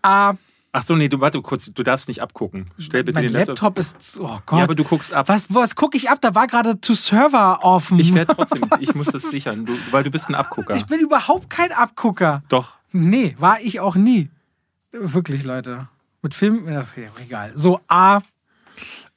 A. 0.03 0.33
Ach 0.73 0.83
so, 0.85 0.95
nee, 0.95 1.09
du 1.09 1.19
warte 1.19 1.41
kurz. 1.41 1.65
Du 1.73 1.83
darfst 1.83 2.07
nicht 2.07 2.21
abgucken. 2.21 2.67
Stell 2.77 3.03
bitte 3.03 3.15
mein 3.15 3.25
den 3.25 3.33
Laptop 3.33 3.77
ist. 3.77 4.17
Oh 4.21 4.39
Gott. 4.45 4.59
Ja, 4.59 4.63
aber 4.63 4.75
du 4.75 4.85
guckst 4.85 5.11
ab. 5.11 5.27
was 5.27 5.53
was 5.53 5.75
gucke 5.75 5.97
ich 5.97 6.09
ab? 6.09 6.19
Da 6.21 6.33
war 6.33 6.47
gerade 6.47 6.79
To 6.79 6.93
Server 6.93 7.59
offen. 7.65 7.99
Ich 7.99 8.15
werde 8.15 8.33
trotzdem. 8.37 8.61
ich 8.79 8.95
muss 8.95 9.07
das 9.07 9.23
sichern, 9.23 9.65
du, 9.65 9.77
weil 9.91 10.03
du 10.03 10.11
bist 10.11 10.29
ein 10.29 10.35
Abgucker. 10.35 10.75
Ich 10.75 10.85
bin 10.85 11.01
überhaupt 11.01 11.49
kein 11.49 11.73
Abgucker. 11.73 12.43
Doch. 12.47 12.71
Nee, 12.93 13.35
war 13.37 13.59
ich 13.59 13.81
auch 13.81 13.95
nie. 13.95 14.29
Wirklich, 14.93 15.43
Leute. 15.43 15.89
Mit 16.21 16.35
Film, 16.35 16.65
das 16.67 16.89
ist 16.89 16.97
ja 16.97 17.09
egal. 17.19 17.51
So, 17.55 17.79
A, 17.87 18.21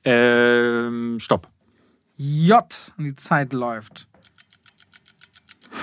Ähm, 0.06 1.18
stopp. 1.18 1.48
J. 2.16 2.92
Und 2.98 3.04
die 3.04 3.16
Zeit 3.16 3.52
läuft. 3.54 4.06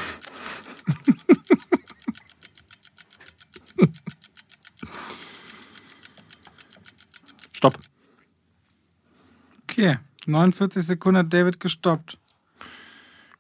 Stopp. 7.53 7.78
Okay. 9.63 9.97
49 10.26 10.84
Sekunden 10.84 11.17
hat 11.19 11.34
David 11.34 11.59
gestoppt. 11.59 12.17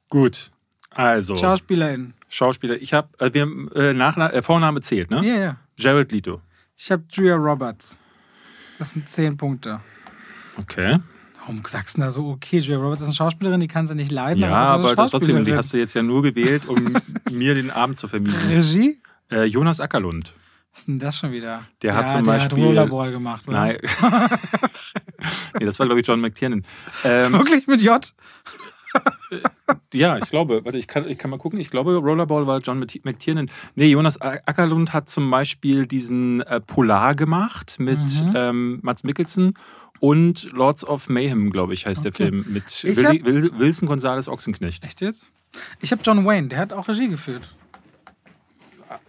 Gut. 0.09 0.51
Also, 0.89 1.35
Schauspielerin. 1.35 2.13
Schauspieler. 2.27 2.81
Ich 2.81 2.93
habe, 2.93 3.09
äh, 3.19 3.33
wir 3.33 3.41
haben 3.43 3.71
äh, 3.73 3.93
Nachna 3.93 4.31
äh, 4.31 4.41
Vorname 4.41 4.81
zählt, 4.81 5.11
ne? 5.11 5.25
Ja, 5.25 5.35
ja. 5.35 5.57
Jared 5.77 6.11
Leto. 6.11 6.41
Ich 6.83 6.89
habe 6.89 7.03
Julia 7.11 7.35
Roberts. 7.35 7.95
Das 8.79 8.93
sind 8.93 9.07
10 9.07 9.37
Punkte. 9.37 9.79
Okay. 10.57 10.97
Warum 11.37 11.61
sagst 11.63 11.95
du 11.95 12.01
da 12.01 12.09
so, 12.09 12.29
okay, 12.29 12.57
Julia 12.57 12.81
Roberts 12.81 13.03
ist 13.03 13.09
eine 13.09 13.13
Schauspielerin, 13.15 13.59
die 13.59 13.67
kann 13.67 13.85
sie 13.85 13.93
nicht 13.93 14.11
leiden. 14.11 14.41
Ja, 14.41 14.49
aber 14.51 14.95
das 14.95 15.11
trotzdem, 15.11 15.45
die 15.45 15.53
hast 15.53 15.71
du 15.73 15.77
jetzt 15.77 15.93
ja 15.93 16.01
nur 16.01 16.23
gewählt, 16.23 16.67
um 16.67 16.95
mir 17.31 17.53
den 17.53 17.69
Abend 17.69 17.99
zu 17.99 18.07
vermiesen. 18.07 18.49
Regie? 18.49 18.99
Äh, 19.29 19.43
Jonas 19.43 19.79
Ackerlund. 19.79 20.33
Was 20.71 20.79
ist 20.79 20.87
denn 20.87 20.97
das 20.97 21.19
schon 21.19 21.31
wieder? 21.31 21.65
Der 21.83 21.93
hat 21.93 22.07
ja, 22.07 22.15
zum 22.15 22.23
der 22.23 22.31
Beispiel- 22.31 22.57
hat 22.63 22.67
Rollerball 22.69 23.11
gemacht, 23.11 23.47
oder? 23.47 23.59
Nein. 23.59 23.77
nee, 25.59 25.65
das 25.65 25.77
war, 25.77 25.85
glaube 25.85 26.01
ich, 26.01 26.07
John 26.07 26.19
McTiernan. 26.19 26.65
Ähm, 27.03 27.33
Wirklich 27.37 27.67
mit 27.67 27.83
J? 27.83 28.11
Ja, 29.93 30.17
ich 30.17 30.29
glaube, 30.29 30.59
warte, 30.63 30.77
ich 30.77 30.87
kann, 30.87 31.07
ich 31.07 31.17
kann 31.17 31.31
mal 31.31 31.37
gucken. 31.37 31.59
Ich 31.59 31.69
glaube, 31.69 31.95
Rollerball 31.95 32.47
war 32.47 32.59
John 32.59 32.79
Mc- 32.83 33.01
McTiernan. 33.03 33.49
Nee, 33.75 33.87
Jonas 33.89 34.19
Ackerlund 34.21 34.93
hat 34.93 35.09
zum 35.09 35.29
Beispiel 35.31 35.87
diesen 35.87 36.41
äh, 36.41 36.59
Polar 36.61 37.15
gemacht 37.15 37.77
mit 37.79 37.99
Mhm. 37.99 38.33
ähm, 38.35 38.79
Mats 38.81 39.03
Mikkelsen 39.03 39.53
und 39.99 40.51
Lords 40.51 40.85
of 40.85 41.09
Mayhem, 41.09 41.51
glaube 41.51 41.73
ich, 41.73 41.85
heißt 41.85 42.03
der 42.03 42.11
Okay. 42.11 42.25
Film. 42.29 42.45
Mit 42.49 42.83
Willi, 42.83 43.23
Wil, 43.23 43.51
Wilson 43.59 43.87
Gonzales 43.87 44.27
Ochsenknecht. 44.27 44.83
Echt 44.83 45.01
jetzt? 45.01 45.31
Ich 45.81 45.91
habe 45.91 46.01
John 46.03 46.25
Wayne, 46.25 46.47
der 46.47 46.59
hat 46.59 46.73
auch 46.73 46.87
Regie 46.87 47.09
geführt. 47.09 47.55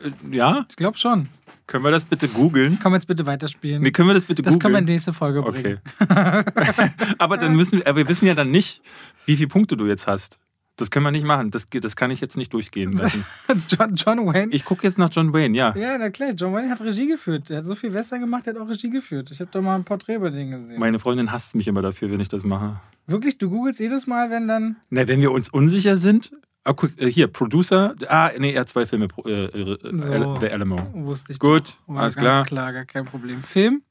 Äh, 0.02 0.36
ja? 0.36 0.66
Ich 0.68 0.76
glaube 0.76 0.98
schon. 0.98 1.28
Können 1.66 1.84
wir 1.84 1.90
das 1.90 2.04
bitte 2.04 2.28
googeln? 2.28 2.78
Komm 2.82 2.94
jetzt 2.94 3.06
bitte 3.06 3.24
weiterspielen. 3.26 3.82
Nee, 3.82 3.92
können 3.92 4.08
wir 4.08 4.14
das 4.14 4.24
bitte 4.24 4.42
das 4.42 4.58
können 4.58 4.74
wir 4.74 4.80
in 4.80 4.84
googeln? 4.84 4.86
die 4.86 4.92
nächste 4.92 5.12
Folge 5.12 5.42
bringen. 5.42 5.80
Okay. 6.00 6.90
Aber 7.18 7.36
dann 7.36 7.54
müssen 7.56 7.78
wir, 7.78 7.86
aber 7.86 7.98
wir 7.98 8.08
wissen 8.08 8.26
ja 8.26 8.34
dann 8.34 8.50
nicht, 8.50 8.82
wie 9.26 9.36
viele 9.36 9.48
Punkte 9.48 9.76
du 9.76 9.86
jetzt 9.86 10.06
hast. 10.06 10.38
Das 10.76 10.90
können 10.90 11.04
wir 11.04 11.10
nicht 11.10 11.24
machen. 11.24 11.50
Das, 11.50 11.66
das 11.68 11.96
kann 11.96 12.10
ich 12.10 12.20
jetzt 12.20 12.36
nicht 12.36 12.52
durchgehen 12.52 12.92
lassen. 12.92 13.24
John, 13.68 13.94
John 13.94 14.26
Wayne. 14.26 14.52
Ich 14.52 14.64
gucke 14.64 14.86
jetzt 14.86 14.98
nach 14.98 15.10
John 15.12 15.32
Wayne, 15.32 15.56
ja. 15.56 15.76
ja, 15.76 15.98
na 15.98 16.10
klar, 16.10 16.30
John 16.30 16.54
Wayne 16.54 16.70
hat 16.70 16.80
Regie 16.80 17.06
geführt. 17.06 17.50
Der 17.50 17.58
hat 17.58 17.64
so 17.66 17.74
viel 17.74 17.92
Western 17.92 18.20
gemacht, 18.20 18.46
der 18.46 18.54
hat 18.54 18.60
auch 18.60 18.68
Regie 18.68 18.90
geführt. 18.90 19.30
Ich 19.30 19.40
habe 19.40 19.50
da 19.52 19.60
mal 19.60 19.76
ein 19.76 19.84
Porträt 19.84 20.16
über 20.16 20.30
den 20.30 20.50
gesehen. 20.50 20.80
Meine 20.80 20.98
Freundin 20.98 21.30
hasst 21.30 21.54
mich 21.54 21.68
immer 21.68 21.82
dafür, 21.82 22.10
wenn 22.10 22.20
ich 22.20 22.28
das 22.28 22.44
mache. 22.44 22.80
Wirklich, 23.06 23.36
du 23.36 23.50
googelst 23.50 23.80
jedes 23.80 24.06
Mal, 24.06 24.30
wenn 24.30 24.48
dann. 24.48 24.76
Na, 24.88 25.06
wenn 25.06 25.20
wir 25.20 25.32
uns 25.32 25.48
unsicher 25.50 25.98
sind. 25.98 26.32
Ah, 26.64 26.72
guck, 26.74 26.96
äh, 27.00 27.10
hier, 27.10 27.26
Producer. 27.26 27.94
Ah, 28.08 28.30
nee, 28.38 28.52
er 28.52 28.60
hat 28.60 28.68
zwei 28.68 28.86
Filme. 28.86 29.08
Äh, 29.24 29.30
äh, 29.30 29.78
So. 29.98 30.38
The 30.40 30.50
Alamo. 30.50 30.78
Wusste 30.92 31.32
ich. 31.32 31.38
Gut, 31.38 31.76
doch. 31.88 31.94
War 31.94 32.02
alles 32.02 32.14
ganz 32.14 32.24
klar. 32.24 32.44
klar, 32.44 32.72
gar 32.72 32.84
kein 32.84 33.04
Problem. 33.04 33.42
Film? 33.42 33.82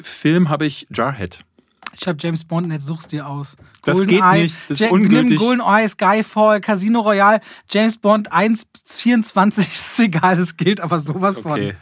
Film 0.00 0.48
habe 0.48 0.64
ich 0.66 0.86
Jarhead. 0.94 1.40
Ich 2.00 2.06
habe 2.06 2.16
James 2.20 2.44
Bond 2.44 2.66
und 2.66 2.72
jetzt 2.72 2.86
such's 2.86 3.08
dir 3.08 3.26
aus. 3.26 3.56
Das 3.82 3.98
geht 4.00 4.24
nicht, 4.32 4.54
das 4.64 4.70
ist 4.72 4.78
Jack- 4.80 4.92
ungültig. 4.92 5.30
Nimm 5.30 5.38
Golden 5.38 5.60
Eye, 5.62 5.88
Skyfall, 5.88 6.60
Casino 6.60 7.00
Royale, 7.00 7.40
James 7.70 7.96
Bond 7.98 8.32
1,24 8.32 9.58
ist 9.72 9.98
egal, 10.00 10.36
das 10.36 10.56
gilt 10.56 10.80
aber 10.80 10.98
sowas 10.98 11.38
Okay. 11.44 11.72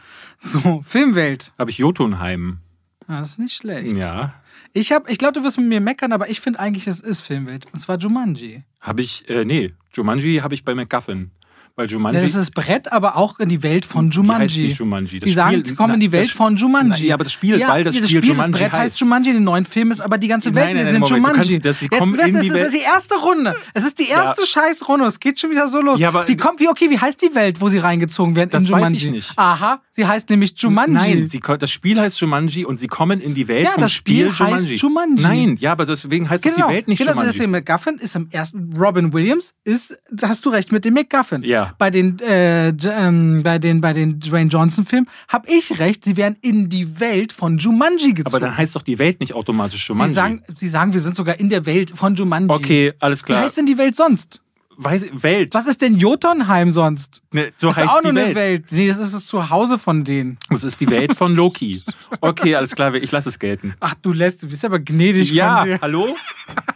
von. 0.40 0.62
So, 0.62 0.82
Filmwelt. 0.86 1.52
Habe 1.58 1.70
ich 1.70 1.78
Jotunheim. 1.78 2.58
Ah, 3.06 3.18
das 3.18 3.30
ist 3.30 3.38
nicht 3.38 3.54
schlecht. 3.54 3.94
Ja. 3.96 4.34
Ich, 4.78 4.92
hab- 4.92 5.08
ich 5.08 5.16
glaube, 5.16 5.32
du 5.32 5.42
wirst 5.42 5.56
mit 5.56 5.68
mir 5.68 5.80
meckern, 5.80 6.12
aber 6.12 6.28
ich 6.28 6.38
finde 6.42 6.60
eigentlich, 6.60 6.84
das 6.84 7.00
ist 7.00 7.22
Filmwelt. 7.22 7.64
Und 7.72 7.80
zwar 7.80 7.96
Jumanji. 7.96 8.62
Habe 8.78 9.00
ich, 9.00 9.26
äh, 9.30 9.46
nee, 9.46 9.72
Jumanji 9.94 10.36
habe 10.42 10.54
ich 10.54 10.66
bei 10.66 10.74
McGuffin. 10.74 11.30
Weil 11.78 11.88
Jumanji. 11.88 12.20
Das 12.22 12.30
ist 12.30 12.36
das 12.38 12.50
Brett, 12.50 12.90
aber 12.90 13.16
auch 13.16 13.38
in 13.38 13.50
die 13.50 13.62
Welt 13.62 13.84
von 13.84 14.08
Die 14.08 14.16
heißt 14.18 14.24
Jumanji. 14.26 14.62
nicht 14.62 14.78
Jumanji. 14.78 15.20
Das 15.20 15.28
Die 15.28 15.34
sagen, 15.34 15.50
Spiel- 15.52 15.66
sie 15.66 15.74
kommen 15.74 15.92
in 15.94 16.00
die 16.00 16.10
Welt 16.10 16.24
das- 16.24 16.32
von 16.32 16.56
Jumanji. 16.56 16.88
Na, 17.02 17.06
ja, 17.08 17.14
aber 17.14 17.24
das 17.24 17.34
Spiel, 17.34 17.60
weil 17.68 17.84
das 17.84 17.94
Spiel 17.96 18.20
das 18.20 18.28
Jumanji 18.28 18.52
Brett 18.52 18.72
heißt 18.72 18.74
heißt. 18.92 19.00
Jumanji 19.00 19.28
in 19.28 19.36
den 19.36 19.44
neuen 19.44 19.66
Film 19.66 19.90
ist, 19.90 20.00
aber 20.00 20.16
die 20.16 20.26
ganze 20.28 20.54
Welt, 20.54 20.64
Nein, 20.68 20.76
wir 20.76 20.82
nein, 20.84 20.92
sind 20.92 21.00
Moment, 21.02 21.16
Jumanji. 21.26 21.52
kannst- 21.60 21.66
das- 21.66 21.80
Jetzt, 21.82 22.00
du, 22.00 22.06
die 22.40 22.48
es 22.48 22.64
ist 22.66 22.74
die 22.74 22.80
erste 22.80 23.14
Runde. 23.16 23.56
Es 23.74 23.84
ist 23.84 23.98
die 23.98 24.08
erste 24.08 24.46
Scheißrunde. 24.46 25.04
Es 25.04 25.20
geht 25.20 25.38
schon 25.38 25.50
wieder 25.50 25.68
so 25.68 25.82
los. 25.82 26.00
Ja, 26.00 26.08
aber- 26.08 26.24
die 26.24 26.38
kommt 26.38 26.60
wie, 26.60 26.68
okay, 26.68 26.88
wie 26.88 26.98
heißt 26.98 27.20
die 27.20 27.34
Welt, 27.34 27.60
wo 27.60 27.68
sie 27.68 27.76
reingezogen 27.76 28.34
werden 28.36 28.48
Das 28.50 28.62
in 28.62 28.70
weiß 28.70 28.78
Jumanji? 28.78 28.96
ich 28.96 29.10
nicht. 29.12 29.32
Aha, 29.36 29.82
sie 29.90 30.06
heißt 30.06 30.30
nämlich 30.30 30.54
Jumanji. 30.56 30.94
Nein, 30.94 31.28
sie, 31.28 31.40
das 31.58 31.70
Spiel 31.70 32.00
heißt 32.00 32.18
Jumanji 32.22 32.64
und 32.64 32.80
sie 32.80 32.86
kommen 32.86 33.20
in 33.20 33.34
die 33.34 33.48
Welt 33.48 33.64
Ja, 33.66 33.74
das 33.78 33.92
Spiel 33.92 34.32
Spiel 34.32 34.46
heißt 34.46 34.66
Jumanji. 34.70 34.74
Jumanji. 34.76 35.22
Nein, 35.22 35.56
ja, 35.60 35.72
aber 35.72 35.84
deswegen 35.84 36.30
heißt 36.30 36.42
Genau, 36.42 36.68
die 36.68 36.74
Welt 36.74 36.88
nicht 36.88 36.98
genau 37.00 37.10
Jumanji. 37.10 37.32
deswegen 37.32 37.50
McGuffin 37.50 37.98
ist 37.98 38.16
im 38.16 38.28
ersten 38.30 38.70
Robin 38.78 39.12
Williams 39.12 39.52
ist 39.64 39.98
hast 40.22 40.42
du 40.46 40.48
recht 40.48 40.72
mit 40.72 40.86
dem 40.86 40.94
McGuffin. 40.94 41.42
Ja. 41.42 41.65
Bei 41.78 41.90
den 41.90 42.18
äh, 42.20 42.68
ähm, 42.68 43.42
bei 43.42 43.58
den 43.58 43.80
bei 43.80 43.92
den 43.92 44.20
Dwayne 44.20 44.50
Johnson 44.50 44.84
Filmen 44.86 45.08
habe 45.28 45.48
ich 45.50 45.78
recht, 45.78 46.04
sie 46.04 46.16
werden 46.16 46.36
in 46.42 46.68
die 46.68 47.00
Welt 47.00 47.32
von 47.32 47.58
Jumanji 47.58 48.12
gezogen. 48.14 48.34
aber 48.36 48.40
dann 48.46 48.56
heißt 48.56 48.76
doch 48.76 48.82
die 48.82 48.98
Welt 48.98 49.20
nicht 49.20 49.34
automatisch 49.34 49.88
Jumanji. 49.88 50.08
sie 50.08 50.14
sagen 50.14 50.42
sie 50.54 50.68
sagen, 50.68 50.92
wir 50.92 51.00
sind 51.00 51.16
sogar 51.16 51.38
in 51.38 51.48
der 51.48 51.66
Welt 51.66 51.92
von 51.94 52.14
Jumanji. 52.14 52.50
okay, 52.54 52.92
alles 53.00 53.20
Wie 53.22 53.26
klar. 53.26 53.42
heißt 53.42 53.56
denn 53.56 53.66
die 53.66 53.78
Welt 53.78 53.96
sonst? 53.96 54.42
Weiß, 54.78 55.06
Welt. 55.22 55.54
Was 55.54 55.66
ist 55.66 55.80
denn 55.80 55.96
Jotunheim 55.96 56.70
sonst? 56.70 57.22
Ne, 57.32 57.50
so 57.56 57.68
Das 57.68 57.76
ist 57.78 57.82
heißt 57.84 57.94
auch 57.94 58.00
die 58.02 58.08
nur 58.08 58.16
Welt. 58.16 58.26
eine 58.26 58.34
Welt. 58.36 58.64
Nee, 58.72 58.88
das 58.88 58.98
ist 58.98 59.14
das 59.14 59.24
Zuhause 59.24 59.78
von 59.78 60.04
denen. 60.04 60.36
Das 60.50 60.64
ist 60.64 60.78
die 60.82 60.90
Welt 60.90 61.14
von 61.16 61.34
Loki. 61.34 61.82
Okay, 62.20 62.54
alles 62.56 62.72
klar, 62.72 62.92
ich 62.94 63.10
lasse 63.10 63.30
es 63.30 63.38
gelten. 63.38 63.72
Ach, 63.80 63.94
du 64.02 64.12
lässt, 64.12 64.42
du 64.42 64.48
bist 64.48 64.62
aber 64.66 64.78
gnädig 64.78 65.30
Ja, 65.32 65.60
von 65.60 65.66
dir. 65.68 65.78
hallo? 65.80 66.16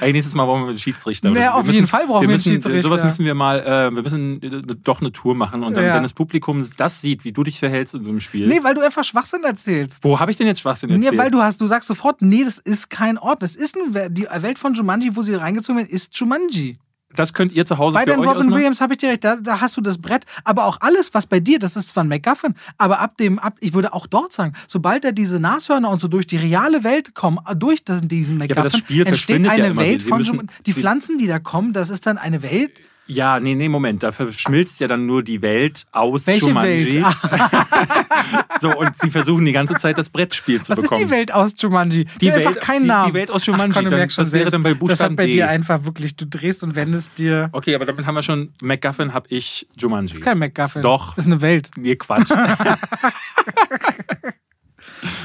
Ey, 0.00 0.12
nächstes 0.12 0.34
Mal 0.34 0.44
brauchen 0.44 0.62
wir 0.62 0.68
einen 0.68 0.78
Schiedsrichter. 0.78 1.34
Wir 1.34 1.54
auf 1.54 1.68
jeden 1.70 1.86
Fall 1.86 2.06
brauchen 2.06 2.22
wir 2.22 2.28
einen 2.28 2.32
müssen, 2.32 2.52
Schiedsrichter. 2.52 2.82
Sowas 2.82 3.04
müssen 3.04 3.24
wir 3.24 3.34
mal, 3.34 3.60
äh, 3.60 3.94
wir 3.94 4.02
müssen 4.02 4.42
äh, 4.42 4.74
doch 4.82 5.00
eine 5.00 5.12
Tour 5.12 5.34
machen 5.34 5.62
und 5.62 5.74
dann, 5.76 5.84
Ja. 5.84 5.94
wenn 5.94 6.02
das 6.02 6.12
Publikum 6.12 6.66
das 6.76 7.00
sieht, 7.00 7.24
wie 7.24 7.32
du 7.32 7.42
dich 7.44 7.58
verhältst 7.58 7.94
in 7.94 8.02
so 8.02 8.10
einem 8.10 8.20
Spiel. 8.20 8.46
Nee, 8.46 8.60
weil 8.62 8.74
du 8.74 8.80
einfach 8.82 9.04
Schwachsinn 9.04 9.44
erzählst. 9.44 10.04
Wo 10.04 10.18
habe 10.20 10.30
ich 10.30 10.36
denn 10.36 10.46
jetzt 10.46 10.60
Schwachsinn 10.60 10.90
erzählt? 10.90 11.12
Nee, 11.12 11.18
weil 11.18 11.30
du 11.30 11.40
hast, 11.40 11.60
du 11.60 11.66
sagst 11.66 11.88
sofort, 11.88 12.22
nee, 12.22 12.44
das 12.44 12.58
ist 12.58 12.90
kein 12.90 13.18
Ort. 13.18 13.42
Das 13.42 13.54
ist 13.56 13.76
eine. 13.76 14.10
Die 14.10 14.26
Welt 14.40 14.58
von 14.58 14.74
Jumanji, 14.74 15.16
wo 15.16 15.22
sie 15.22 15.34
reingezogen 15.34 15.78
werden, 15.78 15.90
ist 15.90 16.16
Jumanji. 16.18 16.78
Das 17.16 17.34
könnt 17.34 17.52
ihr 17.52 17.66
zu 17.66 17.78
Hause 17.78 17.94
Bei 17.94 18.04
für 18.04 18.10
den 18.10 18.20
euch 18.20 18.26
Robin 18.26 18.40
ausmachen. 18.40 18.56
Williams 18.56 18.80
habe 18.80 18.94
ich 18.94 18.98
dir 18.98 19.10
recht, 19.10 19.24
da, 19.24 19.36
da 19.36 19.60
hast 19.60 19.76
du 19.76 19.80
das 19.80 19.98
Brett. 19.98 20.24
Aber 20.44 20.66
auch 20.66 20.80
alles, 20.80 21.14
was 21.14 21.26
bei 21.26 21.40
dir, 21.40 21.58
das 21.58 21.76
ist 21.76 21.88
zwar 21.90 22.04
ein 22.04 22.08
MacGuffin, 22.08 22.54
aber 22.78 23.00
ab 23.00 23.16
dem, 23.16 23.38
ab, 23.38 23.56
ich 23.60 23.74
würde 23.74 23.92
auch 23.92 24.06
dort 24.06 24.32
sagen, 24.32 24.52
sobald 24.68 25.04
da 25.04 25.12
diese 25.12 25.40
Nashörner 25.40 25.90
und 25.90 26.00
so 26.00 26.08
durch 26.08 26.26
die 26.26 26.36
reale 26.36 26.84
Welt 26.84 27.14
kommen, 27.14 27.38
äh, 27.48 27.56
durch 27.56 27.84
diesen 27.84 28.38
MacGuffin, 28.38 28.70
Spiel 28.70 29.06
entsteht 29.06 29.42
ja 29.42 29.50
eine 29.50 29.68
immer 29.68 29.82
Welt 29.82 30.02
von 30.02 30.18
müssen-. 30.18 30.50
Die 30.66 30.72
Pflanzen, 30.72 31.18
die 31.18 31.26
da 31.26 31.38
kommen, 31.38 31.72
das 31.72 31.90
ist 31.90 32.06
dann 32.06 32.18
eine 32.18 32.42
Welt. 32.42 32.72
Ja, 33.08 33.38
nee, 33.38 33.54
nee, 33.54 33.68
Moment. 33.68 34.02
Da 34.02 34.10
verschmilzt 34.10 34.80
ja 34.80 34.88
dann 34.88 35.06
nur 35.06 35.22
die 35.22 35.40
Welt 35.40 35.86
aus 35.92 36.26
Welche 36.26 36.48
Jumanji. 36.48 37.02
Welt? 37.02 37.04
So, 38.58 38.74
und 38.76 38.96
sie 38.98 39.10
versuchen 39.10 39.44
die 39.44 39.52
ganze 39.52 39.74
Zeit 39.74 39.98
das 39.98 40.08
Brettspiel 40.08 40.62
zu 40.62 40.70
was 40.70 40.80
bekommen. 40.80 41.00
ist 41.02 41.06
die 41.06 41.10
Welt 41.12 41.30
aus 41.32 41.52
Jumanji? 41.58 42.06
Die 42.20 42.30
hat 42.30 42.38
einfach 42.38 42.52
Welt- 42.54 42.60
keinen 42.64 42.82
die- 42.82 42.88
Namen. 42.88 43.12
die 43.12 43.18
Welt 43.18 43.30
aus 43.30 43.44
Jumanji, 43.46 43.72
Ach, 43.76 43.82
komm, 43.82 43.90
dann- 43.90 44.00
das 44.00 44.16
wäre 44.16 44.26
selbst, 44.26 44.54
dann 44.54 44.62
bei 44.62 44.70
Das 44.70 44.78
Buchstaben 44.78 45.12
hat 45.12 45.16
bei 45.16 45.26
D. 45.26 45.32
dir 45.32 45.48
einfach 45.48 45.84
wirklich, 45.84 46.16
du 46.16 46.26
drehst 46.26 46.64
und 46.64 46.74
wendest 46.74 47.10
dir. 47.18 47.50
Okay, 47.52 47.74
aber 47.74 47.84
damit 47.84 48.06
haben 48.06 48.14
wir 48.14 48.22
schon 48.22 48.52
MacGuffin, 48.62 49.12
hab 49.12 49.30
ich 49.30 49.68
Jumanji. 49.76 50.08
Das 50.08 50.18
ist 50.18 50.24
kein 50.24 50.38
MacGuffin. 50.38 50.80
Doch. 50.82 51.14
Das 51.14 51.26
ist 51.26 51.30
eine 51.32 51.42
Welt. 51.42 51.70
Nee, 51.76 51.96
Quatsch. 51.96 52.30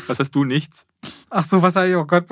Was 0.07 0.19
hast 0.19 0.31
du? 0.35 0.43
Nichts? 0.43 0.85
Ach 1.29 1.43
so, 1.43 1.61
was 1.61 1.73
sag 1.73 1.87
ich? 1.87 1.95
Oh 1.95 2.05
Gott. 2.05 2.25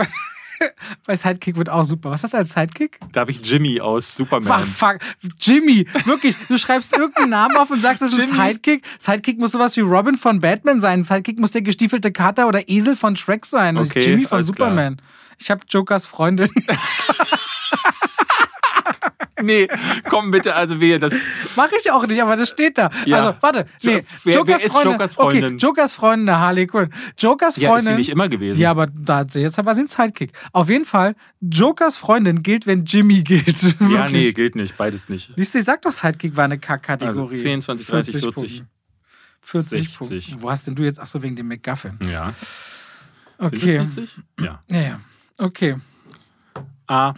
Bei 1.05 1.16
Sidekick 1.16 1.57
wird 1.57 1.70
auch 1.70 1.84
super. 1.84 2.12
Was 2.12 2.24
hast 2.24 2.34
du 2.34 2.38
als 2.38 2.53
Sidekick? 2.53 2.99
Da 3.12 3.22
habe 3.22 3.32
ich 3.32 3.45
Jimmy 3.45 3.80
aus 3.80 4.16
Superman. 4.16 4.51
Ach, 4.51 4.66
fuck. 4.66 4.99
Jimmy, 5.39 5.86
wirklich. 6.05 6.36
Du 6.47 6.57
schreibst 6.57 6.95
irgendeinen 6.95 7.32
Namen 7.32 7.57
auf 7.57 7.70
und 7.70 7.82
sagst, 7.82 8.01
das 8.01 8.14
ist 8.14 8.32
ein 8.32 8.51
Sidekick. 8.51 8.84
Sidekick 8.99 9.39
muss 9.39 9.51
sowas 9.51 9.76
wie 9.78 9.82
Robin 9.82 10.16
von 10.16 10.39
Batman 10.39 10.80
sein. 10.80 11.03
Sidekick 11.03 11.39
muss 11.39 11.51
der 11.51 11.62
gestiefelte 11.62 12.12
Kater 12.12 12.47
oder 12.47 12.70
Esel 12.70 12.95
von 12.95 13.16
Shrek 13.16 13.45
sein. 13.45 13.78
Okay, 13.78 13.99
ist 13.99 14.05
Jimmy 14.05 14.26
von 14.26 14.38
alles 14.38 14.51
klar. 14.51 14.70
Superman. 14.70 15.01
Ich 15.38 15.49
habe 15.49 15.62
Jokers 15.70 16.05
Freundin. 16.05 16.49
Nee, 19.41 19.67
komm 20.09 20.31
bitte, 20.31 20.55
also 20.55 20.79
wehe, 20.79 20.99
das. 20.99 21.13
Mach 21.55 21.70
ich 21.71 21.91
auch 21.91 22.05
nicht, 22.07 22.21
aber 22.21 22.36
das 22.36 22.49
steht 22.49 22.78
da. 22.78 22.89
Ja. 23.05 23.17
Also, 23.17 23.37
warte. 23.41 23.66
Nee, 23.82 24.03
Wer- 24.24 24.47
wer 24.47 24.57
ist 24.57 24.74
Jokers 24.75 25.13
Freundin? 25.16 25.53
Okay, 25.55 25.55
Jokers 25.57 25.93
Freundin, 25.93 26.36
Harley 26.36 26.67
Quinn. 26.67 26.89
Jokers 27.17 27.55
Ja, 27.57 27.70
ist 27.70 27.74
Freundin. 27.74 27.93
sie 27.93 27.97
nicht 27.99 28.09
immer 28.09 28.29
gewesen. 28.29 28.59
Ja, 28.59 28.71
aber 28.71 28.87
da, 28.87 29.24
jetzt 29.33 29.63
war 29.63 29.75
sie 29.75 29.82
ein 29.82 29.87
Sidekick. 29.87 30.33
Auf 30.51 30.70
jeden 30.70 30.86
Fall, 30.86 31.16
Jokers 31.41 31.97
Freundin 31.97 32.43
gilt, 32.43 32.67
wenn 32.67 32.86
Jimmy 32.86 33.21
gilt. 33.24 33.75
Ja, 33.89 34.07
nee, 34.09 34.32
gilt 34.33 34.55
nicht, 34.55 34.78
beides 34.78 35.09
nicht. 35.09 35.32
Siehst 35.36 35.53
du, 35.55 35.59
ich 35.59 35.66
sag 35.66 35.82
doch, 35.82 35.91
Sidekick 35.91 36.36
war 36.37 36.45
eine 36.45 36.55
Also 36.55 36.66
Kackkategorie. 36.67 37.36
10, 37.37 37.61
20, 37.61 37.87
30, 37.87 38.11
40. 38.21 38.33
Punkte. 38.33 38.66
40 39.41 39.70
60. 39.70 39.97
Punkte. 39.97 40.21
Wo 40.41 40.49
hast 40.51 40.67
denn 40.67 40.75
du 40.75 40.83
jetzt? 40.83 40.99
Achso, 40.99 41.21
wegen 41.21 41.36
dem 41.36 41.47
McGuffin. 41.47 41.97
Ja. 42.09 42.33
Okay. 43.37 43.57
Sind 43.71 43.87
das 43.87 43.95
60? 43.95 44.17
Ja. 44.41 44.63
Ja, 44.70 44.82
ja. 44.82 44.99
Okay. 45.37 45.75
A, 46.87 47.13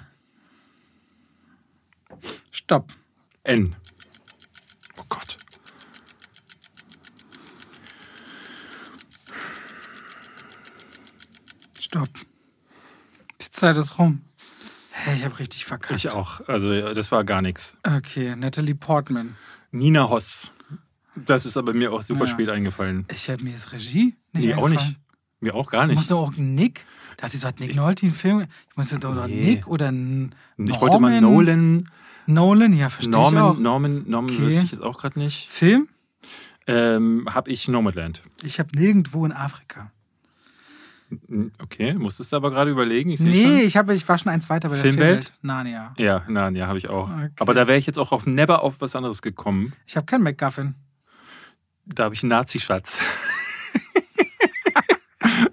Stopp. 2.52 2.94
N. 3.44 3.76
Oh 4.98 5.04
Gott. 5.10 5.38
Stopp. 11.80 12.10
Die 13.42 13.52
Zeit 13.52 13.78
ist 13.78 13.98
rum. 13.98 14.22
Hey, 14.92 15.16
ich 15.16 15.26
habe 15.26 15.40
richtig 15.40 15.66
verkackt. 15.66 15.94
Ich 15.98 16.12
auch. 16.12 16.48
Also, 16.48 16.94
das 16.94 17.12
war 17.12 17.24
gar 17.24 17.42
nichts. 17.42 17.76
Okay, 17.86 18.36
Natalie 18.36 18.76
Portman. 18.76 19.36
Nina 19.72 20.10
Hoss. 20.10 20.52
Das 21.16 21.46
ist 21.46 21.58
aber 21.58 21.74
mir 21.74 21.92
auch 21.92 22.02
super 22.02 22.22
Ja. 22.26 22.28
spät 22.28 22.50
eingefallen. 22.50 23.06
Ich 23.12 23.30
habe 23.30 23.44
mir 23.44 23.52
das 23.54 23.72
Regie 23.72 24.16
nicht 24.34 24.46
Nee, 24.46 24.54
auch 24.54 24.70
nicht. 24.70 24.96
Mir 25.40 25.56
auch 25.56 25.70
gar 25.72 25.88
nicht. 25.88 25.96
musst 25.96 26.12
doch 26.12 26.28
auch 26.28 26.34
Nick. 26.38 26.86
Da 27.18 27.24
hat 27.24 27.32
sie 27.32 27.38
so 27.38 27.48
hat 27.48 27.60
Nick 27.60 27.76
Nolte 27.76 28.06
einen 28.06 28.16
Film. 28.16 28.46
Ich 28.70 28.78
musste 28.78 29.00
doch 29.00 29.26
Nee. 29.28 29.56
Nick 29.56 29.68
oder 29.68 29.92
Ich 29.92 30.80
wollte 30.82 31.00
mal 31.00 31.20
Nolan. 31.20 31.90
Nolan, 32.34 32.74
ja, 32.74 32.90
verstehe 32.90 33.12
ich 33.12 33.18
auch. 33.18 33.32
Norman, 33.32 33.62
Norman, 33.62 34.04
Norman 34.08 34.34
Okay. 34.36 34.46
wüsste 34.46 34.66
ich 34.66 34.72
jetzt 34.72 34.82
auch 34.82 34.98
gerade 35.00 35.20
nicht. 35.20 35.50
Film? 35.50 35.88
Ähm, 36.68 37.28
hab 37.34 37.48
ich 37.48 37.68
Nomadland. 37.68 38.22
Ich 38.44 38.60
habe 38.60 38.70
nirgendwo 38.78 39.26
in 39.26 39.32
Afrika. 39.32 39.92
Okay, 41.62 41.94
musstest 41.96 42.32
du 42.32 42.38
aber 42.38 42.52
gerade 42.52 42.72
überlegen. 42.72 43.10
Ich 43.10 43.20
Nee, 43.20 43.44
schon. 43.44 43.58
ich, 43.58 43.76
habe, 43.76 43.94
ich 43.94 44.08
war 44.08 44.18
schon 44.18 44.32
eins 44.32 44.50
weiter 44.50 44.70
bei 44.70 44.76
der 44.76 44.84
Filmwelt? 44.84 45.26
Filmwelt. 45.26 45.40
Narnia. 45.44 45.94
Ja, 45.98 46.24
nein, 46.30 46.56
ja, 46.56 46.68
habe 46.68 46.78
ich 46.78 46.88
auch. 46.90 47.10
Okay. 47.12 47.30
Aber 47.40 47.54
da 47.54 47.68
wäre 47.68 47.78
ich 47.78 47.86
jetzt 47.86 48.00
auch 48.00 48.14
auf 48.14 48.26
never 48.26 48.62
auf 48.64 48.76
was 48.80 48.96
anderes 48.96 49.22
gekommen. 49.22 49.74
Ich 49.86 49.98
habe 49.98 50.06
keinen 50.06 50.24
McGuffin. 50.24 50.76
Da 51.86 52.06
habe 52.06 52.16
ich 52.16 52.24
einen 52.24 52.30
Nazi-Schatz. 52.30 53.02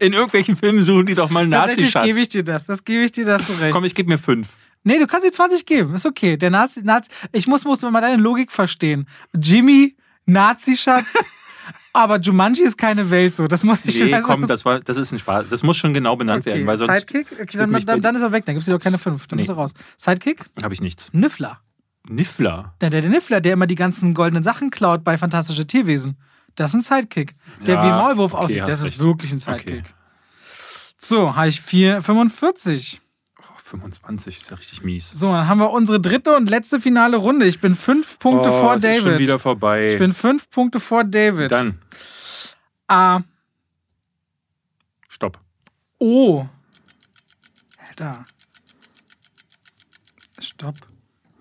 In 0.00 0.12
irgendwelchen 0.12 0.56
Filmen 0.56 0.80
suchen 0.80 1.06
die 1.06 1.14
doch 1.16 1.30
mal 1.30 1.40
einen 1.40 1.50
Nazi-Schatz. 1.50 2.04
gebe 2.04 2.20
ich 2.20 2.28
dir 2.28 2.44
das. 2.44 2.66
Das 2.66 2.84
gebe 2.84 3.02
ich 3.02 3.10
dir 3.10 3.24
das 3.24 3.46
zu 3.46 3.52
recht. 3.54 3.72
Komm, 3.72 3.84
ich 3.84 3.94
gebe 3.96 4.08
mir 4.08 4.18
fünf. 4.18 4.48
Nee, 4.88 4.98
du 4.98 5.06
kannst 5.06 5.26
die 5.26 5.30
20 5.30 5.66
geben. 5.66 5.94
Ist 5.94 6.06
okay. 6.06 6.38
Der 6.38 6.48
Nazi, 6.48 6.80
Nazi 6.82 7.10
ich 7.32 7.46
muss, 7.46 7.64
muss 7.64 7.82
mal 7.82 8.00
deine 8.00 8.16
Logik 8.22 8.50
verstehen. 8.50 9.06
Jimmy, 9.38 9.96
Nazi-Schatz. 10.24 11.04
aber 11.92 12.18
Jumanji 12.18 12.62
ist 12.62 12.78
keine 12.78 13.10
Welt 13.10 13.34
so. 13.34 13.46
Das 13.48 13.64
muss 13.64 13.84
ich 13.84 14.00
Nee, 14.00 14.14
also- 14.14 14.26
komm, 14.26 14.46
das, 14.46 14.64
war, 14.64 14.80
das 14.80 14.96
ist 14.96 15.12
ein 15.12 15.18
Spaß. 15.18 15.50
Das 15.50 15.62
muss 15.62 15.76
schon 15.76 15.92
genau 15.92 16.16
benannt 16.16 16.40
okay. 16.46 16.54
werden, 16.54 16.66
weil 16.66 16.78
sonst 16.78 17.00
Sidekick? 17.00 17.26
Okay, 17.38 17.58
dann, 17.58 17.70
dann, 17.84 18.00
dann 18.00 18.14
ist 18.16 18.22
er 18.22 18.32
weg. 18.32 18.46
Dann 18.46 18.54
gibst 18.54 18.66
du 18.66 18.72
dir 18.72 18.78
doch 18.78 18.82
keine 18.84 18.96
5. 18.96 19.26
Dann 19.26 19.36
Nee. 19.36 19.42
bist 19.42 19.50
du 19.50 19.54
raus. 19.54 19.72
Sidekick? 19.98 20.46
habe 20.62 20.72
ich 20.72 20.80
nichts. 20.80 21.12
Niffler. 21.12 21.60
Niffler. 22.08 22.74
Der, 22.80 22.88
der, 22.88 23.02
der 23.02 23.10
Niffler, 23.10 23.42
der 23.42 23.52
immer 23.52 23.66
die 23.66 23.74
ganzen 23.74 24.14
goldenen 24.14 24.42
Sachen 24.42 24.70
klaut 24.70 25.04
bei 25.04 25.18
Fantastische 25.18 25.66
Tierwesen. 25.66 26.16
Das 26.54 26.70
ist 26.70 26.74
ein 26.76 26.80
Sidekick. 26.80 27.34
Der 27.66 27.74
Ja, 27.74 27.84
wie 27.84 27.88
Maulwurf 27.90 28.32
okay, 28.32 28.42
aussieht. 28.44 28.62
Das 28.68 28.80
ist 28.80 28.86
recht. 28.86 28.98
wirklich 29.00 29.32
ein 29.32 29.38
Sidekick. 29.38 29.84
So, 30.96 31.36
habe 31.36 31.48
ich 31.48 31.60
4, 31.60 32.00
45. 32.00 33.02
Oh, 33.68 33.76
25 33.76 34.36
ist 34.36 34.50
ja 34.50 34.56
richtig 34.56 34.82
mies. 34.82 35.10
So, 35.10 35.30
dann 35.32 35.46
haben 35.46 35.58
wir 35.58 35.70
unsere 35.70 36.00
dritte 36.00 36.34
und 36.36 36.48
letzte 36.48 36.80
finale 36.80 37.16
Runde. 37.16 37.46
Ich 37.46 37.60
bin 37.60 37.74
fünf 37.74 38.18
Punkte 38.18 38.50
oh, 38.50 38.60
vor 38.60 38.74
es 38.74 38.82
David. 38.82 38.98
Ist 38.98 39.04
schon 39.04 39.18
wieder 39.18 39.38
vorbei. 39.38 39.92
Ich 39.92 39.98
bin 39.98 40.14
fünf 40.14 40.50
Punkte 40.50 40.80
vor 40.80 41.04
David. 41.04 41.52
Dann, 41.52 41.78
A. 42.86 43.20
stopp. 45.08 45.38
O. 45.98 46.46
Alter. 47.88 48.24
Stopp. 50.40 50.76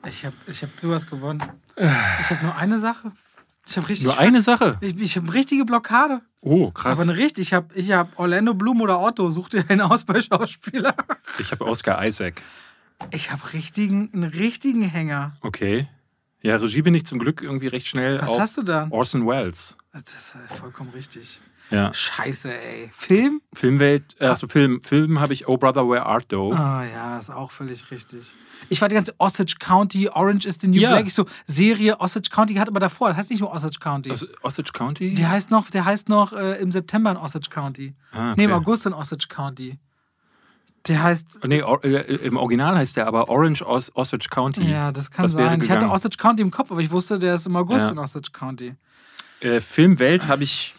Ich 0.08 0.26
hab, 0.26 0.34
ich 0.48 0.64
hab, 0.64 0.82
du 0.82 0.94
hast 0.94 1.10
gewonnen. 1.10 1.44
Ich 1.76 2.30
habe 2.30 2.44
nur 2.44 2.56
eine 2.56 2.80
Sache. 2.80 3.12
Ich 3.68 3.78
habe 3.78 3.88
richtig. 3.90 4.08
Nur 4.08 4.18
eine 4.18 4.42
Sache. 4.42 4.78
Ich, 4.82 4.98
ich 4.98 5.18
habe 5.18 5.34
richtige 5.34 5.66
Blockade. 5.66 6.22
Oh, 6.50 6.72
krass. 6.72 7.00
Aber 7.00 7.16
richtig. 7.16 7.48
Ich 7.48 7.54
habe 7.54 7.74
ich 7.76 7.92
hab 7.92 8.18
Orlando 8.18 8.54
Bloom 8.54 8.82
oder 8.82 9.00
Otto. 9.02 9.30
Such 9.30 9.50
dir 9.50 9.66
einen 9.70 9.82
aus 9.82 10.04
bei 10.04 10.22
Schauspieler. 10.22 10.96
Ich 11.40 11.52
habe 11.52 11.66
Oscar 11.66 12.04
Isaac. 12.06 12.42
Ich 13.12 13.32
habe 13.32 13.54
richtigen, 13.54 14.10
einen 14.14 14.24
richtigen 14.24 14.82
Hänger. 14.82 15.36
Okay. 15.42 15.88
Ja, 16.42 16.56
Regie 16.56 16.82
bin 16.82 16.96
ich 16.96 17.06
zum 17.06 17.20
Glück 17.20 17.42
irgendwie 17.42 17.68
recht 17.68 17.88
schnell 17.88 18.20
Was 18.22 18.30
auf 18.30 18.40
hast 18.40 18.58
du 18.58 18.64
da? 18.64 18.88
Orson 18.90 19.28
Welles. 19.28 19.76
Das 19.92 20.14
ist 20.14 20.36
vollkommen 20.56 20.92
richtig. 20.92 21.42
Ja. 21.70 21.94
Scheiße, 21.94 22.50
ey. 22.54 22.90
Film? 22.94 23.42
Filmwelt, 23.54 24.16
äh, 24.20 24.28
also 24.28 24.48
Film, 24.48 24.82
Film 24.84 25.20
habe 25.20 25.34
ich 25.34 25.48
Oh 25.50 25.58
Brother 25.58 25.88
Where 25.90 26.06
Art 26.06 26.32
Thou. 26.32 26.54
Ah 26.54 26.84
ja, 26.86 27.18
ist 27.18 27.30
auch 27.30 27.52
völlig 27.52 27.92
richtig. 27.92 28.34
Ich 28.70 28.80
war 28.82 28.88
die 28.88 28.96
ganze 28.96 29.14
Osage 29.18 29.56
County, 29.60 30.08
Orange 30.10 30.46
is 30.48 30.58
the 30.62 30.68
New 30.68 30.80
Ja. 30.80 30.92
Black. 30.92 31.08
Ich 31.08 31.14
so, 31.14 31.26
Serie 31.46 32.00
Osage 32.00 32.30
County 32.32 32.56
hat 32.56 32.70
aber 32.70 32.80
davor. 32.80 33.10
Das 33.10 33.18
heißt 33.18 33.30
nicht 33.30 33.42
nur 33.42 33.52
Osage 33.52 33.80
County. 33.80 34.12
Aus 34.12 34.26
Osage 34.44 34.72
County? 34.74 35.14
Die 35.14 35.28
heißt 35.28 35.52
noch, 35.52 35.70
der 35.70 35.84
heißt 35.86 36.08
noch 36.10 36.32
äh, 36.34 36.54
im 36.62 36.72
September 36.72 37.12
in 37.12 37.18
Osage 37.18 37.50
County. 37.50 37.94
Ah, 38.14 38.32
okay. 38.32 38.34
Nee, 38.38 38.44
im 38.46 38.54
August 38.54 38.86
in 38.86 38.94
Osage 38.94 39.28
County. 39.28 39.78
Der 40.88 41.04
heißt. 41.04 41.42
Nee, 41.46 41.64
or, 41.64 41.84
äh, 41.84 42.16
im 42.16 42.38
Original 42.38 42.78
heißt 42.78 42.96
der 42.96 43.08
aber 43.08 43.28
Orange 43.28 43.62
Os 43.68 43.94
Osage 43.94 44.28
County. 44.30 44.72
Ja, 44.72 44.94
das 44.94 45.12
kann 45.12 45.24
Das 45.24 45.34
sein. 45.34 45.62
Ich 45.62 45.70
hatte. 45.70 45.90
Osage 45.90 46.16
County 46.18 46.42
im 46.44 46.52
Kopf, 46.52 46.72
aber 46.72 46.80
ich 46.80 46.92
wusste, 46.92 47.20
der 47.20 47.36
ist 47.36 47.46
im 47.46 47.58
August 47.58 47.86
Ja. 47.88 47.92
in 47.92 47.98
Osage 48.00 48.32
County. 48.32 48.76
Äh, 49.42 49.60
Filmwelt 49.60 50.28
habe 50.30 50.44
ich. 50.46 50.74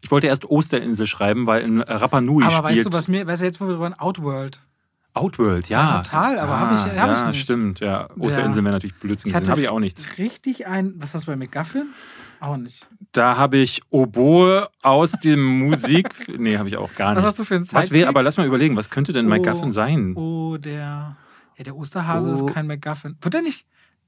Ich 0.00 0.10
wollte 0.10 0.26
erst 0.28 0.44
Osterinsel 0.44 1.06
schreiben, 1.06 1.46
weil 1.46 1.62
in 1.62 1.80
Rapa 1.80 2.20
Nui 2.20 2.44
aber 2.44 2.52
spielt 2.52 2.64
weißt 2.78 2.86
du, 2.86 2.92
was 2.92 3.08
mir, 3.08 3.26
weißt 3.26 3.42
du 3.42 3.46
jetzt, 3.46 3.60
wo 3.60 3.66
wir 3.66 3.72
drüber 3.74 3.86
reden? 3.86 3.98
Outworld. 3.98 4.60
Outworld, 5.14 5.68
ja. 5.68 5.80
Ja, 5.96 6.02
total, 6.02 6.38
aber 6.38 6.60
hab 6.60 6.72
ich- 6.72 6.80
hab 6.98 7.08
ja, 7.08 7.20
ich 7.20 7.26
nicht. 7.28 7.40
stimmt, 7.42 7.80
ja. 7.80 8.08
Osterinsel 8.20 8.62
wäre 8.62 8.74
natürlich 8.74 8.94
Blödsinn 8.96 9.32
gewesen. 9.32 9.50
Habe 9.50 9.60
ich 9.62 9.68
auch 9.68 9.80
nichts. 9.80 10.18
Richtig 10.18 10.66
ein. 10.68 10.94
Was 10.98 11.06
ist 11.08 11.14
das 11.14 11.24
bei 11.24 11.34
McGuffin? 11.34 11.88
Auch 12.40 12.56
nicht. 12.56 12.86
Da 13.10 13.36
habe 13.36 13.56
ich 13.56 13.82
Oboe 13.90 14.68
aus 14.82 15.12
dem 15.12 15.44
Musik. 15.44 16.08
Nee, 16.38 16.56
habe 16.58 16.68
ich 16.68 16.76
auch 16.76 16.94
gar 16.94 17.16
Was 17.16 17.22
nicht. 17.22 17.26
hast 17.30 17.38
du 17.40 17.44
für 17.44 17.56
einen 17.56 17.64
Was 17.64 17.70
Sidekick? 17.70 17.92
wäre, 17.92 18.08
aber 18.08 18.22
lass 18.22 18.36
mal 18.36 18.46
überlegen, 18.46 18.76
was 18.76 18.90
könnte 18.90 19.12
denn 19.12 19.26
Oh. 19.26 19.30
McGuffin 19.30 19.72
sein? 19.72 20.14
Oh, 20.14 20.56
der. 20.56 21.16
Ja, 21.56 21.64
der 21.64 21.74
Osterhase 21.74 22.30
Oh. 22.30 22.34
ist 22.46 22.54
kein 22.54 22.68
McGuffin. 22.68 23.16
Wird 23.20 23.34
der 23.34 23.42
nicht? 23.42 23.66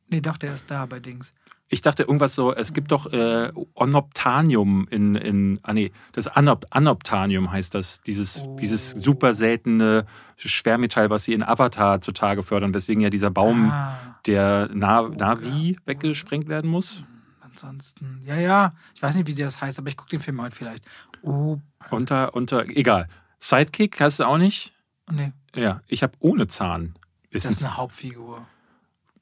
Nee, 0.09 0.21
doch, 0.21 0.37
der 0.37 0.53
ist 0.55 0.71
da 0.71 0.87
bei 0.87 1.01
Dings. 1.01 1.35
Ich 1.73 1.83
dachte 1.83 2.03
irgendwas 2.03 2.35
so, 2.35 2.53
es 2.53 2.73
gibt 2.73 2.91
doch 2.91 3.07
äh, 3.13 3.53
Onoptanium 3.77 4.89
in, 4.91 5.15
in, 5.15 5.61
ah 5.63 5.73
nee, 5.73 5.93
das 6.13 6.27
Anop, 6.27 6.67
Anoptanium 6.71 7.53
heißt 7.53 7.75
das, 7.75 8.01
dieses, 8.07 8.43
Oh. 8.43 8.57
dieses 8.61 8.91
super 8.91 9.35
seltene 9.35 10.05
Schwermetall, 10.37 11.11
was 11.11 11.25
sie 11.25 11.33
in 11.33 11.43
Avatar 11.45 12.01
zutage 12.01 12.43
fördern, 12.43 12.75
weswegen 12.75 13.01
ja 13.03 13.09
dieser 13.11 13.31
Baum 13.31 13.71
Ah, 13.71 13.97
der 14.27 14.69
Na 14.73 15.03
Navi 15.09 15.79
weggesprengt 15.87 16.49
werden 16.49 16.69
muss. 16.69 17.05
ansonsten. 17.41 18.21
Ja, 18.25 18.35
ja. 18.37 18.73
Ich 18.95 19.03
weiß 19.03 19.15
nicht, 19.15 19.29
wie 19.29 19.35
das 19.35 19.61
heißt, 19.61 19.79
aber 19.79 19.89
ich 19.89 19.97
gucke 19.97 20.11
den 20.11 20.21
Film 20.21 20.41
heute 20.43 20.55
vielleicht. 20.57 20.85
Oh, 21.23 21.59
Unter, 21.91 22.35
unter, 22.35 22.69
egal. 22.69 23.07
Sidekick 23.39 24.01
hast 24.01 24.19
du 24.19 24.25
auch 24.25 24.39
nicht? 24.39 24.73
nee. 25.11 25.33
Ja, 25.55 25.81
ich 25.89 26.03
habe 26.05 26.13
ohne 26.21 26.47
Zahn. 26.47 26.95
Das 27.33 27.45
Ist 27.45 27.51
ist 27.51 27.63
ein, 27.63 27.67
eine 27.67 27.77
Hauptfigur. 27.77 28.47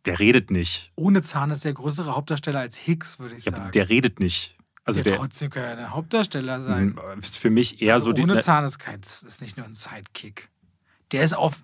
Der 0.07 0.19
redet 0.19 0.51
nicht. 0.51 0.91
Ohne 0.97 1.23
Zahn 1.23 1.51
ist 1.51 1.65
der 1.65 1.73
größere 1.73 2.15
Hauptdarsteller 2.15 2.61
als 2.61 2.77
Hicks, 2.77 3.19
würde 3.19 3.35
ich 3.37 3.45
Ja, 3.45 3.53
sagen. 3.53 3.71
der 3.73 3.89
redet 3.89 4.21
nicht. 4.21 4.57
Also 4.85 5.01
ja, 5.01 5.05
der 5.05 5.17
trotzdem 5.17 5.51
kann 5.51 5.65
er 5.65 5.77
der 5.77 5.91
Hauptdarsteller 5.91 6.61
sein. 6.61 6.99
ist 7.21 7.37
für 7.37 7.51
mich 7.51 7.83
eher 7.83 7.95
Also 7.95 8.07
so 8.07 8.13
die. 8.13 8.23
ohne 8.23 8.41
Zahn 8.43 8.65
ist, 8.65 8.79
kein, 8.79 9.01
ist 9.01 9.41
nicht 9.43 9.57
nur 9.59 9.67
ein 9.67 9.75
Sidekick. 9.75 10.49
Der 11.13 11.23
ist 11.23 11.35
auf. 11.37 11.57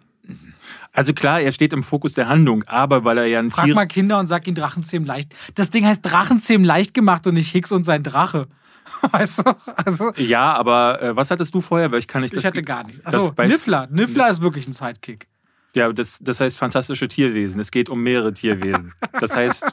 Also 0.92 1.12
klar, 1.12 1.40
er 1.40 1.52
steht 1.52 1.72
im 1.72 1.82
Fokus 1.82 2.14
der 2.14 2.28
Handlung, 2.28 2.64
aber 2.64 3.04
weil 3.04 3.18
er 3.18 3.26
ja 3.26 3.38
ein 3.38 3.50
Frag 3.50 3.66
Tier. 3.66 3.74
mal 3.74 3.86
Kinder 3.86 4.18
und 4.18 4.26
sag 4.26 4.46
ihnen 4.46 4.54
Drachenzähmen 4.54 5.06
leicht. 5.06 5.34
Das 5.54 5.70
Ding 5.70 5.86
heißt 5.86 6.00
Drachenzähmen 6.04 6.66
leicht 6.66 6.94
gemacht 6.94 7.26
und 7.26 7.34
nicht 7.34 7.50
Hicks 7.50 7.72
und 7.72 7.84
sein 7.84 8.02
Drache. 8.02 8.48
Weißt 9.12 9.40
du? 9.46 9.52
Also, 9.84 10.12
Ja, 10.16 10.52
aber 10.54 11.00
äh, 11.02 11.16
was 11.16 11.30
hattest 11.30 11.54
du 11.54 11.60
vorher? 11.62 11.90
Weil 11.92 11.98
ich 11.98 12.08
kann 12.08 12.22
nicht. 12.22 12.32
ich 12.32 12.36
das- 12.42 12.44
hatte 12.46 12.62
gar 12.62 12.84
nichts. 12.84 13.04
Achso, 13.04 13.28
Beisp- 13.28 13.48
Niffler. 13.48 13.86
Niffler 13.90 14.28
ist 14.30 14.40
wirklich 14.42 14.66
ein 14.66 14.72
Sidekick. 14.72 15.26
Ja, 15.74 15.92
das, 15.92 16.18
das 16.20 16.40
heißt 16.40 16.56
fantastische 16.58 17.08
Tierwesen. 17.08 17.60
Es 17.60 17.70
geht 17.70 17.88
um 17.88 18.02
mehrere 18.02 18.32
Tierwesen. 18.32 18.94
Das 19.20 19.34
heißt. 19.34 19.64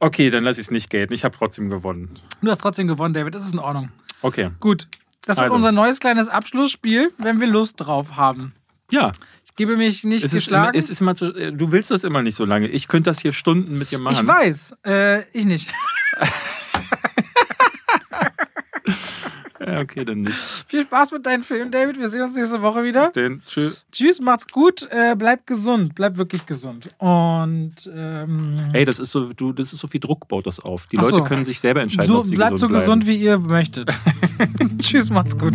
Okay, 0.00 0.28
dann 0.30 0.44
lasse 0.44 0.60
ich 0.60 0.66
es 0.66 0.70
nicht 0.70 0.90
gelten. 0.90 1.14
Ich 1.14 1.24
habe 1.24 1.34
trotzdem 1.36 1.70
gewonnen. 1.70 2.18
Du 2.42 2.50
hast 2.50 2.60
trotzdem 2.60 2.86
gewonnen, 2.86 3.14
David. 3.14 3.34
Das 3.34 3.42
ist 3.44 3.54
in 3.54 3.58
Ordnung. 3.58 3.90
Okay. 4.20 4.50
Gut. 4.60 4.86
Das 5.24 5.36
wird 5.38 5.44
Also. 5.44 5.56
unser 5.56 5.72
neues 5.72 6.00
kleines 6.00 6.28
Abschlussspiel, 6.28 7.10
wenn 7.16 7.40
wir 7.40 7.46
Lust 7.46 7.76
drauf 7.78 8.16
haben. 8.16 8.52
Ja. 8.90 9.12
Ich 9.44 9.54
gebe 9.56 9.76
mich 9.78 10.04
nicht 10.04 10.24
es 10.24 10.32
geschlagen. 10.32 10.76
Ist 10.76 10.90
immer, 11.00 11.14
es 11.14 11.22
ist 11.22 11.30
immer 11.30 11.40
zu, 11.42 11.52
du 11.52 11.72
willst 11.72 11.90
das 11.90 12.04
immer 12.04 12.22
nicht 12.22 12.34
so 12.34 12.44
lange. 12.44 12.66
Ich 12.68 12.88
könnte 12.88 13.08
das 13.08 13.20
hier 13.20 13.32
Stunden 13.32 13.78
mit 13.78 13.90
dir 13.90 13.98
machen. 13.98 14.18
Ich 14.20 14.26
weiß, 14.26 14.74
äh, 14.84 15.22
ich 15.30 15.46
nicht. 15.46 15.72
Ja, 19.66 19.80
okay, 19.80 20.04
dann 20.04 20.22
nicht. 20.22 20.36
Viel 20.68 20.82
Spaß 20.82 21.12
mit 21.12 21.26
deinen 21.26 21.42
Filmen, 21.42 21.70
David. 21.70 21.98
Wir 21.98 22.08
sehen 22.08 22.22
uns 22.22 22.36
nächste 22.36 22.60
Woche 22.62 22.84
wieder. 22.84 23.04
Bis 23.04 23.12
denn. 23.12 23.42
Tschüss. 23.46 23.84
Tschüss, 23.90 24.20
macht's 24.20 24.46
gut. 24.48 24.88
Äh, 24.90 25.14
bleib 25.16 25.46
gesund. 25.46 25.94
Bleib 25.94 26.16
wirklich 26.16 26.46
gesund. 26.46 26.88
Und 26.98 27.74
ähm, 27.94 28.70
Ey, 28.72 28.84
das 28.84 28.98
ist 28.98 29.12
so, 29.12 29.32
du, 29.32 29.52
das 29.52 29.72
ist 29.72 29.80
so 29.80 29.88
viel 29.88 30.00
Druck, 30.00 30.28
baut 30.28 30.46
das 30.46 30.60
auf. 30.60 30.86
Die 30.88 30.98
Ach 30.98 31.02
Leute 31.02 31.18
so. 31.18 31.24
können 31.24 31.44
sich 31.44 31.60
selber 31.60 31.80
entscheiden, 31.80 32.08
so, 32.08 32.18
ob 32.20 32.26
sie 32.26 32.36
bleibt 32.36 32.52
gesund 32.52 32.72
so 32.72 32.78
gesund, 32.78 33.04
bleiben. 33.04 33.20
wie 33.20 33.24
ihr 33.24 33.38
möchtet. 33.38 33.90
Tschüss, 34.82 35.10
macht's 35.10 35.38
gut. 35.38 35.54